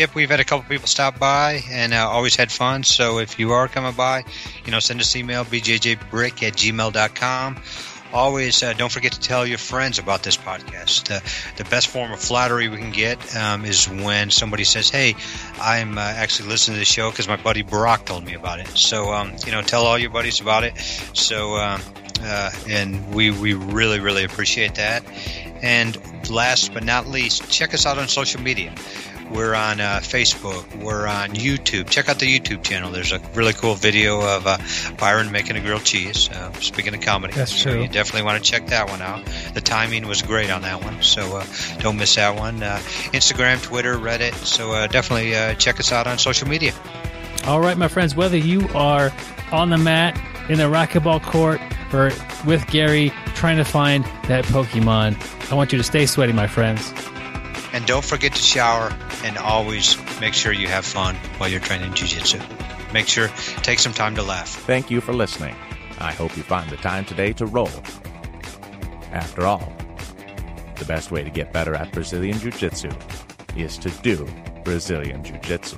Yep, 0.00 0.14
we've 0.14 0.30
had 0.30 0.40
a 0.40 0.44
couple 0.44 0.66
people 0.66 0.86
stop 0.86 1.18
by 1.18 1.62
and 1.70 1.92
uh, 1.92 2.08
always 2.08 2.34
had 2.34 2.50
fun. 2.50 2.84
So 2.84 3.18
if 3.18 3.38
you 3.38 3.52
are 3.52 3.68
coming 3.68 3.92
by, 3.92 4.24
you 4.64 4.72
know, 4.72 4.80
send 4.80 4.98
us 4.98 5.14
email, 5.14 5.44
bjjbrick 5.44 6.42
at 6.42 6.54
gmail.com. 6.54 7.62
Always 8.10 8.62
uh, 8.62 8.72
don't 8.72 8.90
forget 8.90 9.12
to 9.12 9.20
tell 9.20 9.46
your 9.46 9.58
friends 9.58 9.98
about 9.98 10.22
this 10.22 10.38
podcast. 10.38 11.14
Uh, 11.14 11.20
the 11.56 11.64
best 11.68 11.88
form 11.88 12.12
of 12.12 12.18
flattery 12.18 12.70
we 12.70 12.78
can 12.78 12.92
get 12.92 13.36
um, 13.36 13.66
is 13.66 13.90
when 13.90 14.30
somebody 14.30 14.64
says, 14.64 14.88
Hey, 14.88 15.16
I'm 15.60 15.98
uh, 15.98 16.00
actually 16.00 16.48
listening 16.48 16.76
to 16.76 16.78
the 16.78 16.86
show 16.86 17.10
because 17.10 17.28
my 17.28 17.36
buddy 17.36 17.60
Brock 17.60 18.06
told 18.06 18.24
me 18.24 18.32
about 18.32 18.58
it. 18.58 18.68
So, 18.68 19.12
um, 19.12 19.34
you 19.44 19.52
know, 19.52 19.60
tell 19.60 19.84
all 19.84 19.98
your 19.98 20.08
buddies 20.08 20.40
about 20.40 20.64
it. 20.64 20.78
So, 21.12 21.56
um, 21.56 21.82
uh, 22.22 22.50
and 22.68 23.14
we, 23.14 23.30
we 23.30 23.54
really, 23.54 24.00
really 24.00 24.24
appreciate 24.24 24.76
that. 24.76 25.04
And 25.62 25.98
last 26.30 26.72
but 26.72 26.84
not 26.84 27.06
least, 27.06 27.50
check 27.50 27.74
us 27.74 27.86
out 27.86 27.98
on 27.98 28.08
social 28.08 28.40
media. 28.40 28.74
We're 29.30 29.54
on 29.54 29.80
uh, 29.80 30.00
Facebook. 30.02 30.82
We're 30.82 31.06
on 31.06 31.30
YouTube. 31.30 31.88
Check 31.88 32.08
out 32.08 32.18
the 32.18 32.26
YouTube 32.26 32.64
channel. 32.64 32.90
There's 32.90 33.12
a 33.12 33.20
really 33.34 33.52
cool 33.52 33.76
video 33.76 34.20
of 34.20 34.44
uh, 34.44 34.58
Byron 34.98 35.30
making 35.30 35.56
a 35.56 35.60
grilled 35.60 35.84
cheese. 35.84 36.28
Uh, 36.28 36.52
speaking 36.54 36.94
of 36.94 37.00
comedy, 37.00 37.34
that's 37.34 37.54
so 37.54 37.70
true. 37.70 37.82
You 37.82 37.88
definitely 37.88 38.24
want 38.24 38.42
to 38.42 38.50
check 38.50 38.66
that 38.68 38.90
one 38.90 39.00
out. 39.00 39.24
The 39.54 39.60
timing 39.60 40.08
was 40.08 40.22
great 40.22 40.50
on 40.50 40.62
that 40.62 40.82
one, 40.82 41.00
so 41.02 41.36
uh, 41.36 41.46
don't 41.78 41.96
miss 41.96 42.16
that 42.16 42.36
one. 42.36 42.60
Uh, 42.60 42.78
Instagram, 43.12 43.62
Twitter, 43.62 43.94
Reddit. 43.94 44.34
So 44.44 44.72
uh, 44.72 44.88
definitely 44.88 45.30
check 45.58 45.78
us 45.78 45.92
out 45.92 46.08
on 46.08 46.18
social 46.18 46.48
media. 46.48 46.74
All 47.44 47.60
right, 47.60 47.78
my 47.78 47.86
friends. 47.86 48.16
Whether 48.16 48.36
you 48.36 48.66
are 48.74 49.12
on 49.52 49.70
the 49.70 49.78
mat, 49.78 50.20
in 50.48 50.58
the 50.58 50.64
racquetball 50.64 51.22
court, 51.22 51.60
or 51.92 52.10
with 52.46 52.66
Gary 52.68 53.10
trying 53.34 53.56
to 53.56 53.64
find 53.64 54.04
that 54.28 54.44
Pokemon, 54.46 55.16
I 55.50 55.54
want 55.54 55.72
you 55.72 55.78
to 55.78 55.84
stay 55.84 56.06
sweaty, 56.06 56.32
my 56.32 56.46
friends. 56.46 56.92
And 57.72 57.86
don't 57.86 58.04
forget 58.04 58.34
to 58.34 58.42
shower 58.42 58.92
and 59.22 59.38
always 59.38 59.96
make 60.20 60.34
sure 60.34 60.52
you 60.52 60.66
have 60.66 60.84
fun 60.84 61.14
while 61.38 61.48
you're 61.48 61.60
training 61.60 61.94
jiu-jitsu. 61.94 62.40
Make 62.92 63.06
sure 63.06 63.28
take 63.62 63.78
some 63.78 63.92
time 63.92 64.16
to 64.16 64.22
laugh. 64.22 64.48
Thank 64.48 64.90
you 64.90 65.00
for 65.00 65.12
listening. 65.12 65.54
I 65.98 66.12
hope 66.12 66.36
you 66.36 66.42
find 66.42 66.68
the 66.70 66.76
time 66.78 67.04
today 67.04 67.32
to 67.34 67.46
roll. 67.46 67.70
After 69.12 69.46
all, 69.46 69.72
the 70.76 70.84
best 70.84 71.10
way 71.10 71.22
to 71.22 71.30
get 71.30 71.52
better 71.52 71.74
at 71.74 71.92
Brazilian 71.92 72.38
Jiu-Jitsu 72.38 72.90
is 73.56 73.78
to 73.78 73.90
do 73.90 74.26
Brazilian 74.64 75.22
Jiu-Jitsu. 75.22 75.76